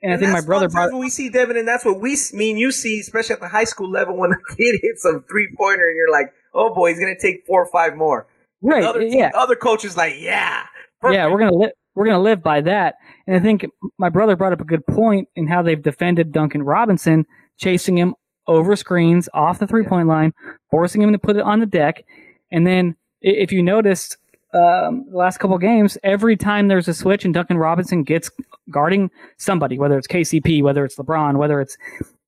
and, 0.02 0.14
I 0.14 0.18
think 0.18 0.32
my 0.32 0.42
brother 0.42 0.70
brought 0.70 0.94
we 0.94 1.10
see 1.10 1.30
Devin, 1.30 1.58
and 1.58 1.68
that's 1.68 1.84
what 1.84 2.00
we 2.00 2.16
mean. 2.34 2.58
You 2.58 2.72
see, 2.72 3.00
especially 3.00 3.34
at 3.34 3.40
the 3.42 3.48
high 3.48 3.64
school 3.64 3.90
level, 3.90 4.16
when 4.16 4.32
a 4.32 4.56
kid 4.56 4.80
hits 4.84 5.04
a 5.06 5.20
three 5.22 5.50
pointer, 5.58 5.84
and 5.84 5.96
you're 5.96 6.12
like, 6.12 6.34
"Oh 6.54 6.74
boy, 6.74 6.90
he's 6.90 7.00
gonna 7.00 7.20
take 7.20 7.46
four 7.46 7.64
or 7.64 7.72
five 7.72 7.98
more." 7.98 8.28
right, 8.62 8.84
Other 8.84 9.02
yeah, 9.02 9.32
other 9.34 9.56
coaches 9.56 9.98
like, 9.98 10.14
"Yeah, 10.18 10.66
yeah, 11.04 11.28
we're 11.28 11.40
gonna 11.40 11.56
li- 11.58 11.74
we're 11.98 12.06
gonna 12.06 12.20
live 12.20 12.44
by 12.44 12.62
that. 12.62 12.96
And 13.26 13.36
I 13.36 13.40
think 13.40 13.66
my 13.98 14.10
brother 14.10 14.36
brought 14.36 14.54
up 14.54 14.62
a 14.62 14.66
good 14.66 14.86
point 14.86 15.28
in 15.36 15.48
how 15.48 15.64
they've 15.64 15.82
defended 15.82 16.32
Duncan 16.32 16.62
Robinson, 16.62 17.26
chasing 17.58 17.98
him 17.98 18.14
over 18.46 18.76
screens 18.76 19.28
off 19.34 19.58
the 19.58 19.66
three 19.66 19.84
point 19.84 20.08
line, 20.08 20.32
forcing 20.70 21.02
him 21.02 21.12
to 21.12 21.18
put 21.18 21.36
it 21.36 21.42
on 21.42 21.60
the 21.60 21.66
deck, 21.66 22.06
and 22.52 22.66
then 22.68 22.96
if 23.22 23.52
you 23.52 23.64
noticed. 23.64 24.18
Um, 24.54 25.06
the 25.12 25.18
last 25.18 25.40
couple 25.40 25.58
games, 25.58 25.98
every 26.04 26.38
time 26.38 26.70
there's 26.70 26.88
a 26.88 26.94
switch 26.94 27.26
and 27.26 27.34
Duncan 27.34 27.58
Robinson 27.58 28.04
gets 28.04 28.32
guarding 28.72 29.12
somebody, 29.36 29.78
whether 29.78 29.98
it's 29.98 30.08
KCP, 30.08 30.64
whether 30.64 30.86
it's 30.86 30.96
LeBron, 30.96 31.36
whether 31.36 31.60
it's 31.60 31.78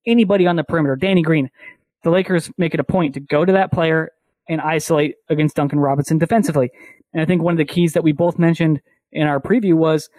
anybody 0.05 0.45
on 0.45 0.57
the 0.57 0.65
perimeter, 0.65 0.97
Danny 0.97 1.21
Green, 1.21 1.49
the 2.03 2.09
Lakers 2.09 2.51
make 2.57 2.73
it 2.73 2.79
a 2.81 2.83
point 2.83 3.13
to 3.13 3.21
go 3.21 3.45
to 3.45 3.53
that 3.53 3.71
player 3.71 4.11
and 4.49 4.59
isolate 4.59 5.15
against 5.29 5.55
Duncan 5.55 5.79
Robinson 5.79 6.17
defensively. 6.17 6.69
And 7.13 7.21
I 7.21 7.25
think 7.25 7.41
one 7.41 7.53
of 7.53 7.57
the 7.57 7.65
keys 7.65 7.93
that 7.93 8.03
we 8.03 8.11
both 8.11 8.37
mentioned 8.37 8.81
in 9.11 9.27
our 9.27 9.39
preview 9.39 9.73
was 9.73 10.09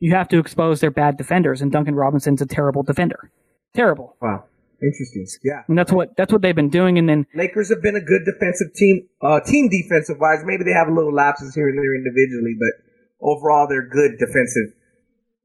you 0.00 0.14
have 0.14 0.28
to 0.28 0.38
expose 0.38 0.80
their 0.80 0.90
bad 0.90 1.16
defenders, 1.16 1.62
and 1.62 1.72
Duncan 1.72 1.94
Robinson's 1.94 2.42
a 2.42 2.46
terrible 2.46 2.82
defender. 2.82 3.30
Terrible. 3.74 4.16
wow, 4.20 4.44
interesting." 4.82 5.26
Yeah, 5.42 5.62
And 5.68 5.78
that's 5.78 5.92
what 5.92 6.16
that's 6.16 6.32
what 6.32 6.42
they've 6.42 6.54
been 6.54 6.70
doing. 6.70 6.98
And 6.98 7.08
then 7.08 7.26
Lakers 7.34 7.70
have 7.70 7.82
been 7.82 7.96
a 7.96 8.04
good 8.04 8.24
defensive 8.24 8.74
team, 8.74 9.08
uh, 9.22 9.40
team 9.40 9.68
defensive 9.68 10.16
wise. 10.20 10.42
Maybe 10.44 10.64
they 10.64 10.72
have 10.72 10.88
a 10.88 10.94
little 10.94 11.12
lapses 11.12 11.54
here 11.54 11.68
and 11.68 11.78
there 11.78 11.94
individually, 11.94 12.54
but 12.58 12.84
overall 13.20 13.66
they're 13.68 13.88
good 13.88 14.18
defensive 14.18 14.74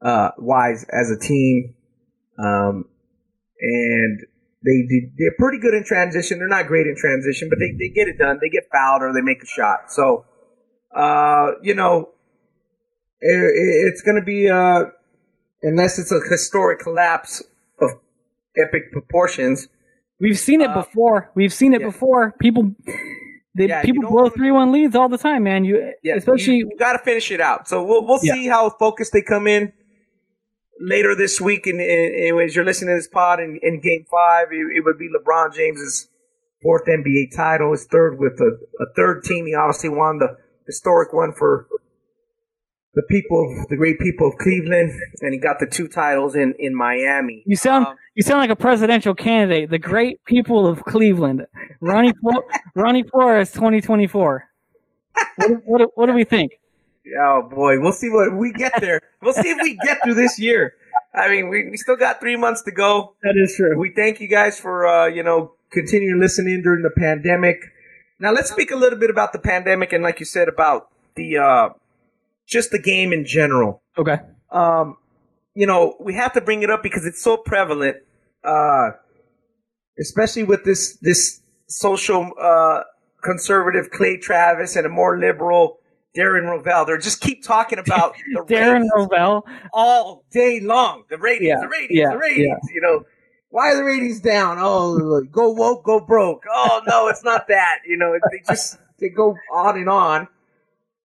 uh, 0.01 0.31
wise 0.38 0.85
as 0.91 1.09
a 1.12 1.19
team. 1.19 1.75
Um, 2.38 2.85
and 3.62 4.19
they 4.63 4.88
did, 4.88 5.12
they're 5.17 5.35
pretty 5.38 5.59
good 5.59 5.73
in 5.73 5.83
transition. 5.85 6.39
They're 6.39 6.47
not 6.47 6.67
great 6.67 6.88
in 6.88 6.95
transition, 6.97 7.49
but 7.49 7.59
they, 7.59 7.71
they 7.77 7.93
get 7.93 8.07
it 8.07 8.17
done. 8.17 8.39
They 8.41 8.49
get 8.49 8.63
fouled 8.71 9.01
or 9.01 9.13
they 9.13 9.21
make 9.21 9.41
a 9.43 9.45
shot. 9.45 9.91
So, 9.91 10.25
uh, 10.95 11.51
you 11.62 11.75
know, 11.75 12.09
it's 13.21 14.01
going 14.01 14.15
to 14.15 14.25
be 14.25 14.49
uh, 14.49 14.86
unless 15.62 15.99
it's 15.99 16.12
a 16.12 16.19
historic 16.29 16.79
collapse 16.79 17.43
of 17.79 17.91
epic 18.58 18.91
proportions. 18.91 19.67
we've 20.19 20.39
seen 20.39 20.62
it 20.62 20.69
Uh, 20.69 20.82
before. 20.82 21.32
We've 21.36 21.53
seen 21.53 21.73
it 21.73 21.82
yeah. 21.82 21.88
before. 21.88 22.34
People 22.39 22.75
they, 23.55 23.67
Yeah, 23.67 23.82
people 23.82 24.10
blow 24.10 24.29
three 24.29 24.51
one 24.51 24.71
leads 24.71 24.95
all 24.95 25.10
the 25.10 25.17
time, 25.17 25.43
man. 25.43 25.65
You 25.65 25.93
Yeah, 26.03 26.15
especially 26.15 26.58
you, 26.58 26.71
got 26.77 26.94
to 26.94 27.00
finish 27.00 27.31
it 27.31 27.41
out. 27.41 27.67
So 27.67 27.83
we'll 27.83 28.06
we'll 28.06 28.19
see 28.19 28.48
how 28.48 28.69
focused 28.69 29.12
they 29.13 29.21
come 29.21 29.48
in 29.48 29.73
later 30.79 31.15
this 31.15 31.41
week. 31.41 31.67
And 31.67 31.81
as 31.81 32.56
you're 32.56 32.65
listening 32.65 32.96
to 32.96 33.00
this 33.00 33.08
pod 33.08 33.39
in, 33.39 33.60
in 33.62 33.81
Game 33.81 34.06
Five, 34.10 34.48
it, 34.52 34.77
it 34.77 34.85
would 34.85 34.98
be 34.98 35.10
LeBron 35.10 35.54
James's 35.54 36.08
fourth 36.62 36.83
NBA 36.87 37.35
title, 37.35 37.71
his 37.71 37.85
third 37.85 38.19
with 38.19 38.39
a, 38.39 38.58
a 38.81 38.85
third 38.96 39.23
team. 39.23 39.46
He 39.46 39.56
obviously 39.56 39.89
won 39.89 40.19
the 40.19 40.37
historic 40.65 41.13
one 41.13 41.33
for 41.33 41.67
the 42.96 43.04
people, 43.04 43.65
the 43.69 43.77
great 43.77 44.00
people 44.00 44.27
of 44.27 44.37
Cleveland, 44.37 44.92
and 45.21 45.33
he 45.33 45.40
got 45.40 45.60
the 45.60 45.67
two 45.67 45.87
titles 45.87 46.35
in 46.35 46.54
in 46.60 46.75
Miami. 46.75 47.44
You 47.46 47.56
sound 47.56 47.87
Um, 47.87 47.96
you 48.15 48.23
sound 48.23 48.40
like 48.40 48.50
a 48.50 48.56
presidential 48.56 49.13
candidate. 49.13 49.69
The 49.69 49.79
great 49.79 50.23
people 50.25 50.67
of 50.67 50.83
Cleveland, 50.83 51.46
Ronnie 51.81 52.13
Ronnie 52.75 53.04
Flores, 53.04 53.52
twenty 53.52 53.81
twenty 53.81 54.08
four. 54.08 54.46
What, 55.65 55.92
what 55.96 56.06
do 56.08 56.13
we 56.13 56.23
think? 56.23 56.54
Oh 57.19 57.48
boy, 57.50 57.79
we'll 57.79 57.94
see 57.94 58.10
what 58.10 58.35
we 58.35 58.52
get 58.54 58.73
there. 58.81 59.02
We'll 59.21 59.33
see 59.33 59.50
if 59.50 59.60
we 59.62 59.77
get 59.83 60.00
through 60.04 60.15
this 60.15 60.40
year. 60.40 60.73
I 61.13 61.27
mean, 61.29 61.50
we, 61.50 61.69
we 61.69 61.77
still 61.77 61.96
got 61.96 62.19
three 62.19 62.35
months 62.35 62.62
to 62.63 62.71
go. 62.71 63.15
That 63.23 63.35
is 63.35 63.56
true. 63.56 63.77
We 63.77 63.92
thank 63.96 64.21
you 64.21 64.27
guys 64.27 64.60
for 64.60 64.87
uh, 64.87 65.08
you 65.08 65.23
know 65.23 65.54
continuing 65.71 66.19
listening 66.19 66.62
during 66.63 66.83
the 66.83 66.92
pandemic. 66.92 67.58
Now 68.19 68.31
let's 68.31 68.52
speak 68.52 68.71
a 68.71 68.75
little 68.75 69.00
bit 69.00 69.10
about 69.10 69.31
the 69.31 69.40
pandemic 69.40 69.94
and, 69.94 70.04
like 70.04 70.19
you 70.19 70.25
said, 70.25 70.50
about 70.50 70.90
the 71.15 71.37
uh, 71.37 71.69
just 72.50 72.71
the 72.71 72.79
game 72.79 73.13
in 73.13 73.25
general. 73.25 73.81
Okay. 73.97 74.17
Um, 74.52 74.97
you 75.54 75.67
know, 75.67 75.95
we 76.00 76.15
have 76.15 76.33
to 76.33 76.41
bring 76.41 76.63
it 76.63 76.69
up 76.69 76.83
because 76.83 77.06
it's 77.06 77.21
so 77.21 77.37
prevalent, 77.37 77.97
uh, 78.43 78.91
especially 80.00 80.43
with 80.43 80.63
this 80.63 80.97
this 81.02 81.41
social 81.67 82.31
uh, 82.41 82.81
conservative 83.23 83.91
Clay 83.91 84.17
Travis 84.17 84.75
and 84.75 84.85
a 84.85 84.89
more 84.89 85.19
liberal 85.19 85.79
Darren 86.17 86.45
Rovell. 86.45 86.85
They 86.87 86.97
just 86.97 87.21
keep 87.21 87.43
talking 87.43 87.77
about 87.79 88.15
the 88.33 88.41
Darren 88.54 88.87
Rovell. 88.95 89.43
all 89.73 90.23
day 90.31 90.60
long. 90.60 91.04
The 91.10 91.17
ratings, 91.17 91.50
Yeah, 91.50 91.60
the 91.62 91.67
ratings, 91.67 92.00
yeah, 92.00 92.12
the 92.12 92.17
ratings. 92.17 92.60
You 92.73 92.81
know, 92.81 93.04
why 93.50 93.71
are 93.71 93.75
the 93.75 93.83
ratings 93.83 94.19
down? 94.19 94.58
Oh, 94.60 95.21
go 95.31 95.52
woke, 95.52 95.83
go 95.83 96.00
broke. 96.00 96.43
Oh 96.52 96.81
no, 96.87 97.08
it's 97.08 97.23
not 97.23 97.47
that. 97.50 97.79
You 97.85 97.97
know, 97.97 98.17
they 98.31 98.41
just 98.47 98.77
they 99.00 99.10
go 99.10 99.35
on 99.54 99.77
and 99.77 99.89
on. 99.89 100.27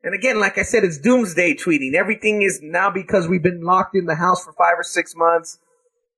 And 0.04 0.14
again, 0.14 0.40
like 0.40 0.58
I 0.58 0.62
said, 0.62 0.84
it's 0.84 0.98
doomsday 0.98 1.54
tweeting. 1.54 1.94
Everything 1.94 2.42
is 2.42 2.60
now 2.62 2.90
because 2.90 3.28
we've 3.28 3.42
been 3.42 3.62
locked 3.62 3.94
in 3.94 4.06
the 4.06 4.16
house 4.16 4.44
for 4.44 4.52
five 4.54 4.74
or 4.76 4.82
six 4.82 5.14
months. 5.14 5.58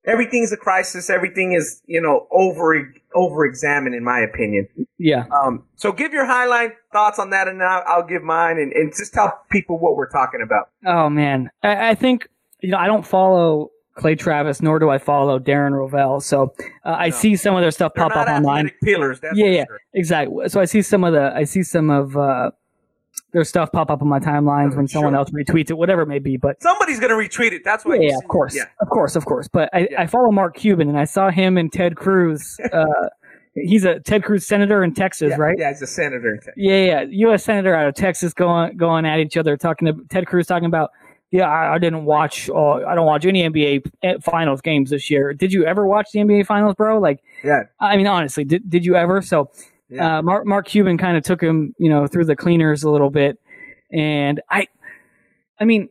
Everything's 0.07 0.53
a 0.53 0.57
crisis. 0.57 1.09
Everything 1.09 1.53
is, 1.53 1.81
you 1.87 2.01
know, 2.01 2.27
over 2.31 2.93
over 3.15 3.45
examined, 3.47 3.95
in 3.95 4.05
my 4.05 4.21
opinion. 4.21 4.69
Yeah. 4.99 5.25
Um, 5.31 5.65
so 5.77 5.93
give 5.93 6.13
your 6.13 6.27
highlight 6.27 6.73
thoughts 6.93 7.19
on 7.19 7.31
that, 7.31 7.49
and 7.49 7.63
I'll, 7.63 7.83
I'll 7.87 8.07
give 8.07 8.23
mine, 8.23 8.59
and, 8.59 8.73
and 8.73 8.93
just 8.95 9.15
tell 9.15 9.41
people 9.51 9.79
what 9.79 9.97
we're 9.97 10.11
talking 10.11 10.41
about. 10.43 10.69
Oh 10.85 11.09
man, 11.09 11.51
I, 11.63 11.91
I 11.91 11.95
think 11.95 12.29
you 12.61 12.71
know 12.71 12.77
I 12.79 12.87
don't 12.87 13.07
follow 13.07 13.71
Clay 13.95 14.15
Travis, 14.15 14.61
nor 14.61 14.79
do 14.79 14.91
I 14.91 14.99
follow 14.99 15.39
Darren 15.39 15.73
Rovell. 15.73 16.21
So 16.23 16.53
uh, 16.85 16.91
I 16.91 17.09
No. 17.09 17.15
see 17.17 17.37
some 17.37 17.55
of 17.55 17.63
their 17.63 17.71
stuff 17.71 17.93
They're 17.95 18.09
pop 18.09 18.17
up 18.17 18.29
online. 18.29 18.73
That's 18.83 19.23
Yeah, 19.39 19.47
yeah. 19.47 19.65
sure. 19.67 19.81
Exactly. 19.95 20.49
So 20.51 20.61
I 20.61 20.65
see 20.67 20.83
some 20.83 21.05
of 21.05 21.15
the 21.15 21.33
I 21.35 21.45
see 21.45 21.63
some 21.63 21.89
of 21.89 22.15
uh, 22.17 22.51
their 23.35 23.45
stuff 23.45 23.71
pop 23.73 23.91
up 23.91 24.01
on 24.01 24.09
my 24.09 24.19
timelines 24.21 24.75
when 24.75 24.89
someone 24.89 25.13
Sure. 25.13 25.19
else 25.19 25.31
retweets 25.31 25.69
it, 25.71 25.77
whatever 25.77 26.03
it 26.03 26.07
may 26.09 26.19
be. 26.21 26.39
But 26.39 26.63
Somebody's 26.63 26.99
gonna 27.01 27.15
retweet 27.15 27.53
it. 27.53 27.63
That's 27.65 27.85
why. 27.85 27.97
yeah, 27.97 28.11
yeah, 28.11 28.17
of 28.17 28.29
course, 28.29 28.57
Yeah. 28.57 28.65
of 28.81 28.89
course, 28.89 29.15
of 29.17 29.27
course. 29.27 29.47
But 29.49 29.69
I, 29.75 29.89
Yeah. 29.91 30.03
I 30.03 30.07
follow 30.07 30.31
Mark 30.31 30.57
Cuban, 30.57 30.89
and 30.89 30.99
I 30.99 31.05
saw 31.05 31.29
him 31.31 31.59
and 31.59 31.71
Ted 31.71 31.97
Cruz. 31.97 32.59
Uh, 32.73 33.09
he's 33.55 33.85
a 33.85 34.01
Ted 34.01 34.25
Cruz 34.25 34.47
senator 34.47 34.83
in 34.83 34.95
Texas, 34.95 35.31
yeah, 35.31 35.37
right? 35.37 35.57
Yeah, 35.59 35.69
he's 35.69 35.83
a 35.83 35.87
senator. 35.87 36.31
in 36.31 36.37
Texas. 36.39 36.55
Yeah, 36.57 36.85
yeah, 36.85 37.01
U.S. 37.09 37.45
senator 37.45 37.75
out 37.75 37.87
of 37.87 37.95
Texas 37.95 38.33
going 38.35 38.77
going 38.77 39.05
at 39.05 39.19
each 39.21 39.37
other, 39.37 39.57
talking 39.57 39.87
to 39.87 39.95
Ted 40.09 40.27
Cruz 40.27 40.47
talking 40.47 40.67
about. 40.67 40.91
Yeah, 41.31 41.49
I, 41.49 41.75
I 41.75 41.79
didn't 41.79 42.05
watch. 42.05 42.49
Uh, 42.49 42.85
I 42.85 42.95
don't 42.95 43.07
watch 43.07 43.25
any 43.27 43.43
NBA 43.43 44.23
finals 44.23 44.61
games 44.61 44.91
this 44.91 45.11
year. 45.11 45.33
Did 45.35 45.53
you 45.53 45.65
ever 45.67 45.85
watch 45.85 46.07
the 46.13 46.21
NBA 46.21 46.47
finals, 46.47 46.75
bro? 46.77 46.99
Like, 47.01 47.19
Yeah. 47.43 47.65
I 47.81 47.97
mean, 47.97 48.07
honestly, 48.07 48.45
did 48.45 48.71
did 48.71 48.85
you 48.85 48.95
ever? 48.95 49.21
So, 49.21 49.51
Yeah. 49.95 50.19
uh, 50.19 50.23
Mark 50.23 50.47
Mark 50.47 50.67
Cuban 50.67 50.99
kind 50.99 51.17
of 51.17 51.23
took 51.23 51.43
him, 51.43 51.75
you 51.79 51.89
know, 51.89 52.07
through 52.07 52.25
the 52.27 52.37
cleaners 52.37 52.83
a 52.83 52.91
little 52.91 53.11
bit, 53.11 53.39
and 53.93 54.41
I, 54.51 54.67
I 55.61 55.65
mean, 55.65 55.89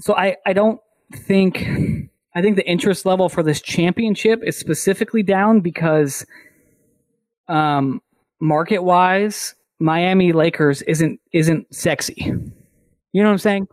so 0.00 0.14
I 0.16 0.36
I 0.46 0.52
don't 0.52 0.80
think 1.14 1.66
I 2.34 2.42
think 2.42 2.56
the 2.56 2.68
interest 2.68 3.06
level 3.06 3.28
for 3.28 3.42
this 3.42 3.60
championship 3.62 4.42
is 4.44 4.56
specifically 4.56 5.22
down 5.22 5.60
because, 5.60 6.26
um, 7.48 8.02
market 8.40 8.80
wise, 8.82 9.54
Miami 9.78 10.32
Lakers 10.32 10.82
isn't 10.82 11.20
isn't 11.32 11.72
sexy. 11.74 12.16
You 13.12 13.22
know 13.22 13.28
what 13.28 13.32
I'm 13.34 13.38
saying? 13.38 13.68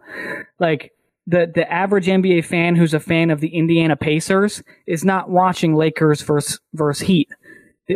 Like 0.59 0.91
the 1.25 1.51
the 1.53 1.71
average 1.71 2.07
NBA 2.07 2.45
fan 2.45 2.75
who's 2.75 2.93
a 2.93 2.99
fan 2.99 3.31
of 3.31 3.39
the 3.39 3.49
Indiana 3.55 3.95
Pacers 3.95 4.61
is 4.87 5.03
not 5.03 5.29
watching 5.29 5.75
Lakers 5.75 6.21
versus 6.21 6.59
versus 6.73 7.07
Heat. 7.07 7.29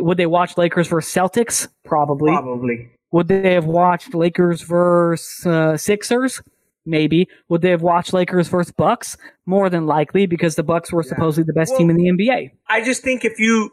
Would 0.02 0.18
they 0.18 0.26
watch 0.26 0.58
Lakers 0.58 0.88
versus 0.88 1.14
Celtics? 1.14 1.68
Probably. 1.84 2.32
Probably. 2.32 2.90
Would 3.12 3.28
they 3.28 3.54
have 3.54 3.66
watched 3.66 4.14
Lakers 4.14 4.62
versus 4.62 5.46
uh, 5.46 5.78
Sixers? 5.78 6.42
Maybe. 6.86 7.28
Would 7.50 7.62
they 7.62 7.70
have 7.72 7.82
watched 7.82 8.14
Lakers 8.14 8.48
versus 8.48 8.72
Bucks? 8.72 9.18
More 9.46 9.70
than 9.70 9.86
likely, 9.88 10.26
because 10.28 10.56
the 10.56 10.64
Bucks 10.64 10.92
were 10.92 11.04
supposedly 11.04 11.46
the 11.46 11.54
best 11.54 11.72
Well- 11.72 11.80
team 11.80 11.90
in 11.90 11.98
the 11.98 12.10
NBA. 12.10 12.52
I 12.70 12.84
just 12.84 13.02
think 13.04 13.26
if 13.26 13.40
you, 13.40 13.72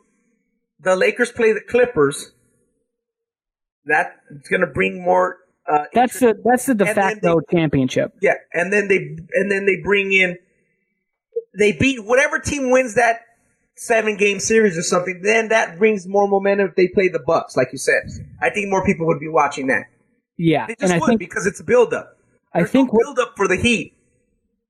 the 0.81 0.97
Lakers 0.97 1.31
play 1.33 1.53
the 1.53 1.61
Clippers, 1.61 2.33
that's 3.85 4.17
gonna 4.49 4.67
bring 4.67 5.03
more. 5.03 5.39
Uh, 5.71 5.85
That's 5.93 6.19
the 6.19 6.35
that's 6.45 6.67
the 6.67 6.75
de 6.75 6.87
facto 6.93 7.41
championship. 7.53 8.13
yeah, 8.21 8.35
and 8.53 8.73
then 8.73 8.89
they 8.89 8.97
and 9.35 9.51
then 9.51 9.65
they 9.67 9.77
bring 9.83 10.13
in, 10.13 10.37
they 11.59 11.73
beat 11.73 12.05
whatever 12.05 12.39
team 12.41 12.71
wins 12.71 12.95
that 12.97 13.21
seven 13.77 14.17
game 14.17 14.41
series 14.41 14.77
or 14.77 14.83
something. 14.83 15.21
Then 15.23 15.49
that 15.49 15.79
brings 15.79 16.07
more 16.07 16.29
momentum 16.29 16.69
if 16.69 16.77
they 16.77 16.89
play 16.89 17.09
the 17.09 17.21
Bucks, 17.21 17.57
like 17.57 17.69
you 17.73 17.79
said. 17.79 18.03
I 18.41 18.51
think 18.51 18.71
more 18.71 18.85
people 18.85 19.07
would 19.07 19.21
be 19.21 19.29
watching 19.29 19.69
that. 19.69 19.87
Yeah, 20.37 20.67
They 20.67 20.75
and 20.75 20.81
just 20.81 20.93
I 20.95 20.99
would 20.99 21.07
think 21.07 21.21
because 21.21 21.47
it's 21.47 21.61
a 21.61 21.65
build 21.65 21.93
up. 21.95 22.19
I 22.55 22.65
think 22.65 22.93
no 22.93 22.99
build 22.99 23.19
up 23.19 23.35
for 23.37 23.49
the 23.49 23.57
Heat. 23.57 23.95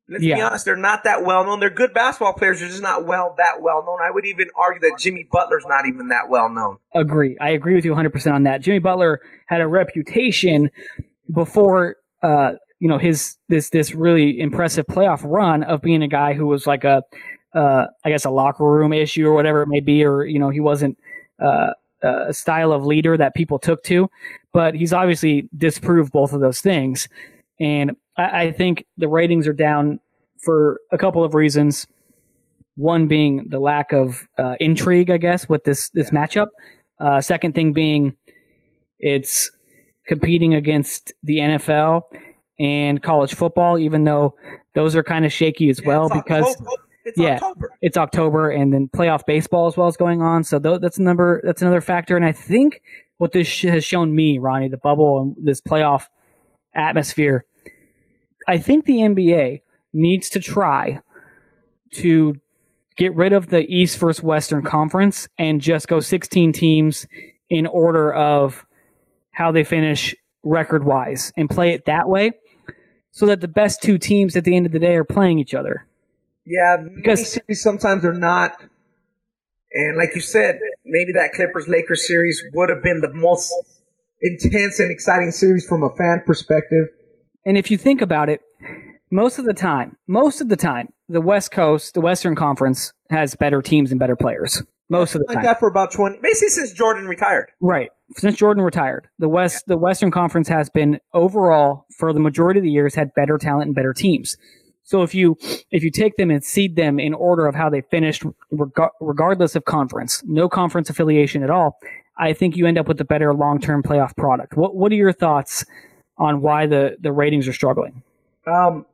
Let's 0.09 0.25
be 0.25 0.41
honest, 0.41 0.65
they're 0.65 0.77
not 0.77 1.05
that 1.05 1.25
well 1.25 1.45
known. 1.45 1.61
They're 1.61 1.71
good 1.71 1.95
basketball 1.95 2.35
players. 2.35 2.61
They're 2.61 2.69
just 2.69 2.83
not 2.83 3.07
well 3.07 3.35
that 3.39 3.63
well 3.63 3.83
known. 3.87 3.99
I 4.03 4.11
would 4.11 4.27
even 4.27 4.49
argue 4.57 4.81
that 4.81 4.99
Jimmy 4.99 5.27
Butler's 5.31 5.65
not 5.67 5.87
even 5.87 6.09
that 6.09 6.29
well 6.29 6.51
known. 6.51 6.79
agree. 6.95 7.37
I 7.41 7.51
agree 7.51 7.75
with 7.75 7.85
you 7.85 7.95
100% 7.95 8.33
on 8.33 8.43
that. 8.43 8.61
Jimmy 8.61 8.81
Butler 8.81 9.21
had 9.47 9.61
a 9.61 9.67
reputation 9.67 10.71
before 11.33 11.97
uh, 12.23 12.53
you 12.79 12.89
know 12.89 12.99
his 12.99 13.37
this 13.49 13.71
this 13.71 13.95
really 13.95 14.41
impressive 14.41 14.87
playoff 14.87 15.23
run 15.25 15.63
of 15.63 15.81
being 15.81 16.03
a 16.03 16.09
guy 16.09 16.35
who 16.35 16.47
was 16.47 16.67
like 16.67 16.85
a 16.85 17.03
uh, 17.55 17.87
I 18.05 18.11
guess 18.11 18.25
a 18.25 18.31
locker 18.31 18.65
room 18.65 18.93
issue 18.93 19.27
or 19.27 19.35
whatever 19.35 19.63
it 19.63 19.69
may 19.69 19.81
be 19.81 20.05
or 20.05 20.25
you 20.25 20.39
know 20.39 20.51
he 20.51 20.61
wasn't 20.61 20.99
uh, 21.41 21.71
a 22.03 22.33
style 22.33 22.73
of 22.73 22.85
leader 22.85 23.17
that 23.17 23.35
people 23.35 23.59
took 23.59 23.83
to, 23.85 24.11
but 24.53 24.75
he's 24.75 24.93
obviously 24.93 25.49
disproved 25.57 26.13
both 26.13 26.33
of 26.33 26.41
those 26.41 26.61
things, 26.61 27.09
and 27.61 27.97
I, 28.17 28.43
I 28.45 28.53
think 28.53 28.87
the 28.97 29.09
ratings 29.09 29.47
are 29.47 29.53
down 29.53 30.01
for 30.43 30.81
a 30.91 30.99
couple 30.99 31.25
of 31.25 31.35
reasons. 31.35 31.87
One 32.77 33.07
being 33.07 33.47
the 33.51 33.61
lack 33.61 33.93
of 33.93 34.27
uh, 34.39 34.57
intrigue, 34.59 35.11
I 35.11 35.19
guess, 35.19 35.49
with 35.49 35.65
this 35.65 35.91
this 35.91 36.11
matchup. 36.11 36.49
Uh, 36.99 37.21
second 37.21 37.55
thing 37.55 37.73
being 37.73 38.17
it's 38.99 39.51
competing 40.07 40.55
against 40.55 41.13
the 41.23 41.39
NFL 41.39 42.03
and 42.59 43.03
college 43.03 43.35
football, 43.35 43.79
even 43.79 44.05
though 44.05 44.35
those 44.75 44.97
are 44.97 45.03
kind 45.03 45.25
of 45.25 45.33
shaky 45.33 45.69
as 45.69 45.83
well 45.83 46.09
because 46.09 46.45
October. 46.45 46.71
It's 47.05 47.19
yeah. 47.19 47.35
October. 47.35 47.71
it's 47.81 47.97
October 47.97 48.51
and 48.51 48.73
then 48.73 48.89
playoff 48.89 49.27
baseball 49.27 49.67
as 49.67 49.77
well 49.77 49.89
is 49.89 49.97
going 49.97 50.23
on. 50.23 50.45
So 50.45 50.59
tho- 50.59 50.79
that's 50.79 50.99
a 50.99 51.03
number 51.03 51.41
that's 51.45 51.63
another 51.63 51.81
factor. 51.81 52.17
And 52.17 52.25
I 52.25 52.33
think 52.33 52.83
what 53.19 53.33
this 53.33 53.47
sh- 53.47 53.65
has 53.65 53.85
shown 53.85 54.15
me, 54.15 54.39
Ronnie, 54.39 54.69
the 54.69 54.77
bubble 54.77 55.21
and 55.21 55.37
this 55.39 55.61
playoff 55.61 56.07
atmosphere, 56.75 57.45
I 58.47 58.59
think 58.59 58.85
the 58.85 58.99
NBA 58.99 59.63
needs 59.93 60.29
to 60.31 60.41
try 60.41 61.01
to 61.93 62.37
get 62.97 63.15
rid 63.15 63.33
of 63.33 63.49
the 63.49 63.65
East 63.73 63.99
versus 63.99 64.23
Western 64.23 64.63
Conference 64.63 65.29
and 65.39 65.61
just 65.61 65.89
go 65.89 66.01
16 66.01 66.53
teams 66.53 67.07
in 67.51 67.67
order 67.67 68.13
of 68.13 68.65
how 69.33 69.51
they 69.53 69.65
finish 69.65 70.15
record 70.43 70.85
wise 70.85 71.33
and 71.37 71.49
play 71.49 71.71
it 71.73 71.85
that 71.87 72.09
way 72.09 72.33
so 73.13 73.27
that 73.27 73.41
the 73.41 73.49
best 73.49 73.83
two 73.83 73.99
teams 73.99 74.37
at 74.37 74.45
the 74.45 74.57
end 74.57 74.67
of 74.67 74.73
the 74.73 74.79
day 74.79 74.95
are 74.97 75.05
playing 75.05 75.39
each 75.39 75.55
other. 75.55 75.87
Yeah, 76.45 76.77
Because- 76.97 77.39
sometimes 77.53 78.05
are 78.05 78.13
not. 78.13 78.53
And 79.75 79.97
like 79.97 80.15
you 80.15 80.21
said, 80.21 80.59
maybe 80.85 81.13
that 81.13 81.33
Clippers 81.33 81.67
Lakers 81.69 82.07
series 82.07 82.43
would 82.55 82.69
have 82.69 82.83
been 82.83 83.01
the 83.01 83.13
most 83.15 83.53
intense 84.21 84.79
and 84.81 84.91
exciting 84.91 85.31
series 85.31 85.67
from 85.67 85.83
a 85.83 85.89
fan 85.97 86.23
perspective. 86.27 86.89
And 87.47 87.57
if 87.57 87.71
you 87.71 87.79
think 87.79 88.03
about 88.03 88.29
it, 88.29 88.41
most 89.11 89.39
of 89.39 89.45
the 89.47 89.55
time, 89.55 89.97
most 90.07 90.41
of 90.41 90.49
the 90.49 90.57
time, 90.57 90.89
the 91.09 91.21
West 91.21 91.51
Coast, 91.53 91.95
the 91.95 92.01
Western 92.01 92.35
Conference 92.35 92.93
has 93.11 93.35
better 93.35 93.63
teams 93.63 93.91
and 93.91 93.99
better 93.99 94.17
players. 94.17 94.63
Most 94.91 95.15
of 95.15 95.21
the 95.23 95.27
Like 95.29 95.37
time. 95.37 95.45
that 95.45 95.59
for 95.59 95.69
about 95.69 95.91
twenty, 95.91 96.19
basically 96.23 96.49
since 96.51 96.73
Jordan 96.73 97.07
retired. 97.07 97.47
Right. 97.63 97.89
Since 98.17 98.37
Jordan 98.37 98.63
retired, 98.63 99.09
the 99.19 99.29
West 99.29 99.65
the 99.67 99.79
Western 99.79 100.11
Conference 100.11 100.49
has 100.49 100.69
been 100.69 101.01
overall 101.15 101.87
for 101.99 102.13
the 102.13 102.21
majority 102.21 102.61
of 102.61 102.65
the 102.65 102.71
years 102.71 102.95
had 102.95 103.15
better 103.15 103.39
talent 103.39 103.69
and 103.69 103.75
better 103.75 103.95
teams. 103.95 104.37
So 104.93 105.03
if 105.03 105.15
you 105.15 105.39
if 105.71 105.83
you 105.83 105.91
take 105.91 106.19
them 106.19 106.31
and 106.31 106.45
seed 106.45 106.77
them 106.77 107.01
in 107.01 107.15
order 107.15 107.47
of 107.47 107.55
how 107.55 107.71
they 107.71 107.81
finished, 107.81 108.25
reg- 108.51 108.91
regardless 109.01 109.57
of 109.57 109.65
conference, 109.65 110.23
no 110.27 110.51
conference 110.51 110.91
affiliation 110.91 111.43
at 111.43 111.49
all, 111.49 111.79
I 112.19 112.35
think 112.35 112.59
you 112.59 112.67
end 112.67 112.77
up 112.77 112.89
with 112.89 113.01
a 113.01 113.05
better 113.07 113.33
long 113.33 113.59
term 113.59 113.83
playoff 113.83 114.15
product. 114.19 114.55
What 114.55 114.77
What 114.77 114.93
are 114.93 114.97
your 114.97 115.15
thoughts 115.15 115.65
on 116.19 116.43
why 116.43 116.67
the 116.67 116.99
the 117.01 117.11
ratings 117.11 117.49
are 117.49 117.55
struggling? 117.55 118.03
Um, 118.47 118.85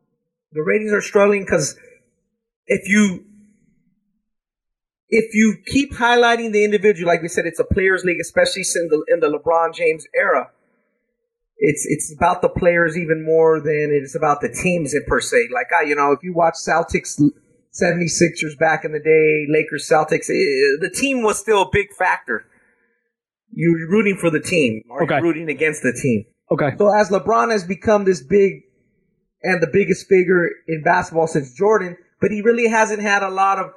the 0.52 0.62
ratings 0.62 0.92
are 0.92 1.02
struggling 1.02 1.42
because 1.42 1.76
if 2.68 2.88
you 2.88 3.24
if 5.08 5.34
you 5.34 5.56
keep 5.66 5.94
highlighting 5.94 6.52
the 6.52 6.62
individual, 6.62 7.08
like 7.08 7.22
we 7.22 7.28
said, 7.28 7.44
it's 7.44 7.58
a 7.58 7.64
players' 7.64 8.04
league, 8.04 8.20
especially 8.20 8.62
in 8.76 8.86
the 8.86 9.04
in 9.08 9.18
the 9.18 9.36
LeBron 9.36 9.74
James 9.74 10.06
era. 10.14 10.52
It's 11.60 11.84
it's 11.88 12.14
about 12.14 12.40
the 12.42 12.48
players 12.48 12.96
even 12.96 13.24
more 13.24 13.60
than 13.60 13.90
it 13.92 14.02
is 14.04 14.14
about 14.14 14.40
the 14.40 14.48
teams 14.48 14.94
in 14.94 15.02
per 15.06 15.20
se. 15.20 15.48
Like 15.52 15.66
I, 15.78 15.82
you 15.88 15.94
know, 15.96 16.12
if 16.12 16.22
you 16.22 16.32
watch 16.32 16.54
Celtics 16.54 17.20
76ers 17.72 18.58
back 18.58 18.84
in 18.84 18.92
the 18.92 19.00
day, 19.00 19.46
Lakers, 19.50 19.88
Celtics. 19.90 20.30
eh, 20.30 20.78
The 20.80 20.90
team 20.94 21.22
was 21.22 21.38
still 21.38 21.62
a 21.62 21.68
big 21.72 21.88
factor. 21.98 22.46
You're 23.52 23.88
rooting 23.90 24.16
for 24.16 24.30
the 24.30 24.40
team, 24.40 24.82
or 24.88 25.02
Okay. 25.02 25.16
you're 25.16 25.22
rooting 25.24 25.48
against 25.48 25.82
the 25.82 25.92
team. 25.92 26.24
Okay. 26.50 26.74
So 26.78 26.88
as 26.94 27.08
LeBron 27.10 27.50
has 27.50 27.64
become 27.64 28.04
this 28.04 28.22
big 28.22 28.62
and 29.42 29.62
the 29.62 29.66
biggest 29.66 30.06
figure 30.08 30.48
in 30.66 30.82
basketball 30.82 31.26
since 31.26 31.52
Jordan, 31.54 31.96
but 32.20 32.30
he 32.30 32.40
really 32.42 32.68
hasn't 32.68 33.02
had 33.02 33.22
a 33.22 33.30
lot 33.30 33.58
of 33.58 33.72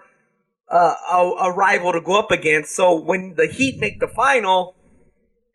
uh, 0.70 0.94
a, 1.12 1.18
a 1.50 1.54
rival 1.54 1.92
to 1.94 2.02
go 2.02 2.18
up 2.18 2.32
against. 2.32 2.76
So 2.76 3.00
when 3.00 3.34
the 3.36 3.48
Heat 3.48 3.80
make 3.80 4.00
the 4.00 4.08
final, 4.08 4.76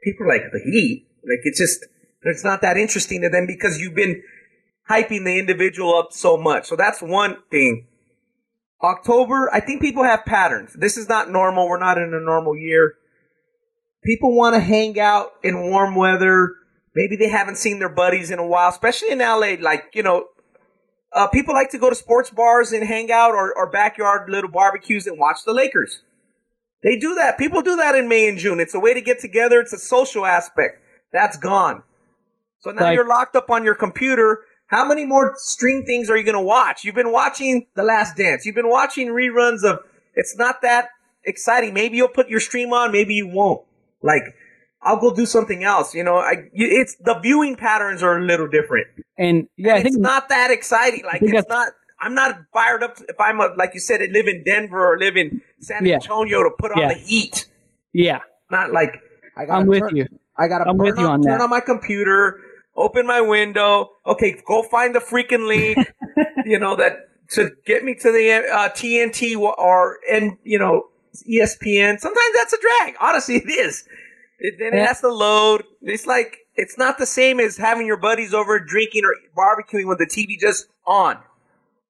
people 0.02 0.26
are 0.26 0.28
like 0.28 0.50
the 0.52 0.60
Heat. 0.60 1.06
Like 1.24 1.40
it's 1.44 1.58
just 1.58 1.84
it's 2.28 2.44
not 2.44 2.60
that 2.62 2.76
interesting 2.76 3.22
to 3.22 3.28
them 3.28 3.46
because 3.46 3.78
you've 3.78 3.94
been 3.94 4.22
hyping 4.88 5.24
the 5.24 5.38
individual 5.38 5.96
up 5.96 6.12
so 6.12 6.36
much. 6.36 6.66
So 6.66 6.76
that's 6.76 7.02
one 7.02 7.38
thing. 7.50 7.86
October, 8.82 9.50
I 9.52 9.60
think 9.60 9.80
people 9.80 10.04
have 10.04 10.24
patterns. 10.24 10.74
This 10.74 10.96
is 10.96 11.08
not 11.08 11.30
normal. 11.30 11.68
We're 11.68 11.78
not 11.78 11.98
in 11.98 12.12
a 12.14 12.20
normal 12.20 12.56
year. 12.56 12.94
People 14.04 14.34
want 14.34 14.54
to 14.54 14.60
hang 14.60 15.00
out 15.00 15.32
in 15.42 15.70
warm 15.70 15.94
weather. 15.94 16.54
Maybe 16.94 17.16
they 17.16 17.28
haven't 17.28 17.56
seen 17.56 17.78
their 17.78 17.88
buddies 17.88 18.30
in 18.30 18.38
a 18.38 18.46
while, 18.46 18.68
especially 18.68 19.10
in 19.10 19.18
LA. 19.18 19.56
Like, 19.60 19.86
you 19.94 20.02
know, 20.02 20.26
uh, 21.12 21.26
people 21.28 21.54
like 21.54 21.70
to 21.70 21.78
go 21.78 21.88
to 21.88 21.96
sports 21.96 22.30
bars 22.30 22.72
and 22.72 22.86
hang 22.86 23.10
out 23.10 23.32
or, 23.32 23.56
or 23.56 23.70
backyard 23.70 24.28
little 24.28 24.50
barbecues 24.50 25.06
and 25.06 25.18
watch 25.18 25.38
the 25.44 25.52
Lakers. 25.52 26.02
They 26.82 26.98
do 26.98 27.14
that. 27.14 27.38
People 27.38 27.62
do 27.62 27.76
that 27.76 27.94
in 27.94 28.08
May 28.08 28.28
and 28.28 28.38
June. 28.38 28.60
It's 28.60 28.74
a 28.74 28.78
way 28.78 28.94
to 28.94 29.00
get 29.00 29.18
together. 29.18 29.58
It's 29.58 29.72
a 29.72 29.78
social 29.78 30.26
aspect. 30.26 30.82
That's 31.12 31.36
gone. 31.36 31.82
So 32.60 32.70
now 32.70 32.82
Like- 32.84 32.94
you're 32.96 33.06
locked 33.06 33.36
up 33.36 33.50
on 33.50 33.64
your 33.64 33.74
computer. 33.74 34.40
How 34.68 34.84
many 34.86 35.04
more 35.06 35.34
stream 35.36 35.84
things 35.84 36.10
are 36.10 36.16
you 36.16 36.24
going 36.24 36.34
to 36.34 36.40
watch? 36.40 36.84
You've 36.84 36.94
been 36.96 37.12
watching 37.12 37.66
The 37.74 37.84
Last 37.84 38.16
Dance. 38.16 38.44
You've 38.44 38.56
been 38.56 38.68
watching 38.68 39.08
reruns 39.08 39.62
of. 39.64 39.78
It's 40.14 40.36
not 40.36 40.62
that 40.62 40.88
exciting. 41.24 41.72
Maybe 41.74 41.96
you'll 41.98 42.08
put 42.08 42.28
your 42.28 42.40
stream 42.40 42.72
on. 42.72 42.90
Maybe 42.90 43.14
you 43.14 43.28
won't. 43.28 43.62
Like, 44.02 44.22
I'll 44.82 44.96
go 44.98 45.14
do 45.14 45.26
something 45.26 45.62
else. 45.62 45.94
You 45.94 46.02
know, 46.04 46.16
I 46.16 46.48
it's 46.52 46.96
the 46.96 47.18
viewing 47.20 47.54
patterns 47.56 48.02
are 48.02 48.18
a 48.18 48.22
little 48.24 48.46
different 48.48 48.86
And 49.18 49.48
yeah, 49.56 49.74
I 49.74 49.78
it's 49.78 49.96
not 49.96 50.28
that 50.28 50.50
exciting. 50.50 51.04
Like 51.04 51.22
it's 51.22 51.48
not. 51.48 51.72
I'm 51.98 52.14
not 52.14 52.38
fired 52.52 52.82
up 52.82 52.96
if 53.08 53.18
I'm 53.18 53.40
a 53.40 53.48
like 53.56 53.72
you 53.74 53.80
said, 53.80 54.00
live 54.12 54.26
in 54.28 54.44
Denver 54.44 54.92
or 54.94 54.98
live 54.98 55.16
in 55.16 55.40
San 55.60 55.86
Yeah. 55.86 55.94
Antonio 55.94 56.42
to 56.44 56.50
put 56.58 56.72
on 56.72 56.78
Yeah. 56.78 56.88
the 56.88 56.94
heat. 56.94 57.46
yeah, 57.92 58.20
Not 58.50 58.70
like 58.72 59.00
I 59.36 59.46
I'm 59.46 59.66
with 59.66 59.80
turn, 59.80 59.96
you. 59.96 60.06
I 60.36 60.46
gotta 60.46 60.68
I'm 60.68 60.76
with 60.76 60.94
turn 60.96 61.04
you 61.04 61.10
on, 61.10 61.22
turn 61.22 61.38
that. 61.38 61.40
on 61.40 61.50
my 61.50 61.60
computer, 61.60 62.38
open 62.76 63.06
my 63.06 63.20
window. 63.20 63.90
Okay, 64.06 64.40
go 64.46 64.62
find 64.62 64.94
the 64.94 65.00
freaking 65.00 65.46
league. 65.48 65.78
you 66.44 66.58
know 66.58 66.76
that 66.76 67.08
to 67.30 67.50
get 67.66 67.84
me 67.84 67.94
to 67.94 68.12
the 68.12 68.48
uh, 68.52 68.68
TNT 68.70 69.36
or 69.38 69.98
and 70.10 70.36
you 70.44 70.58
know 70.58 70.88
ESPN. 71.28 71.98
Sometimes 71.98 72.34
that's 72.36 72.52
a 72.52 72.58
drag. 72.60 72.94
Honestly, 73.00 73.36
it 73.36 73.48
is. 73.50 73.88
It, 74.38 74.56
then 74.58 74.74
it 74.74 74.86
has 74.86 75.00
to 75.00 75.08
load. 75.08 75.64
It's 75.82 76.06
like 76.06 76.38
it's 76.54 76.76
not 76.76 76.98
the 76.98 77.06
same 77.06 77.40
as 77.40 77.56
having 77.56 77.86
your 77.86 77.96
buddies 77.96 78.34
over 78.34 78.60
drinking 78.60 79.02
or 79.04 79.14
barbecuing 79.36 79.86
with 79.88 79.98
the 79.98 80.06
TV 80.06 80.38
just 80.38 80.66
on. 80.86 81.18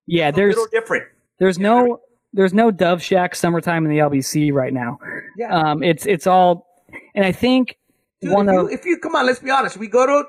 Yeah, 0.06 0.28
It's 0.28 0.36
a 0.36 0.40
there's 0.40 0.54
little 0.54 0.70
different. 0.70 1.04
there's 1.38 1.58
no 1.58 2.00
there's 2.32 2.54
no 2.54 2.70
Dove 2.70 3.02
Shack 3.02 3.34
summertime 3.34 3.84
in 3.84 3.90
the 3.90 3.98
LBC 3.98 4.52
right 4.52 4.72
now. 4.72 4.98
Yeah. 5.36 5.52
Um, 5.52 5.82
it's 5.82 6.06
it's 6.06 6.26
all, 6.26 6.66
and 7.14 7.24
I 7.24 7.32
think 7.32 7.76
Dude, 8.20 8.32
one 8.32 8.48
if, 8.48 8.52
you, 8.52 8.60
of 8.66 8.70
if 8.72 8.84
you 8.84 8.98
come 8.98 9.16
on, 9.16 9.26
let's 9.26 9.40
be 9.40 9.50
honest. 9.50 9.76
We 9.76 9.88
go 9.88 10.06
to 10.06 10.24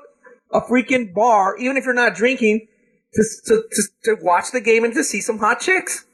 a 0.52 0.60
freaking 0.60 1.12
bar, 1.14 1.56
even 1.58 1.76
if 1.76 1.84
you're 1.84 1.94
not 1.94 2.14
drinking, 2.14 2.66
to 3.14 3.24
to 3.46 3.62
to, 3.70 3.82
to 4.04 4.16
watch 4.22 4.52
the 4.52 4.60
game 4.60 4.84
and 4.84 4.94
to 4.94 5.04
see 5.04 5.20
some 5.20 5.38
hot 5.38 5.60
chicks. 5.60 6.06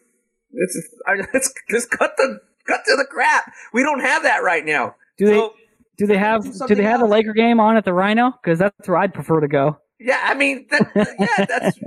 It's, 0.53 0.95
I, 1.07 1.15
let's 1.35 1.53
let's 1.71 1.87
cut 1.87 2.15
the 2.17 2.41
cut 2.67 2.81
to 2.87 2.97
the 2.97 3.07
crap. 3.11 3.53
We 3.73 3.83
don't 3.83 4.01
have 4.01 4.23
that 4.23 4.43
right 4.43 4.65
now. 4.65 4.97
do 5.19 5.27
they 5.27 5.49
do 5.97 6.07
they 6.07 6.19
have 6.19 6.45
do 6.45 6.67
do 6.69 6.75
they 6.75 6.83
have 6.83 7.03
a. 7.03 7.07
Laker 7.07 7.33
game 7.33 7.61
on 7.61 7.77
at 7.77 7.85
the 7.85 7.93
Rhino? 7.93 8.33
Because 8.43 8.59
that's 8.59 8.89
where 8.89 8.99
I'd 8.99 9.15
prefer 9.15 9.41
to 9.41 9.49
go. 9.49 9.79
yeah, 10.01 10.21
I 10.23 10.35
mean, 10.35 10.67
that, 10.71 11.15
yeah, 11.19 11.45
that's. 11.45 11.79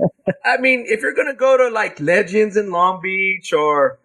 I 0.44 0.58
mean, 0.58 0.84
if 0.86 1.02
you're 1.02 1.14
gonna 1.14 1.34
go 1.34 1.56
to 1.56 1.68
like 1.68 2.00
Legends 2.00 2.56
in 2.56 2.70
Long 2.70 3.00
Beach 3.02 3.52
or 3.52 3.98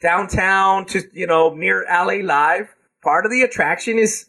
downtown 0.00 0.86
to 0.86 1.02
you 1.12 1.26
know 1.26 1.54
near 1.54 1.84
LA 1.88 2.24
Live, 2.24 2.74
part 3.02 3.24
of 3.24 3.30
the 3.30 3.42
attraction 3.42 3.98
is 3.98 4.26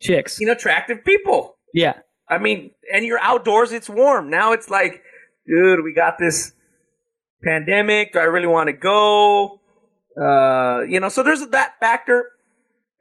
Chicks. 0.00 0.40
you 0.40 0.46
know, 0.46 0.52
attractive 0.52 1.04
people. 1.04 1.56
Yeah. 1.72 1.94
I 2.30 2.38
mean, 2.38 2.70
and 2.92 3.04
you're 3.04 3.18
outdoors, 3.20 3.72
it's 3.72 3.88
warm. 3.90 4.30
Now 4.30 4.52
it's 4.52 4.70
like, 4.70 5.02
dude, 5.46 5.82
we 5.84 5.92
got 5.92 6.16
this 6.18 6.52
pandemic. 7.42 8.12
Do 8.12 8.18
I 8.20 8.24
really 8.24 8.46
want 8.46 8.68
to 8.68 8.72
go? 8.72 9.60
Uh, 10.20 10.82
you 10.88 11.00
know, 11.00 11.08
so 11.08 11.22
there's 11.22 11.46
that 11.48 11.74
factor. 11.80 12.30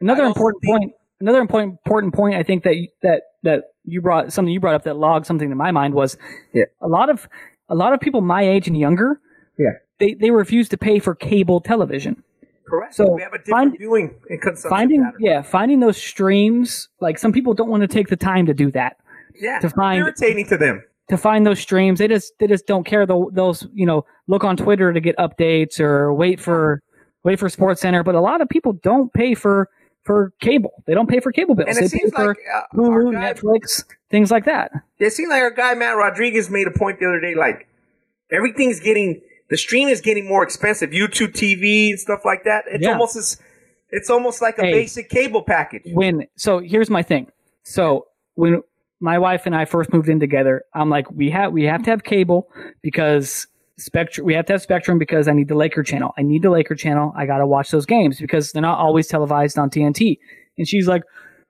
Another 0.01 0.23
important 0.23 0.61
think- 0.63 0.77
point. 0.80 0.93
Another 1.21 1.41
important 1.41 1.73
important 1.86 2.13
point. 2.13 2.36
I 2.36 2.43
think 2.43 2.63
that 2.63 2.77
you- 2.77 2.88
that 3.03 3.23
that 3.43 3.63
you 3.84 4.01
brought 4.01 4.32
something 4.32 4.53
you 4.53 4.59
brought 4.61 4.75
up 4.75 4.84
that 4.84 4.95
logged 4.95 5.25
something 5.25 5.49
to 5.49 5.55
my 5.55 5.71
mind 5.71 5.93
was 5.93 6.17
Yeah. 6.53 6.65
a 6.82 6.88
lot 6.88 7.09
of 7.09 7.27
a 7.67 7.75
lot 7.75 7.91
of 7.93 7.99
people 7.99 8.21
my 8.21 8.41
age 8.41 8.67
and 8.69 8.77
younger. 8.77 9.19
Yeah. 9.57 9.71
They 9.99 10.13
they 10.13 10.32
refuse 10.32 10.69
to 10.69 10.77
pay 10.77 10.99
for 10.99 11.13
cable 11.15 11.59
television. 11.59 12.23
Correct. 12.65 12.93
So 12.93 13.11
we 13.11 13.21
have 13.21 13.34
a 13.34 13.38
different 13.39 13.71
find- 13.71 13.77
viewing 13.77 14.15
and 14.30 14.41
consumption 14.41 14.69
finding 14.69 15.03
pattern. 15.03 15.19
yeah 15.21 15.41
finding 15.41 15.80
those 15.82 15.97
streams 15.97 16.88
like 17.01 17.17
some 17.17 17.34
people 17.34 17.53
don't 17.53 17.69
want 17.69 17.82
to 17.82 17.88
take 17.88 18.07
the 18.07 18.15
time 18.15 18.45
to 18.45 18.53
do 18.53 18.71
that 18.71 18.95
yeah, 19.39 19.59
to 19.59 19.69
find- 19.69 19.99
irritating 19.99 20.45
to 20.47 20.57
them. 20.57 20.83
to 21.09 21.17
find 21.17 21.45
those 21.45 21.59
streams 21.59 21.99
they 21.99 22.07
just 22.07 22.33
they 22.39 22.47
just 22.47 22.67
don't 22.67 22.85
care 22.85 23.05
they'll, 23.05 23.29
they'll 23.31 23.55
you 23.73 23.85
know 23.85 24.05
look 24.27 24.43
on 24.43 24.55
twitter 24.55 24.93
to 24.93 24.99
get 24.99 25.15
updates 25.17 25.79
or 25.79 26.13
wait 26.13 26.39
for 26.39 26.81
wait 27.23 27.39
for 27.39 27.49
sports 27.49 27.81
center 27.81 28.03
but 28.03 28.13
a 28.15 28.21
lot 28.21 28.41
of 28.41 28.47
people 28.49 28.73
don't 28.73 29.11
pay 29.13 29.33
for 29.33 29.67
for 30.03 30.31
cable 30.39 30.83
they 30.85 30.93
don't 30.93 31.09
pay 31.09 31.19
for 31.19 31.31
cable 31.31 31.55
bills 31.55 31.67
And 31.69 31.77
they 31.77 31.85
it 31.85 31.91
pay 31.91 31.97
seems 31.99 32.13
for 32.13 32.27
like 32.27 32.37
uh, 32.55 32.61
hulu 32.75 33.11
guy, 33.13 33.33
netflix 33.33 33.83
things 34.11 34.29
like 34.29 34.45
that 34.45 34.71
it 34.99 35.11
seems 35.11 35.29
like 35.29 35.41
our 35.41 35.49
guy 35.51 35.73
Matt 35.73 35.97
Rodriguez 35.97 36.49
made 36.49 36.67
a 36.67 36.71
point 36.77 36.99
the 36.99 37.07
other 37.07 37.19
day. 37.21 37.33
Like 37.35 37.67
everything's 38.31 38.79
getting 38.79 39.21
the 39.49 39.57
stream 39.57 39.87
is 39.89 40.01
getting 40.01 40.27
more 40.27 40.43
expensive. 40.43 40.91
YouTube 40.91 41.33
TV 41.33 41.89
and 41.89 41.99
stuff 41.99 42.21
like 42.23 42.43
that. 42.43 42.65
It's 42.67 42.83
Yeah. 42.83 42.91
almost 42.91 43.15
as 43.15 43.39
it's 43.91 44.09
almost 44.09 44.41
like 44.43 44.57
a 44.59 44.61
Hey. 44.63 44.71
basic 44.73 45.09
cable 45.09 45.41
package. 45.41 45.83
when 45.93 46.27
so 46.35 46.59
here's 46.59 46.89
my 46.89 47.01
thing 47.01 47.27
so 47.63 48.05
when 48.35 48.61
my 49.00 49.18
wife 49.18 49.45
and 49.45 49.56
i 49.56 49.66
first 49.66 49.91
moved 49.93 50.10
in 50.10 50.20
together 50.20 50.64
i'm 50.74 50.89
like 50.89 51.10
we 51.12 51.30
have 51.30 51.52
we 51.54 51.64
have 51.64 51.84
to 51.84 51.89
have 51.89 52.04
cable 52.04 52.47
because 52.82 53.47
spectrum 53.78 54.26
we 54.28 54.34
have 54.34 54.45
to 54.45 54.54
have 54.54 54.62
spectrum 54.62 54.97
because 55.00 55.28
i 55.28 55.32
need 55.34 55.47
the 55.47 55.56
laker 55.56 55.84
channel. 55.84 56.14
I 56.18 56.22
need 56.24 56.41
the 56.43 56.50
laker 56.50 56.76
channel. 56.76 57.14
I 57.16 57.26
gotta 57.26 57.47
watch 57.47 57.72
those 57.72 57.86
games 57.86 58.20
because 58.20 58.52
they're 58.52 58.62
not 58.62 58.78
always 58.78 59.08
televised 59.08 59.58
on 59.58 59.70
tnt 59.70 60.18
and 60.58 60.68
she's 60.68 60.88
like 60.88 61.04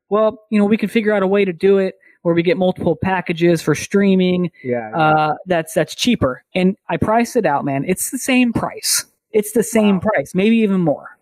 well 0.10 0.44
you 0.52 0.60
know 0.60 0.66
we 0.66 0.78
can 0.78 0.90
figure 0.90 1.12
out 1.14 1.24
a 1.24 1.28
way 1.28 1.44
to 1.44 1.54
do 1.54 1.78
it 1.80 1.96
where 2.22 2.36
we 2.36 2.44
get 2.44 2.58
multiple 2.58 2.98
packages 3.02 3.62
for 3.62 3.74
streaming. 3.74 4.52
Yeah. 4.62 4.92
uh, 4.94 5.36
that's 5.46 5.74
that's 5.74 5.96
cheaper. 5.96 6.44
And 6.54 6.76
i 6.90 6.98
priced 6.98 7.36
it 7.38 7.46
out 7.46 7.64
man. 7.66 7.86
It's 7.88 8.12
the 8.12 8.18
same 8.20 8.52
price. 8.54 9.06
It's 9.32 9.54
the 9.54 9.64
same 9.64 9.96
Wow. 9.96 10.02
price 10.14 10.36
maybe 10.36 10.58
even 10.58 10.82
more. 10.82 11.18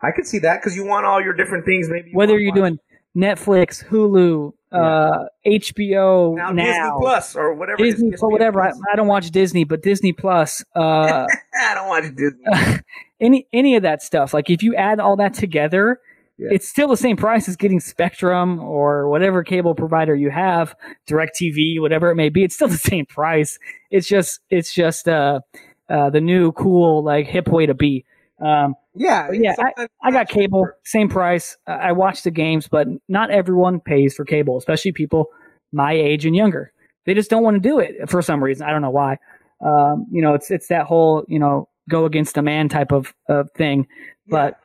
I 0.00 0.10
could 0.10 0.26
see 0.26 0.38
that 0.40 0.60
because 0.60 0.74
you 0.74 0.84
want 0.86 1.04
all 1.06 1.20
your 1.22 1.34
different 1.34 1.66
things. 1.66 1.88
Maybe 1.90 2.10
you 2.10 2.16
whether 2.16 2.36
you're 2.38 2.50
one- 2.52 2.58
doing 2.58 2.78
Netflix, 3.16 3.84
Hulu, 3.86 4.52
uh, 4.72 5.24
HBO 5.46 6.36
now, 6.36 6.50
now, 6.50 6.64
Disney 6.64 6.90
Plus 7.00 7.36
or 7.36 7.54
whatever. 7.54 7.82
it 7.82 7.88
is, 7.88 7.94
Disney, 7.94 8.12
or 8.20 8.30
whatever. 8.30 8.60
I, 8.62 8.70
Plus. 8.70 8.80
I 8.92 8.96
don't 8.96 9.06
watch 9.08 9.30
Disney, 9.30 9.64
but 9.64 9.82
Disney 9.82 10.12
Plus, 10.12 10.64
uh, 10.76 11.26
I 11.60 11.74
don't 11.74 11.88
watch 11.88 12.04
Disney. 12.14 12.80
any 13.20 13.46
any 13.52 13.76
of 13.76 13.82
that 13.82 14.02
stuff. 14.02 14.34
Like 14.34 14.50
if 14.50 14.62
you 14.62 14.74
add 14.74 15.00
all 15.00 15.16
that 15.16 15.34
together, 15.34 16.00
Yeah. 16.38 16.48
it's 16.52 16.68
still 16.68 16.88
the 16.88 16.96
same 16.96 17.16
price 17.16 17.48
as 17.48 17.56
getting 17.56 17.80
Spectrum 17.80 18.60
or 18.60 19.08
whatever 19.08 19.42
cable 19.42 19.74
provider 19.74 20.14
you 20.14 20.30
have, 20.30 20.74
DirecTV, 21.08 21.80
whatever 21.80 22.10
it 22.10 22.14
may 22.16 22.28
be. 22.28 22.44
It's 22.44 22.54
still 22.54 22.68
the 22.76 22.76
same 22.76 23.06
price. 23.06 23.58
It's 23.90 24.06
just 24.06 24.40
it's 24.50 24.72
just 24.72 25.08
uh, 25.08 25.40
uh, 25.88 26.10
the 26.10 26.20
new 26.20 26.52
cool 26.52 27.02
like 27.02 27.26
hip 27.26 27.48
way 27.48 27.66
to 27.66 27.74
be. 27.74 28.04
Um, 28.44 28.74
yeah. 28.94 29.28
Yeah, 29.32 29.54
Sometimes- 29.54 29.90
I 30.02 30.10
got 30.10 30.28
cable, 30.28 30.68
same 30.84 31.08
price. 31.08 31.56
I 31.66 31.92
watch 31.92 32.22
the 32.22 32.30
games, 32.30 32.68
but 32.68 32.86
not 33.08 33.30
everyone 33.30 33.80
pays 33.80 34.14
for 34.14 34.24
cable, 34.24 34.56
especially 34.58 34.92
people 34.92 35.26
my 35.72 35.92
age 35.92 36.24
and 36.24 36.34
younger. 36.34 36.72
They 37.04 37.14
just 37.14 37.30
don't 37.30 37.42
want 37.42 37.54
to 37.62 37.68
do 37.68 37.78
it 37.78 38.08
for 38.08 38.22
some 38.22 38.42
reason. 38.42 38.66
I 38.66 38.70
don't 38.70 38.82
know 38.82 38.90
why. 38.90 39.18
Um, 39.64 40.06
you 40.12 40.22
know, 40.22 40.34
it's 40.34 40.50
it's 40.50 40.68
that 40.68 40.86
whole 40.86 41.24
you 41.26 41.38
know 41.38 41.68
go 41.88 42.04
against 42.04 42.34
the 42.34 42.42
man 42.42 42.68
type 42.68 42.92
of, 42.92 43.14
of 43.28 43.50
thing. 43.52 43.86
But 44.28 44.58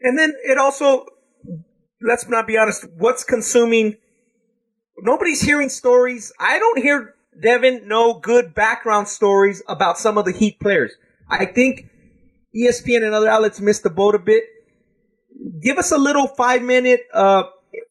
And 0.00 0.18
then 0.18 0.34
it 0.44 0.58
also, 0.58 1.06
let's 2.02 2.28
not 2.28 2.46
be 2.46 2.58
honest, 2.58 2.86
what's 2.96 3.24
consuming? 3.24 3.96
Nobody's 4.98 5.40
hearing 5.40 5.68
stories. 5.70 6.32
I 6.38 6.58
don't 6.58 6.82
hear 6.82 7.14
Devin 7.40 7.88
no 7.88 8.18
good 8.18 8.54
background 8.54 9.08
stories 9.08 9.62
about 9.68 9.98
some 9.98 10.18
of 10.18 10.24
the 10.24 10.32
Heat 10.32 10.60
players. 10.60 10.92
I 11.28 11.46
think 11.46 11.88
ESPN 12.56 13.04
and 13.04 13.14
other 13.14 13.28
outlets 13.28 13.60
missed 13.60 13.82
the 13.82 13.90
boat 13.90 14.14
a 14.14 14.18
bit. 14.18 14.44
Give 15.60 15.78
us 15.78 15.92
a 15.92 15.98
little 15.98 16.26
five 16.28 16.62
minute 16.62 17.00
uh, 17.12 17.44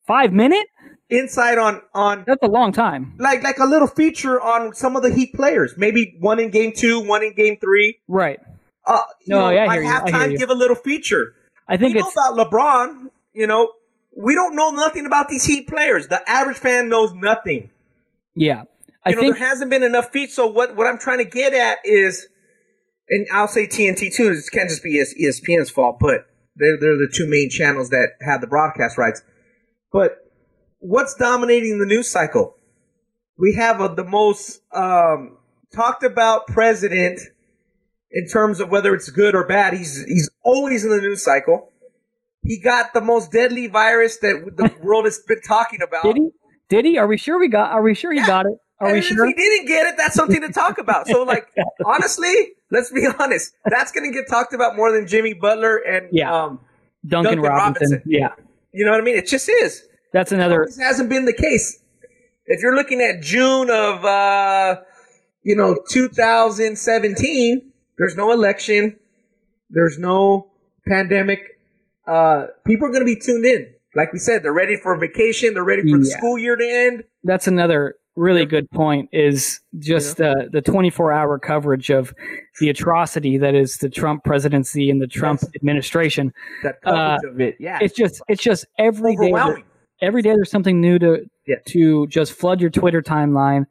five 0.07 0.33
minute? 0.33 0.67
insight 1.07 1.59
on 1.59 1.81
on 1.93 2.23
That's 2.25 2.41
a 2.41 2.47
long 2.47 2.71
time. 2.71 3.13
like 3.19 3.43
like 3.43 3.59
a 3.59 3.65
little 3.65 3.87
feature 3.87 4.41
on 4.41 4.73
some 4.73 4.95
of 4.95 5.03
the 5.03 5.13
Heat 5.13 5.33
players. 5.35 5.75
Maybe 5.77 6.15
one 6.19 6.39
in 6.39 6.49
game 6.49 6.73
two, 6.75 6.99
one 6.99 7.23
in 7.23 7.33
game 7.35 7.57
three. 7.61 7.99
Right. 8.07 8.39
uh, 8.87 8.99
No, 9.27 9.41
know, 9.41 9.49
yeah, 9.51 9.63
I 9.63 9.65
like 9.67 9.81
hear 9.81 9.83
you. 9.83 10.15
I 10.15 10.27
hear 10.29 10.37
give 10.37 10.49
a 10.49 10.55
little 10.55 10.75
feature. 10.75 11.35
I 11.67 11.77
think 11.77 11.93
we 11.93 11.99
know 12.01 12.07
it's 12.07 12.15
about 12.17 12.51
LeBron. 12.51 13.09
You 13.33 13.45
know, 13.47 13.71
we 14.17 14.33
don't 14.33 14.55
know 14.55 14.71
nothing 14.71 15.05
about 15.05 15.29
these 15.29 15.45
Heat 15.45 15.67
players. 15.67 16.07
The 16.07 16.27
average 16.27 16.57
fan 16.57 16.89
knows 16.89 17.13
nothing. 17.13 17.69
yeah. 18.35 18.63
I 19.07 19.11
You 19.11 19.15
know, 19.17 19.21
think 19.21 19.37
there 19.37 19.47
hasn't 19.47 19.69
been 19.69 19.83
enough 19.83 20.09
feet. 20.11 20.31
So 20.31 20.47
what 20.47 20.75
what 20.75 20.87
I'm 20.87 20.97
trying 20.97 21.19
to 21.19 21.25
get 21.25 21.53
at 21.53 21.77
is, 21.85 22.27
and 23.09 23.27
I'll 23.31 23.47
say 23.47 23.67
TNT 23.67 24.13
too. 24.13 24.33
This 24.33 24.49
can't 24.49 24.69
just 24.69 24.83
be 24.83 24.99
ESPN's 24.99 25.69
fault, 25.69 25.97
but 25.99 26.25
they're 26.55 26.77
they're 26.79 26.97
the 26.97 27.11
two 27.13 27.27
main 27.27 27.49
channels 27.49 27.89
that 27.89 28.09
have 28.21 28.41
the 28.41 28.47
broadcast 28.47 28.97
rights. 28.97 29.21
But 29.91 30.17
what's 30.79 31.13
dominating 31.15 31.79
the 31.79 31.85
news 31.85 32.09
cycle? 32.09 32.55
We 33.37 33.53
have 33.55 33.81
a, 33.81 33.89
the 33.89 34.03
most 34.05 34.61
um, 34.73 35.37
talked 35.73 36.03
about 36.03 36.47
president 36.47 37.19
in 38.11 38.27
terms 38.27 38.59
of 38.59 38.69
whether 38.69 38.93
it's 38.95 39.09
good 39.09 39.35
or 39.35 39.45
bad. 39.45 39.73
He's 39.73 40.03
he's 40.05 40.29
always 40.43 40.83
in 40.85 40.91
the 40.91 41.01
news 41.01 41.23
cycle. 41.23 41.71
He 42.43 42.59
got 42.59 42.93
the 42.93 43.01
most 43.01 43.31
deadly 43.31 43.67
virus 43.67 44.17
that 44.19 44.51
the 44.55 44.71
world 44.83 45.05
has 45.05 45.19
been 45.27 45.41
talking 45.41 45.81
about. 45.81 46.03
did 46.03 46.15
he? 46.17 46.29
Did 46.69 46.85
he? 46.85 46.97
Are 46.97 47.07
we 47.07 47.17
sure 47.17 47.39
we 47.39 47.47
got? 47.49 47.71
Are 47.71 47.81
we 47.81 47.93
sure 47.93 48.11
he 48.11 48.19
Yeah. 48.19 48.27
got 48.27 48.45
it? 48.45 48.53
Are 48.79 48.87
and 48.87 48.93
we 48.93 48.99
if 48.99 49.05
sure? 49.05 49.25
he 49.25 49.33
didn't 49.33 49.67
get 49.67 49.87
it, 49.87 49.95
that's 49.97 50.15
something 50.15 50.41
to 50.41 50.49
talk 50.51 50.77
about. 50.77 51.07
So, 51.07 51.23
like, 51.33 51.47
honestly, 51.85 52.33
let's 52.71 52.91
be 52.91 53.07
honest. 53.19 53.53
That's 53.65 53.91
going 53.91 54.11
to 54.11 54.13
get 54.17 54.27
talked 54.29 54.53
about 54.53 54.75
more 54.75 54.91
than 54.91 55.07
Jimmy 55.07 55.33
Butler 55.33 55.77
and, 55.77 56.07
Yeah. 56.11 56.33
um, 56.45 56.59
Duncan, 57.07 57.35
Duncan 57.37 57.49
Robinson. 57.51 57.91
Robinson. 57.91 58.01
Yeah, 58.05 58.29
you 58.73 58.83
know 58.85 58.91
what 58.91 58.99
I 58.99 59.03
mean? 59.03 59.15
It 59.15 59.27
just 59.27 59.47
is. 59.49 59.87
that's 60.11 60.31
another. 60.31 60.63
This 60.65 60.77
hasn't 60.79 61.09
been 61.09 61.25
the 61.25 61.33
case. 61.33 61.79
If 62.47 62.61
you're 62.61 62.75
looking 62.75 62.99
at 63.01 63.21
June 63.21 63.69
of, 63.69 64.03
uh, 64.05 64.81
you 65.43 65.55
know, 65.55 65.77
2017, 65.89 67.71
there's 67.97 68.15
no 68.15 68.31
election, 68.31 68.97
there's 69.69 69.97
no 69.97 70.51
pandemic. 70.87 71.59
Uh, 72.07 72.47
people 72.65 72.87
are 72.87 72.91
going 72.91 73.01
to 73.01 73.05
be 73.05 73.15
tuned 73.19 73.45
in. 73.45 73.73
Like 73.95 74.11
we 74.13 74.19
said, 74.19 74.43
they're 74.43 74.53
ready 74.53 74.75
for 74.75 74.97
vacation. 74.97 75.53
They're 75.53 75.63
ready 75.63 75.81
for 75.89 75.97
the 75.97 76.07
Yeah. 76.09 76.17
school 76.17 76.37
year 76.37 76.55
to 76.55 76.67
end. 76.67 77.03
That's 77.23 77.47
another 77.47 77.95
really 78.15 78.45
good 78.45 78.69
point. 78.71 79.09
Is 79.11 79.59
just 79.79 80.17
the 80.17 80.49
the 80.51 80.61
24 80.61 81.11
hour 81.11 81.37
coverage 81.39 81.89
of 81.89 82.13
the 82.59 82.69
atrocity 82.69 83.37
that 83.37 83.55
is 83.55 83.77
the 83.77 83.89
Trump 83.89 84.23
presidency 84.23 84.89
and 84.89 85.01
the 85.01 85.07
Trump 85.07 85.41
Yes. 85.43 85.51
administration. 85.55 86.33
That 86.63 86.81
coverage 86.81 87.33
of 87.33 87.41
it, 87.41 87.55
yeah, 87.59 87.79
It's 87.81 87.95
just 87.95 88.21
it's 88.27 88.41
just 88.43 88.65
every 88.77 89.15
day 89.15 89.33
every 90.01 90.21
day 90.21 90.29
there's 90.29 90.51
something 90.51 90.79
new 90.81 90.99
to 90.99 91.25
Yeah. 91.47 91.55
to 91.67 92.07
just 92.07 92.33
flood 92.33 92.61
your 92.61 92.69
Twitter 92.69 93.01
timeline, 93.01 93.65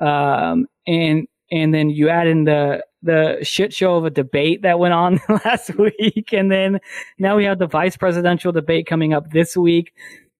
um, 0.00 0.66
and 0.86 1.26
and 1.50 1.72
then 1.74 1.90
you 1.90 2.08
add 2.08 2.26
in 2.26 2.44
the 2.44 2.84
the 3.02 3.38
shit 3.42 3.72
show 3.72 3.96
of 3.96 4.04
a 4.06 4.10
debate 4.10 4.62
that 4.62 4.78
went 4.78 4.94
on 4.94 5.20
last 5.44 5.76
week, 5.78 6.32
and 6.32 6.50
then 6.50 6.80
now 7.18 7.36
we 7.36 7.44
have 7.44 7.58
the 7.58 7.66
vice 7.66 7.96
presidential 7.96 8.50
debate 8.50 8.86
coming 8.86 9.12
up 9.12 9.30
this 9.30 9.56
week. 9.56 9.92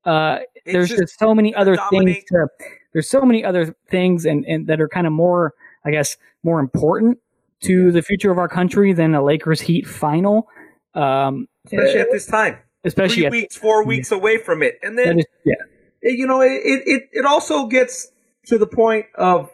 Uh, 0.05 0.39
there's 0.67 0.89
just- 0.89 1.01
just 1.03 1.19
so 1.19 1.35
many 1.35 1.55
other 1.55 1.77
things 1.91 2.17
to. 2.29 2.49
There's 2.95 3.11
so 3.11 3.23
many 3.23 3.45
other 3.45 3.77
things 3.91 4.25
and, 4.25 4.47
and 4.47 4.67
that 4.69 4.81
are 4.81 4.89
kind 4.89 5.07
of 5.07 5.13
more, 5.13 5.53
I 5.85 5.91
guess, 5.91 6.17
more 6.43 6.61
important 6.61 7.19
to 7.65 7.91
the 7.93 8.01
future 8.01 8.31
of 8.31 8.39
our 8.39 8.49
country 8.49 8.93
than 8.93 9.15
a 9.15 9.23
Lakers 9.23 9.61
Heat 9.61 9.87
final. 9.87 10.49
Um, 10.95 11.49
especially 11.67 12.01
at 12.01 12.11
this 12.13 12.27
time. 12.27 12.59
especially 12.85 13.17
Three 13.17 13.27
at, 13.27 13.33
weeks, 13.33 13.57
four 13.57 13.85
weeks 13.85 14.13
away 14.13 14.39
from 14.39 14.63
it, 14.63 14.79
and 14.83 14.97
then 14.97 15.19
is, 15.19 15.27
yeah, 15.45 15.55
you 16.03 16.27
know 16.27 16.41
it, 16.41 16.61
it 16.63 17.03
it 17.13 17.25
also 17.25 17.67
gets 17.67 18.13
to 18.47 18.59
the 18.59 18.67
point 18.67 19.07
of 19.17 19.51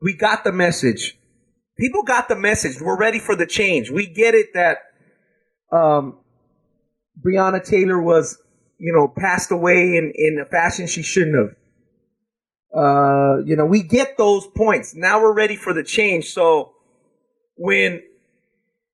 we 0.00 0.14
got 0.16 0.44
the 0.44 0.52
message. 0.52 1.18
People 1.76 2.04
got 2.04 2.28
the 2.28 2.36
message. 2.36 2.80
We're 2.80 2.98
ready 2.98 3.18
for 3.18 3.34
the 3.34 3.46
change. 3.46 3.90
We 3.90 4.06
get 4.06 4.34
it 4.34 4.48
that 4.54 4.78
um, 5.72 6.18
Breonna 7.20 7.64
Taylor 7.64 8.00
was 8.00 8.38
you 8.78 8.92
know 8.92 9.08
passed 9.08 9.50
away 9.50 9.96
in 9.96 10.12
in 10.14 10.38
a 10.40 10.44
fashion 10.44 10.86
she 10.86 11.02
shouldn't 11.02 11.36
have. 11.36 11.56
Uh, 12.74 13.38
you 13.44 13.54
know, 13.56 13.66
we 13.66 13.82
get 13.82 14.16
those 14.16 14.46
points. 14.46 14.94
Now 14.94 15.20
we're 15.20 15.34
ready 15.34 15.56
for 15.56 15.74
the 15.74 15.82
change. 15.82 16.32
So 16.32 16.72
when 17.56 18.02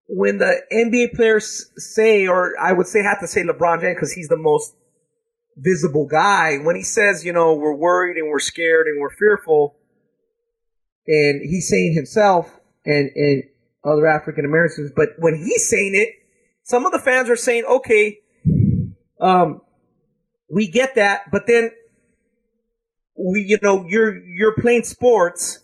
when 0.09 0.39
the 0.39 0.62
NBA 0.72 1.12
players 1.14 1.70
say, 1.76 2.26
or 2.26 2.55
I 2.59 2.72
would 2.72 2.87
say, 2.87 3.03
have 3.03 3.20
to 3.20 3.29
say 3.29 3.43
LeBron 3.43 3.81
James 3.81 3.95
because 3.95 4.12
he's 4.12 4.29
the 4.29 4.39
most 4.39 4.74
visible 5.57 6.07
guy. 6.07 6.59
When 6.59 6.76
he 6.76 6.83
says, 6.83 7.24
you 7.24 7.33
know, 7.33 7.55
we're 7.55 7.74
worried 7.74 8.16
and 8.16 8.29
we're 8.29 8.39
scared 8.39 8.87
and 8.87 9.01
we're 9.01 9.14
fearful, 9.14 9.76
and 11.07 11.43
he's 11.43 11.68
saying 11.68 11.95
himself 11.95 12.59
and 12.85 13.11
and 13.14 13.45
other 13.85 14.07
African 14.07 14.45
Americans, 14.45 14.91
but 14.95 15.11
when 15.18 15.37
he's 15.37 15.68
saying 15.68 15.93
it, 15.95 16.11
some 16.62 16.85
of 16.85 16.93
the 16.93 16.99
fans 16.99 17.31
are 17.31 17.37
saying, 17.37 17.64
okay, 17.64 18.18
um, 19.20 19.61
we 20.51 20.68
get 20.68 20.95
that, 20.97 21.31
but 21.31 21.47
then 21.47 21.70
we, 23.19 23.45
you 23.47 23.59
know, 23.62 23.85
you're 23.89 24.25
you're 24.25 24.55
playing 24.55 24.85
sports 24.85 25.61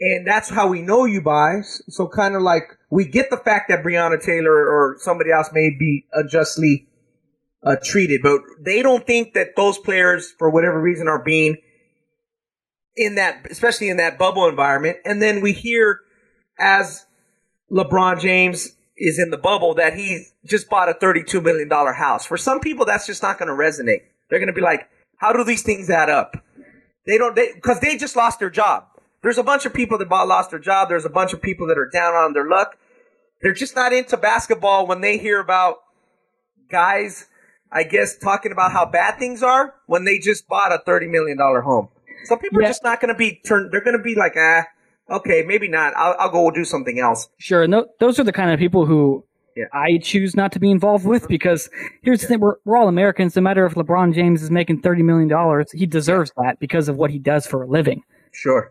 and 0.00 0.26
that's 0.26 0.48
how 0.48 0.68
we 0.68 0.82
know 0.82 1.04
you 1.04 1.20
by. 1.20 1.62
So 1.88 2.06
kind 2.06 2.36
of 2.36 2.42
like 2.42 2.62
we 2.90 3.04
get 3.04 3.30
the 3.30 3.36
fact 3.36 3.68
that 3.68 3.82
Breonna 3.82 4.22
Taylor 4.22 4.52
or 4.52 4.96
somebody 5.00 5.32
else 5.32 5.50
may 5.52 5.70
be 5.76 6.06
unjustly 6.12 6.86
uh, 7.64 7.76
treated, 7.82 8.20
but 8.22 8.40
they 8.60 8.82
don't 8.82 9.06
think 9.06 9.34
that 9.34 9.56
those 9.56 9.78
players, 9.78 10.32
for 10.38 10.50
whatever 10.50 10.80
reason, 10.80 11.08
are 11.08 11.22
being 11.22 11.56
in 12.96 13.16
that, 13.16 13.46
especially 13.50 13.88
in 13.88 13.96
that 13.96 14.18
bubble 14.18 14.48
environment. 14.48 14.98
And 15.04 15.20
then 15.20 15.40
we 15.40 15.52
hear 15.52 16.00
as 16.58 17.04
LeBron 17.70 18.20
James 18.20 18.76
is 18.96 19.18
in 19.18 19.30
the 19.30 19.38
bubble 19.38 19.74
that 19.74 19.94
he 19.94 20.26
just 20.44 20.68
bought 20.68 20.88
a 20.88 20.94
$32 20.94 21.42
million 21.42 21.68
house. 21.68 22.24
For 22.24 22.36
some 22.36 22.60
people, 22.60 22.84
that's 22.84 23.06
just 23.06 23.22
not 23.22 23.38
going 23.38 23.48
to 23.48 23.54
resonate. 23.54 24.02
They're 24.28 24.38
going 24.38 24.48
to 24.48 24.52
be 24.52 24.60
like, 24.60 24.88
how 25.16 25.32
do 25.32 25.42
these 25.42 25.62
things 25.62 25.90
add 25.90 26.10
up? 26.10 26.36
They 27.08 27.18
don't, 27.18 27.34
they, 27.34 27.54
cause 27.54 27.80
they 27.80 27.96
just 27.96 28.14
lost 28.14 28.38
their 28.38 28.50
job. 28.50 28.84
There's 29.22 29.38
a 29.38 29.42
bunch 29.42 29.66
of 29.66 29.74
people 29.74 29.98
that 29.98 30.08
bought, 30.08 30.28
lost 30.28 30.50
their 30.50 30.60
job. 30.60 30.88
There's 30.88 31.04
a 31.04 31.10
bunch 31.10 31.32
of 31.32 31.42
people 31.42 31.66
that 31.66 31.76
are 31.78 31.88
down 31.92 32.14
on 32.14 32.34
their 32.34 32.46
luck. 32.46 32.76
They're 33.42 33.52
just 33.54 33.74
not 33.74 33.92
into 33.92 34.16
basketball 34.16 34.86
when 34.86 35.00
they 35.00 35.18
hear 35.18 35.40
about 35.40 35.78
guys, 36.70 37.26
I 37.72 37.84
guess, 37.84 38.16
talking 38.18 38.52
about 38.52 38.72
how 38.72 38.86
bad 38.86 39.18
things 39.18 39.42
are 39.42 39.74
when 39.86 40.04
they 40.04 40.18
just 40.18 40.46
bought 40.48 40.72
a 40.72 40.78
$30 40.88 41.08
million 41.10 41.38
home. 41.38 41.88
Some 42.24 42.38
people 42.38 42.60
Yeah. 42.60 42.66
are 42.66 42.70
just 42.70 42.84
not 42.84 43.00
going 43.00 43.12
to 43.12 43.18
be 43.18 43.40
turned, 43.46 43.72
they're 43.72 43.80
going 43.82 43.96
to 43.96 44.02
be 44.02 44.14
like, 44.14 44.34
ah, 44.36 44.64
okay, 45.10 45.42
maybe 45.46 45.68
not. 45.68 45.94
I'll, 45.96 46.14
I'll 46.18 46.30
go 46.30 46.50
do 46.50 46.64
something 46.64 46.98
else. 46.98 47.28
Sure, 47.38 47.62
and 47.62 47.72
th- 47.72 47.86
those 48.00 48.18
are 48.20 48.24
the 48.24 48.32
kind 48.32 48.50
of 48.50 48.58
people 48.58 48.86
who 48.86 49.24
Yeah. 49.58 49.64
I 49.72 49.98
choose 49.98 50.36
not 50.36 50.52
to 50.52 50.60
be 50.60 50.70
involved 50.70 51.04
with 51.04 51.22
uh-huh. 51.22 51.28
because 51.28 51.68
here's 52.02 52.20
the 52.20 52.28
thing: 52.28 52.38
we're, 52.38 52.56
we're 52.64 52.76
all 52.76 52.86
Americans. 52.86 53.34
No 53.34 53.42
matter 53.42 53.66
if 53.66 53.74
LeBron 53.74 54.14
James 54.14 54.40
is 54.40 54.52
making 54.52 54.82
thirty 54.82 55.02
million 55.02 55.26
dollars, 55.26 55.72
he 55.72 55.84
deserves 55.84 56.30
that 56.36 56.60
because 56.60 56.88
of 56.88 56.96
what 56.96 57.10
he 57.10 57.18
does 57.18 57.44
for 57.44 57.64
a 57.64 57.66
living. 57.66 58.04
Sure. 58.30 58.70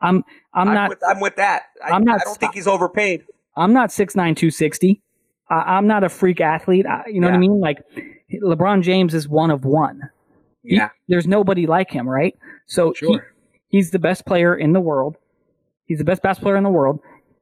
I'm 0.00 0.22
I'm 0.54 0.68
I'm, 0.68 0.74
not 0.74 0.88
with, 0.90 1.02
I'm 1.04 1.18
with 1.18 1.34
that. 1.36 1.64
I, 1.84 1.90
I'm 1.90 2.04
not 2.04 2.20
I 2.20 2.24
don't 2.24 2.38
think 2.38 2.54
he's 2.54 2.68
overpaid. 2.68 3.24
I'm 3.56 3.72
not 3.72 3.90
six 3.90 4.14
nine 4.14 4.36
two 4.36 4.52
sixty. 4.52 5.02
I, 5.50 5.76
I'm 5.76 5.88
not 5.88 6.04
a 6.04 6.08
freak 6.08 6.40
athlete. 6.40 6.86
I, 6.86 7.02
you 7.08 7.20
know 7.20 7.26
what 7.26 7.34
I 7.34 7.38
mean? 7.38 7.58
Like 7.58 7.78
LeBron 8.32 8.82
James 8.82 9.14
is 9.14 9.26
one 9.28 9.50
of 9.50 9.64
one. 9.64 10.02
He- 10.62 10.76
Yeah. 10.76 10.90
there's 11.08 11.26
nobody 11.26 11.66
like 11.66 11.90
him, 11.90 12.08
right? 12.08 12.36
So 12.66 12.90
he, 12.90 13.06
Sure. 13.06 13.26
he's 13.70 13.90
the 13.90 13.98
best 13.98 14.24
player 14.24 14.54
in 14.54 14.72
the 14.72 14.80
world. 14.80 15.16
He's 15.86 15.98
the 15.98 16.04
best 16.04 16.22
basketball 16.22 16.50
player 16.50 16.58
in 16.58 16.64
the 16.64 16.70
world. 16.70 17.00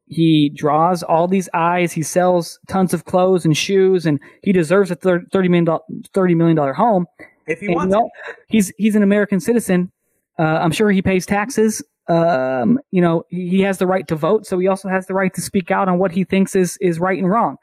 He 0.08 0.52
draws 0.54 1.02
all 1.02 1.26
these 1.26 1.48
eyes. 1.52 1.92
He 1.92 2.02
sells 2.02 2.58
tons 2.68 2.94
of 2.94 3.04
clothes 3.04 3.44
and 3.44 3.56
shoes, 3.56 4.06
and 4.06 4.20
he 4.42 4.52
deserves 4.52 4.90
a 4.90 4.94
thir- 4.94 5.24
thirty 5.32 5.48
million 5.48 5.64
dollar 5.64 5.80
thirty 6.14 6.34
million 6.34 6.56
dollar 6.56 6.72
home. 6.72 7.06
If 7.46 7.60
he 7.60 7.66
And 7.66 7.74
wants 7.74 7.92
you 7.92 8.00
know, 8.00 8.10
he's 8.48 8.72
he's 8.78 8.94
an 8.94 9.02
American 9.02 9.40
citizen. 9.40 9.90
Uh, 10.38 10.42
I'm 10.42 10.70
sure 10.70 10.90
he 10.90 11.02
pays 11.02 11.26
taxes. 11.26 11.82
Um, 12.08 12.78
you 12.92 13.00
know, 13.00 13.24
he 13.30 13.48
he 13.48 13.60
has 13.62 13.78
the 13.78 13.86
right 13.86 14.06
to 14.06 14.14
vote, 14.14 14.46
so 14.46 14.58
he 14.58 14.68
also 14.68 14.88
has 14.88 15.06
the 15.06 15.14
right 15.14 15.34
to 15.34 15.40
speak 15.40 15.70
out 15.72 15.88
on 15.88 15.98
what 15.98 16.12
he 16.12 16.22
thinks 16.22 16.54
is 16.54 16.78
is 16.80 17.00
right 17.00 17.18
and 17.18 17.28
wrong 17.28 17.56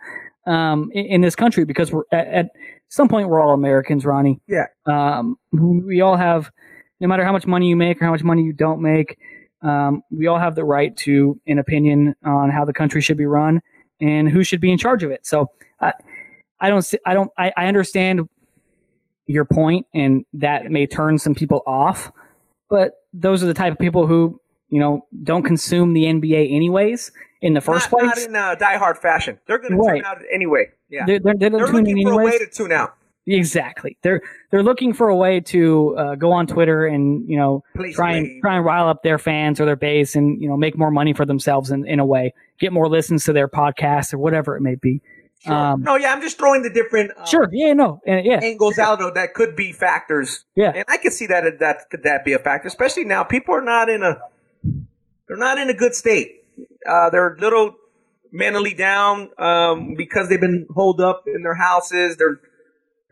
um, 0.45 0.89
in, 0.93 1.05
in 1.05 1.21
this 1.21 1.35
country. 1.35 1.63
Because 1.63 1.93
we're 1.93 2.03
at, 2.11 2.27
at 2.27 2.45
some 2.89 3.07
point 3.07 3.29
we're 3.29 3.41
all 3.41 3.53
Americans, 3.53 4.05
Ronnie. 4.05 4.41
Yeah. 4.47 4.65
Um, 4.85 5.37
we 5.51 6.01
all 6.01 6.17
have, 6.17 6.51
no 6.99 7.07
matter 7.07 7.23
how 7.23 7.31
much 7.31 7.47
money 7.47 7.69
you 7.69 7.77
make 7.77 8.01
or 8.01 8.05
how 8.05 8.11
much 8.11 8.23
money 8.23 8.43
you 8.43 8.53
don't 8.53 8.81
make, 8.81 9.17
um, 9.63 10.03
we 10.11 10.27
all 10.27 10.39
have 10.39 10.55
the 10.55 10.63
right 10.63 10.95
to 10.97 11.39
an 11.47 11.57
opinion 11.57 12.15
on 12.23 12.49
how 12.49 12.65
the 12.65 12.73
country 12.73 13.01
should 13.01 13.17
be 13.17 13.25
run 13.25 13.61
and 14.01 14.29
who 14.29 14.43
should 14.43 14.61
be 14.61 14.71
in 14.71 14.77
charge 14.77 15.03
of 15.03 15.11
it. 15.11 15.25
So 15.25 15.49
I, 15.79 15.93
I 16.59 16.69
don't, 16.69 16.93
I 17.05 17.13
don't, 17.13 17.31
I, 17.37 17.51
I 17.55 17.67
understand 17.67 18.27
your 19.25 19.45
point, 19.45 19.87
and 19.93 20.25
that 20.33 20.69
may 20.69 20.85
turn 20.85 21.17
some 21.17 21.33
people 21.33 21.63
off, 21.65 22.11
but 22.69 22.91
those 23.13 23.41
are 23.43 23.47
the 23.47 23.53
type 23.53 23.71
of 23.71 23.79
people 23.79 24.05
who 24.05 24.39
you 24.69 24.79
know 24.79 25.05
don't 25.23 25.43
consume 25.43 25.93
the 25.93 26.03
NBA 26.03 26.53
anyways 26.53 27.11
in 27.41 27.53
the 27.53 27.61
first 27.61 27.91
not, 27.91 27.99
place. 27.99 28.27
Not 28.27 28.29
in 28.29 28.35
uh, 28.35 28.55
diehard 28.55 28.97
fashion. 28.97 29.39
They're 29.45 29.59
going 29.59 29.73
to 29.73 29.77
Right. 29.77 29.97
tune 29.97 30.05
out 30.05 30.17
anyway. 30.33 30.71
Yeah. 30.89 31.05
They're, 31.05 31.19
they're, 31.19 31.33
they're, 31.35 31.49
They're 31.49 31.67
looking 31.67 31.97
in 31.97 32.07
for 32.07 32.21
a 32.21 32.23
way 32.23 32.37
to 32.37 32.47
tune 32.47 32.71
out. 32.71 32.95
Exactly. 33.25 33.97
They're 34.01 34.21
they're 34.51 34.63
looking 34.63 34.93
for 34.93 35.07
a 35.07 35.15
way 35.15 35.39
to 35.39 35.95
uh, 35.97 36.15
go 36.15 36.31
on 36.33 36.45
Twitter 36.45 36.85
and 36.85 37.27
you 37.29 37.37
know 37.37 37.63
Place 37.75 37.95
try 37.95 38.15
and 38.15 38.41
try 38.41 38.57
and 38.57 38.65
rile 38.65 38.89
up 38.89 39.01
their 39.03 39.17
fans 39.17 39.61
or 39.61 39.65
their 39.65 39.77
base 39.77 40.15
and 40.15 40.41
you 40.41 40.49
know 40.49 40.57
make 40.57 40.77
more 40.77 40.91
money 40.91 41.13
for 41.13 41.25
themselves 41.25 41.71
in, 41.71 41.87
in 41.87 41.99
a 41.99 42.05
way, 42.05 42.33
get 42.59 42.73
more 42.73 42.89
listens 42.89 43.23
to 43.25 43.33
their 43.33 43.47
podcast 43.47 44.13
or 44.13 44.17
whatever 44.17 44.57
it 44.57 44.61
may 44.61 44.75
be. 44.75 45.01
Sure. 45.39 45.53
Um, 45.53 45.83
no, 45.83 45.95
yeah, 45.95 46.13
I'm 46.13 46.21
just 46.21 46.37
throwing 46.37 46.63
the 46.63 46.69
different 46.69 47.11
uh, 47.17 47.25
Sure. 47.25 47.49
Yeah. 47.51 47.73
No. 47.73 48.01
uh, 48.07 48.15
yeah. 48.23 48.39
angles 48.41 48.77
out 48.77 48.99
though 48.99 49.11
that 49.11 49.33
could 49.33 49.55
be 49.55 49.71
factors. 49.71 50.43
Yeah. 50.55 50.71
and 50.75 50.85
I 50.87 50.97
can 50.97 51.11
see 51.11 51.27
that 51.27 51.59
that 51.59 51.89
could 51.89 52.03
that 52.03 52.25
be 52.25 52.33
a 52.33 52.39
factor, 52.39 52.67
especially 52.67 53.05
now. 53.05 53.23
People 53.23 53.55
are 53.55 53.61
not 53.61 53.89
in 53.89 54.03
a 54.03 54.19
they're 55.27 55.37
not 55.37 55.57
in 55.57 55.69
a 55.69 55.73
good 55.73 55.95
state. 55.95 56.43
Uh, 56.85 57.09
they're 57.09 57.35
a 57.35 57.39
little 57.39 57.75
mentally 58.33 58.73
down 58.73 59.29
um, 59.37 59.95
because 59.95 60.27
they've 60.27 60.41
been 60.41 60.67
holed 60.73 60.99
up 60.99 61.23
in 61.27 61.43
their 61.43 61.55
houses. 61.55 62.17
They're 62.17 62.41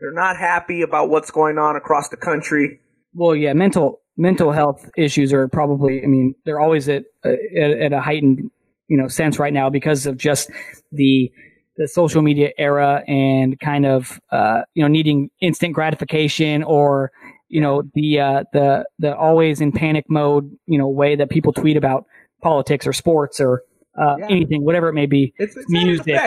they're 0.02 0.12
not 0.12 0.36
happy 0.36 0.82
about 0.82 1.08
what's 1.08 1.30
going 1.30 1.56
on 1.56 1.76
across 1.76 2.08
the 2.10 2.16
country. 2.18 2.80
Well, 3.14 3.34
yeah. 3.34 3.52
Mental 3.54 4.00
mental 4.18 4.52
health 4.52 4.90
issues 4.98 5.32
are 5.32 5.48
probably. 5.48 6.02
I 6.02 6.06
mean, 6.06 6.34
they're 6.44 6.60
always 6.60 6.88
at 6.88 7.04
at, 7.24 7.38
at 7.58 7.92
a 7.92 8.00
heightened 8.00 8.50
you 8.88 8.98
know 8.98 9.08
sense 9.08 9.38
right 9.38 9.52
now 9.54 9.70
because 9.70 10.04
of 10.06 10.18
just 10.18 10.50
the 10.90 11.30
the 11.78 11.88
social 11.88 12.20
media 12.20 12.50
era 12.58 13.02
and 13.08 13.58
kind 13.60 13.86
of 13.86 14.20
uh, 14.30 14.62
you 14.74 14.82
know 14.82 14.88
needing 14.88 15.30
instant 15.40 15.72
gratification 15.74 16.62
or 16.62 17.10
you 17.48 17.60
know 17.60 17.82
the 17.94 18.20
uh, 18.20 18.44
the 18.52 18.84
the 18.98 19.16
always 19.16 19.60
in 19.60 19.72
panic 19.72 20.04
mode 20.08 20.50
you 20.66 20.78
know 20.78 20.88
way 20.88 21.16
that 21.16 21.30
people 21.30 21.52
tweet 21.52 21.76
about 21.76 22.04
politics 22.42 22.86
or 22.86 22.92
sports 22.92 23.40
or 23.40 23.62
uh, 23.98 24.16
Yeah. 24.18 24.26
anything 24.30 24.64
whatever 24.64 24.88
it 24.88 24.94
may 24.94 25.06
be 25.06 25.32
It's, 25.38 25.56
it's 25.56 25.70
Music. 25.70 26.18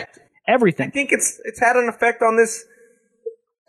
everything 0.47 0.87
I 0.87 0.91
think 0.91 1.11
it's 1.11 1.39
it's 1.45 1.59
had 1.59 1.75
an 1.75 1.89
effect 1.89 2.21
on 2.23 2.37
this. 2.37 2.65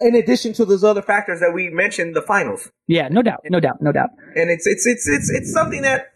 In 0.00 0.14
addition 0.14 0.52
to 0.54 0.64
those 0.64 0.84
other 0.84 1.02
factors 1.02 1.40
that 1.40 1.52
we 1.54 1.70
mentioned, 1.70 2.14
the 2.14 2.22
finals. 2.22 2.70
yeah 2.86 3.08
no 3.08 3.22
doubt 3.22 3.40
no 3.48 3.60
doubt 3.60 3.80
no 3.80 3.92
doubt. 3.92 4.10
And 4.34 4.50
it's 4.50 4.66
it's 4.66 4.86
it's 4.86 5.08
it's 5.08 5.30
it's 5.30 5.52
something 5.52 5.82
that 5.82 6.12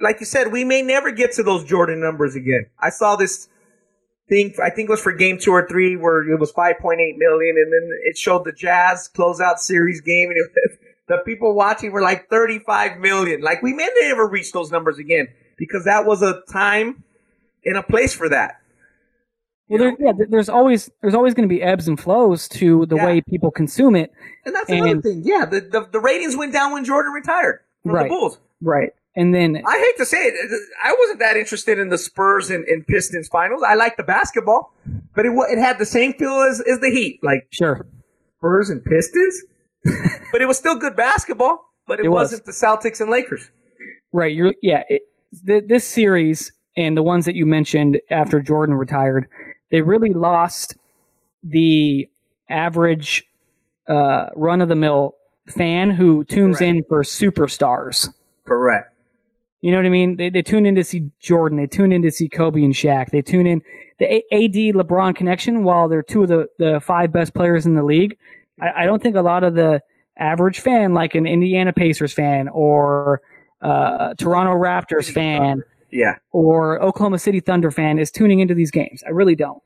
like 0.00 0.20
you 0.20 0.26
said 0.26 0.52
we 0.52 0.64
may 0.64 0.82
never 0.82 1.10
get 1.10 1.32
to 1.32 1.42
those 1.42 1.64
jordan 1.64 2.00
numbers 2.00 2.34
again. 2.34 2.66
I 2.78 2.90
saw 2.90 3.16
this 3.16 3.48
thing 4.26 4.54
i 4.62 4.70
think 4.70 4.88
it 4.88 4.90
was 4.90 5.02
for 5.02 5.12
game 5.12 5.36
two 5.38 5.50
or 5.50 5.68
three 5.68 5.96
where 5.96 6.22
it 6.22 6.40
was 6.40 6.50
5.8 6.50 6.96
million 7.18 7.56
and 7.58 7.70
then 7.70 7.90
it 8.04 8.16
showed 8.16 8.42
the 8.46 8.52
jazz 8.52 9.10
closeout 9.14 9.58
series 9.58 10.00
game 10.00 10.30
and 10.30 10.38
it, 10.38 10.80
the 11.08 11.18
people 11.26 11.54
watching 11.54 11.92
were 11.92 12.00
like 12.00 12.28
35 12.30 12.98
million. 12.98 13.42
Like 13.42 13.62
we 13.62 13.72
may 13.72 13.88
never 14.00 14.26
reach 14.26 14.52
those 14.52 14.70
numbers 14.70 14.98
again 14.98 15.28
because 15.58 15.84
that 15.84 16.06
was 16.06 16.22
a 16.22 16.40
time 16.50 17.04
and 17.64 17.76
a 17.76 17.82
place 17.82 18.14
for 18.14 18.28
that 18.28 18.60
well 19.68 19.78
there, 19.78 19.96
yeah 19.98 20.12
there's 20.28 20.48
always 20.48 20.90
there's 21.00 21.14
always 21.14 21.34
going 21.34 21.48
to 21.48 21.52
be 21.54 21.62
ebbs 21.62 21.88
and 21.88 21.98
flows 22.00 22.48
to 22.48 22.86
the 22.86 22.96
Yeah. 22.96 23.06
way 23.06 23.20
people 23.22 23.50
consume 23.50 23.96
it 23.96 24.12
and 24.44 24.54
that's 24.54 24.70
another 24.70 25.00
thing 25.00 25.22
yeah 25.24 25.44
the, 25.44 25.60
the, 25.60 25.88
the 25.92 26.00
ratings 26.00 26.36
went 26.36 26.52
down 26.52 26.72
when 26.72 26.84
jordan 26.84 27.12
retired 27.12 27.60
from 27.82 27.92
Right. 27.92 28.02
the 28.04 28.08
bulls 28.10 28.38
right 28.60 28.90
and 29.16 29.32
then 29.32 29.62
I 29.64 29.78
hate 29.78 29.96
to 29.98 30.06
say 30.06 30.24
it, 30.24 30.34
I 30.84 30.92
wasn't 30.98 31.20
that 31.20 31.36
interested 31.36 31.78
in 31.78 31.88
the 31.88 31.98
Spurs 31.98 32.50
and, 32.50 32.64
and 32.64 32.84
Pistons 32.84 33.28
finals. 33.28 33.62
I 33.64 33.74
liked 33.76 33.96
the 33.96 34.02
basketball, 34.02 34.74
but 35.14 35.24
it 35.24 35.30
it 35.50 35.58
had 35.60 35.78
the 35.78 35.86
same 35.86 36.14
feel 36.14 36.40
as, 36.40 36.60
as 36.60 36.80
the 36.80 36.90
Heat, 36.90 37.20
like 37.22 37.46
sure 37.50 37.86
Spurs 38.38 38.70
and 38.70 38.84
Pistons. 38.84 39.40
but 40.32 40.42
it 40.42 40.46
was 40.46 40.58
still 40.58 40.74
good 40.74 40.96
basketball, 40.96 41.64
but 41.86 42.00
it, 42.00 42.06
It 42.06 42.08
was. 42.08 42.32
wasn't 42.32 42.44
the 42.44 42.50
Celtics 42.50 43.00
and 43.00 43.08
Lakers. 43.08 43.52
Right. 44.12 44.34
You're 44.34 44.52
yeah. 44.62 44.82
It, 44.88 45.02
th- 45.46 45.62
this 45.68 45.86
series 45.86 46.50
and 46.76 46.96
the 46.96 47.02
ones 47.04 47.24
that 47.26 47.36
you 47.36 47.46
mentioned 47.46 48.00
after 48.10 48.40
Jordan 48.42 48.74
retired, 48.74 49.28
they 49.70 49.82
really 49.82 50.12
lost 50.12 50.76
the 51.42 52.08
average 52.48 53.24
uh, 53.88 54.26
run 54.34 54.60
of 54.60 54.68
the 54.68 54.76
mill 54.76 55.14
fan 55.48 55.90
who 55.90 56.24
tunes 56.24 56.58
Correct. 56.58 56.76
in 56.76 56.84
for 56.84 57.02
superstars. 57.02 58.08
Correct. 58.44 58.90
You 59.60 59.70
know 59.70 59.78
what 59.78 59.86
I 59.86 59.90
mean? 59.90 60.16
They, 60.16 60.28
they 60.30 60.42
tune 60.42 60.66
in 60.66 60.74
to 60.74 60.84
see 60.84 61.10
Jordan. 61.20 61.58
They 61.58 61.66
tune 61.66 61.92
in 61.92 62.02
to 62.02 62.10
see 62.10 62.28
Kobe 62.28 62.62
and 62.62 62.74
Shaq. 62.74 63.10
They 63.10 63.22
tune 63.22 63.46
in 63.46 63.62
the 63.98 64.06
A- 64.06 64.44
AD 64.44 64.74
LeBron 64.74 65.16
connection. 65.16 65.64
While 65.64 65.88
they're 65.88 66.02
two 66.02 66.22
of 66.22 66.28
the, 66.28 66.48
the 66.58 66.80
five 66.80 67.12
best 67.12 67.34
players 67.34 67.64
in 67.64 67.74
the 67.74 67.82
league, 67.82 68.16
I, 68.60 68.82
I 68.82 68.86
don't 68.86 69.02
think 69.02 69.16
a 69.16 69.22
lot 69.22 69.42
of 69.42 69.54
the 69.54 69.80
average 70.18 70.60
fan, 70.60 70.92
like 70.92 71.14
an 71.14 71.26
Indiana 71.26 71.72
Pacers 71.72 72.12
fan 72.12 72.48
or 72.48 73.22
uh, 73.62 74.12
Toronto 74.14 74.52
Raptors 74.52 75.10
fan 75.10 75.62
Yeah. 75.94 76.16
or 76.32 76.82
Oklahoma 76.82 77.18
City 77.18 77.40
Thunder 77.40 77.70
fan, 77.70 77.98
is 77.98 78.10
tuning 78.10 78.40
into 78.40 78.54
these 78.54 78.70
games. 78.70 79.02
I 79.06 79.10
really 79.10 79.36
don't. 79.36 79.62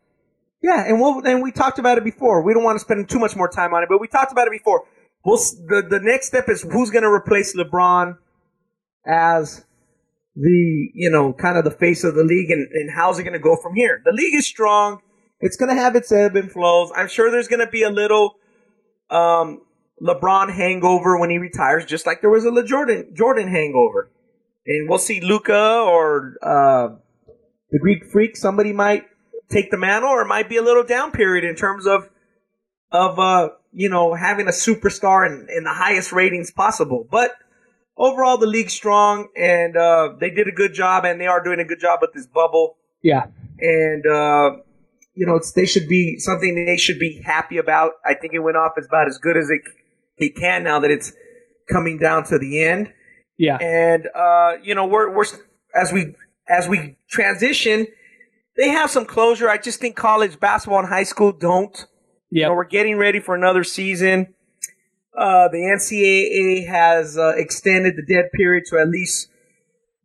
Yeah, 0.62 0.84
and 0.86 1.00
we'll, 1.00 1.24
and 1.26 1.42
we 1.42 1.52
talked 1.52 1.78
about 1.78 1.98
it 1.98 2.04
before. 2.04 2.42
We 2.42 2.52
don't 2.52 2.64
want 2.64 2.76
to 2.76 2.84
spend 2.84 3.08
too 3.08 3.18
much 3.18 3.34
more 3.34 3.48
time 3.48 3.72
on 3.74 3.82
it, 3.82 3.88
but 3.88 4.00
we 4.00 4.08
talked 4.08 4.30
about 4.32 4.46
it 4.46 4.52
before. 4.52 4.84
We'll, 5.24 5.38
the 5.38 5.86
the 5.88 6.00
next 6.00 6.26
step 6.28 6.48
is 6.48 6.62
who's 6.62 6.90
going 6.90 7.02
to 7.02 7.10
replace 7.10 7.56
LeBron 7.56 8.16
as 9.06 9.64
the 10.34 10.90
you 10.94 11.10
know 11.10 11.32
kind 11.32 11.56
of 11.58 11.64
the 11.64 11.70
face 11.70 12.04
of 12.04 12.14
the 12.14 12.24
league, 12.24 12.50
and, 12.50 12.68
and 12.72 12.90
how's 12.94 13.18
it 13.18 13.22
going 13.24 13.32
to 13.32 13.38
go 13.38 13.56
from 13.56 13.74
here? 13.74 14.02
The 14.04 14.12
league 14.12 14.34
is 14.34 14.46
strong. 14.46 15.00
It's 15.40 15.56
going 15.56 15.74
to 15.74 15.80
have 15.80 15.94
its 15.96 16.10
ebb 16.12 16.36
and 16.36 16.50
flows. 16.50 16.90
I'm 16.94 17.08
sure 17.08 17.30
there's 17.30 17.48
going 17.48 17.64
to 17.64 17.70
be 17.70 17.82
a 17.82 17.90
little 17.90 18.34
um, 19.10 19.62
LeBron 20.02 20.52
hangover 20.52 21.18
when 21.18 21.30
he 21.30 21.38
retires, 21.38 21.84
just 21.84 22.06
like 22.06 22.20
there 22.20 22.30
was 22.30 22.44
a 22.44 22.50
Le 22.50 22.64
Jordan 22.64 23.10
Jordan 23.14 23.48
hangover, 23.48 24.10
and 24.68 24.88
we'll 24.88 24.98
see 24.98 25.20
Luka 25.20 25.82
or 25.86 26.34
uh, 26.42 26.88
the 27.70 27.78
Greek 27.78 28.04
Freak. 28.04 28.36
Somebody 28.36 28.72
might 28.72 29.04
take 29.50 29.70
the 29.70 29.78
mantle, 29.78 30.10
or 30.10 30.22
it 30.22 30.28
might 30.28 30.48
be 30.48 30.58
a 30.58 30.62
little 30.62 30.84
down 30.84 31.10
period 31.10 31.44
in 31.44 31.56
terms 31.56 31.86
of 31.86 32.08
of 32.90 33.18
uh 33.18 33.50
you 33.72 33.88
know 33.88 34.14
having 34.14 34.46
a 34.46 34.52
superstar 34.52 35.26
in, 35.26 35.46
in 35.54 35.64
the 35.64 35.72
highest 35.72 36.12
ratings 36.12 36.50
possible. 36.50 37.06
But 37.10 37.32
overall, 37.96 38.36
the 38.36 38.46
league's 38.46 38.74
strong, 38.74 39.28
and 39.36 39.76
uh, 39.76 40.10
they 40.20 40.30
did 40.30 40.48
a 40.48 40.52
good 40.52 40.74
job, 40.74 41.04
and 41.04 41.20
they 41.20 41.26
are 41.26 41.42
doing 41.42 41.60
a 41.60 41.64
good 41.64 41.80
job 41.80 42.00
with 42.02 42.12
this 42.12 42.26
bubble. 42.26 42.76
Yeah. 43.02 43.26
And 43.60 44.06
uh, 44.06 44.62
you 45.14 45.26
know, 45.26 45.36
it's, 45.36 45.52
they 45.52 45.66
should 45.66 45.88
be 45.88 46.18
something 46.18 46.66
they 46.66 46.76
should 46.76 46.98
be 46.98 47.22
happy 47.24 47.56
about. 47.56 47.92
I 48.04 48.14
think 48.14 48.34
it 48.34 48.40
went 48.40 48.56
off 48.56 48.72
as 48.78 48.86
about 48.86 49.08
as 49.08 49.18
good 49.18 49.36
as 49.36 49.50
it 49.50 49.62
it 50.18 50.36
can 50.36 50.64
now 50.64 50.80
that 50.80 50.90
it's 50.90 51.12
coming 51.70 51.98
down 51.98 52.24
to 52.24 52.38
the 52.38 52.62
end 52.64 52.92
Yeah. 53.38 53.56
and 53.58 54.08
uh, 54.14 54.54
you 54.62 54.74
know 54.74 54.86
we're 54.86 55.14
we're 55.14 55.24
as 55.74 55.92
we 55.92 56.14
as 56.48 56.68
we 56.68 56.96
transition, 57.08 57.86
they 58.56 58.68
have 58.70 58.90
some 58.90 59.04
closure. 59.06 59.48
I 59.48 59.58
just 59.58 59.80
think 59.80 59.96
college 59.96 60.40
basketball 60.40 60.80
and 60.80 60.88
high 60.88 61.04
school 61.04 61.32
don't. 61.32 61.76
You 62.30 62.42
Yeah. 62.42 62.48
know, 62.48 62.54
we're 62.54 62.64
getting 62.64 62.96
ready 62.98 63.20
for 63.20 63.34
another 63.34 63.64
season. 63.64 64.34
Uh, 65.16 65.48
the 65.48 65.58
NCAA 65.58 66.66
has 66.68 67.16
uh, 67.18 67.32
extended 67.36 67.94
the 67.96 68.02
dead 68.14 68.26
period 68.34 68.64
to 68.70 68.78
at 68.78 68.88
least 68.88 69.28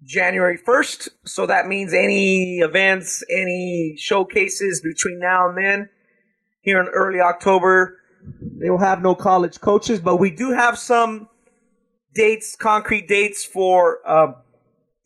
January 0.06 0.58
1st. 0.58 1.10
So 1.26 1.46
that 1.46 1.68
means 1.68 1.94
any 1.94 2.60
events, 2.60 3.24
any 3.30 3.96
showcases 3.98 4.82
between 4.82 5.20
now 5.20 5.50
and 5.50 5.58
then, 5.58 5.90
here 6.62 6.80
in 6.82 6.88
early 6.88 7.20
October, 7.22 7.98
they 8.42 8.70
will 8.70 8.80
have 8.80 9.02
no 9.02 9.16
college 9.16 9.60
coaches, 9.62 10.00
but 10.00 10.18
we 10.18 10.32
do 10.32 10.52
have 10.52 10.78
some 10.80 11.30
dates, 12.14 12.56
concrete 12.56 13.08
dates 13.08 13.44
for 13.44 14.00
uh, 14.08 14.34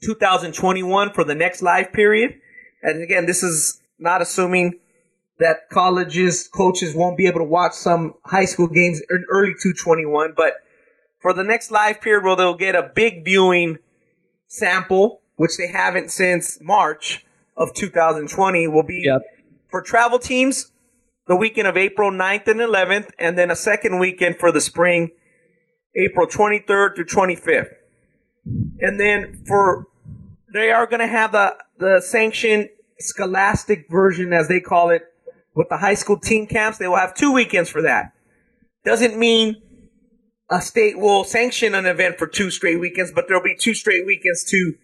2021 0.04 1.14
for 1.14 1.24
the 1.24 1.36
next 1.36 1.62
live 1.62 1.92
period. 1.94 2.40
And 2.82 3.02
again, 3.02 3.26
this 3.26 3.44
is 3.44 3.82
not 4.00 4.22
assuming 4.22 4.80
that 5.40 5.70
colleges 5.70 6.48
coaches 6.48 6.96
won't 6.96 7.18
be 7.18 7.28
able 7.28 7.40
to 7.40 7.46
watch 7.46 7.74
some 7.74 8.16
high 8.26 8.46
school 8.46 8.68
games 8.68 9.02
in 9.10 9.26
early 9.30 9.54
221, 9.54 10.34
but 10.36 10.54
for 11.20 11.34
the 11.34 11.44
next 11.44 11.72
live 11.72 12.02
period 12.02 12.24
where 12.24 12.36
they'll 12.36 12.56
get 12.56 12.76
a 12.76 12.92
big 12.96 13.24
viewing 13.24 13.78
sample, 14.48 15.22
which 15.36 15.58
they 15.58 15.68
haven't 15.68 16.10
since 16.10 16.60
March 16.62 17.26
of 17.56 17.74
2020, 17.74 18.68
will 18.68 18.84
be 18.84 19.04
Yep. 19.06 19.22
for 19.70 19.82
travel 19.82 20.20
teams 20.20 20.72
the 21.28 21.36
weekend 21.36 21.68
of 21.68 21.76
April 21.76 22.10
9th 22.12 22.48
and 22.48 22.60
11th, 22.62 23.10
and 23.20 23.38
then 23.38 23.52
a 23.52 23.56
second 23.56 24.00
weekend 24.00 24.38
for 24.40 24.52
the 24.52 24.62
spring, 24.62 25.12
April 25.98 26.28
23rd 26.28 26.96
through 26.96 27.06
25th. 27.06 27.70
And 28.80 29.00
then 29.00 29.44
for 29.48 29.88
they 30.54 30.72
are 30.72 30.88
going 30.88 31.02
to 31.02 31.08
have 31.08 31.32
the 31.32 31.56
the 31.80 32.02
sanctioned 32.02 32.70
scholastic 33.00 33.88
version, 33.90 34.34
as 34.34 34.48
they 34.48 34.60
call 34.60 34.90
it, 34.90 35.04
with 35.54 35.70
the 35.70 35.78
high 35.78 35.94
school 35.94 36.20
team 36.20 36.48
camps. 36.48 36.78
They 36.78 36.88
will 36.88 36.98
have 36.98 37.14
two 37.14 37.34
weekends 37.34 37.70
for 37.70 37.82
that. 37.82 38.14
Doesn't 38.86 39.18
mean 39.18 39.62
a 40.50 40.62
state 40.62 40.98
will 40.98 41.24
sanction 41.24 41.76
an 41.76 41.86
event 41.86 42.18
for 42.18 42.28
two 42.28 42.50
straight 42.50 42.80
weekends, 42.80 43.12
but 43.12 43.28
there'll 43.28 43.44
be 43.44 43.56
two 43.56 43.74
straight 43.74 44.06
weekends 44.06 44.44
to 44.46 44.76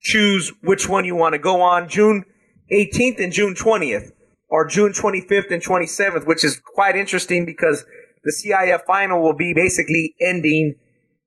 choose 0.00 0.52
which 0.62 0.88
one 0.88 1.04
you 1.04 1.16
want 1.16 1.32
to 1.32 1.38
go 1.38 1.62
on. 1.62 1.88
June 1.88 2.24
18th 2.70 3.22
and 3.22 3.32
June 3.32 3.54
20th, 3.54 4.12
or 4.48 4.66
June 4.66 4.92
25th 4.92 5.50
and 5.50 5.62
27th, 5.62 6.26
which 6.26 6.44
is 6.44 6.60
quite 6.60 6.96
interesting 6.96 7.46
because 7.46 7.84
the 8.26 8.32
CIF 8.32 8.84
final 8.86 9.22
will 9.22 9.36
be 9.36 9.54
basically 9.54 10.14
ending 10.20 10.74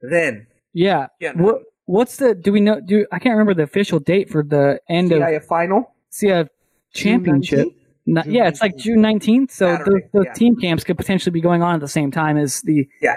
then. 0.02 0.46
Yeah. 0.74 1.08
Yeah. 1.20 1.32
What 1.34 1.64
What's 1.86 2.18
the? 2.18 2.36
Do 2.36 2.52
we 2.52 2.60
know? 2.60 2.80
Do 2.80 3.08
I 3.12 3.18
can't 3.18 3.34
remember 3.34 3.56
the 3.56 3.64
official 3.64 4.00
date 4.00 4.30
for 4.30 4.44
the 4.44 4.80
end 4.88 5.12
of 5.12 5.22
the 5.22 5.26
CIF 5.26 5.46
final. 5.46 5.96
CIF 6.12 6.50
championship. 6.94 7.70
Not, 8.06 8.26
June 8.26 8.34
yeah, 8.34 8.48
it's 8.48 8.62
like 8.62 8.78
June 8.78 9.00
19th. 9.00 9.52
So 9.52 9.76
Saturday, 9.76 9.92
those, 9.92 10.02
those 10.14 10.26
yeah. 10.26 10.34
team 10.34 10.56
camps 10.56 10.84
could 10.84 10.98
potentially 10.98 11.32
be 11.32 11.42
going 11.42 11.64
on 11.64 11.74
at 11.74 11.82
the 11.82 11.88
same 11.88 12.12
time 12.12 12.38
as 12.38 12.62
the. 12.62 12.88
Yeah. 13.02 13.16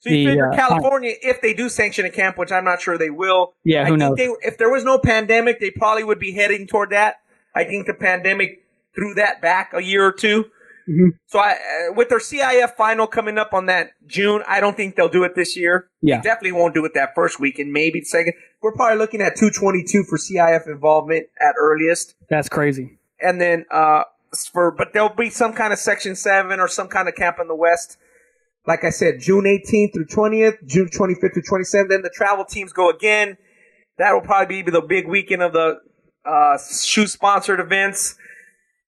So 0.00 0.10
you 0.10 0.16
The, 0.16 0.26
figure 0.26 0.52
uh, 0.52 0.56
California, 0.56 1.14
if 1.22 1.40
they 1.40 1.54
do 1.54 1.68
sanction 1.68 2.04
a 2.04 2.10
camp, 2.10 2.36
which 2.36 2.52
I'm 2.52 2.64
not 2.64 2.82
sure 2.82 2.98
they 2.98 3.10
will. 3.10 3.54
Yeah, 3.64 3.82
I 3.82 3.84
who 3.84 3.90
think 3.92 3.98
knows? 4.00 4.16
They, 4.16 4.48
if 4.48 4.58
there 4.58 4.70
was 4.70 4.84
no 4.84 4.98
pandemic, 4.98 5.60
they 5.60 5.70
probably 5.70 6.04
would 6.04 6.18
be 6.18 6.32
heading 6.32 6.66
toward 6.66 6.90
that. 6.90 7.16
I 7.54 7.64
think 7.64 7.86
the 7.86 7.94
pandemic 7.94 8.64
threw 8.94 9.14
that 9.14 9.40
back 9.40 9.72
a 9.72 9.82
year 9.82 10.04
or 10.04 10.12
2 10.12 10.44
Mhm. 10.88 11.10
So 11.26 11.38
I, 11.38 11.52
uh, 11.52 11.92
with 11.94 12.08
their 12.08 12.18
CIF 12.18 12.76
final 12.76 13.06
coming 13.06 13.38
up 13.38 13.52
on 13.54 13.66
that 13.66 13.90
June, 14.06 14.42
I 14.48 14.60
don't 14.60 14.76
think 14.76 14.96
they'll 14.96 15.08
do 15.08 15.24
it 15.24 15.34
this 15.34 15.56
year. 15.56 15.88
Yeah. 16.00 16.16
They 16.18 16.22
definitely 16.22 16.52
won't 16.52 16.74
do 16.74 16.84
it 16.84 16.92
that 16.94 17.14
first 17.14 17.38
week, 17.40 17.58
and 17.58 17.72
maybe 17.72 18.00
the 18.00 18.04
second. 18.06 18.34
We're 18.62 18.72
probably 18.72 18.98
looking 18.98 19.20
at 19.20 19.36
222 19.36 20.04
for 20.04 20.18
CIF 20.18 20.66
involvement 20.66 21.26
at 21.40 21.54
earliest 21.58 22.14
That's 22.28 22.48
crazy. 22.48 22.98
and 23.20 23.40
then 23.40 23.64
uh 23.70 24.04
for 24.52 24.70
but 24.70 24.92
there'll 24.92 25.08
be 25.14 25.28
some 25.30 25.52
kind 25.52 25.72
of 25.72 25.78
section 25.78 26.14
7 26.16 26.58
or 26.58 26.66
some 26.68 26.88
kind 26.88 27.08
of 27.08 27.14
camp 27.14 27.36
in 27.40 27.48
the 27.48 27.54
west 27.54 27.98
Like 28.66 28.84
I 28.84 28.90
said, 28.90 29.18
June 29.20 29.44
18th 29.44 29.92
through 29.94 30.06
20th, 30.06 30.64
June 30.64 30.88
25th 30.88 31.34
through 31.34 31.42
27th. 31.42 31.88
then 31.88 32.02
the 32.02 32.10
travel 32.14 32.44
teams 32.44 32.72
go 32.72 32.88
again 32.88 33.36
that 33.98 34.12
will 34.12 34.20
probably 34.22 34.62
be 34.62 34.70
the 34.70 34.80
big 34.80 35.06
weekend 35.08 35.42
of 35.42 35.52
the 35.52 35.80
uh 36.24 36.56
shoe 36.58 37.06
sponsored 37.08 37.58
events 37.60 38.16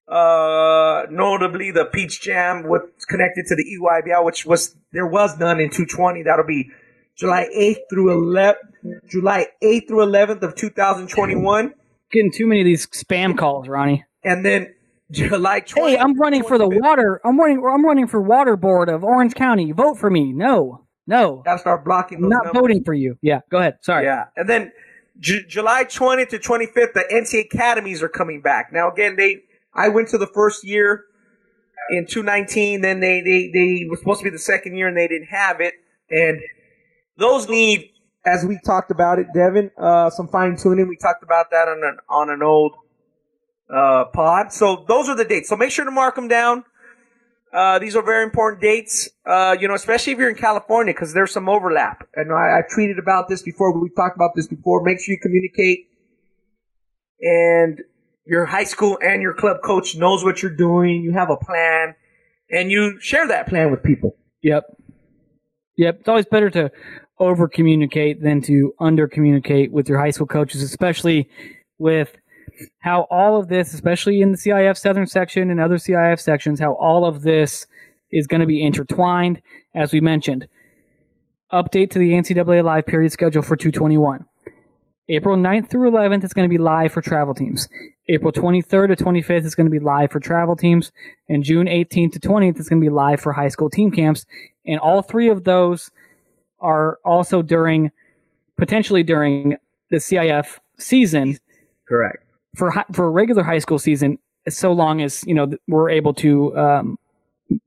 uh 0.09 1.07
notably 1.11 1.71
the 1.71 1.87
peach 1.87 2.21
jam 2.21 2.69
with 2.69 2.83
connected 3.09 3.47
to 3.47 3.55
the 3.57 3.65
EYBL 3.65 4.25
which 4.25 4.45
was 4.47 4.77
There 4.93 5.07
was 5.07 5.39
none 5.39 5.61
in 5.61 5.71
220. 5.71 6.23
That'll 6.25 6.45
be 6.47 6.71
July 7.17 7.47
8th 7.57 7.79
through 7.91 8.35
11th, 8.35 8.55
July 9.09 9.47
8th 9.63 9.89
through 9.89 10.05
11th 10.07 10.43
of 10.43 10.55
2021, 10.57 11.73
Getting 12.13 12.33
too 12.33 12.47
many 12.47 12.61
of 12.61 12.65
these 12.65 12.87
spam 12.89 13.37
calls, 13.39 13.69
Ronnie. 13.69 14.05
and 14.25 14.45
then 14.45 14.75
July 15.11 15.61
20th. 15.61 15.75
Hey, 15.89 15.97
I'm 15.99 16.19
running 16.19 16.43
for 16.43 16.59
the 16.59 16.69
water. 16.69 17.21
I'm 17.25 17.39
running. 17.39 17.65
I'm 17.65 17.85
running 17.85 18.07
for 18.09 18.21
water 18.21 18.57
board 18.57 18.89
of 18.89 19.05
Orange 19.05 19.35
County. 19.35 19.71
Vote 19.73 19.95
for 19.99 20.11
me. 20.11 20.33
No, 20.33 20.87
no, 21.07 21.43
Gotta 21.45 21.59
start 21.61 21.85
blocking 21.85 22.19
I'm 22.19 22.29
not 22.29 22.45
numbers. 22.47 22.61
voting 22.61 22.85
for 22.85 22.95
you. 22.95 23.17
Yeah, 23.23 23.41
go 23.51 23.59
ahead. 23.59 23.79
Sorry. 23.83 24.05
Yeah, 24.05 24.25
and 24.37 24.49
then 24.49 24.73
Ju- 25.21 25.45
July 25.47 25.85
20th 25.85 26.31
to 26.31 26.39
25th, 26.39 26.95
the 26.95 27.05
NCAA 27.13 27.45
academies 27.53 28.03
are 28.03 28.09
coming 28.09 28.41
back. 28.43 28.71
Now, 28.73 28.91
again, 28.91 29.15
they 29.17 29.43
I 29.75 29.89
went 29.89 30.09
to 30.09 30.19
the 30.19 30.27
first 30.27 30.65
year 30.65 31.05
in 31.91 32.07
219. 32.07 32.81
Then 32.81 33.01
they 33.01 33.21
they 33.21 33.51
they 33.53 33.87
were 33.89 33.97
supposed 33.97 34.21
to 34.21 34.25
be 34.25 34.31
the 34.31 34.39
second 34.39 34.77
year, 34.77 34.89
and 34.89 34.97
they 34.97 35.09
didn't 35.09 35.29
have 35.29 35.61
it. 35.61 35.75
And 36.11 36.41
those 37.19 37.49
need 37.49 37.91
As 38.27 38.45
we 38.47 38.59
talked 38.65 38.91
about 38.91 39.19
it, 39.19 39.29
Devin, 39.35 39.71
uh, 39.79 40.11
some 40.11 40.29
fine 40.29 40.57
tuning. 40.57 40.89
we 40.89 40.97
talked 40.97 41.23
about 41.23 41.51
that 41.51 41.69
on 41.69 41.83
an 41.85 41.99
on 42.09 42.31
an 42.31 42.43
old 42.43 42.75
uh, 43.75 44.07
pod. 44.13 44.53
So 44.53 44.85
those 44.89 45.09
are 45.09 45.17
the 45.17 45.25
dates. 45.25 45.49
So 45.49 45.57
make 45.57 45.71
sure 45.71 45.85
to 45.85 45.91
mark 45.91 46.15
them 46.17 46.29
down. 46.29 46.65
Uh, 47.53 47.79
these 47.79 47.95
are 47.97 48.03
very 48.03 48.25
important 48.25 48.61
dates. 48.63 49.11
Uh, 49.27 49.57
you 49.61 49.69
know, 49.69 49.75
especially 49.75 50.13
if 50.13 50.19
you're 50.19 50.31
in 50.31 50.35
California, 50.37 50.93
because 50.93 51.15
there's 51.15 51.33
some 51.33 51.49
overlap. 51.49 52.09
And 52.15 52.33
I, 52.33 52.59
I 52.59 52.63
tweeted 52.77 52.99
about 52.99 53.29
this 53.29 53.43
before. 53.43 53.79
We 53.79 53.91
talked 53.91 54.17
about 54.17 54.33
this 54.35 54.49
before. 54.49 54.83
Make 54.83 55.01
sure 55.01 55.15
you 55.15 55.21
communicate. 55.21 55.89
and 57.21 57.81
your 58.27 58.47
high 58.47 58.65
school 58.65 58.99
and 59.03 59.23
your 59.23 59.35
club 59.35 59.59
coach 59.63 59.97
knows 59.97 60.25
what 60.25 60.43
you're 60.43 60.55
doing. 60.55 61.03
You 61.03 61.13
have 61.13 61.31
a 61.31 61.37
plan, 61.37 61.95
and 62.51 62.71
you 62.71 62.99
share 63.01 63.27
that 63.29 63.49
plan. 63.49 63.71
With 63.71 63.83
people. 63.83 64.17
Yep. 64.43 64.65
Yep. 65.77 66.01
It's 66.01 66.09
always 66.09 66.27
better 66.27 66.51
to 66.51 66.71
over 67.19 67.49
communicate 67.49 68.23
than 68.23 68.43
to 68.43 68.75
under 68.81 69.07
communicate 69.07 69.73
with 69.73 69.89
your 69.89 69.99
high 69.99 70.11
school 70.11 70.27
coaches, 70.27 70.63
especially 70.63 71.29
with 71.79 72.17
how 72.81 73.07
all 73.11 73.39
of 73.39 73.49
this, 73.49 73.75
especially 73.75 74.21
in 74.21 74.33
the 74.33 74.39
CIF 74.39 74.77
Southern 74.77 75.07
section 75.07 75.51
and 75.51 75.61
other 75.61 75.77
CIF 75.77 76.21
sections, 76.21 76.61
how 76.61 76.75
all 76.75 77.05
of 77.05 77.23
this 77.23 77.67
is 78.11 78.27
going 78.27 78.41
to 78.41 78.47
be 78.47 78.65
intertwined. 78.65 79.43
As 79.75 79.93
we 79.93 80.01
mentioned, 80.01 80.47
update 81.53 81.91
to 81.91 81.99
the 81.99 82.13
NCAA 82.13 82.63
live 82.65 82.87
period 82.87 83.13
schedule 83.13 83.43
for 83.43 83.57
221. 83.57 84.25
April 85.09 85.37
9th 85.37 85.69
through 85.69 85.91
11th 85.91 86.25
is 86.25 86.33
going 86.33 86.49
to 86.49 86.53
be 86.53 86.59
live 86.59 86.93
for 86.93 87.03
travel 87.03 87.35
teams. 87.35 87.69
April 88.09 88.33
23rd 88.33 88.97
to 88.97 89.05
25th 89.05 89.45
is 89.45 89.55
going 89.55 89.67
to 89.67 89.71
be 89.71 89.79
live 89.79 90.11
for 90.11 90.21
travel 90.21 90.57
teams. 90.57 90.93
And 91.29 91.43
June 91.43 91.67
18th 91.67 92.13
to 92.13 92.21
20th 92.21 92.61
is 92.61 92.69
going 92.69 92.81
to 92.81 92.85
be 92.85 92.91
live 92.91 93.21
for 93.21 93.33
high 93.33 93.49
school 93.49 93.71
team 93.71 93.91
camps. 93.91 94.27
And 94.67 94.79
all 94.79 95.03
three 95.03 95.29
of 95.29 95.45
those 95.45 95.91
are 96.61 96.99
also 97.05 97.43
during, 97.43 97.91
potentially 98.57 99.03
during 99.03 99.57
the 99.91 99.97
CIF 99.97 100.59
season 100.79 101.39
Correct. 101.87 102.25
for 102.57 102.73
for 102.93 103.07
a 103.07 103.11
regular 103.11 103.43
high 103.43 103.59
school 103.59 103.79
season, 103.79 104.19
so 104.49 104.73
long 104.73 105.01
as 105.01 105.25
you 105.27 105.35
know 105.35 105.53
we're 105.69 105.91
able 105.91 106.15
to 106.15 106.57
um, 106.57 106.99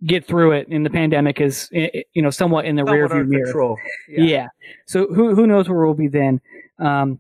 get 0.06 0.26
through 0.26 0.52
it, 0.52 0.68
and 0.68 0.86
the 0.86 0.90
pandemic 0.90 1.40
is 1.40 1.70
you 1.72 2.22
know 2.22 2.30
somewhat 2.30 2.66
in 2.66 2.76
the 2.76 2.84
rear 2.84 3.08
view 3.08 3.24
mirror. 3.24 3.46
control. 3.46 3.78
Yeah. 4.10 4.48
So 4.86 5.08
who 5.08 5.36
who 5.36 5.48
knows 5.48 5.70
where 5.70 5.86
we'll 5.86 5.94
be 5.94 6.08
then? 6.08 6.42
Um, 6.80 7.20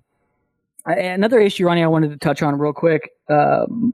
another 0.93 1.39
issue, 1.39 1.65
Ronnie, 1.65 1.83
I 1.83 1.88
wanted 1.88 2.11
to 2.11 2.17
touch 2.17 2.41
on 2.41 2.57
real 2.57 2.73
quick 2.73 3.11
um, 3.29 3.93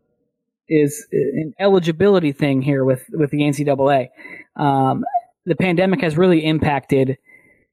is 0.69 1.05
an 1.11 1.53
eligibility 1.59 2.31
thing 2.31 2.61
here 2.61 2.85
with 2.85 3.05
with 3.11 3.31
the 3.31 3.39
NCAA. 3.39 4.09
Um, 4.55 5.03
the 5.45 5.55
pandemic 5.55 6.01
has 6.01 6.17
really 6.17 6.45
impacted 6.45 7.17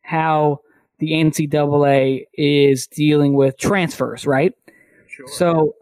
how 0.02 0.60
the 0.98 1.12
NCAA 1.12 2.26
is 2.34 2.86
dealing 2.86 3.34
with 3.34 3.56
transfers, 3.58 4.26
right? 4.26 4.52
Sure. 5.08 5.26
So, 5.28 5.74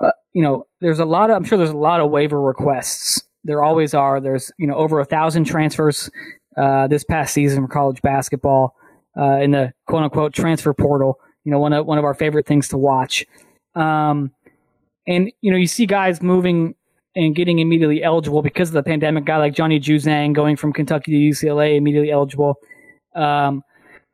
uh, 0.00 0.10
you 0.32 0.42
know, 0.42 0.66
there's 0.80 0.98
a 0.98 1.04
lot 1.04 1.30
of, 1.30 1.36
I'm 1.36 1.44
sure 1.44 1.58
there's 1.58 1.70
a 1.70 1.76
lot 1.76 2.00
of 2.00 2.10
waiver 2.10 2.40
requests. 2.40 3.22
There 3.44 3.62
always 3.62 3.94
are. 3.94 4.20
There's, 4.20 4.50
you 4.58 4.66
know, 4.66 4.74
over 4.74 5.00
a 5.00 5.04
thousand 5.04 5.44
transfers 5.44 6.10
uh, 6.56 6.88
this 6.88 7.04
past 7.04 7.34
season 7.34 7.66
for 7.66 7.72
college 7.72 8.02
basketball 8.02 8.74
uh, 9.16 9.38
in 9.40 9.52
the 9.52 9.72
quote 9.86 10.02
unquote 10.02 10.32
transfer 10.32 10.72
portal. 10.74 11.18
You 11.44 11.52
know, 11.52 11.58
one 11.58 11.72
of, 11.72 11.86
one 11.86 11.98
of 11.98 12.04
our 12.04 12.14
favorite 12.14 12.46
things 12.46 12.68
to 12.68 12.78
watch. 12.78 13.24
Um, 13.74 14.32
and, 15.06 15.30
you 15.42 15.50
know, 15.50 15.56
you 15.56 15.66
see 15.66 15.86
guys 15.86 16.22
moving 16.22 16.74
and 17.16 17.34
getting 17.34 17.58
immediately 17.58 18.02
eligible 18.02 18.42
because 18.42 18.70
of 18.70 18.74
the 18.74 18.82
pandemic. 18.82 19.24
Guy 19.24 19.36
like 19.36 19.54
Johnny 19.54 19.78
Juzang 19.78 20.32
going 20.32 20.56
from 20.56 20.72
Kentucky 20.72 21.12
to 21.12 21.46
UCLA, 21.46 21.76
immediately 21.76 22.10
eligible. 22.10 22.56
Um, 23.14 23.62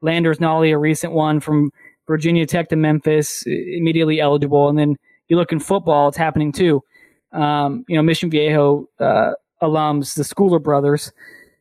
Landers 0.02 0.38
Nolley, 0.38 0.72
a 0.72 0.78
recent 0.78 1.12
one 1.12 1.40
from 1.40 1.70
Virginia 2.06 2.46
Tech 2.46 2.68
to 2.70 2.76
Memphis, 2.76 3.44
immediately 3.46 4.20
eligible. 4.20 4.68
And 4.68 4.78
then 4.78 4.96
you 5.28 5.36
look 5.36 5.52
in 5.52 5.60
football, 5.60 6.08
it's 6.08 6.16
happening 6.16 6.52
too. 6.52 6.82
Um, 7.32 7.84
you 7.88 7.96
know, 7.96 8.02
Mission 8.02 8.30
Viejo 8.30 8.86
uh, 8.98 9.32
alums, 9.62 10.14
the 10.14 10.22
Schooler 10.22 10.62
brothers, 10.62 11.12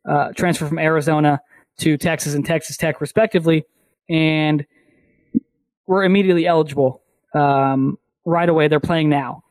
uh, 0.09 0.29
transfer 0.35 0.65
from 0.65 0.79
Arizona 0.79 1.39
to 1.77 1.97
Texas 1.97 2.33
and 2.33 2.45
Texas 2.45 2.77
Tech, 2.77 2.99
respectively, 2.99 3.63
and 4.09 4.65
were 5.89 6.03
immediately 6.03 6.45
eligible 6.45 7.01
um, 7.33 7.97
right 8.23 8.47
away. 8.47 8.67
They're 8.67 8.79
playing 8.79 9.09
now. 9.09 9.43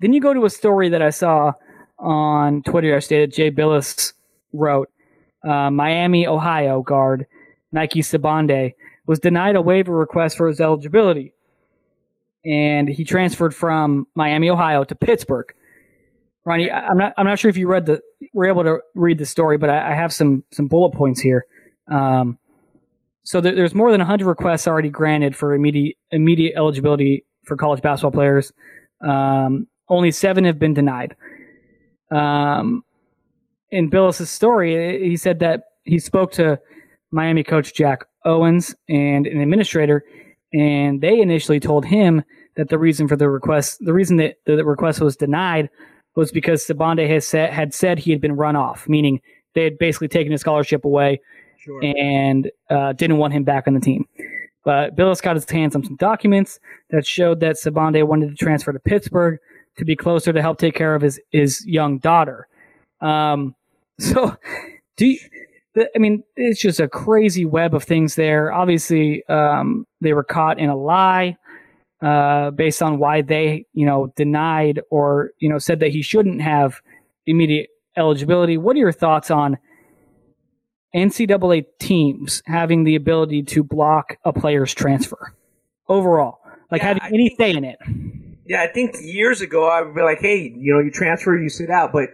Then 0.00 0.12
you 0.12 0.20
go 0.20 0.34
to 0.34 0.44
a 0.44 0.50
story 0.50 0.90
that 0.90 1.00
I 1.00 1.08
saw 1.08 1.52
on 1.98 2.62
Twitter 2.62 2.88
yesterday 2.88 3.24
that 3.24 3.34
Jay 3.34 3.50
Bilas 3.50 4.12
wrote. 4.52 4.90
Uh, 5.42 5.70
Miami, 5.70 6.26
Ohio 6.26 6.82
guard 6.82 7.26
Nike 7.72 8.02
Sibande 8.02 8.74
was 9.06 9.20
denied 9.20 9.56
a 9.56 9.62
waiver 9.62 9.96
request 9.96 10.36
for 10.36 10.48
his 10.48 10.60
eligibility. 10.60 11.32
And 12.44 12.86
he 12.86 13.02
transferred 13.02 13.54
from 13.54 14.06
Miami, 14.14 14.50
Ohio 14.50 14.84
to 14.84 14.94
Pittsburgh. 14.94 15.46
Ronnie, 16.44 16.70
I'm 16.70 16.98
not 16.98 17.14
I'm 17.16 17.26
not 17.26 17.38
sure 17.38 17.48
if 17.48 17.56
you 17.56 17.68
read 17.68 17.86
the 17.86 18.02
were 18.34 18.46
able 18.46 18.64
to 18.64 18.80
read 18.94 19.16
the 19.16 19.26
story, 19.26 19.56
but 19.56 19.70
I, 19.70 19.92
I 19.92 19.94
have 19.94 20.12
some 20.12 20.44
some 20.50 20.66
bullet 20.68 20.92
points 20.92 21.20
here. 21.20 21.46
Um, 21.90 22.38
so 23.30 23.40
there, 23.40 23.54
there's 23.54 23.76
more 23.76 23.92
than 23.92 24.00
100 24.00 24.26
requests 24.26 24.66
already 24.66 24.90
granted 24.90 25.36
for 25.36 25.54
immediate 25.54 25.96
immediate 26.10 26.54
eligibility 26.56 27.24
for 27.44 27.56
college 27.56 27.80
basketball 27.80 28.10
players. 28.10 28.52
Um, 29.06 29.68
only 29.88 30.10
seven 30.10 30.42
have 30.46 30.58
been 30.58 30.74
denied. 30.74 31.14
Um, 32.10 32.82
in 33.70 33.88
Bilas's 33.88 34.30
story, 34.30 35.08
he 35.08 35.16
said 35.16 35.38
that 35.38 35.62
he 35.84 36.00
spoke 36.00 36.32
to 36.32 36.58
Miami 37.12 37.44
coach 37.44 37.72
Jack 37.72 38.04
Owens 38.24 38.74
and 38.88 39.28
an 39.28 39.40
administrator, 39.40 40.02
and 40.52 41.00
they 41.00 41.20
initially 41.20 41.60
told 41.60 41.84
him 41.84 42.24
that 42.56 42.68
the 42.68 42.80
reason 42.80 43.06
for 43.06 43.14
the 43.14 43.30
request, 43.30 43.78
the 43.80 43.94
reason 43.94 44.16
that 44.16 44.38
the 44.44 44.64
request 44.64 45.00
was 45.00 45.14
denied, 45.14 45.70
was 46.16 46.32
because 46.32 46.66
Sibande 46.66 47.08
has 47.08 47.28
said, 47.28 47.52
had 47.52 47.74
said 47.74 48.00
he 48.00 48.10
had 48.10 48.20
been 48.20 48.34
run 48.34 48.56
off, 48.56 48.88
meaning 48.88 49.20
they 49.54 49.62
had 49.62 49.78
basically 49.78 50.08
taken 50.08 50.32
his 50.32 50.40
scholarship 50.40 50.84
away 50.84 51.20
Sure. 51.60 51.82
and 51.84 52.50
uh, 52.70 52.92
didn't 52.94 53.18
want 53.18 53.34
him 53.34 53.44
back 53.44 53.68
on 53.68 53.74
the 53.74 53.80
team. 53.80 54.06
But 54.64 54.96
Bilas 54.96 55.22
got 55.22 55.36
his 55.36 55.48
hands 55.50 55.76
on 55.76 55.84
some 55.84 55.96
documents 55.96 56.58
that 56.90 57.06
showed 57.06 57.40
that 57.40 57.56
Sibande 57.56 58.06
wanted 58.06 58.30
to 58.30 58.36
transfer 58.36 58.72
to 58.72 58.80
Pittsburgh 58.80 59.38
to 59.78 59.84
be 59.84 59.96
closer 59.96 60.32
to 60.32 60.42
help 60.42 60.58
take 60.58 60.74
care 60.74 60.94
of 60.94 61.02
his 61.02 61.20
his 61.32 61.64
young 61.66 61.98
daughter. 61.98 62.48
Um, 63.00 63.54
so, 64.00 64.36
do 64.96 65.06
you, 65.06 65.18
I 65.94 65.98
mean 65.98 66.22
it's 66.36 66.60
just 66.60 66.80
a 66.80 66.88
crazy 66.88 67.44
web 67.46 67.74
of 67.74 67.84
things 67.84 68.16
there. 68.16 68.52
Obviously, 68.52 69.24
um, 69.28 69.86
they 70.00 70.12
were 70.14 70.24
caught 70.24 70.58
in 70.58 70.68
a 70.70 70.76
lie. 70.76 71.36
uh, 72.02 72.50
based 72.52 72.82
on 72.82 72.98
why 72.98 73.22
they, 73.22 73.66
you 73.74 73.84
know, 73.86 74.12
denied 74.16 74.80
or 74.90 75.32
you 75.38 75.48
know 75.50 75.58
said 75.58 75.80
that 75.80 75.90
he 75.90 76.02
shouldn't 76.02 76.40
have 76.40 76.80
immediate 77.26 77.68
eligibility. 77.96 78.56
What 78.58 78.76
are 78.76 78.80
your 78.80 78.92
thoughts 78.92 79.30
on 79.30 79.58
NCAA 80.94 81.64
teams 81.78 82.42
having 82.46 82.84
the 82.84 82.96
ability 82.96 83.42
to 83.44 83.62
block 83.62 84.16
a 84.24 84.32
player's 84.32 84.74
transfer 84.74 85.34
overall, 85.88 86.38
like 86.70 86.80
Yeah, 86.82 86.88
having 86.88 87.02
I 87.02 87.08
any 87.08 87.28
think- 87.28 87.38
say 87.38 87.50
in 87.56 87.64
it? 87.64 87.78
Yeah, 88.46 88.62
I 88.62 88.66
think 88.66 88.96
years 89.00 89.40
ago 89.40 89.68
I 89.68 89.82
would 89.82 89.94
be 89.94 90.02
like, 90.02 90.18
hey, 90.20 90.52
you 90.56 90.74
know, 90.74 90.80
you 90.80 90.90
transfer, 90.90 91.36
you 91.38 91.48
sit 91.48 91.70
out. 91.70 91.92
But 91.92 92.08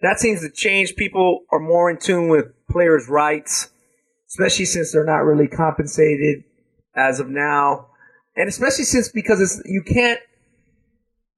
that 0.00 0.18
seems 0.18 0.40
to 0.40 0.50
change. 0.50 0.96
People 0.96 1.40
are 1.52 1.58
more 1.60 1.90
in 1.90 1.98
tune 1.98 2.28
with 2.28 2.46
players' 2.70 3.08
rights, 3.10 3.70
especially 4.28 4.64
since 4.64 4.92
they're 4.92 5.04
not 5.04 5.18
really 5.24 5.48
compensated 5.48 6.44
as 6.94 7.20
of 7.20 7.28
now, 7.28 7.88
and 8.36 8.48
especially 8.48 8.84
since 8.84 9.10
because 9.10 9.38
it's 9.42 9.60
you 9.66 9.82
can't 9.82 10.18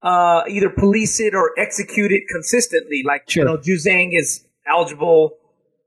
uh, 0.02 0.42
either 0.48 0.68
police 0.70 1.18
it 1.18 1.34
or 1.34 1.50
execute 1.58 2.12
it 2.12 2.22
consistently. 2.30 3.02
Like 3.04 3.28
Sure. 3.28 3.42
you 3.44 3.50
know, 3.50 3.56
Juzang 3.58 4.10
is 4.16 4.44
eligible, 4.68 5.32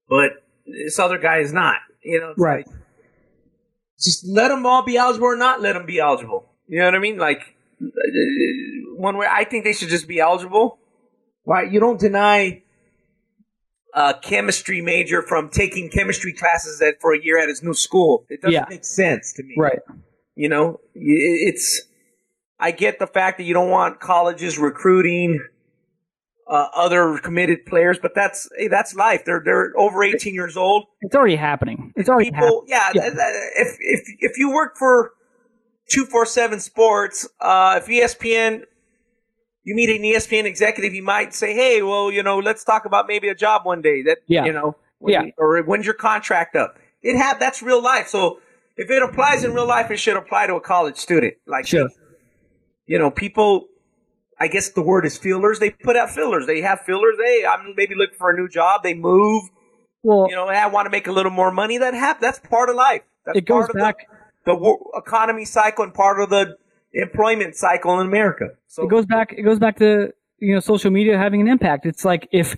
but 0.10 0.41
this 0.66 1.00
other 1.00 1.18
guy 1.18 1.38
is 1.40 1.54
not. 1.54 1.78
You 2.04 2.20
know, 2.20 2.30
it's 2.32 2.40
Right. 2.40 2.66
like, 2.68 2.76
just 4.00 4.26
let 4.28 4.48
them 4.48 4.66
all 4.66 4.84
be 4.84 4.98
eligible 4.98 5.28
or 5.28 5.36
not 5.36 5.62
let 5.62 5.74
them 5.74 5.86
be 5.86 6.00
eligible. 6.00 6.50
You 6.68 6.80
know 6.80 6.86
what 6.86 6.96
I 6.96 7.00
mean? 7.00 7.18
Like 7.18 7.56
uh, 7.84 7.88
one 8.96 9.18
way 9.18 9.28
I 9.30 9.44
think 9.44 9.64
they 9.64 9.74
should 9.74 9.90
just 9.90 10.08
be 10.08 10.20
eligible. 10.20 10.80
Why 11.44 11.64
you 11.64 11.80
don't 11.80 12.00
deny 12.00 12.64
a 13.94 14.16
chemistry 14.22 14.82
major 14.82 15.22
from 15.22 15.50
taking 15.50 15.90
chemistry 15.90 16.34
classes 16.34 16.82
at, 16.82 17.02
for 17.02 17.14
a 17.14 17.22
year 17.22 17.38
at 17.40 17.50
his 17.50 17.62
new 17.62 17.74
school? 17.74 18.26
It 18.30 18.42
doesn't 18.42 18.54
Yeah. 18.54 18.66
make 18.70 18.86
sense 18.86 19.34
to 19.34 19.44
me. 19.44 19.56
Right. 19.58 19.80
You 20.36 20.50
know, 20.50 20.80
it's. 20.96 21.82
I 22.60 22.72
get 22.72 23.00
the 23.00 23.08
fact 23.08 23.38
that 23.40 23.44
you 23.44 23.54
don't 23.54 23.70
want 23.72 24.00
colleges 24.00 24.58
recruiting 24.60 25.40
uh, 26.52 26.68
other 26.76 27.18
committed 27.20 27.66
players, 27.66 27.98
but 28.02 28.12
that's 28.14 28.48
hey, 28.58 28.68
that's 28.68 28.94
life. 28.94 29.24
They're 29.26 29.42
they're 29.44 29.72
over 29.78 30.04
eighteen 30.04 30.34
years 30.36 30.58
old. 30.58 30.86
It's 31.02 31.16
already 31.16 31.38
happening. 31.38 31.94
It's 31.96 32.10
already 32.10 32.32
happening. 32.32 32.64
Yeah, 32.68 32.90
Yeah. 32.94 33.02
th- 33.04 33.14
th- 33.14 33.36
If 33.56 33.78
if 33.80 34.02
if 34.20 34.38
you 34.38 34.52
work 34.52 34.78
for 34.78 35.14
two 35.90 36.06
four 36.06 36.26
seven 36.26 36.60
Sports, 36.60 37.28
uh, 37.40 37.80
if 37.82 37.88
ESPN, 37.88 38.64
you 39.64 39.76
meet 39.76 39.90
an 39.90 40.04
ESPN 40.04 40.46
executive, 40.46 40.92
he 40.92 41.00
might 41.02 41.34
say, 41.34 41.54
"Hey, 41.54 41.82
well, 41.82 42.12
you 42.12 42.22
know, 42.22 42.38
let's 42.40 42.64
talk 42.66 42.84
about 42.86 43.08
maybe 43.08 43.30
a 43.30 43.36
job 43.36 43.66
one 43.66 43.82
day." 43.82 44.02
That 44.04 44.18
Yeah. 44.28 44.44
you 44.46 44.52
know, 44.54 44.76
when 45.00 45.14
Yeah. 45.14 45.22
you- 45.24 45.32
or 45.38 45.58
when's 45.64 45.86
your 45.86 45.96
contract 45.96 46.56
up? 46.58 46.78
It 47.02 47.18
have 47.18 47.40
that's 47.40 47.64
real 47.64 47.82
life. 47.82 48.08
So 48.10 48.40
if 48.76 48.92
it 48.92 49.02
applies 49.02 49.44
in 49.46 49.54
real 49.54 49.68
life, 49.68 49.90
it 49.90 49.98
should 49.98 50.18
apply 50.18 50.48
to 50.48 50.56
a 50.56 50.62
college 50.62 50.98
student. 50.98 51.36
Like, 51.48 51.66
Sure. 51.66 51.88
you 52.88 53.00
know, 53.00 53.10
people. 53.10 53.68
I 54.42 54.48
guess 54.48 54.70
the 54.70 54.82
word 54.82 55.06
is 55.06 55.18
fillers. 55.18 55.60
They 55.60 55.70
put 55.70 55.96
out 55.96 56.10
fillers. 56.10 56.48
They 56.48 56.62
have 56.62 56.82
fillers. 56.82 57.16
Hey, 57.24 57.46
I'm 57.46 57.74
maybe 57.78 57.94
looking 57.96 58.18
for 58.18 58.32
a 58.32 58.36
new 58.36 58.50
job. 58.50 58.82
They 58.84 58.94
move. 58.96 59.44
Well, 60.04 60.28
You 60.30 60.36
know, 60.36 60.50
hey, 60.50 60.58
I 60.58 60.68
want 60.68 60.88
to 60.88 60.90
make 60.90 61.06
a 61.08 61.12
little 61.12 61.32
more 61.32 61.52
money. 61.52 61.78
That 61.78 61.94
hap- 61.94 62.20
That's 62.22 62.40
part 62.40 62.70
of 62.70 62.76
life. 62.76 63.04
That's 63.26 63.38
it 63.38 63.46
goes 63.46 63.68
part 63.68 63.70
of 63.70 63.76
back. 63.76 63.96
the, 64.46 64.56
the 64.56 64.78
economy 64.98 65.46
cycle 65.46 65.84
and 65.84 65.94
part 65.94 66.20
of 66.20 66.30
the 66.32 66.58
employment 66.94 67.56
cycle 67.56 68.00
in 68.00 68.08
America. 68.08 68.50
So 68.68 68.84
it 68.84 68.90
goes 68.90 69.06
back 69.06 69.34
it 69.38 69.44
goes 69.44 69.60
back 69.60 69.78
to 69.78 70.12
you 70.40 70.54
know 70.56 70.60
social 70.60 70.92
media 70.92 71.18
having 71.18 71.40
an 71.40 71.48
impact 71.48 71.86
it's 71.86 72.04
like 72.04 72.28
if 72.32 72.58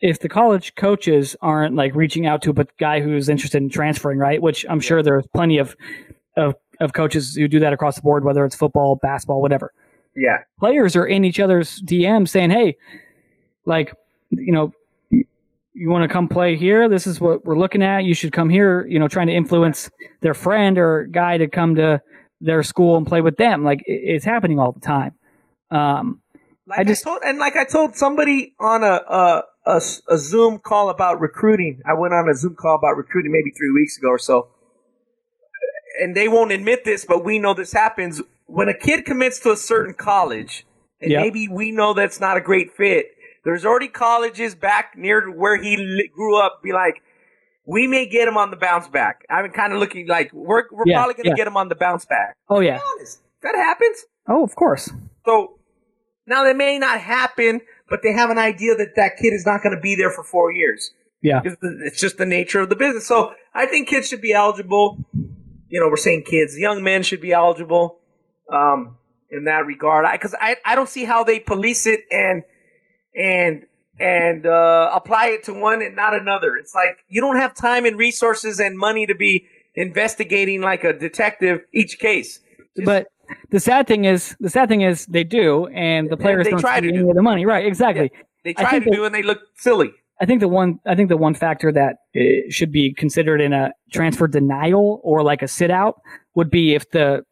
if 0.00 0.20
the 0.20 0.28
college 0.28 0.74
coaches 0.76 1.36
aren't 1.42 1.74
like 1.74 1.94
reaching 1.94 2.26
out 2.26 2.40
to 2.42 2.50
a 2.52 2.64
guy 2.78 3.00
who's 3.00 3.28
interested 3.28 3.60
in 3.60 3.68
transferring 3.68 4.18
right 4.18 4.40
which 4.40 4.64
i'm 4.70 4.78
sure 4.80 5.02
there's 5.02 5.26
plenty 5.34 5.58
of 5.58 5.76
of 6.36 6.54
of 6.80 6.92
coaches 6.92 7.34
who 7.34 7.48
do 7.48 7.58
that 7.60 7.72
across 7.72 7.96
the 7.96 8.02
board 8.02 8.24
whether 8.24 8.44
it's 8.44 8.54
football 8.54 8.96
basketball 9.02 9.42
whatever 9.42 9.72
yeah, 10.18 10.38
players 10.58 10.96
are 10.96 11.06
in 11.06 11.24
each 11.24 11.40
other's 11.40 11.80
DMs 11.82 12.28
saying, 12.28 12.50
"Hey, 12.50 12.76
like, 13.64 13.94
you 14.30 14.52
know, 14.52 14.72
you, 15.10 15.24
you 15.74 15.88
want 15.90 16.02
to 16.08 16.12
come 16.12 16.28
play 16.28 16.56
here? 16.56 16.88
This 16.88 17.06
is 17.06 17.20
what 17.20 17.44
we're 17.44 17.58
looking 17.58 17.82
at. 17.82 18.04
You 18.04 18.14
should 18.14 18.32
come 18.32 18.48
here." 18.50 18.86
You 18.86 18.98
know, 18.98 19.08
trying 19.08 19.28
to 19.28 19.34
influence 19.34 19.90
their 20.20 20.34
friend 20.34 20.78
or 20.78 21.04
guy 21.06 21.38
to 21.38 21.46
come 21.48 21.76
to 21.76 22.00
their 22.40 22.62
school 22.62 22.96
and 22.96 23.06
play 23.06 23.20
with 23.20 23.36
them. 23.36 23.64
Like, 23.64 23.80
it, 23.86 24.00
it's 24.14 24.24
happening 24.24 24.58
all 24.58 24.72
the 24.72 24.80
time. 24.80 25.14
Um, 25.70 26.20
like 26.66 26.78
I, 26.78 26.82
I 26.82 26.84
just- 26.84 27.04
told, 27.04 27.20
and 27.24 27.38
like 27.38 27.56
I 27.56 27.64
told 27.64 27.96
somebody 27.96 28.54
on 28.60 28.82
a 28.84 29.00
a 29.66 29.80
a 30.08 30.16
Zoom 30.18 30.58
call 30.58 30.88
about 30.90 31.20
recruiting. 31.20 31.80
I 31.86 31.94
went 31.94 32.14
on 32.14 32.28
a 32.28 32.34
Zoom 32.34 32.54
call 32.56 32.76
about 32.76 32.96
recruiting 32.96 33.32
maybe 33.32 33.50
three 33.50 33.70
weeks 33.74 33.98
ago 33.98 34.08
or 34.08 34.18
so, 34.18 34.48
and 36.00 36.16
they 36.16 36.28
won't 36.28 36.52
admit 36.52 36.84
this, 36.84 37.04
but 37.04 37.24
we 37.24 37.38
know 37.38 37.54
this 37.54 37.72
happens 37.72 38.22
when 38.48 38.68
a 38.68 38.74
kid 38.76 39.04
commits 39.04 39.38
to 39.40 39.52
a 39.52 39.56
certain 39.56 39.94
college, 39.94 40.66
and 41.00 41.12
Yep. 41.12 41.20
maybe 41.22 41.48
we 41.48 41.70
know 41.70 41.94
that's 41.94 42.18
not 42.20 42.36
a 42.36 42.40
great 42.40 42.72
fit. 42.76 43.06
There's 43.44 43.64
already 43.64 43.88
colleges 43.88 44.54
back 44.56 44.94
near 44.96 45.30
where 45.30 45.56
he 45.56 45.76
li- 45.76 46.10
grew 46.14 46.36
up. 46.38 46.60
Be 46.62 46.72
like, 46.72 47.02
we 47.66 47.86
may 47.86 48.06
get 48.06 48.26
him 48.26 48.36
on 48.36 48.50
the 48.50 48.56
bounce 48.56 48.88
back. 48.88 49.20
I'm 49.30 49.50
kind 49.52 49.72
of 49.72 49.78
looking 49.78 50.08
like 50.08 50.32
we're 50.32 50.64
we're 50.72 50.84
Yeah, 50.86 50.96
probably 50.98 51.14
going 51.14 51.24
to 51.24 51.30
yeah. 51.30 51.36
get 51.36 51.46
him 51.46 51.56
on 51.56 51.68
the 51.68 51.76
bounce 51.76 52.04
back. 52.04 52.34
oh 52.48 52.60
yeah. 52.60 52.80
that 53.42 53.54
happens. 53.54 54.04
Oh, 54.28 54.42
of 54.42 54.54
course. 54.56 54.90
So 55.24 55.58
now 56.26 56.44
that 56.44 56.56
may 56.56 56.78
not 56.78 57.00
happen, 57.00 57.60
but 57.88 58.00
they 58.02 58.12
have 58.12 58.30
an 58.30 58.38
idea 58.38 58.74
that 58.76 58.96
that 58.96 59.16
kid 59.16 59.32
is 59.32 59.46
not 59.46 59.62
going 59.62 59.74
to 59.74 59.80
be 59.80 59.94
there 59.94 60.10
for 60.10 60.24
four 60.24 60.52
years. 60.52 60.92
Yeah. 61.22 61.40
It's 61.62 62.00
just 62.00 62.18
the 62.18 62.26
nature 62.26 62.60
of 62.60 62.68
the 62.68 62.76
business. 62.76 63.06
So 63.06 63.32
I 63.54 63.66
think 63.66 63.88
kids 63.88 64.08
should 64.08 64.20
be 64.20 64.32
eligible. 64.32 64.98
You 65.68 65.80
know, 65.80 65.88
we're 65.88 65.96
saying 65.96 66.24
kids, 66.24 66.56
young 66.58 66.82
men 66.82 67.02
should 67.02 67.20
be 67.20 67.32
eligible 67.32 67.98
um, 68.52 68.96
in 69.30 69.44
that 69.44 69.66
regard. 69.66 70.06
Because 70.12 70.34
I, 70.40 70.56
I, 70.64 70.74
don't 70.74 70.88
see 70.88 71.04
how 71.04 71.24
they 71.24 71.40
police 71.40 71.86
it 71.86 72.00
and 72.10 72.42
and 73.14 73.66
and 74.00 74.46
uh, 74.46 74.90
apply 74.94 75.28
it 75.28 75.44
to 75.44 75.54
one 75.54 75.82
and 75.82 75.96
not 75.96 76.14
another. 76.14 76.56
It's 76.56 76.74
like 76.74 76.98
you 77.08 77.20
don't 77.20 77.36
have 77.36 77.54
time 77.54 77.84
and 77.84 77.98
resources 77.98 78.60
and 78.60 78.78
money 78.78 79.06
to 79.06 79.14
be 79.14 79.46
investigating 79.74 80.60
like 80.60 80.84
a 80.84 80.92
detective 80.92 81.60
each 81.72 81.98
case. 81.98 82.40
But 82.84 83.08
the 83.50 83.60
sad 83.60 83.86
thing 83.86 84.04
is, 84.04 84.36
the 84.40 84.50
sad 84.50 84.68
thing 84.68 84.82
is, 84.82 85.06
they 85.06 85.24
do, 85.24 85.66
and 85.66 86.08
the 86.08 86.16
players 86.16 86.44
they 86.44 86.50
don't 86.50 86.60
try 86.60 86.80
to 86.80 86.88
any 86.88 86.98
do. 86.98 87.10
of 87.10 87.16
the 87.16 87.22
money. 87.22 87.44
Right? 87.44 87.66
Exactly. 87.66 88.10
They 88.44 88.54
try 88.54 88.78
to 88.78 88.84
they- 88.84 88.90
do 88.90 89.04
and 89.04 89.14
they 89.14 89.22
look 89.22 89.40
silly. 89.56 89.92
I 90.20 90.26
think 90.26 90.40
the 90.40 90.48
one 90.48 90.80
I 90.84 90.94
think 90.96 91.08
the 91.08 91.16
one 91.16 91.34
factor 91.34 91.70
that 91.72 91.96
uh, 92.16 92.50
should 92.50 92.72
be 92.72 92.92
considered 92.92 93.40
in 93.40 93.52
a 93.52 93.70
transfer 93.92 94.26
denial 94.26 95.00
or 95.04 95.22
like 95.22 95.42
a 95.42 95.48
sit 95.48 95.70
out 95.70 96.00
would 96.34 96.50
be 96.50 96.74
if 96.74 96.90
the 96.90 97.22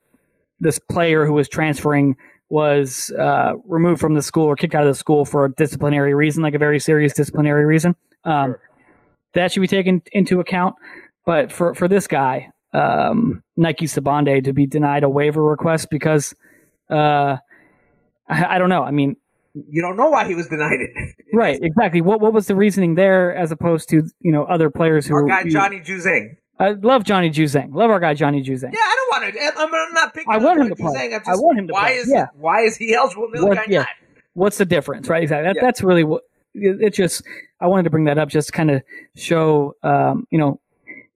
this 0.60 0.78
player 0.78 1.26
who 1.26 1.32
was 1.32 1.48
transferring 1.48 2.16
was 2.48 3.10
uh, 3.18 3.54
removed 3.66 4.00
from 4.00 4.14
the 4.14 4.22
school 4.22 4.44
or 4.44 4.56
kicked 4.56 4.74
out 4.74 4.82
of 4.82 4.88
the 4.88 4.94
school 4.98 5.24
for 5.24 5.44
a 5.44 5.52
disciplinary 5.52 6.14
reason, 6.14 6.42
like 6.42 6.54
a 6.54 6.58
very 6.58 6.78
serious 6.78 7.12
disciplinary 7.12 7.64
reason. 7.64 7.94
Um, 8.24 8.56
That 9.34 9.52
should 9.52 9.60
be 9.60 9.66
taken 9.66 10.02
into 10.12 10.40
account. 10.40 10.76
But 11.26 11.50
for 11.52 11.74
for 11.74 11.88
this 11.88 12.06
guy, 12.06 12.50
um, 12.72 13.42
Nike 13.56 13.86
Sibande, 13.86 14.44
to 14.44 14.52
be 14.52 14.66
denied 14.66 15.02
a 15.02 15.08
waiver 15.08 15.42
request 15.44 15.88
because 15.90 16.34
uh, 16.90 17.36
I, 18.28 18.44
I 18.54 18.58
don't 18.58 18.68
know. 18.68 18.82
I 18.84 18.92
mean, 18.92 19.16
You 19.54 19.82
don't 19.82 19.96
know 19.96 20.08
why 20.08 20.26
he 20.26 20.34
was 20.34 20.46
denied 20.46 20.80
it. 20.80 21.14
Right, 21.34 21.58
exactly. 21.60 22.00
What 22.00 22.20
what 22.20 22.32
was 22.32 22.46
the 22.46 22.54
reasoning 22.54 22.94
there 22.94 23.34
as 23.34 23.50
opposed 23.50 23.88
to 23.90 23.96
you 24.20 24.32
know 24.32 24.44
other 24.44 24.70
players 24.70 25.06
who 25.06 25.14
Our 25.14 25.26
guy 25.26 25.48
Johnny 25.48 25.80
Juzang. 25.80 26.36
I 26.58 26.70
love 26.70 27.04
Johnny 27.04 27.30
Juzang. 27.30 27.74
Love 27.74 27.90
our 27.90 28.00
guy 28.00 28.14
Johnny 28.14 28.42
Juzang. 28.42 28.72
Yeah, 28.72 28.78
I 28.80 28.96
don't 28.96 29.22
want 29.22 29.34
to. 29.34 29.60
I'm 29.60 29.74
I'm 29.74 29.92
not 29.94 30.14
picking. 30.14 30.32
I 30.32 30.38
want 30.38 30.60
him 30.60 30.68
to 30.68 30.76
play. 30.76 31.08
Juzang. 31.10 31.14
I'm 31.14 31.32
I 31.34 31.36
want 31.36 31.58
him 31.58 31.66
to 31.68 31.72
why 31.72 31.82
play. 31.82 31.92
Is, 31.96 32.10
Yeah. 32.10 32.26
Why 32.34 32.60
is 32.62 32.76
he 32.76 32.94
eligible? 32.94 33.28
The 33.32 33.44
What- 33.46 33.68
yeah. 33.68 33.80
not? 33.80 33.88
What's 34.34 34.58
the 34.58 34.64
difference, 34.66 35.08
right? 35.08 35.22
Exactly. 35.22 35.44
That, 35.48 35.56
Yeah. 35.56 35.62
That's 35.62 35.82
really 35.82 36.04
what 36.04 36.22
it 36.54 36.78
it 36.80 36.94
just. 36.94 37.22
I 37.60 37.66
wanted 37.68 37.84
to 37.84 37.90
bring 37.90 38.04
that 38.04 38.18
up 38.18 38.28
just 38.28 38.48
to 38.48 38.52
kind 38.52 38.70
of 38.70 38.82
show. 39.16 39.74
Um, 39.82 40.26
you 40.30 40.38
know, 40.38 40.60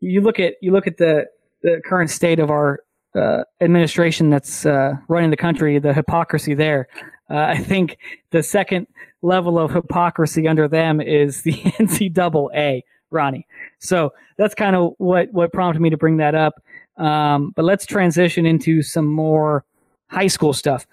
you 0.01 0.21
look 0.21 0.39
at 0.41 0.55
you 0.61 0.73
look 0.73 0.87
at 0.87 0.97
the 0.99 1.27
the 1.63 1.81
current 1.87 2.11
state 2.11 2.39
of 2.39 2.51
our 2.51 2.81
uh, 3.15 3.43
administration 3.61 4.31
that's 4.31 4.65
uh, 4.65 4.93
running 5.09 5.31
the 5.31 5.37
country, 5.37 5.79
the 5.79 5.93
hypocrisy 5.93 6.55
there. 6.55 6.87
Uh, 7.29 7.37
I 7.39 7.59
think 7.59 7.99
the 8.31 8.43
second 8.43 8.87
level 9.23 9.59
of 9.59 9.71
hypocrisy 9.73 10.49
under 10.49 10.67
them 10.69 11.01
is 11.01 11.43
the 11.43 11.53
NCAA, 11.79 12.83
Ronnie. 13.11 13.47
So 13.81 14.13
that's 14.37 14.55
kind 14.55 14.77
of 14.77 14.95
what 14.99 15.33
what 15.33 15.53
prompted 15.53 15.81
me 15.81 15.91
to 15.91 15.97
bring 15.97 16.19
that 16.19 16.35
up. 16.35 16.63
Um, 16.97 17.53
but 17.57 17.65
let's 17.65 17.87
transition 17.87 18.47
into 18.47 18.83
some 18.83 19.07
more 19.07 19.65
high 20.09 20.27
school 20.27 20.53
stuff. 20.53 20.87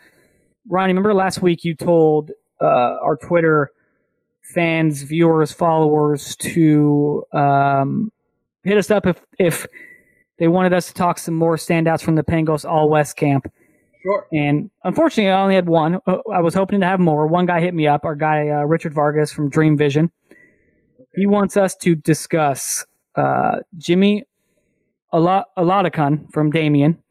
Ronnie, 0.69 0.91
remember 0.91 1.13
last 1.13 1.41
week 1.41 1.63
you 1.63 1.75
told 1.75 2.31
uh, 2.61 2.65
our 3.01 3.17
Twitter 3.17 3.71
fans, 4.41 5.01
viewers, 5.01 5.51
followers 5.51 6.35
to 6.37 7.23
um, 7.33 8.11
hit 8.63 8.77
us 8.77 8.89
up 8.89 9.05
if 9.05 9.21
if 9.37 9.67
they 10.39 10.47
wanted 10.47 10.73
us 10.73 10.87
to 10.87 10.93
talk 10.93 11.17
some 11.17 11.35
more 11.35 11.57
standouts 11.57 12.01
from 12.01 12.15
the 12.15 12.23
Pangos 12.23 12.67
All 12.67 12.89
West 12.89 13.17
camp. 13.17 13.51
Sure. 14.03 14.27
And 14.31 14.69
unfortunately, 14.83 15.31
I 15.31 15.41
only 15.41 15.55
had 15.55 15.67
one. 15.67 15.99
Uh, 16.07 16.19
I 16.31 16.39
was 16.39 16.53
hoping 16.53 16.79
to 16.79 16.85
have 16.85 16.99
more. 16.99 17.27
One 17.27 17.45
guy 17.45 17.59
hit 17.59 17.73
me 17.73 17.87
up, 17.87 18.05
our 18.05 18.15
guy 18.15 18.47
uh, 18.49 18.63
Richard 18.63 18.93
Vargas 18.93 19.31
from 19.31 19.49
Dream 19.49 19.75
Vision. 19.75 20.11
He 21.17 21.25
wants 21.25 21.57
us 21.57 21.75
to 21.77 21.95
discuss 21.95 22.85
uh, 23.15 23.57
Jimmy 23.75 24.23
Ala- 25.11 25.45
from 26.31 26.51
Damien, 26.51 27.01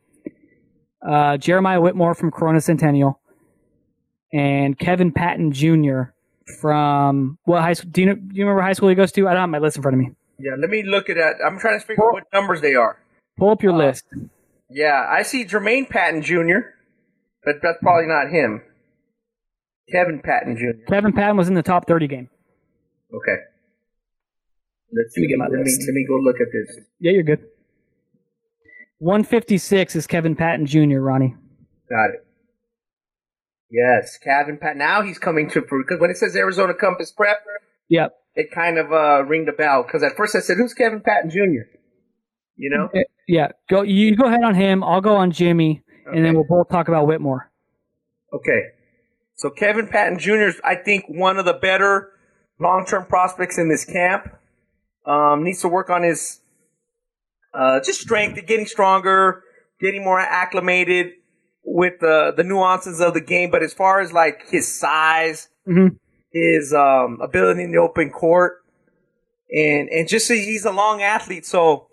uh, 1.06 1.36
Jeremiah 1.38 1.80
Whitmore 1.80 2.14
from 2.14 2.30
Corona 2.30 2.60
Centennial, 2.60 3.18
and 4.32 4.78
Kevin 4.78 5.10
Patton 5.10 5.50
Jr. 5.52 6.02
from 6.60 7.38
what 7.44 7.62
high 7.62 7.72
school? 7.72 7.90
Do 7.90 8.00
you, 8.02 8.06
know, 8.06 8.14
do 8.14 8.34
you 8.36 8.44
remember 8.44 8.62
high 8.62 8.74
school 8.74 8.88
he 8.90 8.94
goes 8.94 9.10
to? 9.12 9.26
I 9.26 9.32
don't 9.32 9.40
have 9.40 9.48
my 9.50 9.58
list 9.58 9.76
in 9.76 9.82
front 9.82 9.94
of 9.94 9.98
me. 10.00 10.10
Yeah, 10.38 10.52
let 10.58 10.70
me 10.70 10.84
look 10.84 11.10
at 11.10 11.16
that. 11.16 11.36
I'm 11.44 11.58
trying 11.58 11.80
to 11.80 11.84
figure 11.84 12.04
out 12.04 12.12
what 12.12 12.24
numbers 12.32 12.60
they 12.60 12.74
are. 12.76 12.98
Pull 13.38 13.50
up 13.50 13.62
your 13.62 13.72
Uh, 13.72 13.78
list. 13.88 14.04
Yeah, 14.70 15.04
I 15.08 15.22
see 15.22 15.44
Jermaine 15.44 15.88
Patton 15.90 16.22
Jr., 16.22 16.58
but 17.44 17.56
that's 17.62 17.78
probably 17.82 18.06
not 18.06 18.30
him. 18.30 18.62
Kevin 19.90 20.20
Patton 20.22 20.56
Jr. 20.56 20.84
Kevin 20.92 21.12
Patton 21.12 21.36
was 21.36 21.48
in 21.48 21.54
the 21.54 21.62
top 21.62 21.86
30 21.88 22.06
game. 22.06 22.30
Okay. 23.14 23.36
Let's 24.92 25.14
see. 25.14 25.22
me 25.22 25.28
get 25.28 25.38
my 25.38 25.46
let, 25.46 25.60
me, 25.64 25.70
let 25.70 25.94
me 25.94 26.06
go 26.08 26.16
look 26.16 26.36
at 26.40 26.48
this. 26.52 26.78
Yeah, 27.00 27.12
you're 27.12 27.22
good. 27.22 27.44
156 28.98 29.96
is 29.96 30.06
Kevin 30.06 30.34
Patton 30.36 30.66
Jr., 30.66 30.98
Ronnie. 31.00 31.34
Got 31.90 32.10
it. 32.10 32.26
Yes, 33.70 34.16
Kevin 34.22 34.58
Patton. 34.58 34.78
Now 34.78 35.02
he's 35.02 35.18
coming 35.18 35.50
to 35.50 35.60
because 35.60 36.00
when 36.00 36.10
it 36.10 36.16
says 36.16 36.36
Arizona 36.36 36.72
Compass 36.72 37.10
Prep, 37.10 37.38
Yep. 37.88 38.14
it 38.34 38.50
kind 38.52 38.78
of 38.78 38.92
uh, 38.92 39.24
ringed 39.24 39.48
a 39.48 39.52
bell. 39.52 39.82
Because 39.82 40.02
at 40.02 40.16
first 40.16 40.34
I 40.36 40.40
said, 40.40 40.56
"Who's 40.56 40.72
Kevin 40.72 41.00
Patton 41.00 41.30
Jr.?" 41.30 41.66
You 42.56 42.70
know. 42.70 42.88
Eh, 42.94 43.02
Yeah, 43.28 43.48
go. 43.68 43.82
You 43.82 44.16
go 44.16 44.26
ahead 44.26 44.44
on 44.44 44.54
him. 44.54 44.82
I'll 44.84 45.00
go 45.00 45.16
on 45.16 45.30
Jimmy, 45.32 45.82
and 46.06 46.24
then 46.24 46.34
we'll 46.34 46.46
both 46.48 46.68
talk 46.70 46.88
about 46.88 47.06
Whitmore. 47.06 47.50
Okay. 48.32 48.62
So 49.34 49.50
Kevin 49.50 49.88
Patton 49.88 50.18
Jr. 50.18 50.46
is, 50.48 50.60
I 50.64 50.76
think, 50.76 51.04
one 51.08 51.36
of 51.36 51.44
the 51.44 51.52
better 51.52 52.10
long-term 52.58 53.06
prospects 53.06 53.58
in 53.58 53.68
this 53.68 53.84
camp. 53.84 54.28
Um, 55.06 55.44
needs 55.44 55.60
to 55.62 55.68
work 55.68 55.88
on 55.88 56.02
his 56.02 56.40
uh, 57.54 57.80
just 57.80 58.00
strength, 58.00 58.44
getting 58.46 58.66
stronger, 58.66 59.42
getting 59.80 60.04
more 60.04 60.18
acclimated 60.20 61.12
with 61.64 62.00
the 62.00 62.32
the 62.36 62.42
nuances 62.44 63.00
of 63.00 63.14
the 63.14 63.20
game. 63.20 63.50
But 63.50 63.62
as 63.62 63.72
far 63.72 64.00
as 64.00 64.12
like 64.12 64.48
his 64.50 64.66
size, 64.72 65.48
Mhm. 65.66 65.96
his 66.32 66.74
um, 66.74 67.20
ability 67.22 67.62
in 67.64 67.70
the 67.72 67.78
open 67.78 68.10
court, 68.10 68.62
and 69.50 69.88
and 69.88 70.08
just 70.08 70.28
he's 70.30 70.64
a 70.64 70.72
long 70.72 71.02
athlete, 71.02 71.46
so. 71.46 71.88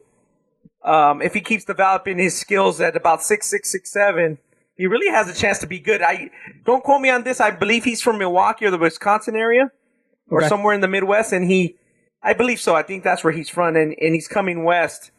Um, 0.86 1.22
if 1.22 1.34
he 1.34 1.40
keeps 1.40 1.64
developing 1.64 2.18
his 2.18 2.38
skills 2.38 2.82
at 2.82 2.98
about 2.98 3.24
six 3.24 3.48
six 3.48 3.72
six 3.72 3.90
seven, 3.90 4.38
he 4.76 4.86
really 4.86 5.08
has 5.10 5.30
a 5.30 5.34
chance 5.34 5.60
to 5.60 5.66
be 5.68 5.80
good. 5.80 6.02
I 6.02 6.30
don't 6.66 6.84
quote 6.84 7.00
me 7.00 7.10
on 7.10 7.24
this. 7.24 7.40
I 7.40 7.52
believe 7.52 7.86
he's 7.86 8.02
from 8.02 8.18
Milwaukee 8.18 8.66
or 8.66 8.72
the 8.72 8.78
Wisconsin 8.78 9.38
area, 9.38 9.72
or 10.30 10.40
Okay. 10.40 10.50
somewhere 10.50 10.74
in 10.74 10.82
the 10.82 10.90
Midwest, 10.90 11.32
and 11.32 11.50
he, 11.50 11.78
I 12.24 12.34
believe 12.34 12.60
so. 12.60 12.76
I 12.76 12.84
think 12.84 13.04
that's 13.04 13.24
where 13.24 13.34
he's 13.34 13.50
from, 13.50 13.76
and 13.76 13.96
and 14.00 14.14
he's 14.14 14.28
coming 14.28 14.64
west, 14.64 15.12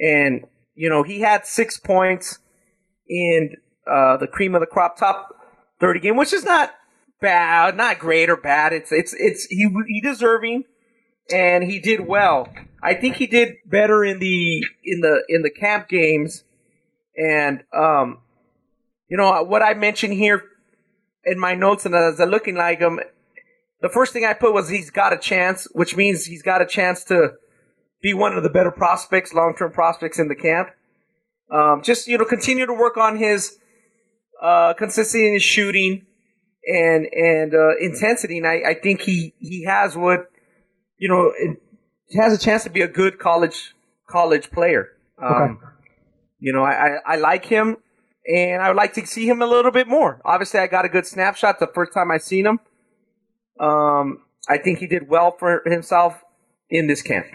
and 0.00 0.46
you 0.74 0.90
know 0.90 1.02
he 1.02 1.20
had 1.20 1.46
six 1.46 1.78
points 1.78 2.38
in 3.08 3.56
uh, 3.86 4.16
the 4.16 4.26
cream 4.26 4.54
of 4.54 4.60
the 4.60 4.66
crop 4.66 4.98
top 4.98 5.36
thirty 5.80 6.00
game, 6.00 6.16
which 6.16 6.32
is 6.32 6.44
not 6.44 6.74
bad, 7.20 7.76
not 7.76 7.98
great 7.98 8.28
or 8.28 8.36
bad. 8.36 8.72
It's 8.72 8.90
it's 8.90 9.14
it's 9.14 9.46
he 9.46 9.68
he 9.86 10.00
deserving, 10.00 10.64
and 11.32 11.64
he 11.64 11.78
did 11.78 12.00
well. 12.00 12.48
I 12.82 12.94
think 12.94 13.16
he 13.16 13.26
did 13.26 13.54
better 13.64 14.04
in 14.04 14.18
the 14.18 14.64
in 14.84 15.00
the 15.00 15.22
in 15.28 15.42
the 15.42 15.50
camp 15.50 15.88
games, 15.88 16.44
and 17.16 17.62
um, 17.72 18.18
you 19.08 19.16
know 19.16 19.42
what 19.44 19.62
I 19.62 19.74
mentioned 19.74 20.14
here 20.14 20.42
in 21.24 21.38
my 21.38 21.54
notes, 21.54 21.86
and 21.86 21.94
as 21.94 22.20
I'm 22.20 22.30
looking 22.30 22.56
like 22.56 22.80
him, 22.80 22.98
the 23.84 23.90
first 23.90 24.14
thing 24.14 24.24
I 24.24 24.32
put 24.32 24.54
was 24.54 24.70
he's 24.70 24.88
got 24.88 25.12
a 25.12 25.18
chance, 25.18 25.68
which 25.72 25.94
means 25.94 26.24
he's 26.24 26.42
got 26.42 26.62
a 26.62 26.66
chance 26.66 27.04
to 27.04 27.34
be 28.00 28.14
one 28.14 28.34
of 28.34 28.42
the 28.42 28.48
better 28.48 28.70
prospects, 28.70 29.34
long 29.34 29.54
term 29.54 29.72
prospects 29.72 30.18
in 30.18 30.28
the 30.28 30.34
camp. 30.34 30.70
Um, 31.50 31.82
just 31.82 32.08
you 32.08 32.16
know, 32.16 32.24
continue 32.24 32.64
to 32.64 32.72
work 32.72 32.96
on 32.96 33.18
his 33.18 33.58
uh, 34.40 34.72
consistency 34.72 35.26
in 35.26 35.34
his 35.34 35.42
shooting 35.42 36.06
and 36.66 37.06
and 37.12 37.54
uh, 37.54 37.76
intensity, 37.78 38.38
and 38.38 38.46
I, 38.46 38.62
I 38.70 38.74
think 38.82 39.02
he 39.02 39.34
he 39.38 39.64
has 39.64 39.94
what 39.94 40.30
you 40.96 41.10
know 41.10 41.34
it, 41.36 41.60
has 42.16 42.32
a 42.32 42.38
chance 42.38 42.64
to 42.64 42.70
be 42.70 42.80
a 42.80 42.88
good 42.88 43.18
college 43.18 43.74
college 44.08 44.50
player. 44.50 44.92
Um, 45.22 45.58
You 46.40 46.54
know, 46.54 46.62
I, 46.62 46.72
I, 46.72 46.88
I 47.06 47.16
like 47.16 47.44
him, 47.44 47.76
and 48.26 48.62
I 48.62 48.68
would 48.68 48.78
like 48.78 48.94
to 48.94 49.06
see 49.06 49.28
him 49.28 49.42
a 49.42 49.46
little 49.46 49.70
bit 49.70 49.88
more. 49.88 50.22
Obviously, 50.24 50.60
I 50.60 50.68
got 50.68 50.86
a 50.86 50.88
good 50.88 51.06
snapshot 51.06 51.58
the 51.58 51.66
first 51.66 51.92
time 51.92 52.10
I 52.10 52.16
seen 52.16 52.46
him. 52.46 52.60
Um, 53.60 54.22
I 54.48 54.58
think 54.58 54.78
he 54.78 54.86
did 54.86 55.08
well 55.08 55.36
for 55.38 55.62
himself 55.66 56.22
in 56.70 56.86
this 56.86 57.02
camp. 57.02 57.26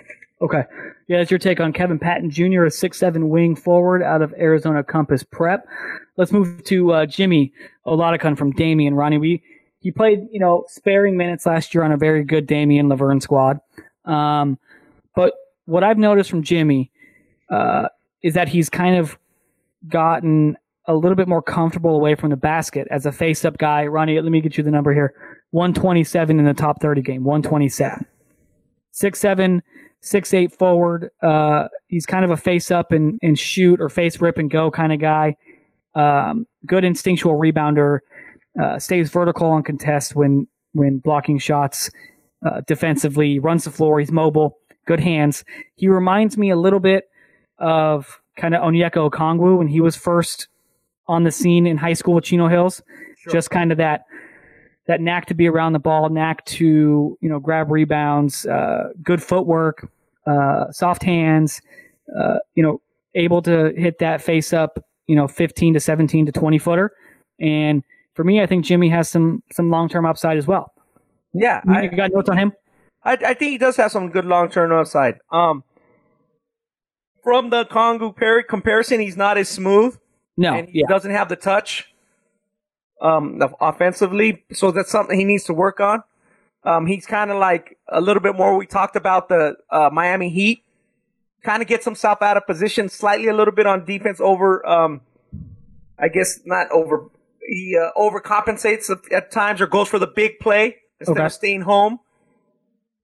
Okay. 0.41 0.63
Yeah, 1.07 1.17
that's 1.17 1.31
your 1.31 1.37
take 1.37 1.59
on 1.59 1.73
Kevin 1.73 1.99
Patton 1.99 2.29
Jr., 2.29 2.63
a 2.63 2.71
six-seven 2.71 3.29
wing 3.29 3.55
forward 3.55 4.01
out 4.01 4.21
of 4.21 4.33
Arizona 4.37 4.83
Compass 4.83 5.23
Prep. 5.23 5.67
Let's 6.17 6.31
move 6.31 6.63
to 6.65 6.93
uh, 6.93 7.05
Jimmy 7.05 7.51
Oladokun 7.85 8.37
from 8.37 8.51
Damien. 8.51 8.95
Ronnie, 8.95 9.17
we 9.17 9.43
he 9.79 9.91
played 9.91 10.27
you 10.31 10.39
know 10.39 10.65
sparing 10.67 11.17
minutes 11.17 11.45
last 11.45 11.73
year 11.73 11.83
on 11.83 11.91
a 11.91 11.97
very 11.97 12.23
good 12.23 12.47
Damien 12.47 12.89
Laverne 12.89 13.21
squad. 13.21 13.59
Um, 14.05 14.57
but 15.15 15.33
what 15.65 15.83
I've 15.83 15.97
noticed 15.97 16.29
from 16.29 16.43
Jimmy 16.43 16.91
uh, 17.49 17.87
is 18.21 18.33
that 18.33 18.47
he's 18.47 18.69
kind 18.69 18.97
of 18.97 19.17
gotten 19.87 20.57
a 20.85 20.95
little 20.95 21.15
bit 21.15 21.27
more 21.27 21.41
comfortable 21.41 21.95
away 21.95 22.15
from 22.15 22.29
the 22.29 22.37
basket 22.37 22.87
as 22.89 23.05
a 23.05 23.11
face-up 23.11 23.57
guy. 23.57 23.85
Ronnie, 23.85 24.19
let 24.19 24.31
me 24.31 24.41
get 24.41 24.57
you 24.57 24.63
the 24.63 24.71
number 24.71 24.93
here: 24.93 25.13
one 25.51 25.73
twenty-seven 25.73 26.39
in 26.39 26.45
the 26.45 26.53
top 26.53 26.81
thirty 26.81 27.01
game. 27.01 27.23
One 27.23 27.41
twenty-seven. 27.41 28.05
Six 28.91 29.19
seven 29.19 29.61
six 30.01 30.33
eight 30.33 30.51
forward. 30.53 31.09
Uh, 31.21 31.67
he's 31.87 32.05
kind 32.05 32.23
of 32.23 32.31
a 32.31 32.37
face 32.37 32.71
up 32.71 32.91
and, 32.91 33.19
and 33.21 33.37
shoot 33.37 33.81
or 33.81 33.89
face 33.89 34.21
rip 34.21 34.37
and 34.37 34.49
go 34.49 34.71
kind 34.71 34.93
of 34.93 34.99
guy. 34.99 35.35
Um, 35.95 36.45
good 36.65 36.83
instinctual 36.83 37.33
rebounder. 37.33 37.99
Uh, 38.59 38.79
stays 38.79 39.09
vertical 39.09 39.47
on 39.47 39.63
contest 39.63 40.15
when 40.15 40.47
when 40.73 40.97
blocking 40.99 41.37
shots. 41.37 41.89
Uh, 42.45 42.61
defensively, 42.67 43.37
runs 43.37 43.65
the 43.65 43.71
floor. 43.71 43.99
He's 43.99 44.11
mobile. 44.11 44.57
Good 44.85 45.01
hands. 45.01 45.43
He 45.75 45.87
reminds 45.89 46.37
me 46.37 46.49
a 46.49 46.55
little 46.55 46.79
bit 46.79 47.03
of 47.57 48.21
kind 48.37 48.55
of 48.55 48.61
Onyeka 48.61 49.09
Okongwu 49.09 49.57
when 49.57 49.67
he 49.67 49.81
was 49.81 49.97
first 49.97 50.47
on 51.07 51.25
the 51.25 51.31
scene 51.31 51.67
in 51.67 51.75
high 51.77 51.93
school 51.93 52.13
with 52.13 52.23
Chino 52.23 52.47
Hills. 52.47 52.81
Just 53.29 53.51
kind 53.51 53.73
of 53.73 53.77
that 53.77 54.05
that 54.89 54.99
knack 55.01 55.27
to 55.27 55.35
be 55.35 55.47
around 55.47 55.73
the 55.73 55.79
ball, 55.79 56.09
knack 56.09 56.43
to 56.45 57.15
you 57.21 57.29
know 57.29 57.39
grab 57.39 57.69
rebounds, 57.69 58.47
uh, 58.47 58.89
good 59.03 59.21
footwork, 59.21 59.87
uh, 60.25 60.71
soft 60.71 61.03
hands, 61.03 61.61
uh, 62.19 62.39
you 62.55 62.63
know, 62.63 62.81
able 63.13 63.43
to 63.43 63.71
hit 63.77 63.99
that 63.99 64.19
face 64.19 64.51
up, 64.51 64.83
you 65.05 65.15
know, 65.15 65.27
15 65.27 65.75
to 65.75 65.79
17 65.79 66.25
to 66.25 66.31
20 66.31 66.57
footer. 66.57 66.91
And 67.39 67.83
for 68.15 68.23
me, 68.23 68.41
I 68.41 68.47
think 68.47 68.65
Jimmy 68.65 68.89
has 68.89 69.07
some 69.07 69.43
some 69.51 69.69
long 69.69 69.89
term 69.89 70.07
upside 70.07 70.39
as 70.39 70.47
well. 70.47 70.73
Yeah, 71.33 71.61
You 71.67 71.73
I, 71.73 71.87
got 71.87 72.11
notes 72.11 72.27
on 72.27 72.39
him? 72.39 72.53
I, 73.03 73.11
I 73.13 73.35
think 73.35 73.51
he 73.51 73.57
does 73.59 73.75
have 73.75 73.91
some 73.91 74.09
good 74.09 74.25
long 74.25 74.49
term 74.49 74.71
upside. 74.71 75.19
Um, 75.31 75.63
from 77.23 77.51
the 77.51 77.63
Kongu 77.65 78.15
Perry 78.15 78.43
comparison, 78.43 78.99
he's 78.99 79.15
not 79.15 79.37
as 79.37 79.49
smooth. 79.49 79.99
No, 80.35 80.55
and 80.55 80.67
he 80.67 80.79
yeah, 80.79 80.87
doesn't 80.87 81.11
have 81.11 81.29
the 81.29 81.35
touch 81.35 81.88
um, 83.01 83.41
offensively, 83.61 84.43
so 84.51 84.71
that's 84.71 84.91
something 84.91 85.17
he 85.17 85.25
needs 85.25 85.45
to 85.45 85.53
work 85.53 85.79
on. 85.79 86.03
Um, 86.63 86.85
he's 86.87 87.05
kind 87.05 87.31
of 87.31 87.37
like 87.37 87.77
a 87.87 88.01
little 88.01 88.21
bit 88.21 88.35
more. 88.35 88.57
We 88.57 88.65
talked 88.65 88.95
about 88.95 89.29
the 89.29 89.55
uh, 89.69 89.89
Miami 89.91 90.29
Heat. 90.29 90.63
Kind 91.41 91.61
of 91.61 91.69
gets 91.69 91.85
himself 91.85 92.21
out 92.21 92.35
of 92.35 92.45
position 92.45 92.89
slightly, 92.89 93.27
a 93.29 93.33
little 93.33 93.53
bit 93.53 93.65
on 93.65 93.85
defense. 93.85 94.19
Over, 94.19 94.65
um, 94.67 95.01
I 95.97 96.09
guess 96.09 96.41
not 96.45 96.69
over. 96.71 97.05
He 97.47 97.77
uh, 97.81 97.91
overcompensates 97.97 98.89
at- 99.13 99.31
times, 99.31 99.61
or 99.61 99.67
goes 99.67 99.87
for 99.87 99.99
the 99.99 100.07
big 100.07 100.39
play 100.39 100.75
instead 100.99 101.15
Okay. 101.15 101.25
of 101.25 101.31
staying 101.31 101.61
home. 101.61 101.99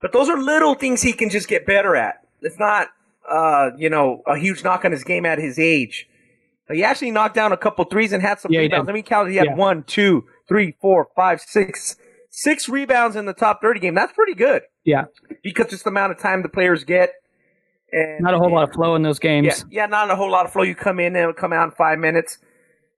But 0.02 0.12
those 0.12 0.28
are 0.28 0.36
little 0.38 0.74
things 0.74 1.00
he 1.00 1.14
can 1.14 1.30
just 1.30 1.48
get 1.48 1.64
better 1.64 1.96
at. 1.96 2.26
It's 2.42 2.58
not, 2.58 2.88
uh, 3.28 3.70
you 3.78 3.88
know, 3.88 4.22
a 4.26 4.36
huge 4.36 4.62
knock 4.62 4.84
on 4.84 4.92
his 4.92 5.02
game 5.02 5.24
at 5.24 5.38
his 5.38 5.58
age. 5.58 6.06
He 6.70 6.82
actually 6.82 7.10
knocked 7.12 7.34
down 7.34 7.52
a 7.52 7.56
couple 7.56 7.84
threes 7.84 8.12
and 8.12 8.22
had 8.22 8.40
some 8.40 8.52
Yeah, 8.52 8.60
rebounds. 8.60 8.86
Let 8.86 8.94
me 8.94 9.02
count. 9.02 9.30
He 9.30 9.36
had 9.36 9.46
Yeah. 9.46 9.54
one, 9.54 9.84
two, 9.84 10.24
three, 10.48 10.76
four, 10.80 11.08
five, 11.14 11.40
six, 11.40 11.96
six 12.30 12.68
rebounds 12.68 13.14
in 13.16 13.26
the 13.26 13.32
top 13.32 13.60
thirty 13.62 13.80
game. 13.80 13.94
That's 13.94 14.12
pretty 14.12 14.34
good 14.34 14.62
yeah. 14.84 15.04
because 15.42 15.70
just 15.70 15.84
the 15.84 15.90
amount 15.90 16.12
of 16.12 16.18
time 16.18 16.42
the 16.42 16.48
players 16.48 16.84
get. 16.84 17.12
And 17.92 18.20
Not 18.20 18.34
a 18.34 18.38
whole 18.38 18.52
lot 18.52 18.64
of 18.68 18.74
flow 18.74 18.96
in 18.96 19.02
those 19.02 19.20
yeah, 19.22 19.28
games. 19.28 19.64
yeah, 19.70 19.86
not 19.86 20.10
a 20.10 20.16
whole 20.16 20.30
lot 20.30 20.44
of 20.44 20.52
flow. 20.52 20.64
You 20.64 20.74
come 20.74 20.98
in 20.98 21.14
and 21.14 21.36
come 21.36 21.52
out 21.52 21.64
in 21.66 21.70
five 21.70 21.98
minutes. 21.98 22.38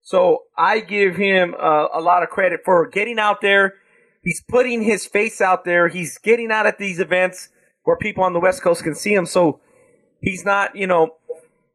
So 0.02 0.44
I 0.56 0.80
give 0.80 1.16
him 1.16 1.54
uh, 1.60 1.88
a 1.92 2.00
lot 2.00 2.22
of 2.22 2.30
credit 2.30 2.60
for 2.64 2.86
getting 2.88 3.18
out 3.18 3.42
there. 3.42 3.74
He's 4.22 4.42
putting 4.48 4.82
his 4.82 5.04
face 5.04 5.40
out 5.42 5.64
there. 5.66 5.88
He's 5.88 6.16
getting 6.16 6.50
out 6.50 6.66
at 6.66 6.78
these 6.78 7.00
events 7.00 7.50
where 7.84 7.96
people 7.96 8.24
on 8.24 8.32
the 8.32 8.40
West 8.40 8.62
Coast 8.62 8.82
can 8.82 8.94
see 8.94 9.12
him. 9.12 9.26
So 9.26 9.60
he's 10.22 10.44
not, 10.44 10.74
you 10.74 10.86
know, 10.86 11.16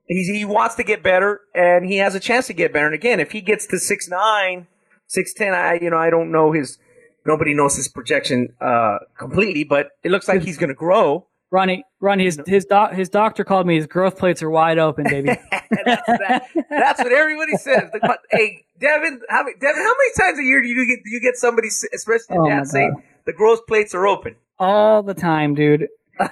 he's, 0.07 0.27
he 0.27 0.45
wants 0.45 0.75
to 0.75 0.83
get 0.83 1.03
better 1.03 1.41
and 1.53 1.85
he 1.85 1.97
has 1.97 2.15
a 2.15 2.19
chance 2.19 2.47
to 2.47 2.53
get 2.53 2.73
better. 2.73 2.85
And 2.85 2.95
again, 2.95 3.19
if 3.19 3.31
he 3.31 3.41
gets 3.41 3.65
to 3.67 3.79
six 3.79 4.07
nine, 4.07 4.67
six 5.07 5.33
ten, 5.33 5.53
I 5.53 5.79
you 5.81 5.89
know 5.89 5.97
I 5.97 6.09
don't 6.09 6.31
know 6.31 6.51
his. 6.51 6.77
Nobody 7.25 7.53
knows 7.53 7.77
his 7.77 7.87
projection 7.87 8.49
uh, 8.59 8.97
completely, 9.17 9.63
but 9.63 9.91
it 10.03 10.11
looks 10.11 10.27
like 10.27 10.41
he's 10.41 10.57
going 10.57 10.67
to 10.69 10.73
grow. 10.75 11.27
Ronnie, 11.51 11.85
Ronnie, 12.01 12.25
his 12.25 12.41
his 12.47 12.65
doc, 12.65 12.93
his 12.93 13.07
doctor 13.09 13.43
called 13.45 13.65
me. 13.65 13.75
His 13.75 13.87
growth 13.87 14.17
plates 14.17 14.41
are 14.43 14.49
wide 14.49 14.77
open, 14.79 15.05
baby. 15.05 15.27
that's, 15.51 16.01
that, 16.07 16.43
that's 16.69 16.99
what 17.01 17.13
everybody 17.13 17.55
says. 17.57 17.91
The- 17.93 18.17
hey, 18.31 18.65
Devin, 18.79 19.21
how 19.29 19.43
Devin, 19.43 19.59
how 19.61 19.93
many 19.93 20.11
times 20.19 20.39
a 20.39 20.43
year 20.43 20.61
do 20.61 20.67
you 20.67 20.85
get 20.85 21.03
do 21.05 21.11
you 21.11 21.21
get 21.21 21.35
somebody, 21.37 21.67
especially 21.67 22.37
Oh, 22.37 22.49
dad, 22.49 22.67
saying 22.67 23.01
the 23.25 23.33
growth 23.33 23.65
plates 23.67 23.93
are 23.95 24.05
open? 24.07 24.35
all 24.59 25.01
the 25.03 25.13
time, 25.13 25.53
dude, 25.55 25.87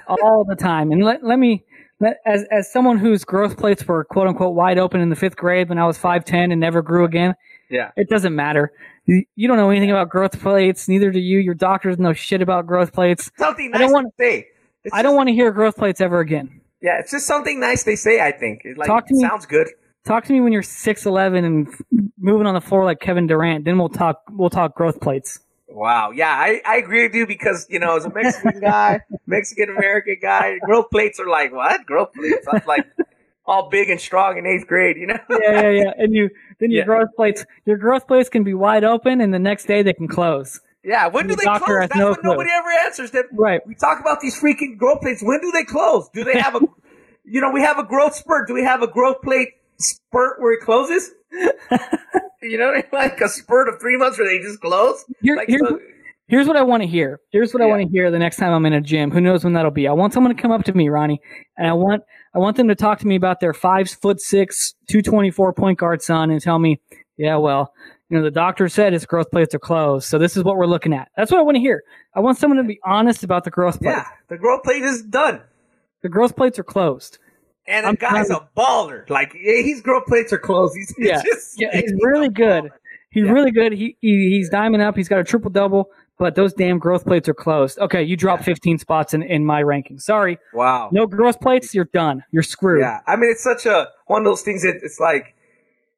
all 0.08 0.44
the 0.46 0.56
time. 0.56 0.90
And 0.92 1.02
let 1.04 1.24
let 1.24 1.38
me. 1.38 1.64
As 2.26 2.44
as 2.50 2.72
someone 2.72 2.98
whose 2.98 3.24
growth 3.24 3.56
plates 3.56 3.86
were 3.86 4.04
quote 4.04 4.26
unquote 4.26 4.54
wide 4.54 4.78
open 4.78 5.00
in 5.00 5.08
the 5.10 5.16
fifth 5.16 5.36
grade 5.36 5.68
when 5.68 5.78
I 5.78 5.86
was 5.86 5.96
five 5.98 6.24
ten 6.24 6.50
and 6.52 6.60
never 6.60 6.82
grew 6.82 7.04
again, 7.04 7.34
Yeah. 7.70 7.90
it 7.96 8.08
doesn't 8.08 8.34
matter. 8.34 8.72
You, 9.06 9.24
you 9.36 9.48
don't 9.48 9.56
know 9.56 9.70
anything 9.70 9.90
about 9.90 10.08
growth 10.08 10.40
plates. 10.40 10.88
Neither 10.88 11.10
do 11.10 11.18
you. 11.18 11.38
Your 11.38 11.54
doctors 11.54 11.98
know 11.98 12.12
shit 12.12 12.40
about 12.42 12.66
growth 12.66 12.92
plates. 12.92 13.30
Something 13.36 13.66
I 13.74 13.78
nice 13.78 13.80
don't 13.80 13.92
want- 13.92 14.06
to 14.18 14.24
say. 14.24 14.46
It's 14.84 14.94
I 14.94 15.02
don't 15.02 15.14
want 15.14 15.28
to 15.28 15.32
hear 15.32 15.52
growth 15.52 15.76
plates 15.76 16.00
ever 16.00 16.18
again. 16.20 16.60
Yeah, 16.80 16.98
it's 16.98 17.12
just 17.12 17.26
something 17.26 17.60
nice 17.60 17.84
they 17.84 17.94
say. 17.94 18.20
I 18.20 18.32
think. 18.32 18.62
It, 18.64 18.76
like, 18.76 18.88
Talk 18.88 19.06
to 19.06 19.14
me. 19.14 19.20
Sounds 19.20 19.46
good. 19.46 19.68
Talk 20.04 20.24
to 20.24 20.32
me 20.32 20.40
when 20.40 20.52
you're 20.52 20.62
six 20.64 21.06
eleven 21.06 21.44
and 21.44 21.68
moving 22.18 22.46
on 22.48 22.54
the 22.54 22.60
floor 22.60 22.84
like 22.84 22.98
Kevin 22.98 23.28
Durant. 23.28 23.64
Then 23.64 23.78
we'll 23.78 23.88
talk. 23.88 24.22
We'll 24.30 24.50
talk 24.50 24.74
growth 24.74 25.00
plates. 25.00 25.38
Wow. 25.74 26.10
Yeah, 26.10 26.28
I, 26.30 26.60
I 26.66 26.76
agree 26.76 27.02
with 27.04 27.14
you 27.14 27.26
because 27.26 27.66
you 27.70 27.78
know, 27.78 27.96
as 27.96 28.04
a 28.04 28.12
Mexican 28.12 28.60
guy, 28.60 29.00
Mexican 29.26 29.70
American 29.70 30.16
guy, 30.20 30.58
growth 30.64 30.90
plates 30.90 31.18
are 31.20 31.28
like 31.28 31.52
what? 31.52 31.84
Growth 31.86 32.12
plates? 32.14 32.46
I'm 32.46 32.62
like 32.66 32.86
all 33.46 33.68
big 33.70 33.88
and 33.90 34.00
strong 34.00 34.38
in 34.38 34.46
eighth 34.46 34.66
grade. 34.66 34.96
You 34.96 35.08
know. 35.08 35.18
Yeah, 35.30 35.60
yeah, 35.62 35.70
yeah. 35.70 35.92
And 35.98 36.14
you 36.14 36.30
then 36.60 36.70
your 36.70 36.80
Yeah. 36.80 36.86
growth 36.86 37.08
plates. 37.16 37.44
Your 37.64 37.76
growth 37.76 38.06
plates 38.06 38.28
can 38.28 38.44
be 38.44 38.54
wide 38.54 38.84
open, 38.84 39.20
and 39.20 39.32
the 39.32 39.38
next 39.38 39.64
day 39.66 39.82
they 39.82 39.92
can 39.94 40.08
close. 40.08 40.60
Yeah. 40.84 41.06
When 41.08 41.26
do 41.26 41.34
The 41.36 41.42
they 41.44 41.58
close? 41.58 41.80
That's 41.88 41.96
no 41.96 42.10
what 42.10 42.24
nobody 42.24 42.50
ever 42.52 42.68
answers. 42.84 43.10
That 43.12 43.26
Right. 43.32 43.60
we 43.66 43.74
talk 43.74 44.00
about 44.00 44.20
these 44.20 44.38
freaking 44.38 44.76
growth 44.76 45.00
plates. 45.00 45.22
When 45.22 45.40
do 45.40 45.50
they 45.52 45.64
close? 45.64 46.08
Do 46.12 46.24
they 46.24 46.38
have 46.38 46.56
a, 46.56 46.60
you 47.24 47.40
know, 47.40 47.50
we 47.50 47.62
have 47.62 47.78
a 47.78 47.84
growth 47.84 48.14
spurt. 48.16 48.48
Do 48.48 48.54
we 48.54 48.64
have 48.64 48.82
a 48.82 48.88
growth 48.88 49.22
plate 49.22 49.50
spurt 49.78 50.40
where 50.40 50.52
it 50.54 50.60
closes? 50.60 51.12
you 52.42 52.58
know, 52.58 52.74
like 52.92 53.20
a 53.20 53.28
spurt 53.28 53.68
of 53.68 53.80
three 53.80 53.96
months 53.96 54.18
where 54.18 54.28
they 54.28 54.38
just 54.42 54.60
close. 54.60 55.04
Here, 55.20 55.36
Like, 55.36 55.48
here's, 55.48 55.60
so- 55.60 55.80
here's 56.28 56.46
what 56.46 56.56
I 56.56 56.62
want 56.62 56.82
to 56.82 56.86
hear. 56.88 57.20
Here's 57.30 57.52
what 57.52 57.62
I 57.62 57.66
want 57.66 57.82
to 57.82 57.88
hear 57.88 58.10
the 58.10 58.18
next 58.18 58.36
time 58.36 58.52
I'm 58.52 58.66
in 58.66 58.72
a 58.72 58.80
gym. 58.80 59.10
Who 59.10 59.20
knows 59.20 59.44
when 59.44 59.52
that'll 59.54 59.70
be? 59.70 59.86
I 59.88 59.92
want 59.92 60.12
someone 60.12 60.34
to 60.34 60.40
come 60.40 60.50
up 60.52 60.64
to 60.64 60.72
me, 60.72 60.88
Ronnie, 60.88 61.20
and 61.56 61.68
I 61.68 61.72
want 61.72 62.02
I 62.34 62.38
want 62.38 62.56
them 62.56 62.68
to 62.68 62.74
talk 62.74 62.98
to 63.00 63.06
me 63.06 63.16
about 63.16 63.40
their 63.40 63.52
five 63.52 63.88
foot 63.90 64.20
six, 64.20 64.74
two 64.88 65.02
twenty 65.02 65.30
four 65.30 65.52
point 65.52 65.78
guard 65.78 66.02
son, 66.02 66.30
and 66.30 66.40
tell 66.40 66.58
me, 66.58 66.80
yeah, 67.16 67.36
well, 67.36 67.72
you 68.08 68.18
know, 68.18 68.24
the 68.24 68.30
doctor 68.30 68.68
said 68.68 68.92
his 68.92 69.06
growth 69.06 69.30
plates 69.30 69.54
are 69.54 69.58
closed, 69.58 70.06
so 70.08 70.18
this 70.18 70.36
is 70.36 70.42
what 70.44 70.56
we're 70.56 70.66
looking 70.66 70.92
at. 70.94 71.08
That's 71.16 71.30
what 71.30 71.38
I 71.38 71.42
want 71.42 71.56
to 71.56 71.60
hear. 71.60 71.82
I 72.14 72.20
want 72.20 72.38
someone 72.38 72.58
to 72.58 72.64
be 72.64 72.80
honest 72.84 73.22
about 73.24 73.44
the 73.44 73.50
growth 73.50 73.78
plate. 73.80 73.90
yeah, 73.90 74.06
the 74.28 74.36
growth 74.38 74.62
plate 74.64 74.82
is 74.82 75.02
done. 75.02 75.40
The 76.02 76.08
growth 76.08 76.34
plates 76.36 76.58
are 76.58 76.64
closed. 76.64 77.18
And 77.66 77.84
the 77.84 77.88
I'm 77.90 77.94
guy's 77.94 78.26
trying 78.28 78.40
a 78.40 78.48
baller. 78.60 79.08
Like 79.08 79.32
his 79.34 79.80
growth 79.80 80.06
plates 80.06 80.32
are 80.32 80.38
closed. 80.38 80.74
He's, 80.76 80.94
he's 80.96 81.06
Yeah. 81.06 81.22
just, 81.24 81.60
Yeah, 81.60 81.70
he's 81.80 81.92
really 82.02 82.28
good. 82.28 82.70
He's 83.10 83.24
Yeah. 83.26 83.32
really 83.32 83.50
good. 83.50 83.72
He, 83.72 83.96
he 84.00 84.30
he's 84.30 84.48
diamond 84.48 84.82
up. 84.82 84.96
He's 84.96 85.08
got 85.08 85.20
a 85.20 85.24
triple 85.24 85.50
double, 85.50 85.90
but 86.18 86.34
those 86.34 86.52
damn 86.54 86.78
growth 86.78 87.04
plates 87.04 87.28
are 87.28 87.34
closed. 87.34 87.78
Okay, 87.78 88.02
you 88.02 88.16
dropped 88.16 88.42
15 88.44 88.78
spots 88.78 89.14
in, 89.14 89.22
in 89.22 89.44
my 89.44 89.62
ranking. 89.62 89.98
Sorry, 89.98 90.38
Wow. 90.54 90.88
no 90.92 91.06
growth 91.06 91.40
plates. 91.40 91.74
You're 91.74 91.84
done. 91.92 92.24
You're 92.32 92.42
screwed. 92.42 92.80
Yeah, 92.80 93.00
I 93.06 93.16
mean 93.16 93.30
it's 93.30 93.44
such 93.44 93.66
a 93.66 93.88
one 94.06 94.22
of 94.22 94.24
those 94.24 94.42
things 94.42 94.62
that 94.62 94.76
it's 94.82 94.98
like 94.98 95.34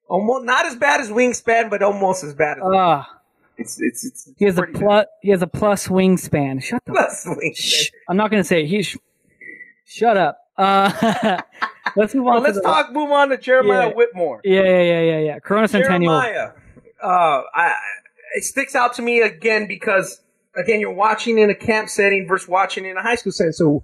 almost 0.08 0.44
not 0.44 0.66
as 0.66 0.76
bad 0.76 1.00
as 1.00 1.08
wingspan, 1.10 1.70
but 1.70 1.82
almost 1.82 2.24
as 2.24 2.34
bad 2.34 2.58
as 2.58 2.64
Ah, 2.66 3.08
it's 3.56 3.80
it's 3.80 4.04
it's. 4.04 4.30
he 4.36 4.44
has 4.44 4.58
a 4.58 4.62
pretty 4.64 4.78
plus. 4.78 5.06
He 5.22 5.30
has 5.30 5.40
a 5.40 5.46
plus 5.46 5.86
wingspan. 5.88 6.62
Shut 6.62 6.84
the. 6.84 6.92
Plus 6.92 7.24
wingspan. 7.26 7.56
Shh. 7.56 7.90
I'm 8.08 8.16
not 8.18 8.30
gonna 8.30 8.44
say 8.44 8.64
it. 8.64 8.66
He's. 8.66 8.96
Shut 9.86 10.16
up. 10.16 10.38
Uh, 10.56 11.40
let's 11.96 12.14
move 12.14 12.26
on. 12.26 12.34
Well, 12.34 12.42
let's 12.42 12.60
talk. 12.60 12.92
Move 12.92 13.10
on 13.10 13.28
to 13.30 13.38
Jeremiah 13.38 13.88
Yeah. 13.88 13.94
Whitmore. 13.94 14.40
Yeah, 14.44 14.62
yeah, 14.62 14.82
yeah, 14.82 15.00
yeah, 15.00 15.18
yeah. 15.20 15.38
Corona 15.40 15.68
Centennial. 15.68 16.20
Jeremiah, 16.20 16.52
uh, 17.02 17.42
I, 17.54 17.72
it 18.36 18.44
sticks 18.44 18.74
out 18.74 18.94
to 18.94 19.02
me 19.02 19.20
again 19.20 19.66
because 19.66 20.20
again 20.56 20.80
you're 20.80 20.92
watching 20.92 21.38
in 21.38 21.50
a 21.50 21.54
camp 21.54 21.88
setting 21.88 22.26
versus 22.28 22.48
watching 22.48 22.84
in 22.84 22.96
a 22.96 23.02
high 23.02 23.16
school 23.16 23.32
setting. 23.32 23.52
So 23.52 23.82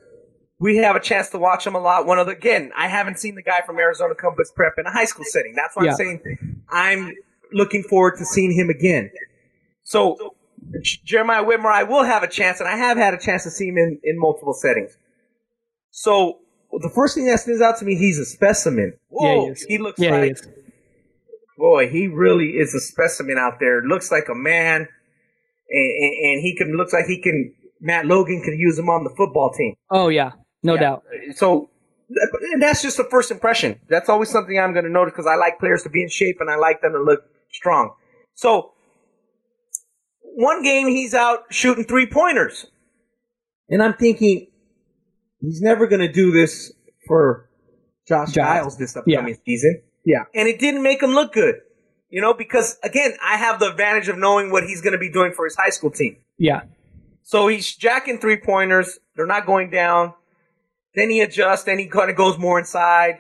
we 0.59 0.77
have 0.77 0.95
a 0.97 1.01
chance 1.01 1.31
to 1.31 1.39
watch 1.39 1.67
him 1.67 1.75
a 1.75 1.81
lot. 1.81 2.07
One 2.07 2.19
of 2.19 2.27
the 2.27 2.33
again, 2.33 2.71
I 2.77 2.89
haven't 2.89 3.19
seen 3.19 3.35
the 3.35 3.43
guy 3.43 3.61
from 3.67 3.79
Arizona 3.79 4.15
Compass 4.15 4.53
Prep 4.55 4.75
in 4.79 4.87
a 4.87 4.91
high 4.93 5.07
school 5.07 5.25
setting. 5.25 5.55
That's 5.55 5.75
why 5.77 5.85
Yeah. 5.85 5.91
I'm 5.93 5.97
saying 5.97 6.63
I'm 6.71 7.15
looking 7.53 7.83
forward 7.83 8.17
to 8.19 8.25
seeing 8.25 8.53
him 8.53 8.71
again. 8.71 9.11
So 9.83 10.35
Jeremiah 11.05 11.43
Whitmore, 11.43 11.73
I 11.73 11.83
will 11.83 12.05
have 12.05 12.23
a 12.23 12.29
chance, 12.29 12.61
and 12.61 12.69
I 12.69 12.77
have 12.77 12.97
had 12.97 13.15
a 13.15 13.19
chance 13.19 13.43
to 13.45 13.51
see 13.51 13.69
him 13.69 13.79
in, 13.79 13.99
in 14.05 14.19
multiple 14.19 14.53
settings. 14.53 14.97
So 15.91 16.39
the 16.79 16.91
first 16.95 17.15
thing 17.15 17.27
that 17.27 17.41
stands 17.41 17.61
out 17.61 17.79
to 17.79 17.85
me, 17.85 17.97
he's 17.97 18.19
a 18.19 18.25
specimen. 18.25 18.95
Yeah, 19.11 19.35
he 19.35 19.47
Whoa, 19.49 19.55
he 19.69 19.79
looks 19.79 20.01
Yeah, 20.01 20.11
like 20.13 20.33
is. 20.33 20.43
boy, 21.59 21.89
he 21.89 22.07
really 22.07 22.51
is 22.51 22.75
a 22.75 22.81
specimen 22.81 23.37
out 23.39 23.55
there. 23.61 23.83
Looks 23.83 24.11
like 24.13 24.29
a 24.31 24.35
man, 24.35 24.87
and, 25.69 25.91
and, 26.03 26.15
and 26.25 26.43
he 26.43 26.55
can 26.57 26.77
looks 26.77 26.93
like 26.93 27.07
he 27.07 27.21
can. 27.21 27.55
Matt 27.81 28.07
Logan 28.07 28.43
can 28.45 28.59
use 28.59 28.79
him 28.79 28.89
on 28.91 29.05
the 29.05 29.11
football 29.17 29.51
team. 29.53 29.75
Oh 29.91 30.09
yeah, 30.09 30.33
no 30.63 30.75
Yeah. 30.75 30.81
doubt. 30.81 31.05
So, 31.35 31.71
and 32.53 32.63
that's 32.63 32.83
just 32.83 32.99
the 32.99 33.05
first 33.11 33.31
impression. 33.31 33.81
That's 33.89 34.09
always 34.09 34.29
something 34.29 34.59
I'm 34.59 34.73
going 34.73 34.85
to 34.85 34.91
notice 34.91 35.13
because 35.13 35.27
I 35.27 35.37
like 35.37 35.59
players 35.59 35.83
to 35.85 35.89
be 35.89 36.03
in 36.03 36.09
shape 36.11 36.37
and 36.41 36.51
I 36.51 36.57
like 36.57 36.83
them 36.83 36.93
to 36.93 37.03
look 37.03 37.21
strong. 37.51 37.95
So, 38.35 38.73
one 40.23 40.63
game 40.63 40.89
he's 40.89 41.15
out 41.15 41.45
shooting 41.51 41.85
three 41.85 42.07
pointers, 42.07 42.67
and 43.71 43.83
I'm 43.83 43.95
thinking 43.95 44.47
he's 45.41 45.61
never 45.61 45.87
going 45.87 46.01
to 46.01 46.13
do 46.13 46.31
this 46.31 46.73
for 47.07 47.49
Josh 48.07 48.33
Giles. 48.33 48.35
Giles 48.35 48.79
this 48.79 48.97
upcoming 48.97 49.39
season. 49.45 49.83
Yeah. 50.05 50.25
and 50.35 50.49
it 50.49 50.59
didn't 50.59 50.83
make 50.83 51.03
him 51.03 51.11
look 51.11 51.33
good. 51.33 51.57
You 52.09 52.21
know, 52.21 52.35
because 52.35 52.79
again, 52.83 53.13
I 53.23 53.37
have 53.37 53.61
the 53.61 53.71
advantage 53.71 54.09
of 54.09 54.19
knowing 54.19 54.51
what 54.51 54.65
he's 54.65 54.81
going 54.81 54.95
to 54.95 54.99
be 54.99 55.11
doing 55.11 55.33
for 55.33 55.45
his 55.45 55.55
high 55.57 55.71
school 55.71 55.91
team. 55.91 56.17
Yeah. 56.39 56.63
So 57.23 57.47
he's 57.47 57.77
jacking 57.77 58.19
three 58.19 58.39
pointers. 58.39 58.99
They're 59.15 59.27
not 59.27 59.47
going 59.47 59.71
down. 59.71 60.15
Then 60.95 61.11
he 61.11 61.21
adjusts. 61.21 61.65
Then 61.65 61.79
he 61.79 61.87
kind 61.87 62.11
of 62.11 62.17
goes 62.17 62.37
more 62.37 62.59
inside. 62.59 63.19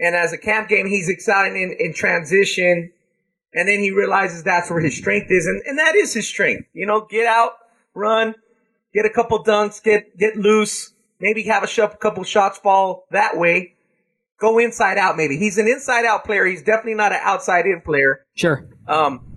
And 0.00 0.16
as 0.16 0.32
a 0.32 0.38
camp 0.38 0.68
game, 0.68 0.86
he's 0.86 1.08
excited 1.08 1.56
in, 1.56 1.76
in 1.78 1.94
transition. 1.94 2.92
And 3.54 3.68
then 3.68 3.78
he 3.78 3.92
realizes 3.92 4.42
that's 4.42 4.70
where 4.70 4.80
his 4.80 4.96
strength 4.96 5.28
is. 5.30 5.46
And, 5.46 5.62
and 5.66 5.78
that 5.78 5.94
is 5.94 6.12
his 6.12 6.26
strength. 6.26 6.68
You 6.72 6.86
know, 6.86 7.06
get 7.08 7.26
out, 7.26 7.52
run, 7.94 8.34
get 8.92 9.06
a 9.06 9.10
couple 9.10 9.42
dunks, 9.44 9.82
get, 9.82 10.16
get 10.18 10.36
loose, 10.36 10.92
maybe 11.20 11.44
have 11.44 11.62
a 11.62 11.66
sh- 11.66 11.80
couple 12.00 12.24
shots 12.24 12.58
fall 12.58 13.04
that 13.10 13.36
way. 13.36 13.74
Go 14.40 14.58
inside 14.58 14.98
out, 14.98 15.16
maybe. 15.16 15.36
He's 15.36 15.58
an 15.58 15.66
inside 15.66 16.04
out 16.04 16.24
player. 16.24 16.46
He's 16.46 16.62
definitely 16.62 16.94
not 16.94 17.12
an 17.12 17.18
outside 17.22 17.66
in 17.66 17.80
player. 17.80 18.24
Sure. 18.34 18.68
Um, 18.86 19.28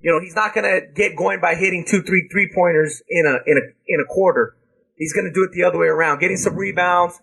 you 0.00 0.12
know, 0.12 0.20
he's 0.20 0.34
not 0.34 0.54
going 0.54 0.64
to 0.64 0.86
get 0.94 1.16
going 1.16 1.40
by 1.40 1.54
hitting 1.54 1.86
two, 1.88 2.02
three, 2.02 2.28
three 2.30 2.50
pointers 2.54 3.02
in 3.08 3.24
a 3.26 3.38
in 3.50 3.56
a 3.56 3.62
in 3.88 4.00
a 4.00 4.04
quarter. 4.04 4.54
He's 4.96 5.14
going 5.14 5.24
to 5.24 5.32
do 5.32 5.44
it 5.44 5.50
the 5.52 5.64
other 5.64 5.78
way 5.78 5.86
around, 5.86 6.20
getting 6.20 6.36
some 6.36 6.56
rebounds, 6.56 7.18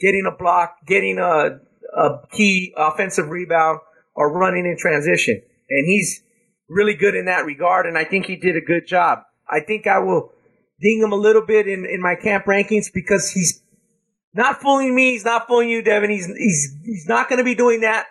getting 0.00 0.24
a 0.26 0.34
block, 0.34 0.76
getting 0.86 1.18
a 1.18 1.58
a 1.94 2.26
key 2.32 2.72
offensive 2.76 3.28
rebound, 3.28 3.80
or 4.14 4.32
running 4.32 4.64
in 4.64 4.76
transition. 4.78 5.42
And 5.68 5.86
he's 5.86 6.22
really 6.68 6.94
good 6.94 7.14
in 7.14 7.26
that 7.26 7.44
regard. 7.44 7.84
And 7.86 7.98
I 7.98 8.04
think 8.04 8.24
he 8.24 8.36
did 8.36 8.56
a 8.56 8.60
good 8.62 8.86
job. 8.86 9.20
I 9.48 9.60
think 9.60 9.86
I 9.86 9.98
will 9.98 10.32
ding 10.80 11.00
him 11.02 11.12
a 11.12 11.16
little 11.16 11.44
bit 11.44 11.66
in 11.66 11.86
in 11.86 12.00
my 12.00 12.14
camp 12.14 12.46
rankings 12.46 12.86
because 12.92 13.30
he's 13.30 13.62
not 14.34 14.60
fooling 14.60 14.94
me. 14.94 15.12
He's 15.12 15.24
not 15.24 15.46
fooling 15.46 15.68
you, 15.68 15.82
Devin. 15.82 16.10
He's 16.10 16.26
he's 16.26 16.76
he's 16.84 17.06
not 17.08 17.28
going 17.28 17.38
to 17.38 17.44
be 17.44 17.54
doing 17.54 17.80
that 17.82 18.06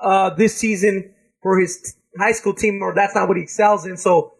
uh, 0.00 0.30
this 0.30 0.56
season 0.56 1.14
for 1.42 1.58
his 1.58 1.80
t- 1.80 1.90
high 2.18 2.32
school 2.32 2.54
team, 2.54 2.82
or 2.82 2.94
that's 2.94 3.14
not 3.14 3.28
what 3.28 3.36
he 3.36 3.42
excels 3.42 3.86
in. 3.86 3.96
So 3.96 4.34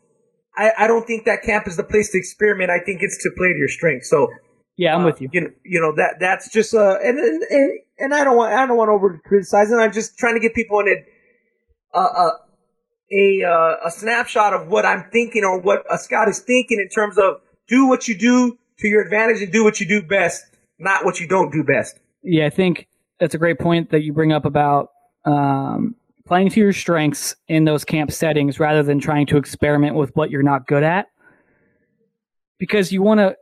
I, 0.56 0.72
I 0.78 0.86
don't 0.86 1.06
think 1.06 1.24
that 1.24 1.42
camp 1.42 1.66
is 1.66 1.76
the 1.76 1.84
place 1.84 2.10
to 2.10 2.18
experiment. 2.18 2.70
I 2.70 2.78
think 2.84 3.02
it's 3.02 3.22
to 3.22 3.30
play 3.36 3.52
to 3.52 3.58
your 3.58 3.68
strengths. 3.68 4.10
So 4.10 4.28
Yeah, 4.76 4.94
I'm 4.94 5.02
uh, 5.02 5.06
with 5.06 5.20
you. 5.20 5.28
You 5.32 5.40
know, 5.42 5.50
you 5.64 5.80
know 5.80 5.94
that 5.96 6.16
that's 6.18 6.50
just 6.52 6.74
uh, 6.74 6.98
and 7.02 7.18
and 7.18 7.42
and, 7.42 7.78
and 7.98 8.14
I 8.14 8.24
don't 8.24 8.36
want 8.36 8.52
I 8.52 8.66
don't 8.66 8.76
want 8.76 8.88
to 8.88 8.92
over 8.92 9.20
criticize 9.24 9.70
it. 9.70 9.76
I'm 9.76 9.92
just 9.92 10.18
trying 10.18 10.34
to 10.34 10.40
give 10.40 10.54
people 10.54 10.80
an 10.80 11.04
uh, 11.94 11.98
uh, 11.98 12.30
a 13.12 13.44
uh, 13.44 13.86
a 13.86 13.90
snapshot 13.90 14.54
of 14.54 14.68
what 14.68 14.86
I'm 14.86 15.04
thinking 15.12 15.44
or 15.44 15.60
what 15.60 15.84
a 15.90 15.98
scout 15.98 16.28
is 16.28 16.38
thinking 16.38 16.80
in 16.80 16.88
terms 16.88 17.18
of 17.18 17.40
do 17.68 17.86
what 17.86 18.08
you 18.08 18.16
do 18.16 18.58
to 18.78 18.88
your 18.88 19.02
advantage 19.02 19.42
and 19.42 19.52
do 19.52 19.64
what 19.64 19.80
you 19.80 19.86
do 19.86 20.02
best, 20.02 20.44
not 20.78 21.04
what 21.04 21.20
you 21.20 21.28
don't 21.28 21.52
do 21.52 21.62
best. 21.62 21.98
Yeah, 22.22 22.46
I 22.46 22.50
think 22.50 22.88
that's 23.20 23.34
a 23.34 23.38
great 23.38 23.58
point 23.58 23.90
that 23.90 24.02
you 24.02 24.12
bring 24.12 24.32
up 24.32 24.44
about 24.44 24.90
um, 25.24 25.94
playing 26.26 26.50
to 26.50 26.60
your 26.60 26.72
strengths 26.72 27.36
in 27.48 27.64
those 27.64 27.84
camp 27.84 28.10
settings 28.10 28.58
rather 28.58 28.82
than 28.82 28.98
trying 28.98 29.26
to 29.26 29.36
experiment 29.36 29.94
with 29.94 30.14
what 30.16 30.30
you're 30.30 30.42
not 30.42 30.66
good 30.66 30.82
at. 30.82 31.08
Because 32.58 32.92
you 32.92 33.02
want 33.02 33.18
to, 33.18 33.36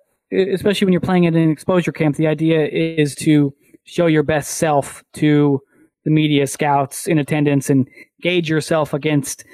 especially 0.52 0.86
when 0.86 0.92
you're 0.92 1.00
playing 1.00 1.24
in 1.24 1.36
an 1.36 1.50
exposure 1.50 1.92
camp, 1.92 2.16
the 2.16 2.26
idea 2.26 2.66
is 2.66 3.14
to 3.16 3.54
show 3.84 4.06
your 4.06 4.22
best 4.22 4.52
self 4.52 5.04
to 5.14 5.60
the 6.04 6.10
media 6.10 6.46
scouts 6.46 7.06
in 7.06 7.18
attendance 7.18 7.70
and 7.70 7.88
gauge 8.20 8.48
yourself 8.48 8.94
against 8.94 9.44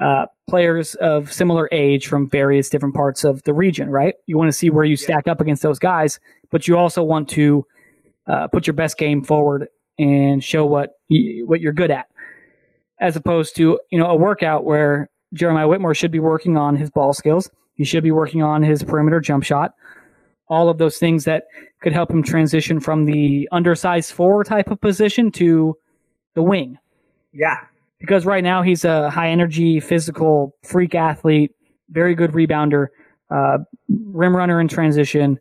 uh, 0.00 0.26
players 0.48 0.94
of 0.96 1.32
similar 1.32 1.68
age 1.72 2.06
from 2.06 2.28
various 2.30 2.70
different 2.70 2.94
parts 2.94 3.24
of 3.24 3.42
the 3.42 3.52
region, 3.52 3.90
right? 3.90 4.14
You 4.26 4.38
want 4.38 4.48
to 4.48 4.56
see 4.56 4.70
where 4.70 4.84
you 4.84 4.96
stack 4.96 5.28
up 5.28 5.40
against 5.40 5.62
those 5.62 5.78
guys, 5.78 6.20
but 6.50 6.68
you 6.68 6.76
also 6.76 7.02
want 7.02 7.28
to 7.30 7.66
uh, 8.26 8.46
put 8.48 8.66
your 8.66 8.74
best 8.74 8.96
game 8.96 9.24
forward 9.24 9.68
and 9.98 10.42
show 10.42 10.64
what 10.64 10.92
you, 11.08 11.46
what 11.46 11.60
you're 11.60 11.72
good 11.72 11.90
at, 11.90 12.06
as 13.00 13.16
opposed 13.16 13.56
to 13.56 13.80
you 13.90 13.98
know 13.98 14.06
a 14.06 14.16
workout 14.16 14.64
where 14.64 15.10
Jeremiah 15.34 15.68
Whitmore 15.68 15.94
should 15.94 16.12
be 16.12 16.20
working 16.20 16.56
on 16.56 16.76
his 16.76 16.90
ball 16.90 17.12
skills. 17.12 17.50
He 17.74 17.84
should 17.84 18.02
be 18.02 18.10
working 18.10 18.42
on 18.42 18.62
his 18.62 18.82
perimeter 18.82 19.20
jump 19.20 19.44
shot. 19.44 19.72
All 20.48 20.68
of 20.68 20.78
those 20.78 20.98
things 20.98 21.24
that 21.24 21.44
could 21.82 21.92
help 21.92 22.10
him 22.10 22.22
transition 22.22 22.80
from 22.80 23.04
the 23.04 23.48
undersized 23.52 24.12
four 24.12 24.44
type 24.44 24.70
of 24.70 24.80
position 24.80 25.30
to 25.32 25.76
the 26.34 26.42
wing. 26.42 26.78
Yeah. 27.32 27.58
Because 28.00 28.24
right 28.24 28.44
now 28.44 28.62
he's 28.62 28.84
a 28.84 29.10
high 29.10 29.28
energy, 29.28 29.80
physical, 29.80 30.54
freak 30.62 30.94
athlete, 30.94 31.52
very 31.90 32.14
good 32.14 32.32
rebounder, 32.32 32.88
uh, 33.30 33.58
rim 33.88 34.36
runner 34.36 34.60
in 34.60 34.68
transition, 34.68 35.38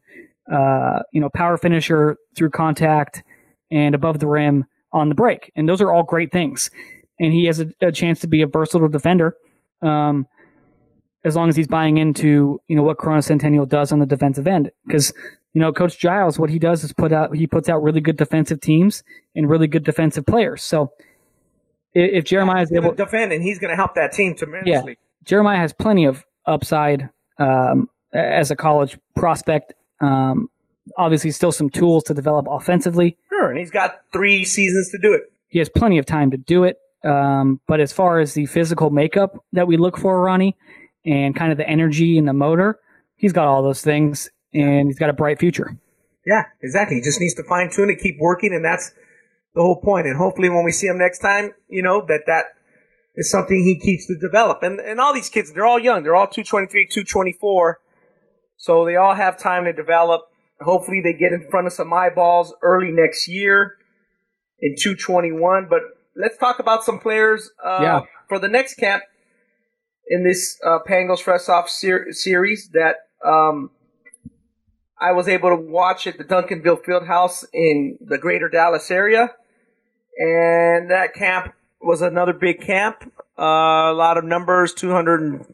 uh, 0.52 1.00
you 1.12 1.22
know, 1.22 1.30
power 1.30 1.58
finisher 1.58 2.18
through 2.36 2.50
contact 2.50 3.24
and 3.72 3.96
above 3.96 4.20
the 4.20 4.28
rim 4.28 4.66
on 4.92 5.10
the 5.10 5.16
break. 5.16 5.52
And 5.56 5.68
those 5.68 5.82
are 5.82 5.92
all 5.92 6.04
great 6.04 6.32
things. 6.32 6.72
And 7.20 7.34
he 7.34 7.46
has 7.46 7.60
a, 7.60 7.68
a 7.82 7.92
chance 7.92 8.20
to 8.22 8.28
be 8.28 8.42
a 8.42 8.48
versatile 8.48 8.88
defender. 8.88 9.36
Um, 9.82 10.28
as 11.28 11.36
long 11.36 11.50
as 11.50 11.56
he's 11.56 11.68
buying 11.68 11.98
into, 11.98 12.60
you 12.68 12.76
know, 12.76 12.84
what 12.84 12.98
Corona 12.98 13.22
Centennial 13.22 13.66
does 13.66 13.92
on 13.92 14.00
the 14.00 14.06
defensive 14.06 14.48
end. 14.48 14.72
Because, 14.86 15.14
you 15.54 15.62
know, 15.62 15.72
Coach 15.72 16.00
Giles, 16.00 16.40
what 16.40 16.50
he 16.50 16.58
does 16.58 16.84
is 16.84 16.94
put 16.94 17.12
out, 17.12 17.36
he 17.36 17.46
puts 17.46 17.70
out 17.70 17.84
really 17.84 18.02
good 18.02 18.18
defensive 18.18 18.62
teams 18.62 19.04
and 19.36 19.50
really 19.50 19.68
good 19.68 19.84
defensive 19.84 20.26
players. 20.26 20.64
So 20.64 20.92
if, 21.94 22.26
Jeremiah 22.26 22.64
is 22.64 22.72
able 22.72 22.92
to 22.92 22.96
defend, 22.96 23.32
and 23.32 23.44
he's 23.44 23.60
going 23.60 23.72
to 23.72 23.76
help 23.76 23.96
that 23.96 24.12
team 24.12 24.36
tremendously. 24.36 24.92
Yeah, 24.92 25.26
Jeremiah 25.26 25.58
has 25.58 25.74
plenty 25.74 26.06
of 26.06 26.26
upside 26.46 27.10
um, 27.38 27.90
as 28.14 28.52
a 28.52 28.56
college 28.56 28.98
prospect. 29.16 29.74
Um, 30.00 30.50
obviously, 30.98 31.32
still 31.32 31.52
some 31.52 31.70
tools 31.70 32.04
to 32.06 32.14
develop 32.14 32.48
offensively. 32.50 33.18
Sure, 33.30 33.50
and 33.50 33.60
he's 33.60 33.72
got 33.72 34.02
three 34.14 34.46
seasons 34.46 34.90
to 34.92 34.98
do 34.98 35.14
it. 35.14 35.32
He 35.48 35.60
has 35.60 35.70
plenty 35.70 35.98
of 35.98 36.06
time 36.06 36.32
to 36.32 36.38
do 36.38 36.64
it. 36.64 36.78
Um, 37.04 37.62
but 37.68 37.80
as 37.80 37.94
far 37.94 38.20
as 38.20 38.34
the 38.34 38.48
physical 38.48 38.90
makeup 38.90 39.44
that 39.54 39.68
we 39.68 39.78
look 39.78 39.98
for, 39.98 40.22
Ronnie, 40.22 40.58
and 41.08 41.36
kind 41.36 41.52
of 41.52 41.58
the 41.58 41.68
energy 41.68 42.18
and 42.18 42.28
the 42.28 42.34
motor, 42.34 42.80
he's 43.16 43.34
got 43.34 43.48
all 43.48 43.64
those 43.64 43.82
things, 43.82 44.30
and 44.54 44.88
he's 44.88 45.00
got 45.00 45.10
a 45.10 45.14
bright 45.14 45.40
future. 45.40 45.78
Yeah, 46.26 46.44
exactly. 46.62 46.98
He 46.98 47.02
just 47.02 47.22
needs 47.22 47.34
to 47.36 47.44
fine 47.44 47.70
tune 47.72 47.90
it, 47.90 48.00
keep 48.00 48.18
working, 48.20 48.54
and 48.54 48.64
that's 48.64 48.92
the 49.56 49.62
whole 49.62 49.80
point. 49.82 50.06
And 50.08 50.18
hopefully, 50.18 50.50
when 50.50 50.66
we 50.66 50.72
see 50.72 50.88
him 50.88 50.98
next 50.98 51.20
time, 51.20 51.52
you 51.70 51.82
know 51.82 52.06
that 52.08 52.24
that 52.28 52.46
is 53.16 53.32
something 53.32 53.64
he 53.64 53.80
keeps 53.80 54.06
to 54.08 54.16
develop. 54.20 54.62
And 54.62 54.80
and 54.80 55.00
all 55.00 55.14
these 55.14 55.30
kids, 55.30 55.54
they're 55.54 55.66
all 55.66 55.80
young. 55.80 56.04
They're 56.04 56.16
all 56.16 56.28
223, 56.28 56.88
224, 56.88 57.80
so 58.58 58.86
they 58.86 58.96
all 58.98 59.16
have 59.16 59.40
time 59.40 59.64
to 59.64 59.74
develop. 59.74 60.24
Hopefully, 60.60 61.02
they 61.02 61.14
get 61.14 61.32
in 61.32 61.48
front 61.50 61.66
of 61.68 61.74
some 61.74 61.94
eyeballs 61.94 62.54
early 62.62 62.92
next 62.92 63.28
year 63.30 63.78
in 64.60 64.76
221. 64.76 65.68
But 65.70 65.80
let's 66.16 66.38
talk 66.38 66.60
about 66.60 66.84
some 66.84 67.00
players 67.00 67.52
uh, 67.64 67.80
Yeah. 67.82 68.00
for 68.28 68.38
the 68.40 68.48
next 68.50 68.76
camp 68.76 69.04
in 70.10 70.24
this 70.24 70.60
uh, 70.66 70.80
Pangos 70.88 71.20
Frosh/Soph 71.20 71.70
ser- 71.70 72.12
series 72.12 72.70
that 72.70 73.08
um, 73.26 73.72
I 75.00 75.12
was 75.12 75.28
able 75.28 75.50
to 75.50 75.56
watch 75.56 76.08
at 76.08 76.18
the 76.18 76.24
Duncanville 76.24 76.84
Fieldhouse 76.84 77.46
in 77.54 77.98
the 78.02 78.18
greater 78.18 78.50
Dallas 78.50 78.90
area. 78.90 79.36
And 80.18 80.90
that 80.90 81.14
camp 81.14 81.54
was 81.82 82.02
another 82.02 82.34
big 82.34 82.62
camp. 82.62 83.12
Uh, 83.38 83.92
a 83.92 83.94
lot 83.94 84.18
of 84.18 84.24
numbers 84.24 84.74
200, 84.74 85.46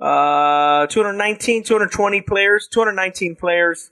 uh, 0.00 0.86
219, 0.86 1.62
220 1.62 2.20
players, 2.20 2.68
219 2.68 3.36
players. 3.36 3.90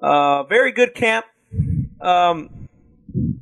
Uh, 0.00 0.44
very 0.44 0.70
good 0.70 0.94
camp. 0.94 1.26
Um, 2.00 2.68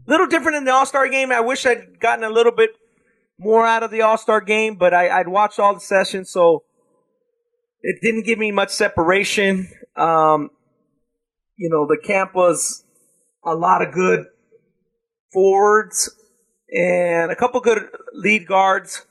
little 0.06 0.26
different 0.26 0.56
in 0.56 0.64
the 0.64 0.72
All 0.72 0.86
Star 0.86 1.06
game. 1.08 1.30
I 1.30 1.40
wish 1.40 1.66
I'd 1.66 2.00
gotten 2.00 2.24
a 2.24 2.30
little 2.30 2.52
bit 2.52 2.70
more 3.38 3.66
out 3.66 3.82
of 3.82 3.90
the 3.90 4.02
All 4.02 4.18
Star 4.18 4.40
game, 4.40 4.76
but 4.76 4.94
I, 4.94 5.08
I'd 5.20 5.28
watched 5.28 5.58
all 5.58 5.74
the 5.74 5.80
sessions, 5.80 6.30
so 6.30 6.64
it 7.82 8.00
didn't 8.02 8.24
give 8.24 8.38
me 8.38 8.52
much 8.52 8.70
separation. 8.70 9.68
Um, 9.96 10.50
you 11.56 11.70
know, 11.70 11.86
the 11.86 11.98
camp 12.02 12.34
was 12.34 12.84
a 13.44 13.54
lot 13.54 13.86
of 13.86 13.92
good 13.92 14.26
forwards 15.32 16.10
and 16.70 17.30
a 17.30 17.36
couple 17.36 17.60
good 17.60 17.88
lead 18.12 18.46
guards 18.46 19.06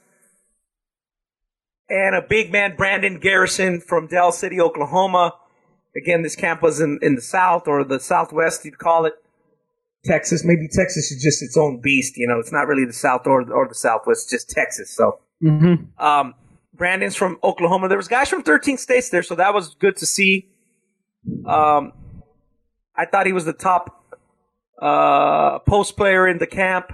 and 1.89 2.15
a 2.15 2.21
big 2.21 2.51
man, 2.51 2.75
Brandon 2.75 3.19
Garrison 3.19 3.79
from 3.79 4.07
Del 4.07 4.31
City, 4.31 4.59
Oklahoma. 4.59 5.35
Again, 5.95 6.23
this 6.23 6.35
camp 6.35 6.61
was 6.61 6.81
in, 6.81 6.99
in 7.01 7.15
the 7.15 7.21
South 7.21 7.67
or 7.67 7.83
the 7.83 7.99
Southwest, 7.99 8.65
you'd 8.65 8.77
call 8.77 9.05
it. 9.05 9.13
Texas, 10.05 10.43
maybe 10.45 10.67
Texas 10.67 11.11
is 11.11 11.21
just 11.21 11.41
its 11.43 11.57
own 11.57 11.81
beast. 11.81 12.15
You 12.17 12.27
know, 12.27 12.39
it's 12.39 12.51
not 12.51 12.67
really 12.67 12.85
the 12.85 12.93
South 12.93 13.25
or, 13.25 13.51
or 13.51 13.67
the 13.67 13.75
Southwest, 13.75 14.29
just 14.29 14.49
Texas. 14.49 14.95
So, 14.95 15.19
Mm-hmm. 15.43 16.01
um, 16.03 16.33
Brandon's 16.73 17.15
from 17.15 17.37
Oklahoma. 17.43 17.89
There 17.89 17.97
was 17.97 18.07
guys 18.07 18.29
from 18.29 18.41
13 18.41 18.77
states 18.77 19.09
there, 19.09 19.21
so 19.23 19.35
that 19.35 19.53
was 19.53 19.75
good 19.75 19.97
to 19.97 20.05
see. 20.05 20.49
Um, 21.45 21.91
I 22.95 23.05
thought 23.05 23.25
he 23.25 23.33
was 23.33 23.43
the 23.45 23.53
top 23.53 24.15
uh, 24.81 25.59
post 25.59 25.97
player 25.97 26.27
in 26.27 26.37
the 26.37 26.47
camp. 26.47 26.91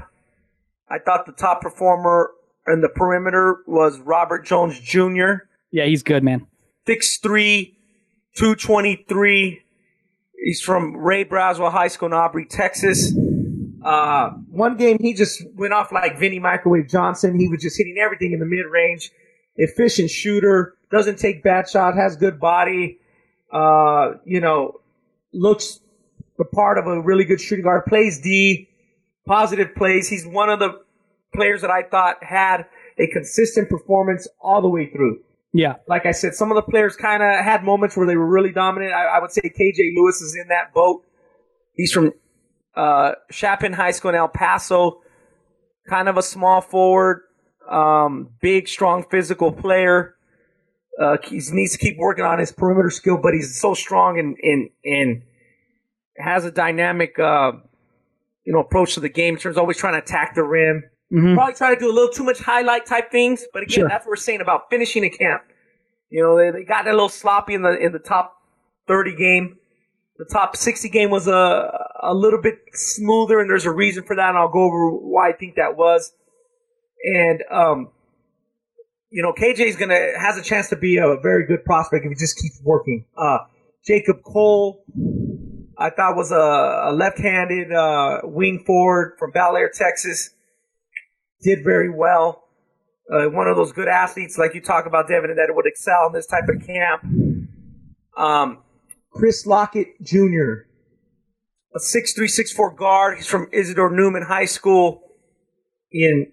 I 0.89 0.97
thought 0.99 1.25
the 1.27 1.31
top 1.33 1.61
performer 1.61 2.31
in 2.67 2.81
the 2.81 2.89
perimeter 2.89 3.57
was 3.67 3.99
Robert 3.99 4.43
Jones 4.45 4.79
Jr. 4.79 5.45
Yeah, 5.71 5.85
he's 5.85 6.03
good, 6.03 6.23
man. 6.23 6.47
6'3", 6.87 7.73
223. 8.37 9.61
He's 10.41 10.59
from 10.59 10.97
Ray 10.97 11.23
Braswell 11.23 11.71
High 11.71 11.87
School 11.87 12.07
in 12.07 12.13
Aubrey, 12.13 12.45
Texas. 12.45 13.13
Uh, 13.85 14.31
one 14.49 14.75
game 14.75 14.97
he 14.99 15.13
just 15.13 15.43
went 15.55 15.71
off 15.71 15.91
like 15.91 16.17
Vinnie 16.17 16.39
Microwave 16.39 16.87
Johnson. 16.87 17.39
He 17.39 17.47
was 17.47 17.61
just 17.61 17.77
hitting 17.77 17.97
everything 18.01 18.33
in 18.33 18.39
the 18.39 18.45
mid 18.45 18.65
range. 18.65 19.11
Efficient 19.55 20.09
shooter, 20.09 20.75
doesn't 20.89 21.19
take 21.19 21.43
bad 21.43 21.69
shot, 21.69 21.95
has 21.95 22.15
good 22.15 22.39
body. 22.39 22.99
Uh, 23.51 24.13
you 24.25 24.39
know, 24.39 24.79
looks 25.31 25.79
the 26.37 26.45
part 26.45 26.79
of 26.79 26.87
a 26.87 27.01
really 27.01 27.23
good 27.23 27.39
shooting 27.39 27.63
guard. 27.63 27.85
Plays 27.85 28.19
D, 28.19 28.67
positive 29.27 29.75
plays. 29.75 30.09
He's 30.09 30.25
one 30.25 30.49
of 30.49 30.57
the 30.59 30.81
players 31.35 31.61
that 31.61 31.69
I 31.69 31.83
thought 31.83 32.23
had 32.23 32.65
a 32.97 33.07
consistent 33.07 33.69
performance 33.69 34.27
all 34.39 34.61
the 34.61 34.69
way 34.69 34.89
through 34.89 35.19
Yeah, 35.53 35.75
like 35.87 36.05
I 36.05 36.11
said, 36.11 36.33
some 36.33 36.49
of 36.49 36.55
the 36.55 36.61
players 36.61 36.95
kind 36.95 37.21
of 37.21 37.43
had 37.43 37.63
moments 37.63 37.97
where 37.97 38.07
they 38.07 38.15
were 38.15 38.27
really 38.27 38.51
dominant. 38.51 38.93
I, 38.93 39.17
I 39.17 39.19
would 39.19 39.31
say 39.31 39.41
KJ 39.41 39.95
Lewis 39.95 40.21
is 40.21 40.35
in 40.35 40.47
that 40.47 40.73
boat. 40.73 41.03
He's 41.73 41.91
from 41.91 42.13
uh, 42.75 43.13
Chapin 43.29 43.73
High 43.73 43.91
School 43.91 44.09
in 44.09 44.15
El 44.15 44.29
Paso. 44.29 45.01
Kind 45.89 46.07
of 46.07 46.17
a 46.17 46.21
small 46.21 46.61
forward, 46.61 47.23
um, 47.69 48.29
big, 48.39 48.67
strong, 48.67 49.03
physical 49.09 49.51
player. 49.51 50.15
Uh, 51.01 51.17
he 51.23 51.41
needs 51.51 51.71
to 51.71 51.77
keep 51.77 51.97
working 51.97 52.23
on 52.23 52.39
his 52.39 52.51
perimeter 52.51 52.89
skill, 52.89 53.17
but 53.21 53.33
he's 53.33 53.59
so 53.59 53.73
strong 53.73 54.19
and 54.19 54.37
and 54.43 54.69
and 54.85 55.23
has 56.17 56.45
a 56.45 56.51
dynamic, 56.51 57.17
uh, 57.17 57.53
you 58.45 58.53
know, 58.53 58.59
approach 58.59 58.93
to 58.93 58.99
the 58.99 59.09
game. 59.09 59.33
In 59.33 59.39
terms 59.39 59.57
of 59.57 59.61
always 59.61 59.77
trying 59.77 59.93
to 59.93 59.99
attack 59.99 60.35
the 60.35 60.43
rim. 60.43 60.83
Mhm. 61.11 61.35
Probably 61.35 61.53
try 61.55 61.73
to 61.73 61.79
do 61.79 61.89
a 61.91 61.93
little 61.93 62.09
too 62.11 62.23
much 62.23 62.39
highlight 62.39 62.85
type 62.85 63.11
things, 63.11 63.45
but 63.53 63.63
again, 63.63 63.73
Sure. 63.81 63.87
that's 63.89 64.05
what 64.05 64.11
we're 64.11 64.15
saying 64.15 64.41
about 64.41 64.69
finishing 64.69 65.03
a 65.03 65.09
camp. 65.09 65.43
You 66.09 66.23
know, 66.23 66.37
they, 66.37 66.51
they 66.51 66.63
got 66.63 66.87
a 66.87 66.91
little 66.91 67.09
sloppy 67.09 67.53
in 67.53 67.61
the 67.63 67.77
in 67.77 67.91
the 67.91 67.99
top 67.99 68.35
thirty 68.87 69.15
game. 69.15 69.57
The 70.17 70.25
top 70.25 70.55
sixty 70.55 70.89
game 70.89 71.09
was 71.09 71.27
a 71.27 71.87
a 72.01 72.13
little 72.13 72.41
bit 72.41 72.59
smoother, 72.73 73.39
and 73.39 73.49
there's 73.49 73.65
a 73.65 73.71
reason 73.71 74.03
for 74.03 74.15
that. 74.15 74.29
And 74.29 74.37
I'll 74.37 74.49
go 74.49 74.63
over 74.63 74.89
why 74.91 75.29
I 75.29 75.33
think 75.33 75.55
that 75.55 75.75
was. 75.77 76.13
And 77.03 77.43
um, 77.51 77.91
you 79.09 79.21
know, 79.21 79.33
KJ's 79.33 79.75
gonna 79.75 80.17
has 80.19 80.37
a 80.37 80.41
chance 80.43 80.69
to 80.69 80.75
be 80.75 80.97
a 80.97 81.17
very 81.21 81.45
good 81.45 81.65
prospect 81.65 82.05
if 82.05 82.09
he 82.09 82.15
just 82.15 82.37
keeps 82.37 82.61
working. 82.63 83.05
Uh, 83.17 83.39
Jacob 83.85 84.23
Cole, 84.23 84.83
I 85.77 85.89
thought 85.89 86.15
was 86.15 86.31
a, 86.31 86.35
a 86.89 86.91
left-handed 86.93 87.71
uh, 87.73 88.19
wing 88.23 88.63
forward 88.65 89.15
from 89.17 89.31
Bel 89.31 89.57
Air, 89.57 89.71
Texas. 89.73 90.29
Did 91.41 91.63
very 91.63 91.89
well. 91.89 92.43
Uh, 93.11 93.25
one 93.29 93.47
of 93.47 93.57
those 93.57 93.71
good 93.71 93.87
athletes, 93.87 94.37
like 94.37 94.53
you 94.53 94.61
talk 94.61 94.85
about, 94.85 95.07
Devin, 95.07 95.35
that 95.35 95.53
would 95.53 95.65
excel 95.65 96.07
in 96.07 96.13
this 96.13 96.27
type 96.27 96.47
of 96.47 96.65
camp. 96.65 97.03
Um, 98.15 98.59
Chris 99.11 99.45
Lockett 99.45 100.01
Jr., 100.01 100.67
a 101.75 101.79
6'3", 101.79 102.17
6'4 102.17 102.75
guard. 102.75 103.17
He's 103.17 103.27
from 103.27 103.47
Isidore 103.51 103.89
Newman 103.89 104.23
High 104.23 104.45
School 104.45 105.01
in 105.91 106.31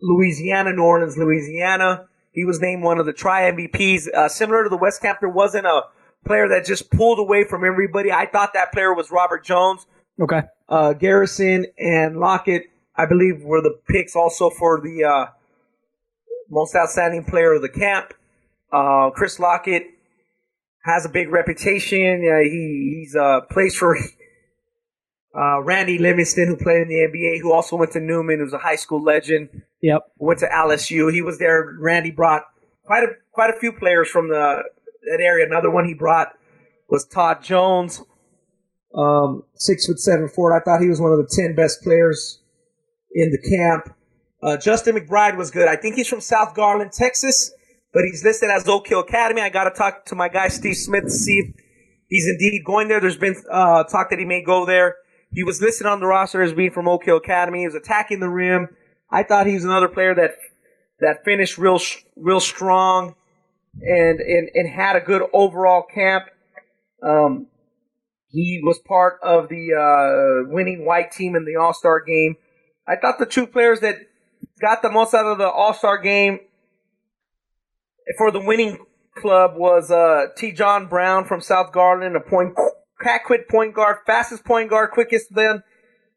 Louisiana, 0.00 0.72
New 0.72 0.82
Orleans, 0.82 1.16
Louisiana. 1.16 2.06
He 2.32 2.44
was 2.44 2.60
named 2.60 2.82
one 2.82 2.98
of 2.98 3.06
the 3.06 3.12
tri 3.12 3.50
MVPs. 3.50 4.08
Uh, 4.12 4.28
similar 4.28 4.62
to 4.64 4.68
the 4.68 4.76
West 4.76 5.02
Camp, 5.02 5.18
there 5.20 5.28
wasn't 5.28 5.66
a 5.66 5.82
player 6.24 6.48
that 6.48 6.64
just 6.64 6.90
pulled 6.90 7.18
away 7.18 7.44
from 7.44 7.64
everybody. 7.64 8.12
I 8.12 8.26
thought 8.26 8.52
that 8.54 8.72
player 8.72 8.94
was 8.94 9.10
Robert 9.10 9.44
Jones. 9.44 9.86
okay. 10.20 10.42
Uh, 10.68 10.92
Garrison 10.92 11.66
and 11.78 12.20
Lockett, 12.20 12.69
I 12.96 13.06
believe, 13.06 13.42
were 13.42 13.60
the 13.60 13.78
picks 13.88 14.14
also 14.14 14.50
for 14.50 14.80
the 14.80 15.04
uh, 15.04 15.26
most 16.50 16.74
outstanding 16.74 17.24
player 17.24 17.54
of 17.54 17.62
the 17.62 17.68
camp. 17.68 18.12
Uh, 18.72 19.10
Chris 19.10 19.38
Lockett 19.38 19.86
has 20.84 21.04
a 21.04 21.08
big 21.08 21.30
reputation. 21.30 22.26
Uh, 22.28 22.40
he 22.40 23.00
he's 23.00 23.16
uh, 23.16 23.40
plays 23.50 23.76
for 23.76 23.96
uh, 25.34 25.62
Randy 25.62 25.98
Livingston, 25.98 26.46
who 26.46 26.56
played 26.56 26.82
in 26.82 26.88
the 26.88 26.94
NBA, 26.94 27.40
who 27.40 27.52
also 27.52 27.76
went 27.76 27.92
to 27.92 28.00
Newman, 28.00 28.40
who's 28.40 28.52
a 28.52 28.58
high 28.58 28.76
school 28.76 29.02
legend. 29.02 29.62
Yep. 29.82 30.12
Went 30.18 30.40
to 30.40 30.46
LSU. 30.46 31.12
He 31.12 31.22
was 31.22 31.38
there. 31.38 31.76
Randy 31.78 32.10
brought 32.10 32.44
quite 32.84 33.04
a 33.04 33.08
quite 33.32 33.50
a 33.50 33.58
few 33.58 33.72
players 33.72 34.08
from 34.08 34.28
the 34.28 34.62
that 35.02 35.20
area. 35.20 35.46
Another 35.46 35.70
one 35.70 35.86
he 35.86 35.94
brought 35.94 36.36
was 36.88 37.04
Todd 37.06 37.42
Jones, 37.42 38.02
um, 38.94 39.44
six 39.54 39.86
foot 39.86 39.98
seven 39.98 40.28
forward. 40.28 40.56
I 40.56 40.60
thought 40.60 40.82
he 40.82 40.88
was 40.88 41.00
one 41.00 41.12
of 41.12 41.18
the 41.18 41.28
ten 41.30 41.54
best 41.54 41.82
players 41.82 42.39
in 43.12 43.30
the 43.30 43.38
camp. 43.38 43.94
Uh, 44.42 44.56
Justin 44.56 44.96
McBride 44.96 45.36
was 45.36 45.50
good. 45.50 45.68
I 45.68 45.76
think 45.76 45.96
he's 45.96 46.08
from 46.08 46.20
South 46.20 46.54
Garland, 46.54 46.92
Texas, 46.92 47.52
but 47.92 48.04
he's 48.04 48.24
listed 48.24 48.50
as 48.50 48.66
Oak 48.68 48.88
Hill 48.88 49.00
Academy. 49.00 49.42
I 49.42 49.50
got 49.50 49.64
to 49.64 49.70
talk 49.70 50.06
to 50.06 50.14
my 50.14 50.28
guy 50.28 50.48
Steve 50.48 50.76
Smith 50.76 51.04
to 51.04 51.10
see 51.10 51.38
if 51.38 51.54
he's 52.08 52.28
indeed 52.28 52.62
going 52.64 52.88
there. 52.88 53.00
There's 53.00 53.18
been 53.18 53.36
uh, 53.50 53.84
talk 53.84 54.10
that 54.10 54.18
he 54.18 54.24
may 54.24 54.42
go 54.42 54.64
there. 54.64 54.96
He 55.32 55.44
was 55.44 55.60
listed 55.60 55.86
on 55.86 56.00
the 56.00 56.06
roster 56.06 56.42
as 56.42 56.52
being 56.52 56.70
from 56.70 56.88
Oak 56.88 57.04
Hill 57.04 57.18
Academy. 57.18 57.60
He 57.60 57.66
was 57.66 57.74
attacking 57.74 58.20
the 58.20 58.28
rim. 58.28 58.68
I 59.10 59.22
thought 59.22 59.46
he 59.46 59.54
was 59.54 59.64
another 59.64 59.88
player 59.88 60.14
that 60.14 60.32
that 61.00 61.24
finished 61.24 61.58
real 61.58 61.80
real 62.16 62.40
strong 62.40 63.14
and 63.80 64.20
and, 64.20 64.48
and 64.54 64.68
had 64.68 64.96
a 64.96 65.00
good 65.00 65.22
overall 65.32 65.82
camp. 65.82 66.24
Um, 67.02 67.46
he 68.28 68.60
was 68.62 68.78
part 68.78 69.18
of 69.22 69.48
the 69.48 69.74
uh, 69.74 70.50
winning 70.52 70.84
white 70.84 71.10
team 71.10 71.34
in 71.34 71.44
the 71.44 71.56
All 71.56 71.74
Star 71.74 72.00
game. 72.00 72.36
I 72.86 72.96
thought 72.96 73.18
the 73.18 73.26
two 73.26 73.46
players 73.46 73.80
that 73.80 73.96
got 74.60 74.82
the 74.82 74.90
most 74.90 75.14
out 75.14 75.26
of 75.26 75.38
the 75.38 75.48
All 75.48 75.74
Star 75.74 75.98
game 75.98 76.40
for 78.18 78.30
the 78.30 78.40
winning 78.40 78.78
club 79.16 79.52
was 79.56 79.90
uh, 79.90 80.26
T. 80.36 80.52
John 80.52 80.86
Brown 80.86 81.24
from 81.24 81.40
South 81.40 81.72
Garland, 81.72 82.16
a 82.16 82.20
point 82.20 82.56
cat 83.00 83.22
quit 83.24 83.48
point 83.48 83.74
guard, 83.74 83.98
fastest 84.06 84.44
point 84.44 84.70
guard, 84.70 84.90
quickest 84.90 85.34
then 85.34 85.62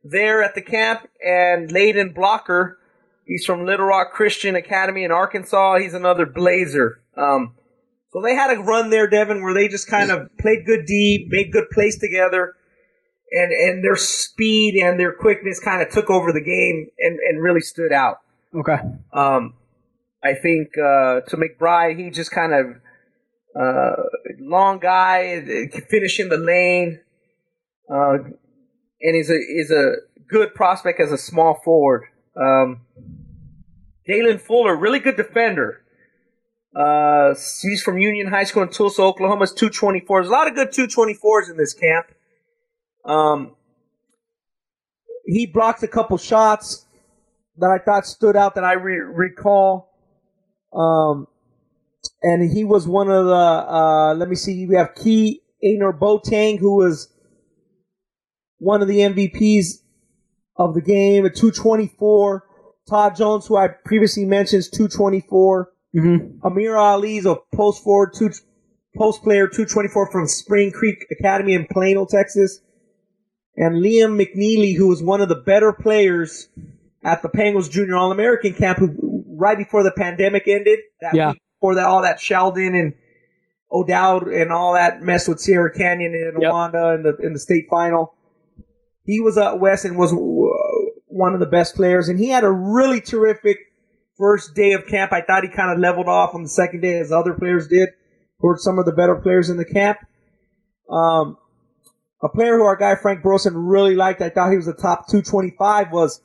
there 0.03 0.43
at 0.43 0.55
the 0.55 0.61
camp, 0.61 1.07
and 1.25 1.69
Layden 1.69 2.13
Blocker. 2.13 2.79
He's 3.25 3.45
from 3.45 3.65
Little 3.65 3.85
Rock 3.85 4.11
Christian 4.11 4.55
Academy 4.55 5.03
in 5.03 5.11
Arkansas. 5.11 5.79
He's 5.79 5.93
another 5.93 6.25
Blazer. 6.25 7.01
Um, 7.15 7.55
so 8.11 8.21
they 8.21 8.35
had 8.35 8.51
a 8.55 8.61
run 8.61 8.89
there, 8.89 9.09
Devin, 9.09 9.41
where 9.41 9.53
they 9.53 9.69
just 9.69 9.87
kind 9.87 10.11
of 10.11 10.29
played 10.37 10.65
good 10.65 10.85
D, 10.85 11.25
made 11.29 11.51
good 11.51 11.69
plays 11.71 11.97
together, 11.97 12.55
and 13.33 13.51
and 13.51 13.83
their 13.83 13.95
speed 13.95 14.75
and 14.81 14.99
their 14.99 15.11
quickness 15.11 15.59
kind 15.59 15.81
of 15.81 15.89
took 15.89 16.09
over 16.09 16.31
the 16.31 16.41
game 16.41 16.87
and, 16.99 17.19
and 17.19 17.43
really 17.43 17.61
stood 17.61 17.91
out. 17.91 18.19
Okay. 18.55 18.77
Um, 19.11 19.55
I 20.23 20.35
think 20.35 20.69
uh, 20.77 21.21
to 21.21 21.37
McBride, 21.37 21.97
he 21.97 22.11
just 22.11 22.31
kind 22.31 22.53
of 22.53 22.65
uh, 23.59 24.03
long 24.39 24.79
guy, 24.79 25.67
can 25.71 25.81
finish 25.81 26.19
in 26.19 26.29
the 26.29 26.37
lane, 26.37 27.01
uh, 27.91 28.17
and 29.01 29.15
is 29.15 29.29
a 29.29 29.35
is 29.35 29.71
a 29.71 29.95
good 30.29 30.53
prospect 30.53 30.99
as 30.99 31.11
a 31.11 31.17
small 31.17 31.59
forward. 31.63 32.03
Um, 32.39 32.81
Dalen 34.07 34.39
Fuller, 34.39 34.75
really 34.75 34.99
good 34.99 35.17
defender. 35.17 35.81
Uh, 36.75 37.35
he's 37.61 37.81
from 37.83 37.99
Union 37.99 38.27
High 38.27 38.43
School 38.43 38.63
in 38.63 38.69
Tulsa, 38.69 39.01
Oklahoma. 39.01 39.43
Is 39.43 39.53
224. 39.53 40.21
There's 40.21 40.29
a 40.29 40.31
lot 40.31 40.47
of 40.47 40.55
good 40.55 40.69
224s 40.69 41.49
in 41.49 41.57
this 41.57 41.73
camp. 41.73 42.07
Um, 43.05 43.55
he 45.25 45.45
blocked 45.45 45.83
a 45.83 45.87
couple 45.87 46.17
shots 46.17 46.85
that 47.57 47.69
I 47.69 47.83
thought 47.83 48.05
stood 48.05 48.35
out 48.35 48.55
that 48.55 48.63
I 48.63 48.73
re- 48.73 48.99
recall. 48.99 49.89
Um, 50.73 51.27
and 52.21 52.51
he 52.51 52.63
was 52.63 52.87
one 52.87 53.09
of 53.09 53.25
the. 53.25 53.33
Uh, 53.33 54.15
let 54.15 54.29
me 54.29 54.35
see. 54.35 54.65
We 54.65 54.75
have 54.75 54.95
Key 54.95 55.41
Ainor 55.63 55.97
Botang, 55.97 56.59
who 56.59 56.75
was 56.75 57.13
one 58.57 58.81
of 58.81 58.87
the 58.87 58.99
MVPs 58.99 59.81
of 60.57 60.73
the 60.73 60.81
game 60.81 61.25
at 61.25 61.35
224. 61.35 62.43
Todd 62.89 63.15
Jones, 63.15 63.47
who 63.47 63.55
I 63.55 63.69
previously 63.85 64.25
mentioned, 64.25 64.59
is 64.59 64.69
224. 64.69 65.71
Mm-hmm. 65.95 66.45
Amir 66.45 66.75
Ali 66.75 67.17
is 67.17 67.25
a 67.25 67.37
post 67.53 67.83
forward, 67.83 68.13
two, 68.17 68.31
post 68.97 69.23
player, 69.23 69.47
224 69.47 70.11
from 70.11 70.27
Spring 70.27 70.71
Creek 70.71 71.05
Academy 71.11 71.53
in 71.53 71.67
Plano, 71.71 72.05
Texas. 72.05 72.59
And 73.55 73.83
Liam 73.83 74.19
McNeely, 74.19 74.75
who 74.75 74.87
was 74.87 75.03
one 75.03 75.21
of 75.21 75.29
the 75.29 75.35
better 75.35 75.71
players 75.71 76.49
at 77.03 77.21
the 77.21 77.29
Pangos 77.29 77.69
Junior 77.69 77.95
All 77.95 78.11
American 78.11 78.53
camp, 78.53 78.79
who 78.79 79.23
right 79.27 79.57
before 79.57 79.83
the 79.83 79.91
pandemic 79.91 80.47
ended, 80.47 80.79
that 81.01 81.13
Yeah. 81.13 81.31
week 81.31 81.41
before 81.59 81.75
that, 81.75 81.85
all 81.85 82.01
that 82.01 82.19
Sheldon 82.19 82.75
and 82.75 82.93
O'Dowd 83.71 84.27
and 84.27 84.51
all 84.51 84.73
that 84.73 85.01
mess 85.01 85.27
with 85.27 85.39
Sierra 85.39 85.71
Canyon 85.71 86.13
and 86.13 86.41
Yep. 86.41 86.51
In 86.95 87.03
the 87.03 87.15
in 87.21 87.33
the 87.33 87.39
state 87.39 87.67
final. 87.69 88.13
He 89.05 89.19
was 89.19 89.37
at 89.37 89.59
West 89.59 89.83
and 89.83 89.97
was 89.97 90.13
uh, 90.13 90.17
one 91.07 91.33
of 91.33 91.39
the 91.39 91.45
best 91.45 91.75
players, 91.75 92.07
and 92.07 92.17
he 92.17 92.29
had 92.29 92.43
a 92.43 92.51
really 92.51 93.01
terrific 93.01 93.57
first 94.17 94.55
day 94.55 94.71
of 94.71 94.87
camp. 94.87 95.11
I 95.11 95.21
thought 95.21 95.43
he 95.43 95.49
kind 95.49 95.71
of 95.71 95.79
leveled 95.79 96.07
off 96.07 96.33
on 96.33 96.43
the 96.43 96.49
second 96.49 96.81
day, 96.81 96.99
as 96.99 97.11
other 97.11 97.33
players 97.33 97.67
did, 97.67 97.89
were 98.39 98.55
some 98.57 98.79
of 98.79 98.85
the 98.85 98.93
better 98.93 99.15
players 99.15 99.49
in 99.49 99.57
the 99.57 99.65
camp. 99.65 99.97
Um, 100.89 101.37
a 102.23 102.29
player 102.29 102.57
who 102.57 102.63
our 102.63 102.77
guy 102.77 102.95
Frank 102.95 103.21
Burlison 103.21 103.51
really 103.53 103.95
liked, 103.95 104.21
I 104.21 104.29
thought 104.29 104.49
he 104.49 104.55
was 104.55 104.65
the 104.65 104.73
top 104.73 105.07
225, 105.07 105.91
was 105.91 106.21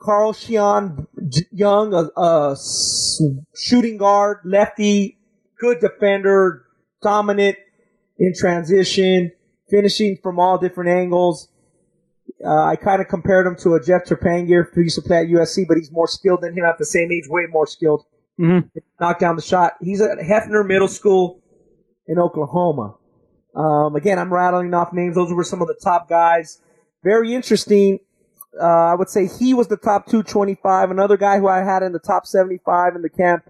Carl 0.00 0.32
Sheon 0.32 1.06
J- 1.28 1.42
Young, 1.52 1.92
a 2.16 2.56
shooting 3.54 3.98
guard, 3.98 4.38
lefty, 4.44 5.18
good 5.58 5.80
defender, 5.80 6.64
dominant 7.02 7.58
in 8.18 8.32
transition, 8.34 9.32
finishing 9.68 10.16
from 10.22 10.40
all 10.40 10.56
different 10.56 10.88
angles. 10.88 11.48
Uh, 12.42 12.64
I 12.64 12.76
kind 12.76 13.02
of 13.02 13.08
compared 13.08 13.46
him 13.46 13.56
to 13.56 13.74
a 13.74 13.84
Jeff 13.84 14.06
Trepanier 14.06 14.64
who 14.72 14.80
used 14.80 14.96
to 14.96 15.02
play 15.02 15.18
at 15.18 15.26
USC, 15.26 15.68
but 15.68 15.76
he's 15.76 15.92
more 15.92 16.08
skilled 16.08 16.40
than 16.40 16.56
him 16.56 16.64
at 16.64 16.78
the 16.78 16.86
same 16.86 17.12
age, 17.12 17.24
way 17.28 17.42
more 17.50 17.66
skilled. 17.66 18.06
Mm-hmm. 18.40 18.78
Knock 18.98 19.18
down 19.18 19.36
the 19.36 19.42
shot. 19.42 19.74
He's 19.82 20.00
at 20.00 20.16
Hefner 20.18 20.66
Middle 20.66 20.88
School 20.88 21.42
in 22.06 22.18
Oklahoma. 22.18 22.94
Um, 23.54 23.96
again, 23.96 24.18
I'm 24.18 24.32
rattling 24.32 24.72
off 24.74 24.92
names. 24.92 25.14
Those 25.14 25.32
were 25.32 25.44
some 25.44 25.60
of 25.60 25.68
the 25.68 25.78
top 25.82 26.08
guys. 26.08 26.60
Very 27.02 27.34
interesting. 27.34 27.98
Uh, 28.60 28.64
I 28.64 28.94
would 28.94 29.08
say 29.08 29.26
he 29.26 29.54
was 29.54 29.68
the 29.68 29.76
top 29.76 30.06
225. 30.06 30.90
Another 30.90 31.16
guy 31.16 31.38
who 31.38 31.48
I 31.48 31.58
had 31.58 31.82
in 31.82 31.92
the 31.92 31.98
top 31.98 32.26
75 32.26 32.96
in 32.96 33.02
the 33.02 33.08
camp 33.08 33.44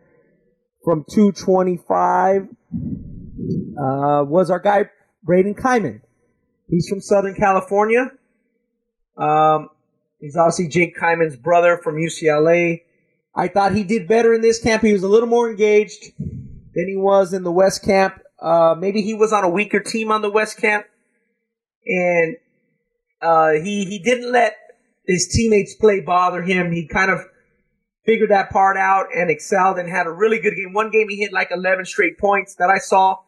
from 0.84 1.04
225 1.10 2.42
uh, 2.42 4.24
was 4.24 4.50
our 4.50 4.58
guy 4.58 4.86
Braden 5.22 5.54
Kyman. 5.54 6.00
He's 6.68 6.88
from 6.88 7.00
Southern 7.00 7.34
California. 7.34 8.10
Um, 9.16 9.68
he's 10.20 10.36
obviously 10.36 10.68
Jake 10.68 10.96
Kyman's 10.96 11.36
brother 11.36 11.78
from 11.82 11.96
UCLA. 11.96 12.82
I 13.34 13.48
thought 13.48 13.74
he 13.74 13.84
did 13.84 14.08
better 14.08 14.32
in 14.32 14.40
this 14.40 14.60
camp. 14.60 14.82
He 14.82 14.92
was 14.92 15.02
a 15.02 15.08
little 15.08 15.28
more 15.28 15.50
engaged 15.50 16.12
than 16.18 16.88
he 16.88 16.96
was 16.96 17.32
in 17.32 17.42
the 17.42 17.52
West 17.52 17.84
camp. 17.84 18.20
Uh, 18.40 18.74
maybe 18.78 19.02
he 19.02 19.14
was 19.14 19.32
on 19.32 19.44
a 19.44 19.48
weaker 19.48 19.80
team 19.80 20.10
on 20.10 20.22
the 20.22 20.30
West 20.30 20.56
camp, 20.58 20.86
and 21.86 22.36
uh, 23.20 23.52
he 23.52 23.84
he 23.84 23.98
didn't 23.98 24.32
let 24.32 24.54
his 25.06 25.28
teammates' 25.28 25.74
play 25.74 26.00
bother 26.00 26.42
him. 26.42 26.72
He 26.72 26.86
kind 26.86 27.10
of 27.10 27.20
figured 28.06 28.30
that 28.30 28.50
part 28.50 28.76
out 28.76 29.06
and 29.14 29.30
excelled 29.30 29.78
and 29.78 29.88
had 29.88 30.06
a 30.06 30.10
really 30.10 30.40
good 30.40 30.54
game. 30.56 30.72
One 30.72 30.90
game 30.90 31.08
he 31.08 31.16
hit 31.16 31.32
like 31.32 31.50
11 31.50 31.84
straight 31.84 32.18
points 32.18 32.54
that 32.56 32.70
I 32.70 32.78
saw. 32.78 33.18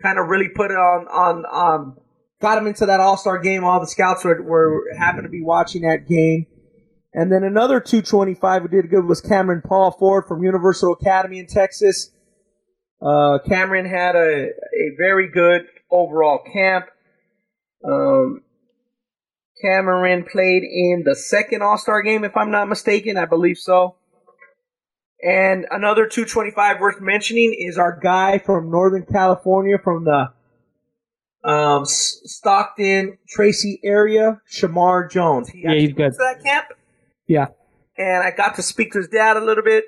Kind 0.00 0.18
of 0.18 0.28
really 0.28 0.48
put 0.48 0.70
it 0.70 0.76
on 0.76 1.06
on 1.08 1.44
um, 1.52 1.96
got 2.40 2.58
him 2.58 2.66
into 2.66 2.86
that 2.86 3.00
All 3.00 3.16
Star 3.16 3.38
game. 3.38 3.64
All 3.64 3.80
the 3.80 3.86
scouts 3.86 4.24
were, 4.24 4.42
were 4.42 4.84
happened 4.98 5.24
to 5.24 5.30
be 5.30 5.42
watching 5.42 5.82
that 5.82 6.08
game. 6.08 6.46
And 7.14 7.30
then 7.30 7.44
another 7.44 7.78
225 7.78 8.62
who 8.62 8.68
did 8.68 8.90
good 8.90 9.04
was 9.04 9.20
Cameron 9.20 9.62
Paul 9.64 9.90
Ford 9.92 10.24
from 10.26 10.42
Universal 10.42 10.94
Academy 10.94 11.38
in 11.38 11.46
Texas. 11.46 12.10
Uh, 13.04 13.38
Cameron 13.48 13.86
had 13.86 14.14
a, 14.14 14.48
a 14.50 14.94
very 14.96 15.28
good 15.28 15.66
overall 15.90 16.38
camp. 16.52 16.86
Um, 17.84 18.42
Cameron 19.60 20.24
played 20.30 20.62
in 20.62 21.02
the 21.04 21.16
second 21.16 21.62
All 21.62 21.78
Star 21.78 22.02
game, 22.02 22.24
if 22.24 22.36
I'm 22.36 22.50
not 22.50 22.68
mistaken. 22.68 23.16
I 23.16 23.26
believe 23.26 23.58
so. 23.58 23.96
And 25.24 25.66
another 25.70 26.06
225 26.06 26.80
worth 26.80 27.00
mentioning 27.00 27.54
is 27.56 27.78
our 27.78 27.98
guy 28.00 28.38
from 28.38 28.70
Northern 28.70 29.04
California 29.06 29.78
from 29.82 30.04
the 30.04 30.32
um, 31.48 31.84
Stockton, 31.84 33.18
Tracy 33.28 33.80
area, 33.84 34.40
Shamar 34.50 35.08
Jones. 35.10 35.48
He 35.48 35.62
Yeah, 35.62 35.74
he's 35.74 35.92
good. 35.92 36.12
to 36.12 36.18
that 36.18 36.42
camp 36.42 36.66
Yeah. 37.28 37.46
and 37.96 38.22
I 38.24 38.30
got 38.32 38.56
to 38.56 38.62
speak 38.62 38.92
to 38.92 38.98
his 38.98 39.08
dad 39.08 39.36
a 39.36 39.40
little 39.44 39.62
bit. 39.64 39.84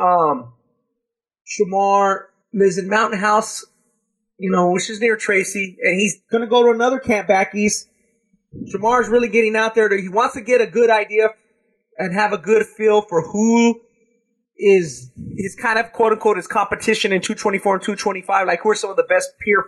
Um, 0.00 0.52
Shamar 1.46 2.24
lives 2.52 2.78
in 2.78 2.88
Mountain 2.88 3.18
House, 3.20 3.64
you 4.38 4.50
know, 4.50 4.70
which 4.70 4.90
is 4.90 5.00
near 5.00 5.16
Tracy, 5.16 5.76
and 5.82 5.98
he's 5.98 6.20
gonna 6.30 6.46
go 6.46 6.62
to 6.64 6.70
another 6.70 6.98
camp 6.98 7.28
back 7.28 7.54
east. 7.54 7.88
Shamar's 8.72 9.08
really 9.08 9.28
getting 9.28 9.56
out 9.56 9.74
there. 9.74 9.88
To, 9.88 10.00
he 10.00 10.08
wants 10.08 10.34
to 10.34 10.40
get 10.42 10.60
a 10.60 10.66
good 10.66 10.90
idea 10.90 11.28
and 11.98 12.12
have 12.14 12.32
a 12.32 12.38
good 12.38 12.66
feel 12.66 13.00
for 13.02 13.22
who 13.22 13.80
is 14.58 15.10
is 15.36 15.56
kind 15.56 15.78
of 15.78 15.92
quote 15.92 16.12
unquote 16.12 16.36
his 16.36 16.46
competition 16.46 17.12
in 17.12 17.20
224 17.22 17.74
and 17.76 17.82
225. 17.82 18.46
Like 18.46 18.60
who 18.60 18.70
are 18.70 18.74
some 18.74 18.90
of 18.90 18.96
the 18.96 19.04
best 19.08 19.30
peer, 19.40 19.64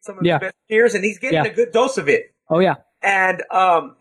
some 0.00 0.18
of 0.18 0.24
Yeah. 0.24 0.38
the 0.38 0.46
best 0.46 0.54
peers, 0.68 0.94
and 0.94 1.04
he's 1.04 1.18
getting 1.18 1.44
Yeah. 1.44 1.50
a 1.50 1.54
good 1.54 1.72
dose 1.72 1.98
of 1.98 2.08
it. 2.08 2.34
Oh 2.48 2.58
yeah, 2.58 2.76
And 3.02 3.42
um, 3.50 3.96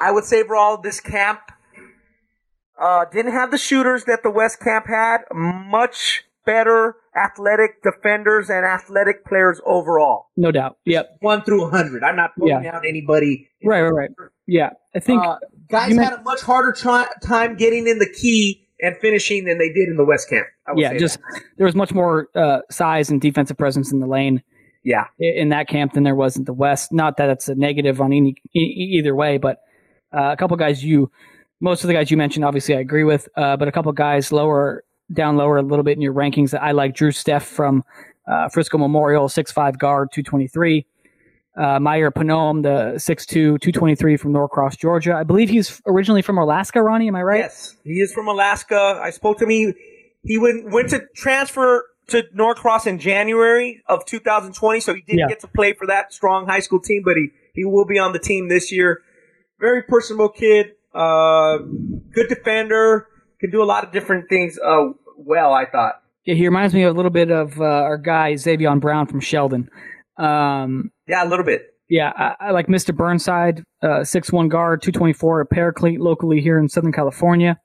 I 0.00 0.10
would 0.12 0.24
say 0.24 0.42
overall, 0.42 0.78
this 0.80 1.00
camp 1.00 1.40
uh, 2.80 3.04
didn't 3.12 3.32
have 3.32 3.50
the 3.50 3.58
shooters 3.58 4.04
that 4.04 4.22
the 4.22 4.30
West 4.30 4.60
camp 4.60 4.86
had. 4.86 5.18
Much 5.32 6.24
better 6.46 6.96
athletic 7.18 7.82
defenders 7.82 8.48
and 8.50 8.64
athletic 8.64 9.24
players 9.26 9.60
overall. 9.66 10.26
no 10.36 10.50
doubt. 10.52 10.76
Yep. 10.84 11.16
One 11.20 11.42
through 11.42 11.62
100. 11.62 12.02
I'm 12.04 12.16
not 12.16 12.30
pulling 12.38 12.62
Yeah. 12.62 12.76
out 12.76 12.82
anybody. 12.86 13.48
Right, 13.64 13.82
right, 13.82 13.92
right. 13.92 14.10
Yeah, 14.46 14.70
I 14.94 15.00
think 15.00 15.22
Uh, 15.24 15.36
guys 15.70 15.90
you 15.90 16.00
had 16.00 16.12
a 16.12 16.22
much 16.22 16.40
harder 16.42 16.72
try- 16.72 17.08
time 17.22 17.56
getting 17.56 17.86
in 17.86 17.98
the 17.98 18.08
key 18.08 18.66
and 18.80 18.96
finishing 18.98 19.44
than 19.44 19.58
they 19.58 19.68
did 19.72 19.88
in 19.88 19.96
the 19.96 20.04
West 20.04 20.28
camp. 20.30 20.46
I 20.66 20.72
would 20.72 20.80
yeah, 20.80 20.90
say 20.90 20.98
just 20.98 21.18
that. 21.18 21.42
there 21.56 21.66
was 21.66 21.74
much 21.74 21.92
more 21.92 22.28
uh, 22.34 22.60
size 22.70 23.10
and 23.10 23.20
defensive 23.20 23.58
presence 23.58 23.92
in 23.92 23.98
the 24.00 24.06
lane 24.06 24.42
yeah. 24.84 25.06
in 25.18 25.48
that 25.48 25.66
camp 25.68 25.94
than 25.94 26.04
there 26.04 26.14
was 26.14 26.36
in 26.36 26.44
the 26.44 26.52
West. 26.52 26.92
Not 26.92 27.16
that 27.16 27.28
it's 27.28 27.48
a 27.48 27.54
negative 27.56 28.00
on 28.00 28.12
any 28.12 28.36
either 28.54 29.14
way, 29.14 29.36
but 29.38 29.58
uh, 30.16 30.30
a 30.32 30.36
couple 30.36 30.56
guys 30.56 30.84
you, 30.84 31.10
most 31.60 31.82
of 31.82 31.88
the 31.88 31.94
guys 31.94 32.10
you 32.10 32.16
mentioned, 32.16 32.44
obviously 32.44 32.76
I 32.76 32.80
agree 32.80 33.04
with, 33.04 33.28
uh, 33.36 33.56
but 33.56 33.66
a 33.68 33.72
couple 33.72 33.90
guys 33.92 34.30
lower 34.32 34.84
down 35.12 35.36
lower 35.36 35.56
a 35.58 35.62
little 35.62 35.82
bit 35.84 35.96
in 35.96 36.00
your 36.02 36.14
rankings 36.14 36.56
I 36.58 36.72
like. 36.72 36.94
Drew 36.94 37.10
Steph 37.12 37.44
from 37.44 37.84
uh, 38.26 38.48
Frisco 38.48 38.78
Memorial, 38.78 39.28
six 39.28 39.50
five 39.52 39.78
guard, 39.78 40.10
two 40.12 40.22
twenty 40.22 40.46
three. 40.48 40.86
Uh, 41.56 41.80
Meyer 41.80 42.12
Panome, 42.12 42.62
the 42.62 42.92
6'2", 42.98 43.26
223 43.26 44.16
from 44.16 44.30
Norcross, 44.30 44.76
Georgia. 44.76 45.14
I 45.14 45.24
believe 45.24 45.48
he's 45.50 45.82
originally 45.88 46.22
from 46.22 46.38
Alaska, 46.38 46.80
Ronnie. 46.80 47.08
Am 47.08 47.16
I 47.16 47.22
right? 47.24 47.38
Yes, 47.40 47.74
he 47.82 47.94
is 47.94 48.12
from 48.12 48.28
Alaska. 48.28 49.00
I 49.02 49.10
spoke 49.10 49.38
to 49.38 49.44
him. 49.44 49.50
He, 49.50 49.72
he 50.22 50.38
went 50.38 50.70
went 50.70 50.90
to 50.90 51.02
transfer 51.16 51.84
to 52.08 52.22
Norcross 52.32 52.86
in 52.86 53.00
January 53.00 53.82
of 53.88 54.04
2020, 54.04 54.78
so 54.78 54.94
he 54.94 55.00
didn't 55.00 55.18
Yeah. 55.18 55.26
get 55.26 55.40
to 55.40 55.48
play 55.48 55.72
for 55.72 55.84
that 55.88 56.12
strong 56.12 56.46
high 56.46 56.60
school 56.60 56.78
team, 56.78 57.02
but 57.04 57.16
he, 57.16 57.30
he 57.54 57.64
will 57.64 57.84
be 57.86 57.98
on 57.98 58.12
the 58.12 58.20
team 58.20 58.48
this 58.48 58.70
year. 58.70 59.02
Very 59.58 59.82
personable 59.82 60.28
kid, 60.28 60.74
uh, 60.94 61.58
good 62.12 62.28
defender, 62.28 63.08
can 63.40 63.50
do 63.50 63.62
a 63.62 63.64
lot 63.64 63.84
of 63.84 63.92
different 63.92 64.28
things 64.28 64.58
uh, 64.64 64.88
well, 65.16 65.52
I 65.52 65.66
thought. 65.66 66.02
Yeah, 66.24 66.34
he 66.34 66.46
reminds 66.46 66.74
me 66.74 66.82
a 66.82 66.92
little 66.92 67.10
bit 67.10 67.30
of 67.30 67.60
uh, 67.60 67.64
our 67.64 67.96
guy 67.98 68.36
Xavier 68.36 68.74
Brown 68.76 69.06
from 69.06 69.20
Sheldon. 69.20 69.68
Um, 70.18 70.90
Yeah, 71.06 71.24
a 71.24 71.28
little 71.28 71.44
bit. 71.44 71.74
yeah, 71.88 72.12
I, 72.16 72.48
I 72.48 72.50
like 72.50 72.66
Mr. 72.66 72.94
Burnside, 72.94 73.64
uh, 73.82 74.04
six 74.04 74.30
one 74.32 74.48
guard, 74.48 74.82
two 74.82 74.92
twenty 74.92 75.12
four, 75.12 75.40
a 75.40 75.46
paraclete 75.46 76.00
locally 76.00 76.40
here 76.40 76.58
in 76.58 76.68
Southern 76.68 76.92
California. 76.92 77.58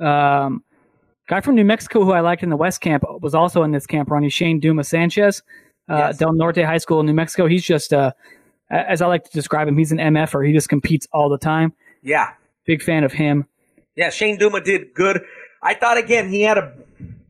Um, 0.00 0.62
guy 1.28 1.40
from 1.40 1.54
New 1.56 1.64
Mexico 1.64 2.04
who 2.04 2.12
I 2.12 2.20
liked 2.20 2.42
in 2.42 2.50
the 2.50 2.56
West 2.56 2.80
Camp 2.80 3.04
was 3.20 3.34
also 3.34 3.62
in 3.62 3.72
this 3.72 3.86
camp. 3.86 4.10
Ronnie 4.10 4.30
Shane 4.30 4.60
Duma 4.60 4.84
Sanchez, 4.84 5.42
uh, 5.90 5.96
Yes. 5.96 6.18
Del 6.18 6.32
Norte 6.32 6.64
High 6.64 6.78
School 6.78 7.00
in 7.00 7.06
New 7.06 7.12
Mexico. 7.14 7.46
He's 7.46 7.64
just, 7.64 7.92
uh, 7.92 8.12
as 8.70 9.02
I 9.02 9.06
like 9.06 9.24
to 9.24 9.30
describe 9.32 9.66
him, 9.68 9.76
he's 9.76 9.92
an 9.92 9.98
MFer. 9.98 10.46
He 10.46 10.52
just 10.52 10.68
competes 10.68 11.06
all 11.12 11.28
the 11.28 11.38
time. 11.38 11.72
Yeah. 12.02 12.30
Big 12.64 12.82
fan 12.82 13.02
of 13.04 13.12
him. 13.12 13.46
Yeah, 13.98 14.10
Shane 14.10 14.38
Duma 14.38 14.60
did 14.60 14.94
good. 14.94 15.20
I 15.60 15.74
thought 15.74 15.98
again 15.98 16.28
he 16.28 16.42
had 16.42 16.56
a 16.56 16.72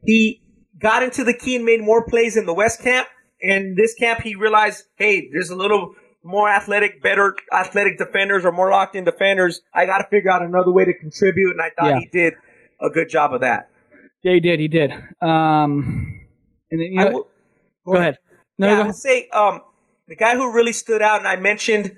he 0.05 0.43
got 0.79 1.03
into 1.03 1.25
the 1.25 1.33
key 1.33 1.57
and 1.57 1.65
made 1.65 1.81
more 1.81 2.05
plays 2.05 2.37
in 2.37 2.45
the 2.45 2.53
West 2.53 2.83
camp. 2.83 3.09
And 3.43 3.75
this 3.75 3.95
camp 3.95 4.21
he 4.21 4.35
realized, 4.35 4.85
hey, 4.97 5.31
there's 5.33 5.49
a 5.49 5.57
little 5.57 5.95
more 6.23 6.49
athletic, 6.51 7.03
better 7.03 7.35
athletic 7.55 7.97
defenders 7.97 8.45
or 8.45 8.53
more 8.53 8.71
locked 8.71 8.95
in 8.95 9.05
defenders. 9.05 9.63
I 9.73 9.87
got 9.87 9.99
to 9.99 10.05
figure 10.11 10.31
out 10.31 10.43
another 10.43 10.71
way 10.71 10.85
to 10.85 10.93
contribute, 10.93 11.53
and 11.53 11.63
I 11.63 11.71
thought 11.71 11.89
Yeah. 11.95 12.01
he 12.01 12.07
did 12.07 12.35
a 12.83 12.91
good 12.91 13.09
job 13.09 13.33
of 13.33 13.41
that. 13.41 13.71
Yeah, 14.23 14.35
he 14.35 14.41
did. 14.41 14.61
He 14.61 14.69
did. 14.69 14.93
Um, 15.23 16.21
and 16.71 16.81
then, 16.81 16.93
you 16.93 16.97
know, 16.97 17.11
will- 17.11 17.29
go 17.87 17.95
ahead. 17.95 18.19
No, 18.59 18.67
yeah, 18.67 18.75
go 18.77 18.83
I 18.83 18.87
would 18.87 18.95
say 18.97 19.29
um, 19.29 19.63
the 20.07 20.17
guy 20.17 20.35
who 20.35 20.53
really 20.53 20.73
stood 20.75 21.01
out, 21.01 21.21
and 21.21 21.29
I 21.29 21.37
mentioned 21.37 21.97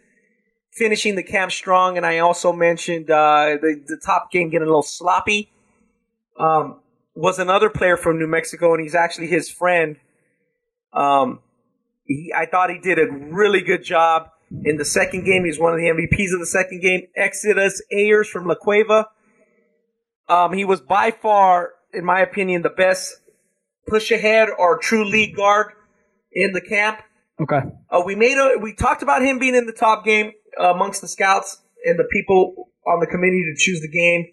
finishing 0.73 1.17
the 1.17 1.23
camp 1.23 1.53
strong, 1.53 1.97
and 1.97 2.07
I 2.07 2.19
also 2.19 2.53
mentioned 2.53 3.11
uh, 3.11 3.57
the 3.61 3.83
the 3.87 3.97
top 4.05 4.31
game 4.31 4.51
getting 4.51 4.63
a 4.63 4.67
little 4.67 4.83
sloppy. 4.83 5.51
Um, 6.39 6.81
was 7.15 7.39
another 7.39 7.69
player 7.69 7.97
from 7.97 8.19
New 8.19 8.27
Mexico, 8.27 8.73
and 8.73 8.83
he's 8.83 8.95
actually 8.95 9.27
his 9.27 9.51
friend. 9.51 9.97
Um, 10.93 11.41
he, 12.05 12.33
I 12.37 12.47
thought 12.47 12.71
he 12.71 12.79
did 12.79 12.99
a 12.99 13.11
really 13.11 13.61
good 13.61 13.85
job 13.85 14.31
in 14.65 14.77
the 14.77 14.85
second 14.85 15.25
game. 15.25 15.45
He's 15.45 15.59
one 15.59 15.73
of 15.73 15.79
the 15.79 15.87
MVPs 15.87 16.33
of 16.33 16.41
the 16.41 16.47
second 16.47 16.81
game. 16.81 17.09
Exodus 17.17 17.83
Ayers 17.93 18.29
from 18.29 18.47
La 18.47 18.55
Cueva. 18.55 19.07
Um, 20.29 20.53
he 20.53 20.65
was 20.65 20.81
by 20.81 21.11
far, 21.11 21.73
in 21.93 22.05
my 22.05 22.21
opinion, 22.21 22.63
the 22.63 22.71
best 22.71 23.17
push 23.87 24.11
ahead 24.11 24.49
or 24.57 24.79
true 24.79 25.05
lead 25.05 25.37
guard 25.37 25.73
in 26.33 26.53
the 26.53 26.61
camp. 26.61 27.01
Okay. 27.41 27.61
Uh, 27.91 28.03
we 28.05 28.15
made 28.15 28.39
a 28.39 28.59
we 28.59 28.75
talked 28.75 29.03
about 29.03 29.23
him 29.23 29.39
being 29.39 29.55
in 29.55 29.67
the 29.67 29.73
top 29.73 30.05
game 30.05 30.33
amongst 30.59 31.01
the 31.01 31.09
scouts 31.09 31.59
and 31.85 31.98
the 31.98 32.09
people 32.12 32.70
on 32.86 33.01
the 33.01 33.06
committee 33.06 33.44
to 33.44 33.55
choose 33.56 33.81
the 33.81 33.89
game. 33.89 34.27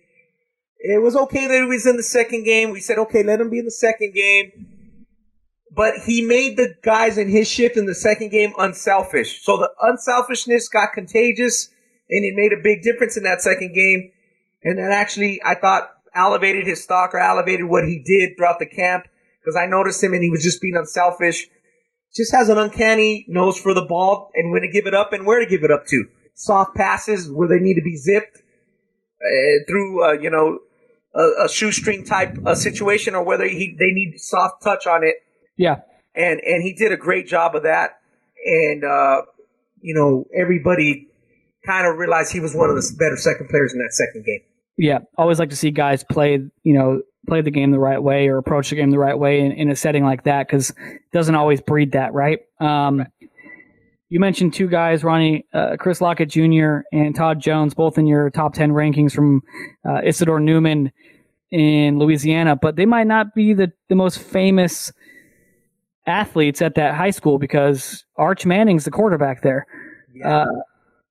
It 0.79 1.01
was 1.01 1.15
okay 1.15 1.47
that 1.47 1.55
he 1.55 1.63
was 1.63 1.85
in 1.85 1.97
the 1.97 2.03
second 2.03 2.43
game. 2.43 2.71
We 2.71 2.79
said, 2.79 2.97
okay, 2.99 3.23
let 3.23 3.41
him 3.41 3.49
be 3.49 3.59
in 3.59 3.65
the 3.65 3.71
second 3.71 4.13
game. 4.13 4.67
But 5.71 5.95
he 6.05 6.21
made 6.21 6.57
the 6.57 6.75
guys 6.81 7.17
in 7.17 7.29
his 7.29 7.47
shift 7.47 7.77
in 7.77 7.85
the 7.85 7.95
second 7.95 8.29
game 8.29 8.53
unselfish. 8.57 9.43
So 9.43 9.57
the 9.57 9.69
unselfishness 9.81 10.69
got 10.69 10.93
contagious, 10.93 11.69
and 12.09 12.25
it 12.25 12.35
made 12.35 12.53
a 12.53 12.61
big 12.61 12.81
difference 12.81 13.17
in 13.17 13.23
that 13.23 13.41
second 13.41 13.73
game. 13.73 14.11
And 14.63 14.79
that 14.79 14.91
actually, 14.91 15.41
I 15.43 15.55
thought, 15.55 15.91
elevated 16.15 16.65
his 16.65 16.83
stock 16.83 17.13
or 17.13 17.19
elevated 17.19 17.65
what 17.65 17.85
he 17.85 18.01
did 18.03 18.35
throughout 18.35 18.59
the 18.59 18.65
camp 18.65 19.05
because 19.39 19.55
I 19.55 19.65
noticed 19.65 20.03
him 20.03 20.13
and 20.13 20.23
he 20.23 20.29
was 20.29 20.43
just 20.43 20.61
being 20.61 20.75
unselfish 20.75 21.47
just 22.15 22.33
has 22.33 22.49
an 22.49 22.57
uncanny 22.57 23.25
nose 23.27 23.59
for 23.59 23.73
the 23.73 23.85
ball 23.85 24.31
and 24.33 24.51
when 24.51 24.61
to 24.61 24.67
give 24.67 24.87
it 24.87 24.93
up 24.93 25.13
and 25.13 25.25
where 25.25 25.39
to 25.39 25.45
give 25.45 25.63
it 25.63 25.71
up 25.71 25.85
to. 25.87 26.05
Soft 26.33 26.75
passes 26.75 27.31
where 27.31 27.47
they 27.47 27.59
need 27.59 27.75
to 27.75 27.81
be 27.81 27.95
zipped 27.95 28.37
uh, 28.37 29.63
through, 29.67 30.03
uh, 30.03 30.11
you 30.13 30.29
know, 30.29 30.59
a, 31.15 31.45
a 31.45 31.49
shoestring 31.49 32.05
type 32.05 32.37
uh, 32.45 32.53
situation, 32.53 33.15
or 33.15 33.23
whether 33.23 33.47
he 33.47 33.75
they 33.79 33.91
need 33.91 34.19
soft 34.19 34.63
touch 34.63 34.85
on 34.85 35.03
it. 35.03 35.15
Yeah. 35.55 35.77
And 36.15 36.39
and 36.41 36.63
he 36.63 36.73
did 36.73 36.91
a 36.91 36.97
great 36.97 37.27
job 37.27 37.55
of 37.55 37.63
that. 37.63 37.99
And 38.45 38.83
uh, 38.83 39.23
you 39.81 39.95
know, 39.95 40.25
everybody 40.35 41.07
kind 41.65 41.87
of 41.87 41.97
realized 41.97 42.31
he 42.31 42.39
was 42.39 42.55
one 42.55 42.69
of 42.69 42.75
the 42.75 42.95
better 42.97 43.17
second 43.17 43.49
players 43.49 43.73
in 43.73 43.79
that 43.79 43.93
second 43.93 44.25
game. 44.25 44.41
Yeah, 44.77 44.99
always 45.17 45.39
like 45.39 45.49
to 45.49 45.55
see 45.55 45.71
guys 45.71 46.03
play, 46.03 46.39
you 46.63 46.73
know, 46.73 47.01
play 47.27 47.41
the 47.41 47.51
game 47.51 47.71
the 47.71 47.79
right 47.79 48.01
way 48.01 48.27
or 48.27 48.37
approach 48.37 48.69
the 48.69 48.75
game 48.75 48.89
the 48.89 48.99
right 48.99 49.17
way 49.17 49.41
in, 49.41 49.51
in 49.51 49.69
a 49.69 49.75
setting 49.75 50.03
like 50.03 50.23
that 50.23 50.47
because 50.47 50.69
it 50.71 51.11
doesn't 51.11 51.35
always 51.35 51.61
breed 51.61 51.91
that, 51.91 52.13
right? 52.13 52.39
Um, 52.59 53.05
You 54.09 54.19
mentioned 54.21 54.53
two 54.53 54.67
guys, 54.67 55.03
Ronnie, 55.03 55.45
uh, 55.53 55.75
Chris 55.77 55.99
Lockett 55.99 56.29
Jr. 56.29 56.79
and 56.93 57.13
Todd 57.13 57.41
Jones, 57.41 57.73
both 57.73 57.97
in 57.97 58.07
your 58.07 58.29
top 58.29 58.53
10 58.53 58.71
rankings 58.71 59.11
from 59.11 59.43
uh, 59.85 59.99
Isidore 60.03 60.39
Newman 60.39 60.91
in 61.51 61.99
Louisiana, 61.99 62.55
but 62.55 62.77
they 62.77 62.85
might 62.85 63.07
not 63.07 63.35
be 63.35 63.53
the, 63.53 63.71
the 63.89 63.95
most 63.95 64.19
famous 64.19 64.91
athletes 66.05 66.61
at 66.61 66.75
that 66.75 66.95
high 66.95 67.09
school 67.11 67.37
because 67.37 68.05
Arch 68.15 68.45
Manning's 68.45 68.85
the 68.85 68.91
quarterback 68.91 69.41
there. 69.41 69.67
Uh, 70.23 70.45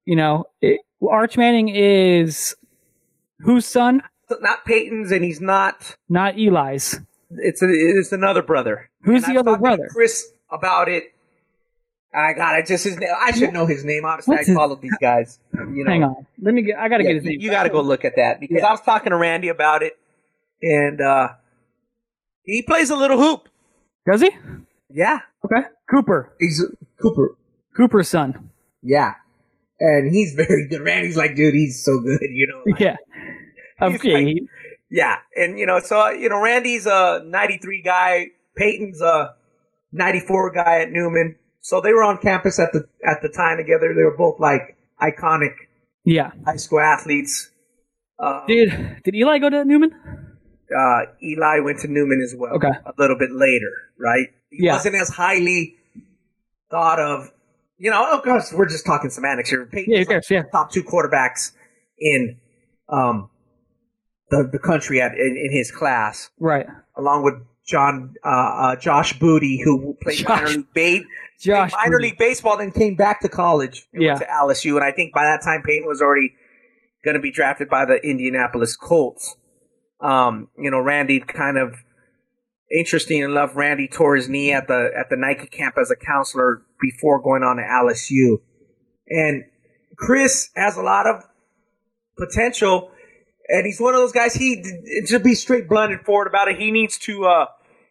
you 0.06 0.16
know, 0.16 0.44
it, 0.62 0.80
Arch 1.06 1.36
Manning 1.36 1.68
is 1.68 2.54
whose 3.40 3.66
son? 3.66 4.02
Not 4.40 4.64
Peyton's, 4.64 5.12
and 5.12 5.24
he's 5.24 5.40
not. 5.40 5.96
Not 6.08 6.34
Eli's. 6.38 7.00
It's 7.30 7.62
a, 7.62 7.66
it's 7.68 8.12
another 8.12 8.42
brother. 8.42 8.88
Who's 9.02 9.24
And 9.24 9.34
the 9.36 9.40
I've 9.40 9.46
other 9.48 9.58
brother? 9.58 9.88
Chris 9.90 10.26
about 10.50 10.88
it. 10.88 11.12
I 12.14 12.32
got 12.32 12.58
it. 12.58 12.66
Just 12.66 12.84
his 12.84 12.96
name. 12.96 13.10
I 13.20 13.32
should 13.32 13.52
know 13.52 13.66
his 13.66 13.84
name. 13.84 14.04
Honestly, 14.04 14.32
What's 14.36 14.48
I 14.48 14.50
his- 14.52 14.56
followed 14.56 14.80
these 14.80 14.96
guys. 15.00 15.38
You 15.54 15.84
know. 15.84 15.90
Hang 15.90 16.04
on. 16.04 16.26
Let 16.40 16.54
me 16.54 16.62
get 16.62 16.78
I 16.78 16.88
gotta 16.88 17.04
Yeah, 17.04 17.10
get 17.10 17.16
his 17.16 17.24
name. 17.24 17.40
you 17.40 17.50
got 17.50 17.64
to 17.64 17.68
go 17.70 17.80
look 17.82 18.04
at 18.04 18.14
that 18.16 18.40
because 18.40 18.62
I 18.62 18.70
was 18.70 18.80
talking 18.80 19.10
to 19.10 19.16
Randy 19.16 19.48
about 19.48 19.82
it, 19.82 19.98
and 20.62 21.00
uh, 21.00 21.28
he 22.42 22.62
plays 22.62 22.90
a 22.90 22.96
little 22.96 23.18
hoop. 23.18 23.48
Does 24.10 24.20
he? 24.22 24.30
Yeah, 24.88 25.20
Okay. 25.44 25.66
Cooper. 25.90 26.32
he's 26.38 26.64
Cooper. 27.02 27.36
Cooper's 27.76 28.08
son. 28.08 28.50
Yeah, 28.82 29.14
and 29.80 30.10
he's 30.10 30.32
very 30.34 30.68
good. 30.68 30.80
Randy's 30.80 31.16
like, 31.16 31.34
dude, 31.34 31.54
he's 31.54 31.84
so 31.84 32.00
good. 32.00 32.20
You 32.22 32.46
know. 32.46 32.62
like- 32.72 32.80
Yeah. 32.80 32.96
Okay. 33.82 34.24
like- 34.24 34.36
Yeah, 34.90 35.16
and 35.36 35.58
you 35.58 35.66
know, 35.66 35.80
so 35.80 36.10
you 36.10 36.28
know, 36.28 36.40
Randy's 36.42 36.86
a 36.86 37.22
'93 37.26 37.82
guy. 37.82 38.28
Peyton's 38.56 39.00
a 39.02 39.34
'94 39.92 40.52
guy 40.52 40.80
at 40.82 40.90
Newman. 40.90 41.36
So 41.60 41.80
they 41.80 41.92
were 41.92 42.04
on 42.04 42.18
campus 42.18 42.58
at 42.60 42.72
the 42.72 42.86
at 43.04 43.20
the 43.22 43.28
time 43.28 43.56
together. 43.58 43.92
They 43.94 44.04
were 44.04 44.16
both 44.16 44.38
like 44.38 44.76
iconic 45.02 45.54
yeah. 46.04 46.30
high 46.44 46.56
school 46.56 46.80
athletes. 46.80 47.50
Uh, 48.18 48.46
Did 48.46 49.02
did 49.04 49.14
Eli 49.14 49.38
go 49.38 49.50
to 49.50 49.64
Newman? 49.64 49.90
uh, 50.74 51.00
Eli 51.22 51.58
went 51.60 51.80
to 51.80 51.88
Newman 51.88 52.20
as 52.24 52.34
well. 52.38 52.54
Okay. 52.54 52.68
A 52.68 52.92
little 52.98 53.18
bit 53.18 53.30
later, 53.32 53.70
right? 53.98 54.28
He 54.50 54.64
Yeah. 54.64 54.74
wasn't 54.74 54.94
as 54.96 55.10
highly 55.10 55.74
thought 56.70 56.98
of. 57.00 57.30
You 57.78 57.90
know, 57.90 58.10
of 58.12 58.22
course, 58.22 58.52
we're 58.54 58.68
just 58.68 58.86
talking 58.86 59.10
semantics 59.10 59.50
here. 59.50 59.66
Peyton's 59.66 59.98
Yeah, 59.98 60.04
cares? 60.04 60.30
Yeah. 60.30 60.42
top 60.50 60.70
two 60.72 60.82
quarterbacks 60.82 61.52
in 61.98 62.38
um 62.88 63.28
the, 64.30 64.48
the 64.50 64.58
country 64.58 65.00
at 65.00 65.12
in, 65.12 65.36
in 65.36 65.52
his 65.52 65.70
class, 65.70 66.30
Right. 66.38 66.66
along 66.96 67.22
with 67.24 67.34
John 67.66 68.14
uh, 68.24 68.28
uh, 68.28 68.76
Josh 68.76 69.18
Booty, 69.18 69.60
who 69.62 69.96
played 70.02 70.18
Josh- 70.18 70.28
minor 70.28 70.48
league 70.48 70.66
ba- 70.74 71.06
Josh. 71.40 71.70
played 71.72 71.80
minor 71.84 72.00
league 72.00 72.18
baseball, 72.18 72.56
then 72.58 72.70
came 72.70 72.94
back 72.96 73.20
to 73.22 73.28
college 73.28 73.86
Yeah. 73.92 74.14
to 74.16 74.24
LSU, 74.26 74.74
and 74.76 74.84
I 74.84 74.92
think 74.92 75.12
by 75.14 75.24
that 75.24 75.42
time 75.42 75.62
Peyton 75.64 75.86
was 75.88 76.00
already 76.02 76.32
going 77.04 77.14
to 77.16 77.20
be 77.20 77.30
drafted 77.30 77.68
by 77.68 77.84
the 77.84 77.96
Indianapolis 78.02 78.76
Colts. 78.76 79.36
Um, 80.00 80.48
you 80.58 80.70
know, 80.70 80.80
Randy 80.80 81.20
kind 81.20 81.56
of 81.56 81.74
interesting 82.76 83.22
enough. 83.22 83.52
Randy 83.54 83.88
tore 83.88 84.16
his 84.16 84.28
knee 84.28 84.52
at 84.52 84.66
the 84.68 84.90
at 84.96 85.08
the 85.08 85.16
Nike 85.16 85.46
camp 85.46 85.76
as 85.80 85.90
a 85.90 85.96
counselor 85.96 86.62
before 86.80 87.20
going 87.22 87.42
on 87.42 87.56
to 87.56 87.62
LSU, 87.62 88.38
and 89.08 89.44
Chris 89.96 90.50
has 90.56 90.76
a 90.76 90.82
lot 90.82 91.06
of 91.06 91.22
potential, 92.18 92.90
and 93.48 93.66
he's 93.66 93.80
one 93.80 93.94
of 93.94 94.00
those 94.00 94.12
guys. 94.12 94.34
He 94.34 94.62
to 95.06 95.18
be 95.20 95.34
straight 95.34 95.68
blunt 95.68 95.92
and 95.92 96.00
forward 96.02 96.26
about 96.26 96.48
it. 96.48 96.58
He 96.58 96.70
needs 96.70 96.98
to. 96.98 97.24
Uh, 97.26 97.46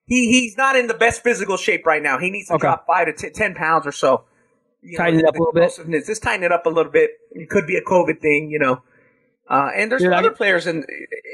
he 0.06 0.32
he's 0.32 0.56
not 0.57 0.76
in 0.76 0.88
the 0.88 0.94
best 0.94 1.23
physical 1.23 1.57
shape 1.57 1.86
right 1.86 2.02
now. 2.02 2.18
He 2.19 2.30
needs 2.30 2.48
to 2.49 2.56
Okay. 2.56 2.61
drop 2.61 2.86
five 2.88 3.07
to 3.07 3.14
t- 3.14 3.30
ten 3.32 3.56
pounds 3.56 3.88
or 3.88 3.91
so. 3.91 4.26
You 4.82 4.98
Tighten 4.98 5.19
it 5.19 5.26
up 5.26 5.36
a 5.36 5.40
little 5.40 5.53
bit. 5.53 6.06
Just 6.06 6.22
tighten 6.22 6.44
it 6.44 6.52
up 6.52 6.65
a 6.68 6.69
little 6.69 6.91
bit. 6.91 7.10
It 7.32 7.49
could 7.49 7.65
be 7.65 7.76
a 7.76 7.82
COVID 7.82 8.22
thing, 8.22 8.49
you 8.52 8.60
know. 8.60 8.84
Uh, 9.49 9.69
and 9.76 9.91
there's 9.91 10.02
Dude, 10.03 10.14
I- 10.14 10.19
other 10.19 10.32
players 10.32 10.68
in, 10.68 10.77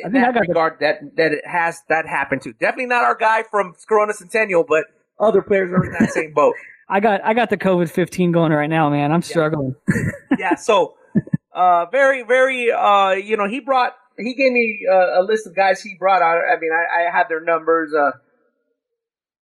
in 0.04 0.06
I 0.06 0.10
that 0.22 0.34
got 0.34 0.34
the- 0.44 0.48
regard 0.48 0.78
that 0.80 1.00
that 1.18 1.32
it 1.34 1.46
has 1.46 1.82
that 1.90 2.06
happened 2.08 2.42
to. 2.44 2.54
Definitely 2.54 2.86
not 2.88 3.04
our 3.04 3.16
guy 3.16 3.44
from 3.44 3.74
Corona 3.90 4.14
Centennial, 4.14 4.64
but 4.68 4.86
other 5.20 5.42
players 5.42 5.72
are 5.72 5.84
in 5.86 5.92
that 5.94 6.10
same 6.12 6.34
boat. 6.34 6.56
I 6.90 7.00
got 7.02 7.22
I 7.26 7.34
got 7.34 7.50
the 7.50 7.58
COVID 7.58 7.90
fifteen 7.90 8.32
going 8.32 8.52
right 8.54 8.70
now, 8.70 8.90
man. 8.90 9.12
I'm 9.12 9.22
struggling. 9.22 9.76
yeah. 10.38 10.56
So, 10.56 10.96
uh, 11.54 11.86
very, 11.92 12.24
very, 12.24 12.72
uh, 12.72 13.12
you 13.12 13.36
know, 13.38 13.48
he 13.48 13.60
brought, 13.62 13.96
he 14.22 14.34
gave 14.34 14.52
me 14.52 14.80
uh, 14.92 15.22
a 15.22 15.24
list 15.24 15.48
of 15.48 15.56
guys 15.56 15.82
he 15.82 15.96
brought 15.98 16.22
out. 16.22 16.38
I 16.38 16.60
mean, 16.60 16.72
I, 16.72 17.08
I 17.08 17.18
had 17.18 17.28
their 17.30 17.42
numbers. 17.42 17.94
Uh, 17.94 18.12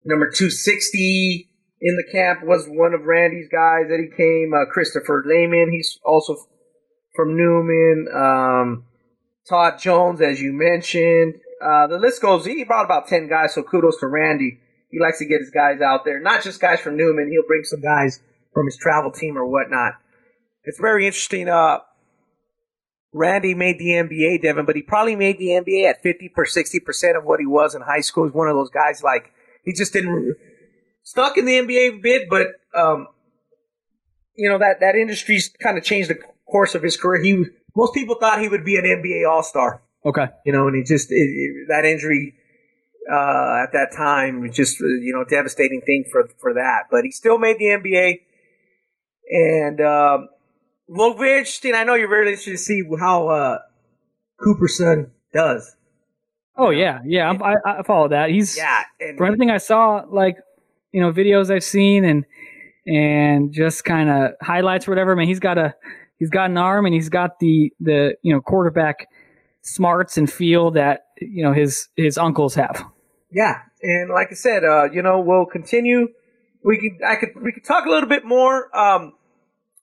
number 0.04 0.26
260 0.30 1.48
in 1.80 1.96
the 1.96 2.04
camp 2.10 2.40
was 2.44 2.66
one 2.66 2.94
of 2.94 3.02
Randy's 3.02 3.48
guys 3.48 3.88
that 3.88 4.00
he 4.00 4.14
came. 4.16 4.52
Uh, 4.54 4.70
Christopher 4.72 5.22
Lehman, 5.26 5.70
he's 5.70 5.98
also 6.04 6.36
from 7.14 7.36
Newman. 7.36 8.08
Um, 8.14 8.84
Todd 9.48 9.78
Jones, 9.78 10.20
as 10.20 10.40
you 10.40 10.52
mentioned. 10.52 11.34
Uh, 11.60 11.86
the 11.86 11.98
list 11.98 12.22
goes, 12.22 12.44
he 12.44 12.64
brought 12.64 12.84
about 12.84 13.08
10 13.08 13.28
guys, 13.28 13.54
so 13.54 13.62
kudos 13.62 13.98
to 14.00 14.06
Randy. 14.06 14.60
He 14.90 15.00
likes 15.00 15.18
to 15.18 15.26
get 15.26 15.40
his 15.40 15.50
guys 15.50 15.80
out 15.80 16.04
there. 16.04 16.20
Not 16.20 16.42
just 16.42 16.60
guys 16.60 16.80
from 16.80 16.96
Newman, 16.96 17.30
he'll 17.30 17.46
bring 17.46 17.64
some 17.64 17.80
guys 17.80 18.20
from 18.54 18.66
his 18.66 18.76
travel 18.76 19.10
team 19.10 19.36
or 19.36 19.46
whatnot. 19.46 19.94
It's 20.64 20.78
very 20.78 21.06
interesting. 21.06 21.48
Uh, 21.48 21.78
Randy 23.12 23.54
made 23.54 23.78
the 23.78 23.88
NBA, 23.90 24.42
Devin, 24.42 24.66
but 24.66 24.76
he 24.76 24.82
probably 24.82 25.16
made 25.16 25.38
the 25.38 25.48
NBA 25.48 25.88
at 25.88 26.02
50 26.02 26.28
per 26.28 26.44
60% 26.44 27.16
of 27.16 27.24
what 27.24 27.40
he 27.40 27.46
was 27.46 27.74
in 27.74 27.82
high 27.82 28.00
school. 28.00 28.24
He's 28.24 28.34
one 28.34 28.48
of 28.48 28.54
those 28.56 28.70
guys 28.70 29.02
like, 29.02 29.32
he 29.64 29.72
just 29.72 29.92
didn't, 29.92 30.36
stuck 31.02 31.38
in 31.38 31.46
the 31.46 31.52
NBA 31.58 31.98
a 31.98 32.00
bit, 32.00 32.28
but, 32.28 32.48
um, 32.74 33.06
you 34.34 34.48
know, 34.50 34.58
that, 34.58 34.80
that 34.80 34.94
industry's 34.94 35.48
kind 35.62 35.78
of 35.78 35.84
changed 35.84 36.10
the 36.10 36.18
course 36.50 36.74
of 36.74 36.82
his 36.82 36.96
career. 36.98 37.22
He, 37.22 37.44
most 37.74 37.94
people 37.94 38.16
thought 38.20 38.40
he 38.40 38.48
would 38.48 38.64
be 38.64 38.76
an 38.76 38.84
NBA 38.84 39.28
All 39.28 39.42
Star, 39.42 39.80
Okay. 40.04 40.26
you 40.44 40.52
know, 40.52 40.66
and 40.68 40.76
he 40.76 40.82
just, 40.82 41.10
it, 41.10 41.14
it- 41.14 41.66
that 41.68 41.84
injury, 41.86 42.34
uh, 43.10 43.62
at 43.64 43.72
that 43.72 43.88
time 43.96 44.42
was 44.42 44.54
just, 44.54 44.80
you 44.80 45.14
know, 45.14 45.24
devastating 45.24 45.80
thing 45.80 46.04
for, 46.12 46.28
for 46.38 46.52
that. 46.54 46.84
But 46.90 47.04
he 47.04 47.10
still 47.10 47.38
made 47.38 47.56
the 47.58 47.64
NBA. 47.64 48.20
And, 49.30 49.80
um, 49.80 50.28
well, 50.88 51.14
very 51.14 51.38
interesting. 51.38 51.74
I 51.74 51.84
know 51.84 51.94
you're 51.94 52.08
very 52.08 52.28
interested 52.28 52.52
to 52.52 52.58
see 52.58 52.82
how 52.98 53.28
uh, 53.28 53.58
Cooper's 54.42 54.78
son 54.78 55.10
does. 55.32 55.76
Oh 56.56 56.70
yeah, 56.70 57.00
yeah. 57.04 57.28
I'm, 57.28 57.42
I 57.42 57.54
I 57.64 57.82
follow 57.84 58.08
that. 58.08 58.30
He's 58.30 58.56
Yeah, 58.56 58.82
and 58.98 59.16
from 59.16 59.26
everything 59.26 59.50
I 59.50 59.58
saw, 59.58 60.04
like 60.08 60.38
you 60.92 61.00
know, 61.00 61.12
videos 61.12 61.54
I've 61.54 61.62
seen 61.62 62.04
and 62.04 62.24
and 62.86 63.52
just 63.52 63.84
kind 63.84 64.08
of 64.10 64.32
highlights 64.42 64.88
or 64.88 64.90
whatever. 64.90 65.12
I 65.12 65.14
mean, 65.14 65.28
he's 65.28 65.40
got 65.40 65.58
a 65.58 65.74
he's 66.18 66.30
got 66.30 66.50
an 66.50 66.56
arm 66.56 66.86
and 66.86 66.94
he's 66.94 67.08
got 67.08 67.38
the 67.38 67.72
the 67.80 68.16
you 68.22 68.32
know 68.32 68.40
quarterback 68.40 69.08
smarts 69.62 70.16
and 70.16 70.30
feel 70.30 70.72
that 70.72 71.06
you 71.20 71.42
know 71.42 71.52
his 71.52 71.88
his 71.96 72.18
uncles 72.18 72.54
have. 72.54 72.84
yeah, 73.30 73.58
and 73.82 74.10
like 74.10 74.28
I 74.30 74.34
said, 74.34 74.64
uh, 74.64 74.90
you 74.90 75.02
know, 75.02 75.20
we'll 75.20 75.46
continue. 75.46 76.08
We 76.64 76.78
could, 76.78 77.06
I 77.06 77.16
could, 77.16 77.40
we 77.40 77.52
could 77.52 77.64
talk 77.64 77.86
a 77.86 77.88
little 77.88 78.08
bit 78.08 78.24
more 78.24 78.76
um, 78.76 79.12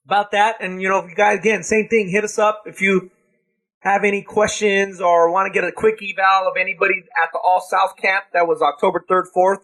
about 0.06 0.30
that. 0.30 0.56
And 0.60 0.80
you 0.80 0.88
know, 0.88 1.00
if 1.00 1.10
you 1.10 1.16
guys 1.16 1.40
again, 1.40 1.62
same 1.62 1.88
thing, 1.88 2.08
hit 2.08 2.24
us 2.24 2.38
up 2.38 2.62
if 2.66 2.80
you 2.80 3.10
have 3.80 4.04
any 4.04 4.22
questions 4.22 5.00
or 5.00 5.30
want 5.30 5.52
to 5.52 5.60
get 5.60 5.66
a 5.66 5.72
quick 5.72 5.96
eval 6.02 6.48
of 6.48 6.56
anybody 6.58 7.04
at 7.22 7.30
the 7.32 7.38
All 7.38 7.60
South 7.60 7.96
camp. 7.96 8.24
That 8.32 8.46
was 8.46 8.62
October 8.62 9.04
third, 9.08 9.26
fourth. 9.32 9.60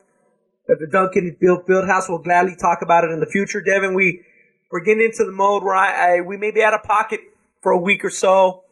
At 0.68 0.78
the 0.78 0.86
Duncan 0.86 1.36
Field 1.40 1.66
Fieldhouse, 1.66 2.08
we'll 2.08 2.18
gladly 2.18 2.54
talk 2.54 2.82
about 2.82 3.04
it 3.04 3.10
in 3.10 3.20
the 3.20 3.26
future. 3.26 3.60
Devin, 3.60 3.94
we 3.94 4.22
we're 4.70 4.84
getting 4.84 5.04
into 5.04 5.24
the 5.24 5.32
mode 5.32 5.64
where 5.64 5.74
I, 5.74 6.18
I 6.18 6.20
we 6.20 6.36
may 6.36 6.50
be 6.50 6.62
out 6.62 6.74
of 6.74 6.82
pocket 6.82 7.20
for 7.62 7.72
a 7.72 7.78
week 7.78 8.04
or 8.04 8.10
so. 8.10 8.62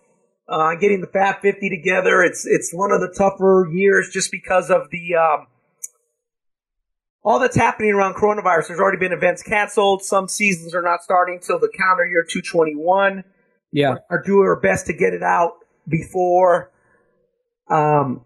Uh, 0.48 0.74
getting 0.74 1.00
the 1.00 1.06
Fab 1.06 1.40
50 1.42 1.68
together, 1.68 2.22
it's 2.22 2.44
it's 2.46 2.72
one 2.72 2.90
of 2.90 3.00
the 3.00 3.12
tougher 3.16 3.68
years 3.72 4.08
just 4.12 4.32
because 4.32 4.68
of 4.70 4.90
the 4.90 5.14
um, 5.14 5.46
all 7.22 7.38
that's 7.38 7.56
happening 7.56 7.92
around 7.92 8.14
coronavirus. 8.14 8.68
There's 8.68 8.80
already 8.80 8.98
been 8.98 9.12
events 9.12 9.42
canceled. 9.42 10.02
Some 10.02 10.26
seasons 10.28 10.74
are 10.74 10.82
not 10.82 11.02
starting 11.02 11.38
till 11.40 11.58
the 11.58 11.68
calendar 11.68 12.06
year 12.06 12.24
221 12.28 13.24
Yeah. 13.72 13.96
are 14.08 14.22
doing 14.22 14.46
our 14.46 14.56
best 14.58 14.86
to 14.86 14.92
get 14.92 15.12
it 15.12 15.22
out 15.22 15.52
before 15.88 16.70
um, 17.68 18.22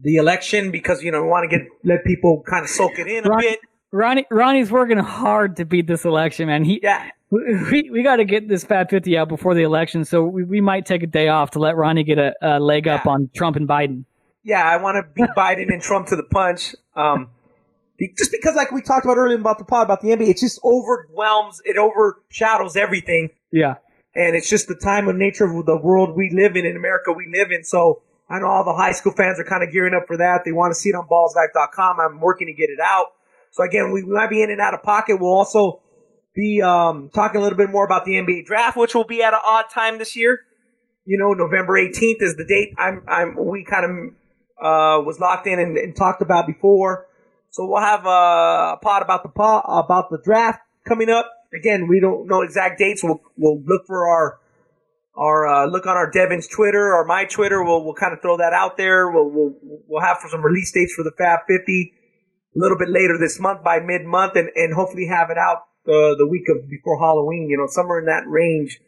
the 0.00 0.16
election 0.16 0.70
because 0.70 1.02
you 1.02 1.10
know 1.10 1.22
we 1.22 1.28
want 1.28 1.50
to 1.50 1.56
get 1.58 1.66
let 1.84 2.04
people 2.04 2.42
kind 2.48 2.62
of 2.64 2.68
soak 2.70 2.98
it 2.98 3.06
in 3.08 3.26
a 3.26 3.28
Right. 3.30 3.40
bit. 3.42 3.60
Ronnie 3.92 4.26
Ronnie's 4.30 4.70
working 4.70 4.98
hard 4.98 5.56
to 5.56 5.64
beat 5.64 5.86
this 5.86 6.04
election, 6.04 6.48
man. 6.48 6.64
He 6.64 6.80
Yeah, 6.82 7.08
we, 7.30 7.88
we 7.90 8.02
got 8.02 8.16
to 8.16 8.24
get 8.24 8.46
this 8.48 8.62
Fab 8.64 8.90
50 8.90 9.16
out 9.16 9.28
before 9.28 9.54
the 9.54 9.62
election, 9.62 10.04
so 10.04 10.24
we, 10.24 10.44
we 10.44 10.60
might 10.60 10.84
take 10.86 11.02
a 11.02 11.06
day 11.06 11.28
off 11.28 11.52
to 11.52 11.58
let 11.60 11.76
Ronnie 11.76 12.04
get 12.04 12.18
a, 12.18 12.34
a 12.42 12.60
leg 12.60 12.86
up 12.88 13.06
on 13.06 13.30
Trump 13.34 13.56
and 13.56 13.66
Biden. 13.66 14.04
yeah. 14.42 14.62
I 14.68 14.76
want 14.76 14.96
to 14.96 15.10
beat 15.14 15.30
Biden 15.36 15.72
and 15.72 15.80
Trump 15.80 16.08
to 16.08 16.16
the 16.16 16.24
punch. 16.24 16.74
Um, 16.94 17.30
just 18.16 18.30
because, 18.30 18.54
like 18.54 18.72
we 18.72 18.82
talked 18.82 19.04
about 19.04 19.16
earlier 19.16 19.38
about 19.38 19.58
the 19.58 19.64
pod 19.64 19.84
about 19.84 20.00
the 20.00 20.08
NBA, 20.08 20.28
it 20.28 20.38
just 20.38 20.60
overwhelms, 20.64 21.60
it 21.64 21.76
overshadows 21.76 22.76
everything. 22.76 23.30
Yeah. 23.52 23.76
and 24.14 24.34
it's 24.34 24.50
just 24.50 24.68
the 24.68 24.74
time 24.74 25.08
and 25.08 25.18
nature 25.18 25.44
of 25.44 25.66
the 25.66 25.76
world 25.76 26.16
we 26.16 26.30
live 26.30 26.56
in 26.56 26.66
in 26.66 26.76
America 26.76 27.12
we 27.12 27.30
live 27.32 27.50
in. 27.52 27.64
So 27.64 28.02
I 28.28 28.38
know 28.40 28.46
all 28.46 28.64
the 28.64 28.74
high 28.74 28.92
school 28.92 29.12
fans 29.12 29.38
are 29.38 29.44
kind 29.44 29.62
of 29.62 29.72
gearing 29.72 29.94
up 29.94 30.06
for 30.06 30.16
that. 30.16 30.42
They 30.44 30.52
want 30.52 30.72
to 30.72 30.74
see 30.74 30.88
it 30.88 30.94
on 30.94 31.06
ballslife.com. 31.06 32.00
I'm 32.00 32.20
working 32.20 32.48
to 32.48 32.52
get 32.52 32.70
it 32.70 32.80
out. 32.82 33.12
So 33.52 33.62
again, 33.62 33.92
we 33.92 34.02
might 34.02 34.28
be 34.30 34.42
in 34.42 34.50
and 34.50 34.60
out 34.60 34.74
of 34.74 34.82
pocket. 34.82 35.18
We'll 35.20 35.32
also 35.32 35.80
be 36.34 36.60
um, 36.60 37.10
talking 37.14 37.40
a 37.40 37.42
little 37.42 37.56
bit 37.56 37.70
more 37.70 37.84
about 37.84 38.04
the 38.04 38.12
NBA 38.12 38.44
draft, 38.46 38.76
which 38.76 38.94
will 38.94 39.04
be 39.06 39.22
at 39.22 39.32
an 39.32 39.40
odd 39.44 39.66
time 39.72 39.98
this 39.98 40.16
year. 40.16 40.40
You 41.04 41.18
know, 41.18 41.32
November 41.32 41.74
18th 41.74 42.20
is 42.20 42.36
the 42.36 42.44
date. 42.44 42.74
I'm, 42.76 43.02
I'm, 43.08 43.36
we 43.36 43.64
kind 43.64 43.84
of 43.84 43.90
uh, 44.62 45.02
was 45.04 45.18
locked 45.20 45.46
in 45.46 45.58
and, 45.58 45.78
and 45.78 45.96
talked 45.96 46.20
about 46.20 46.46
before. 46.46 47.06
So 47.56 47.64
we'll 47.64 47.80
have 47.80 48.04
a 48.04 48.76
pod 48.82 49.00
about 49.00 49.22
the 49.22 49.30
po- 49.30 49.64
about 49.64 50.10
the 50.10 50.18
draft 50.22 50.60
coming 50.86 51.08
up. 51.08 51.24
Again, 51.54 51.88
we 51.88 52.00
don't 52.00 52.26
know 52.26 52.42
exact 52.42 52.78
dates. 52.78 53.02
We'll 53.02 53.22
we'll 53.38 53.62
look 53.64 53.86
for 53.86 54.06
our 54.06 54.38
our 55.16 55.46
uh, 55.46 55.66
look 55.66 55.86
on 55.86 55.96
our 55.96 56.10
Devin's 56.10 56.46
Twitter 56.48 56.94
or 56.94 57.06
my 57.06 57.24
Twitter. 57.24 57.64
We'll 57.64 57.82
we'll 57.82 57.94
kind 57.94 58.12
of 58.12 58.20
throw 58.20 58.36
that 58.36 58.52
out 58.52 58.76
there. 58.76 59.10
We'll 59.10 59.30
we'll 59.30 59.54
we'll 59.88 60.02
have 60.02 60.18
for 60.18 60.28
some 60.28 60.44
release 60.44 60.70
dates 60.70 60.92
for 60.92 61.02
the 61.02 61.12
Fab 61.16 61.40
50 61.48 61.94
a 62.54 62.58
little 62.58 62.76
bit 62.76 62.90
later 62.90 63.16
this 63.18 63.40
month 63.40 63.64
by 63.64 63.80
mid 63.80 64.04
month, 64.04 64.36
and 64.36 64.50
and 64.54 64.74
hopefully 64.74 65.06
have 65.06 65.30
it 65.30 65.38
out 65.38 65.62
uh, 65.88 66.12
the 66.18 66.28
week 66.30 66.50
of 66.50 66.68
before 66.68 66.98
Halloween. 66.98 67.48
You 67.48 67.56
know, 67.56 67.68
somewhere 67.68 68.00
in 68.00 68.04
that 68.04 68.24
range. 68.28 68.80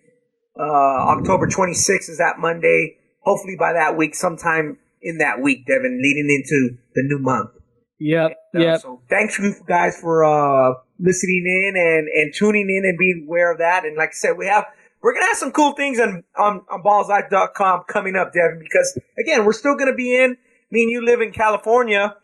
Uh, 0.61 1.16
October 1.16 1.47
26th 1.47 2.11
is 2.11 2.19
that 2.19 2.35
Monday. 2.39 2.99
Hopefully 3.20 3.57
by 3.59 3.73
that 3.73 3.97
week, 3.97 4.15
sometime 4.15 4.77
in 5.01 5.16
that 5.19 5.40
week, 5.40 5.65
Devin, 5.66 6.03
leading 6.03 6.28
into 6.28 6.77
the 6.95 7.03
new 7.05 7.19
month. 7.19 7.57
Yep. 7.99 8.31
Uh, 8.55 8.59
Yep. 8.59 8.81
So 8.81 9.01
thanks 9.09 9.39
you 9.39 9.55
guys 9.66 10.01
for 10.01 10.25
uh, 10.25 10.75
listening 10.99 11.45
in 11.47 11.75
and, 11.77 12.09
and 12.09 12.35
tuning 12.35 12.69
in 12.69 12.89
and 12.89 12.99
being 12.99 13.25
aware 13.27 13.53
of 13.53 13.59
that. 13.59 13.85
And 13.85 13.97
like 13.97 14.11
I 14.11 14.12
said, 14.12 14.37
we 14.37 14.47
have 14.47 14.66
we're 15.03 15.15
gonna 15.15 15.27
have 15.27 15.37
some 15.37 15.53
cool 15.53 15.73
things 15.73 16.01
on 16.01 16.25
on, 16.37 16.62
on 16.70 16.83
ballslife.com 16.83 17.85
coming 17.89 18.16
up, 18.16 18.33
Devin, 18.33 18.59
because 18.59 18.99
again, 19.19 19.45
we're 19.45 19.53
still 19.53 19.77
gonna 19.77 19.95
be 19.95 20.15
in. 20.15 20.37
Me 20.70 20.83
and 20.83 20.91
you 20.91 21.05
live 21.05 21.20
in 21.20 21.33
California, 21.33 22.16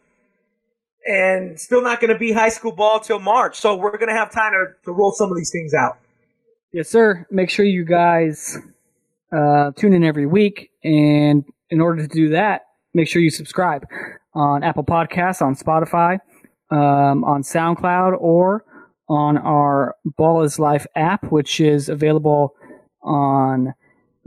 and 1.07 1.59
still 1.59 1.83
not 1.83 2.01
gonna 2.01 2.19
be 2.19 2.33
high 2.33 2.49
school 2.49 2.73
ball 2.73 3.01
till 3.01 3.19
March. 3.19 3.59
So 3.59 3.77
we're 3.77 3.97
gonna 3.97 4.17
have 4.17 4.33
time 4.33 4.53
to, 4.53 4.75
to 4.85 4.93
roll 4.93 5.13
some 5.13 5.31
of 5.31 5.37
these 5.37 5.51
things 5.51 5.73
out. 5.75 5.99
Yes, 6.73 6.89
sir. 6.89 7.27
Make 7.31 7.51
sure 7.51 7.65
you 7.65 7.85
guys 7.85 8.59
uh, 9.33 9.71
tune 9.77 9.93
in 9.93 10.05
every 10.05 10.27
week. 10.27 10.71
And 10.83 11.45
in 11.71 11.81
order 11.81 12.03
to 12.03 12.09
do 12.09 12.31
that, 12.31 12.63
make 12.93 13.09
sure 13.09 13.23
you 13.23 13.31
subscribe 13.31 13.87
on 14.35 14.62
Apple 14.62 14.85
Podcasts, 14.85 15.43
on 15.43 15.55
Spotify, 15.55 16.19
um, 16.70 17.24
on 17.24 17.43
SoundCloud, 17.43 18.16
or 18.20 18.65
on 19.09 19.39
our 19.39 19.94
Ball 20.05 20.43
is 20.43 20.59
Life 20.59 20.86
app, 20.97 21.31
which 21.31 21.61
is 21.61 21.89
available 21.89 22.55
on 23.02 23.74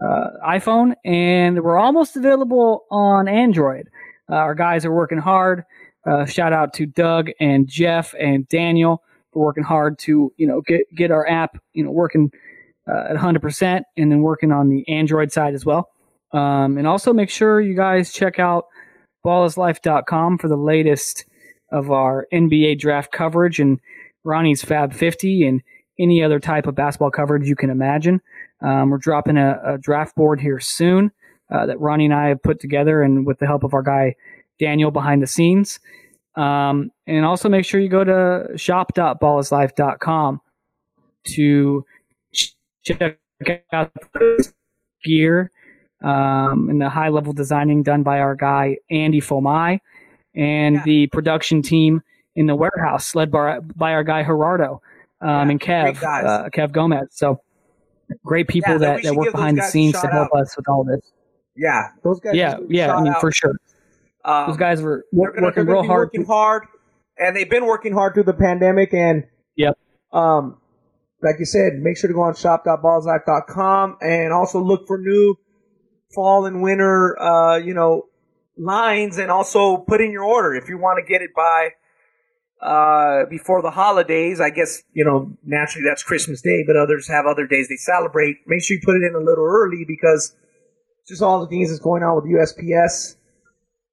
uh, 0.03 0.27
iPhone, 0.47 0.93
and 1.03 1.63
we're 1.63 1.77
almost 1.77 2.15
available 2.15 2.85
on 2.91 3.27
Android. 3.27 3.89
Uh, 4.29 4.35
our 4.35 4.55
guys 4.55 4.85
are 4.85 4.93
working 4.93 5.17
hard. 5.17 5.63
Uh, 6.05 6.25
shout 6.25 6.53
out 6.53 6.73
to 6.73 6.85
Doug 6.85 7.29
and 7.39 7.67
Jeff 7.67 8.13
and 8.19 8.47
Daniel 8.47 9.03
for 9.33 9.43
working 9.43 9.63
hard 9.63 9.97
to 9.99 10.31
you 10.37 10.47
know 10.47 10.61
get 10.61 10.81
get 10.95 11.11
our 11.11 11.27
app 11.27 11.57
you 11.73 11.83
know 11.83 11.91
working 11.91 12.29
uh, 12.87 13.05
at 13.05 13.13
100 13.13 13.41
percent, 13.41 13.85
and 13.97 14.11
then 14.11 14.21
working 14.21 14.51
on 14.51 14.69
the 14.69 14.87
Android 14.87 15.31
side 15.31 15.53
as 15.53 15.65
well. 15.65 15.89
Um, 16.31 16.77
and 16.77 16.85
also 16.85 17.13
make 17.13 17.29
sure 17.29 17.59
you 17.59 17.75
guys 17.75 18.13
check 18.13 18.37
out 18.37 18.65
ballislife.com 19.25 20.37
for 20.37 20.47
the 20.47 20.57
latest 20.57 21.25
of 21.71 21.91
our 21.91 22.27
NBA 22.33 22.79
draft 22.79 23.11
coverage 23.11 23.59
and 23.59 23.79
Ronnie's 24.23 24.63
Fab 24.63 24.93
50 24.93 25.45
and 25.45 25.61
any 25.99 26.23
other 26.23 26.39
type 26.39 26.67
of 26.67 26.75
basketball 26.75 27.11
coverage 27.11 27.47
you 27.47 27.55
can 27.55 27.69
imagine. 27.69 28.21
Um, 28.61 28.89
we're 28.89 28.97
dropping 28.97 29.37
a, 29.37 29.59
a, 29.65 29.77
draft 29.77 30.15
board 30.15 30.39
here 30.39 30.59
soon 30.59 31.11
uh, 31.51 31.65
that 31.65 31.79
Ronnie 31.79 32.05
and 32.05 32.13
I 32.13 32.29
have 32.29 32.41
put 32.41 32.59
together, 32.59 33.01
and 33.01 33.25
with 33.25 33.39
the 33.39 33.45
help 33.45 33.63
of 33.63 33.73
our 33.73 33.83
guy 33.83 34.15
Daniel 34.59 34.91
behind 34.91 35.21
the 35.21 35.27
scenes. 35.27 35.79
Um, 36.35 36.91
and 37.05 37.25
also 37.25 37.49
make 37.49 37.65
sure 37.65 37.79
you 37.79 37.89
go 37.89 38.03
to 38.03 38.57
shop.ballislife.com 38.57 40.41
to 41.23 41.85
check 42.83 43.19
out 43.71 43.91
gear 45.03 45.51
um, 46.01 46.69
and 46.69 46.81
the 46.81 46.89
high 46.89 47.09
level 47.09 47.33
designing 47.33 47.83
done 47.83 48.03
by 48.03 48.19
our 48.19 48.35
guy 48.35 48.77
Andy 48.89 49.21
Fomai 49.21 49.79
and 50.35 50.75
yeah. 50.75 50.83
the 50.83 51.07
production 51.07 51.61
team 51.61 52.03
in 52.35 52.45
the 52.45 52.55
warehouse 52.55 53.15
led 53.15 53.31
by, 53.31 53.59
by 53.59 53.93
our 53.93 54.03
guy 54.03 54.23
Gerardo 54.23 54.81
um, 55.21 55.29
yeah, 55.29 55.41
and 55.49 55.59
Kev 55.59 56.03
uh, 56.03 56.49
Kev 56.49 56.71
Gomez. 56.71 57.07
So 57.11 57.41
great 58.25 58.47
people 58.47 58.73
yeah, 58.73 58.77
that, 58.79 59.03
that 59.03 59.15
work 59.15 59.31
behind 59.31 59.57
the 59.57 59.63
scenes 59.63 59.99
to 59.99 60.07
help 60.07 60.29
out. 60.35 60.41
us 60.41 60.55
with 60.55 60.67
all 60.69 60.83
this. 60.83 61.11
Yeah, 61.55 61.89
those 62.03 62.19
guys. 62.19 62.35
Yeah, 62.35 62.57
yeah. 62.69 62.95
I 62.95 63.01
mean, 63.01 63.13
out. 63.13 63.21
for 63.21 63.31
sure. 63.31 63.55
Um, 64.23 64.47
those 64.47 64.57
guys 64.57 64.81
were 64.81 65.05
they're 65.11 65.31
gonna, 65.31 65.47
working 65.47 65.65
they're 65.65 65.73
real 65.73 65.83
hard. 65.83 66.07
Working 66.07 66.25
hard, 66.25 66.63
and 67.17 67.35
they've 67.35 67.49
been 67.49 67.65
working 67.65 67.93
hard 67.93 68.13
through 68.13 68.23
the 68.23 68.33
pandemic. 68.33 68.93
And 68.93 69.23
yep. 69.55 69.77
Um, 70.13 70.57
like 71.23 71.37
you 71.39 71.45
said, 71.45 71.73
make 71.79 71.97
sure 71.97 72.07
to 72.07 72.13
go 72.13 72.21
on 72.21 72.35
shop.ballislife.com 72.35 73.97
and 74.01 74.31
also 74.31 74.61
look 74.61 74.87
for 74.87 74.99
new 74.99 75.35
fall 76.13 76.45
and 76.45 76.61
winter, 76.61 77.19
uh, 77.21 77.57
you 77.57 77.73
know, 77.73 78.07
lines, 78.57 79.17
and 79.17 79.31
also 79.31 79.77
put 79.77 80.01
in 80.01 80.11
your 80.11 80.23
order 80.23 80.55
if 80.55 80.69
you 80.69 80.77
want 80.77 80.99
to 81.03 81.11
get 81.11 81.21
it 81.21 81.31
by 81.35 81.71
uh, 82.61 83.25
before 83.29 83.61
the 83.61 83.71
holidays. 83.71 84.39
I 84.39 84.49
guess, 84.49 84.83
you 84.93 85.05
know, 85.05 85.31
naturally 85.43 85.87
that's 85.87 86.03
Christmas 86.03 86.41
Day, 86.41 86.63
but 86.65 86.75
others 86.75 87.07
have 87.07 87.25
other 87.25 87.47
days 87.47 87.69
they 87.69 87.75
celebrate. 87.75 88.37
Make 88.47 88.63
sure 88.63 88.75
you 88.75 88.81
put 88.83 88.95
it 88.95 89.03
in 89.03 89.15
a 89.15 89.23
little 89.23 89.45
early 89.45 89.85
because 89.87 90.35
just 91.07 91.21
all 91.21 91.39
the 91.39 91.47
things 91.47 91.69
that's 91.69 91.79
going 91.79 92.03
on 92.03 92.15
with 92.15 92.25
USPS 92.25 93.15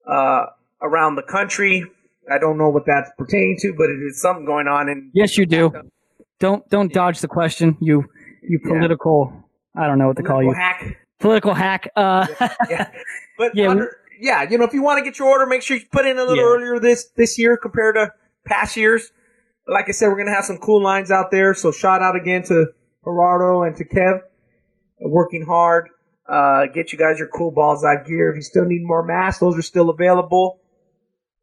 uh, 0.07 0.47
around 0.83 1.17
the 1.17 1.23
country. 1.23 1.85
I 2.31 2.39
don't 2.39 2.57
know 2.57 2.71
what 2.71 2.85
that's 2.87 3.11
pertaining 3.19 3.59
to, 3.61 3.75
but 3.77 3.91
it 3.91 4.01
is 4.03 4.21
something 4.21 4.47
going 4.47 4.67
on. 4.67 4.89
And 4.89 5.11
yes, 5.13 5.37
you 5.37 5.47
do. 5.47 5.73
Don't 6.41 6.69
don't 6.71 6.93
dodge 6.93 7.21
the 7.21 7.29
question. 7.29 7.77
You 7.81 8.05
you 8.43 8.61
political. 8.61 9.33
Yeah. 9.77 9.83
I 9.83 9.87
don't 9.87 9.99
know 9.99 10.09
what 10.09 10.17
to 10.17 10.23
political 10.23 10.43
call 10.43 10.43
you. 10.43 10.53
Hack. 10.55 10.97
Political 11.25 11.55
hack. 11.55 11.89
Uh, 11.97 12.27
yeah, 12.39 12.55
yeah. 12.69 12.91
But 13.39 13.53
yeah, 13.55 13.71
under, 13.71 13.97
yeah, 14.21 14.43
you 14.43 14.59
know, 14.59 14.65
if 14.65 14.75
you 14.75 14.83
want 14.83 14.99
to 14.99 15.05
get 15.11 15.19
your 15.19 15.29
order, 15.29 15.47
make 15.47 15.63
sure 15.63 15.79
you 15.79 15.85
put 15.91 16.05
in 16.05 16.19
a 16.19 16.21
little 16.23 16.37
yeah. 16.37 16.43
earlier 16.43 16.79
this 16.79 17.07
this 17.17 17.39
year 17.39 17.57
compared 17.57 17.95
to 17.95 18.13
past 18.45 18.77
years. 18.77 19.11
Like 19.67 19.89
I 19.89 19.93
said, 19.93 20.09
we're 20.09 20.19
gonna 20.19 20.35
have 20.35 20.45
some 20.45 20.59
cool 20.59 20.83
lines 20.83 21.11
out 21.11 21.31
there. 21.31 21.55
So 21.55 21.73
shout 21.73 22.03
out 22.03 22.15
again 22.15 22.43
to 22.43 22.67
Gerardo 23.05 23.63
and 23.63 23.75
to 23.77 23.87
Kev, 23.87 24.21
working 25.01 25.47
hard. 25.47 25.89
Uh, 26.29 26.67
get 26.67 26.93
you 26.93 26.99
guys 26.99 27.19
your 27.19 27.29
cool 27.29 27.51
balls 27.51 27.87
out 27.87 28.07
gear. 28.07 28.29
If 28.29 28.37
you 28.37 28.43
still 28.43 28.67
need 28.67 28.83
more 28.83 29.03
masks, 29.03 29.41
those 29.41 29.57
are 29.57 29.63
still 29.63 29.89
available. 29.89 30.61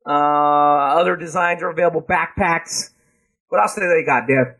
Uh, 0.06 0.12
other 0.12 1.16
designs 1.16 1.64
are 1.64 1.72
available. 1.72 2.04
Backpacks. 2.04 2.92
What 3.50 3.60
else 3.60 3.74
do 3.74 3.82
they 3.82 4.06
got, 4.06 4.28
Dev? 4.28 4.58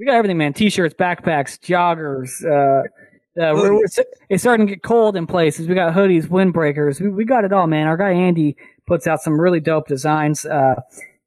We 0.00 0.06
got 0.06 0.14
everything, 0.14 0.38
man. 0.38 0.52
T-shirts, 0.52 0.94
backpacks, 0.94 1.60
joggers. 1.60 2.44
Uh, 2.44 2.88
uh, 3.36 3.52
we're, 3.54 3.74
we're, 3.74 3.84
it's 4.28 4.42
starting 4.42 4.66
to 4.66 4.72
get 4.74 4.82
cold 4.82 5.16
in 5.16 5.26
places. 5.26 5.66
We 5.68 5.74
got 5.74 5.92
hoodies, 5.94 6.26
windbreakers. 6.26 7.00
We, 7.00 7.08
we 7.08 7.24
got 7.24 7.44
it 7.44 7.52
all, 7.52 7.66
man. 7.66 7.86
Our 7.86 7.96
guy 7.96 8.12
Andy 8.12 8.56
puts 8.86 9.06
out 9.06 9.20
some 9.20 9.40
really 9.40 9.60
dope 9.60 9.88
designs. 9.88 10.44
Uh, 10.44 10.80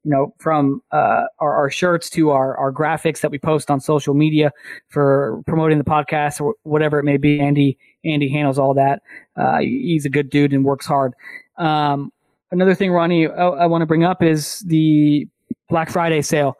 you 0.04 0.12
know, 0.12 0.34
from 0.38 0.80
uh, 0.92 1.24
our, 1.38 1.54
our, 1.54 1.70
shirts 1.70 2.08
to 2.08 2.30
our, 2.30 2.56
our 2.56 2.72
graphics 2.72 3.20
that 3.20 3.30
we 3.30 3.38
post 3.38 3.70
on 3.70 3.80
social 3.80 4.14
media 4.14 4.52
for 4.88 5.42
promoting 5.46 5.76
the 5.76 5.84
podcast 5.84 6.40
or 6.40 6.54
whatever 6.62 6.98
it 6.98 7.04
may 7.04 7.16
be. 7.16 7.40
Andy 7.40 7.76
Andy 8.04 8.30
handles 8.30 8.58
all 8.58 8.74
that. 8.74 9.02
Uh, 9.36 9.58
he's 9.58 10.06
a 10.06 10.08
good 10.08 10.30
dude 10.30 10.52
and 10.52 10.64
works 10.64 10.86
hard. 10.86 11.12
Um, 11.58 12.12
another 12.52 12.74
thing, 12.74 12.92
Ronnie, 12.92 13.26
I, 13.26 13.48
I 13.48 13.66
want 13.66 13.82
to 13.82 13.86
bring 13.86 14.04
up 14.04 14.22
is 14.22 14.60
the 14.60 15.26
Black 15.68 15.90
Friday 15.90 16.22
sale. 16.22 16.56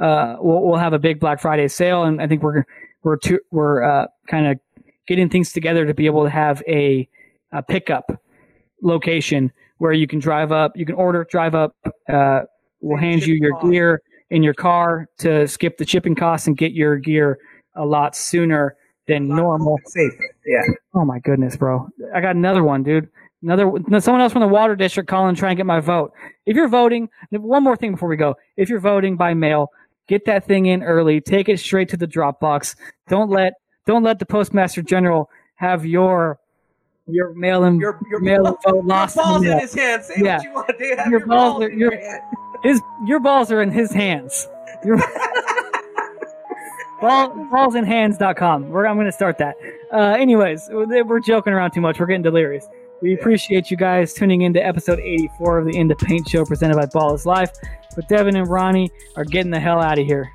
Uh, 0.00 0.36
we'll, 0.40 0.62
we'll, 0.62 0.78
have 0.78 0.94
a 0.94 0.98
big 0.98 1.20
Black 1.20 1.40
Friday 1.40 1.68
sale, 1.68 2.02
and 2.02 2.20
I 2.20 2.26
think 2.26 2.42
we're 2.42 2.64
we're 3.04 3.18
we're 3.50 3.84
uh, 3.84 4.06
kind 4.26 4.46
of 4.46 4.58
getting 5.06 5.28
things 5.28 5.52
together 5.52 5.86
to 5.86 5.94
be 5.94 6.06
able 6.06 6.24
to 6.24 6.30
have 6.30 6.62
a, 6.68 7.08
a, 7.52 7.62
pickup 7.62 8.20
location 8.82 9.52
where 9.78 9.92
you 9.92 10.06
can 10.06 10.18
drive 10.18 10.52
up, 10.52 10.72
you 10.76 10.86
can 10.86 10.94
order, 10.94 11.26
drive 11.30 11.54
up. 11.54 11.74
Uh, 12.08 12.40
we'll 12.80 12.98
hand 12.98 13.24
you 13.24 13.34
your 13.34 13.58
gear 13.70 14.02
in 14.30 14.42
your 14.42 14.54
car 14.54 15.08
to 15.18 15.46
skip 15.46 15.76
the 15.78 15.86
shipping 15.86 16.14
costs 16.14 16.46
and 16.46 16.56
get 16.56 16.72
your 16.72 16.96
gear 16.96 17.38
a 17.76 17.84
lot 17.84 18.16
sooner 18.16 18.76
than 19.08 19.28
normal. 19.28 19.78
Safe, 19.86 20.12
yeah. 20.46 20.62
Oh 20.94 21.04
my 21.04 21.18
goodness, 21.20 21.56
bro! 21.56 21.88
I 22.14 22.20
got 22.20 22.36
another 22.36 22.62
one, 22.62 22.82
dude. 22.82 23.08
Another 23.42 23.72
someone 24.00 24.20
else 24.20 24.32
from 24.32 24.42
the 24.42 24.48
water 24.48 24.76
district 24.76 25.08
calling 25.08 25.34
trying 25.34 25.56
to 25.56 25.60
get 25.60 25.66
my 25.66 25.80
vote. 25.80 26.12
If 26.46 26.56
you're 26.56 26.68
voting, 26.68 27.08
one 27.30 27.64
more 27.64 27.76
thing 27.76 27.92
before 27.92 28.08
we 28.08 28.16
go. 28.16 28.36
If 28.56 28.68
you're 28.68 28.80
voting 28.80 29.16
by 29.16 29.34
mail, 29.34 29.68
get 30.06 30.24
that 30.26 30.46
thing 30.46 30.66
in 30.66 30.82
early. 30.82 31.20
Take 31.20 31.48
it 31.48 31.58
straight 31.58 31.88
to 31.88 31.96
the 31.96 32.06
drop 32.06 32.38
box. 32.38 32.76
Don't 33.08 33.30
let 33.30 33.54
don't 33.86 34.02
let 34.02 34.18
the 34.18 34.26
postmaster 34.26 34.82
general 34.82 35.30
have 35.56 35.84
your 35.84 36.38
your 37.08 37.34
mail 37.34 37.64
in 37.64 37.80
your, 37.80 37.98
your 38.10 38.20
mail 38.20 38.46
in 38.46 38.54
vote 38.64 38.84
lost. 38.84 39.16
Your 39.16 39.24
balls 39.24 39.44
in, 39.44 39.52
in 39.52 39.58
his 39.58 39.74
hands. 39.74 40.06
Say 40.06 40.14
yeah. 40.18 40.40
you 40.42 40.52
want. 40.52 40.78
They 40.78 40.96
have 40.96 41.08
your, 41.08 41.20
your 41.20 41.26
balls, 41.26 41.52
balls 41.52 41.62
are, 41.62 41.68
in 41.68 41.78
your, 41.78 41.94
your 41.94 42.20
his 42.62 42.80
your 43.06 43.20
balls 43.20 43.50
are 43.50 43.62
in 43.62 43.70
his 43.70 43.92
hands. 43.92 44.48
Your, 44.84 44.96
ball, 47.00 47.30
ballsinhands.com. 47.52 48.70
We're, 48.70 48.86
I'm 48.86 48.96
going 48.96 49.06
to 49.06 49.12
start 49.12 49.38
that. 49.38 49.56
Uh, 49.92 50.16
anyways, 50.18 50.68
we're 50.70 51.20
joking 51.20 51.52
around 51.52 51.72
too 51.72 51.80
much. 51.80 51.98
We're 51.98 52.06
getting 52.06 52.22
delirious. 52.22 52.66
We 53.02 53.14
appreciate 53.14 53.70
you 53.70 53.76
guys 53.76 54.14
tuning 54.14 54.42
into 54.42 54.64
episode 54.64 55.00
84 55.00 55.58
of 55.58 55.66
the 55.66 55.76
In 55.76 55.88
the 55.88 55.96
Paint 55.96 56.28
Show 56.28 56.44
presented 56.44 56.76
by 56.76 56.86
Ball 56.86 57.14
is 57.14 57.26
Life. 57.26 57.50
But 57.96 58.08
Devin 58.08 58.36
and 58.36 58.48
Ronnie 58.48 58.90
are 59.16 59.24
getting 59.24 59.50
the 59.50 59.60
hell 59.60 59.80
out 59.80 59.98
of 59.98 60.06
here. 60.06 60.32